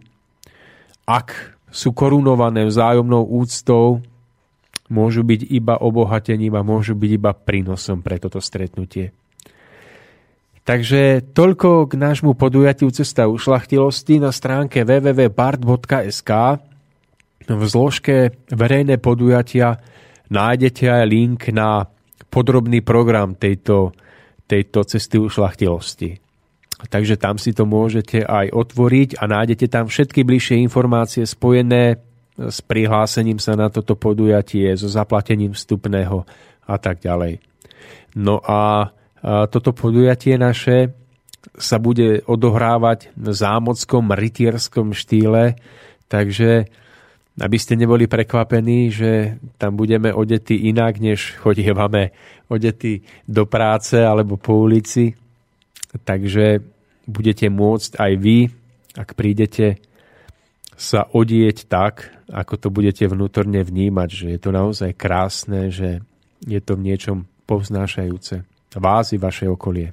ak 1.03 1.59
sú 1.71 1.91
korunované 1.91 2.67
vzájomnou 2.67 3.27
úctou, 3.27 3.99
môžu 4.91 5.23
byť 5.23 5.47
iba 5.51 5.79
obohatením 5.79 6.55
a 6.55 6.63
môžu 6.63 6.95
byť 6.95 7.11
iba 7.15 7.31
prínosom 7.31 8.03
pre 8.03 8.19
toto 8.19 8.43
stretnutie. 8.43 9.15
Takže 10.61 11.33
toľko 11.33 11.89
k 11.89 11.93
nášmu 11.97 12.37
podujatiu 12.37 12.93
Cesta 12.93 13.25
ušlachtilosti 13.25 14.21
na 14.21 14.29
stránke 14.29 14.85
www.bart.sk. 14.85 16.31
V 17.49 17.63
zložke 17.65 18.37
verejné 18.53 19.01
podujatia 19.01 19.81
nájdete 20.29 20.85
aj 20.85 21.03
link 21.09 21.49
na 21.49 21.89
podrobný 22.29 22.85
program 22.85 23.33
tejto, 23.35 23.91
tejto 24.45 24.85
cesty 24.85 25.17
ušlachtilosti. 25.17 26.21
Takže 26.81 27.17
tam 27.17 27.41
si 27.41 27.51
to 27.51 27.65
môžete 27.65 28.21
aj 28.21 28.53
otvoriť 28.53 29.17
a 29.17 29.27
nájdete 29.27 29.65
tam 29.67 29.89
všetky 29.89 30.21
bližšie 30.23 30.61
informácie 30.61 31.25
spojené 31.25 31.99
s 32.37 32.57
prihlásením 32.63 33.37
sa 33.37 33.53
na 33.53 33.69
toto 33.69 33.93
podujatie, 33.93 34.73
so 34.73 34.87
zaplatením 34.89 35.53
vstupného 35.53 36.25
a 36.65 36.75
tak 36.79 37.03
ďalej. 37.03 37.43
No 38.17 38.41
a 38.41 38.89
toto 39.23 39.69
podujatie 39.71 40.37
naše 40.37 40.97
sa 41.57 41.77
bude 41.81 42.21
odohrávať 42.25 43.13
v 43.17 43.27
zámockom 43.33 44.13
rytierskom 44.13 44.93
štýle, 44.93 45.57
takže 46.09 46.69
aby 47.41 47.57
ste 47.57 47.79
neboli 47.79 48.05
prekvapení, 48.05 48.91
že 48.91 49.41
tam 49.57 49.79
budeme 49.79 50.11
odetí 50.11 50.69
inak, 50.69 50.99
než 50.99 51.39
chodievame 51.39 52.11
odetí 52.51 53.01
do 53.25 53.47
práce 53.47 53.97
alebo 53.97 54.35
po 54.35 54.61
ulici. 54.61 55.15
Takže 56.03 56.61
budete 57.07 57.47
môcť 57.47 57.91
aj 57.97 58.11
vy, 58.19 58.37
ak 58.99 59.15
prídete, 59.15 59.79
sa 60.75 61.05
odieť 61.07 61.69
tak, 61.69 62.09
ako 62.25 62.53
to 62.57 62.67
budete 62.73 63.05
vnútorne 63.05 63.61
vnímať, 63.61 64.09
že 64.09 64.27
je 64.33 64.39
to 64.41 64.49
naozaj 64.49 64.91
krásne, 64.97 65.69
že 65.69 66.01
je 66.41 66.59
to 66.59 66.73
v 66.73 66.85
niečom 66.89 67.17
povznášajúce 67.45 68.50
vás 68.79 69.11
i 69.11 69.17
vaše 69.19 69.49
okolie. 69.49 69.91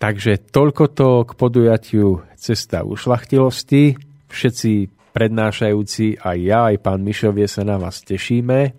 Takže 0.00 0.48
toľko 0.48 0.84
to 0.96 1.08
k 1.28 1.30
podujatiu 1.36 2.24
Cesta 2.40 2.80
ušlachtilosti. 2.88 4.00
Všetci 4.32 4.88
prednášajúci, 5.12 6.24
aj 6.24 6.38
ja, 6.40 6.72
aj 6.72 6.80
pán 6.80 7.04
Mišovie 7.04 7.44
sa 7.44 7.68
na 7.68 7.76
vás 7.76 8.00
tešíme. 8.00 8.72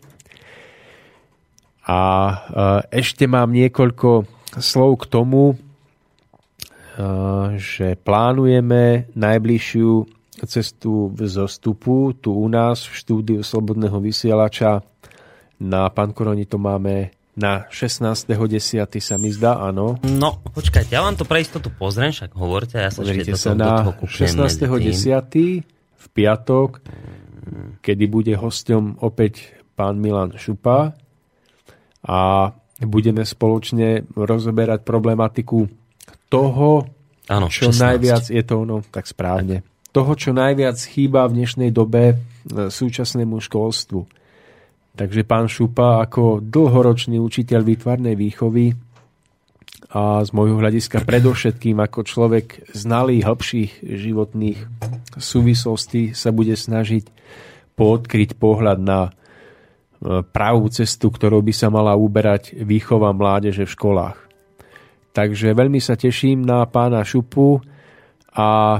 A 1.85 2.01
e, 2.01 2.35
ešte 3.03 3.29
mám 3.29 3.53
niekoľko 3.53 4.25
slov 4.57 5.05
k 5.05 5.05
tomu, 5.13 5.53
e, 5.53 5.55
že 7.61 8.01
plánujeme 8.01 9.13
najbližšiu 9.13 9.91
cestu 10.49 11.13
v 11.13 11.29
zostupu 11.29 12.17
tu 12.17 12.33
u 12.33 12.49
nás 12.49 12.81
v 12.89 12.93
štúdiu 12.97 13.39
Slobodného 13.45 14.01
vysielača. 14.01 14.81
Na 15.61 15.85
Pankoroni 15.93 16.49
to 16.49 16.57
máme 16.57 17.13
na 17.41 17.65
16.10. 17.73 18.29
sa 19.01 19.17
mi 19.17 19.33
zdá, 19.33 19.57
áno. 19.57 19.97
No, 20.05 20.37
počkajte, 20.53 20.93
ja 20.93 21.01
vám 21.01 21.17
to 21.17 21.25
pre 21.25 21.41
istotu 21.41 21.73
pozriem, 21.73 22.13
však 22.13 22.37
hovorte, 22.37 22.77
ja 22.77 22.93
sa 22.93 23.01
Pozrite 23.01 23.33
sa 23.33 23.57
na 23.57 23.81
16.10. 23.81 25.65
v 25.97 26.05
piatok, 26.13 26.85
kedy 27.81 28.05
bude 28.05 28.33
hosťom 28.37 29.01
opäť 29.01 29.57
pán 29.73 29.97
Milan 29.97 30.37
Šupa 30.37 30.93
a 32.05 32.19
budeme 32.85 33.25
spoločne 33.25 34.05
rozoberať 34.13 34.85
problematiku 34.85 35.65
toho, 36.29 36.85
Áno, 37.25 37.49
čo 37.49 37.73
16. 37.73 37.81
najviac 37.81 38.23
je 38.29 38.43
to 38.45 38.53
ono, 38.61 38.85
tak 38.85 39.09
správne, 39.09 39.65
toho, 39.91 40.11
čo 40.15 40.31
najviac 40.31 40.77
chýba 40.77 41.27
v 41.27 41.41
dnešnej 41.41 41.69
dobe 41.73 42.13
e, 42.13 42.15
súčasnému 42.71 43.43
školstvu 43.43 44.20
Takže 44.91 45.23
pán 45.23 45.47
Šupa 45.47 46.03
ako 46.03 46.43
dlhoročný 46.43 47.15
učiteľ 47.15 47.63
výtvarnej 47.63 48.15
výchovy 48.19 48.75
a 49.91 50.23
z 50.23 50.29
môjho 50.31 50.59
hľadiska 50.59 51.03
predovšetkým 51.03 51.79
ako 51.79 51.99
človek 52.07 52.71
znalý 52.71 53.23
hĺbších 53.23 53.83
životných 53.83 54.59
súvislostí 55.19 56.15
sa 56.15 56.31
bude 56.31 56.55
snažiť 56.55 57.07
poodkryť 57.75 58.39
pohľad 58.39 58.79
na 58.79 58.99
e, 59.07 59.11
pravú 60.23 60.67
cestu, 60.71 61.11
ktorou 61.11 61.43
by 61.43 61.53
sa 61.55 61.67
mala 61.67 61.95
uberať 61.95 62.55
výchova 62.63 63.11
mládeže 63.11 63.67
v 63.67 63.73
školách. 63.75 64.17
Takže 65.11 65.51
veľmi 65.51 65.83
sa 65.83 65.99
teším 65.99 66.47
na 66.47 66.63
pána 66.67 67.03
Šupu 67.03 67.59
a 68.31 68.79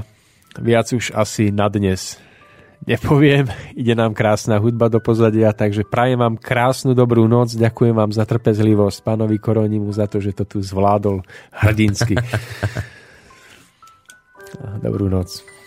viac 0.60 0.88
už 0.96 1.12
asi 1.12 1.52
na 1.52 1.68
dnes 1.68 2.16
nepoviem. 2.88 3.46
Ide 3.78 3.94
nám 3.94 4.18
krásna 4.18 4.58
hudba 4.58 4.90
do 4.90 5.00
pozadia, 5.00 5.54
takže 5.54 5.86
prajem 5.86 6.20
vám 6.20 6.36
krásnu 6.38 6.98
dobrú 6.98 7.30
noc. 7.30 7.54
Ďakujem 7.54 7.96
vám 7.96 8.12
za 8.12 8.26
trpezlivosť, 8.26 9.06
pánovi 9.06 9.38
Koronimu, 9.38 9.94
za 9.94 10.10
to, 10.10 10.18
že 10.18 10.34
to 10.34 10.44
tu 10.48 10.58
zvládol 10.62 11.22
hrdinsky. 11.54 12.18
Dobrú 14.86 15.08
noc. 15.08 15.61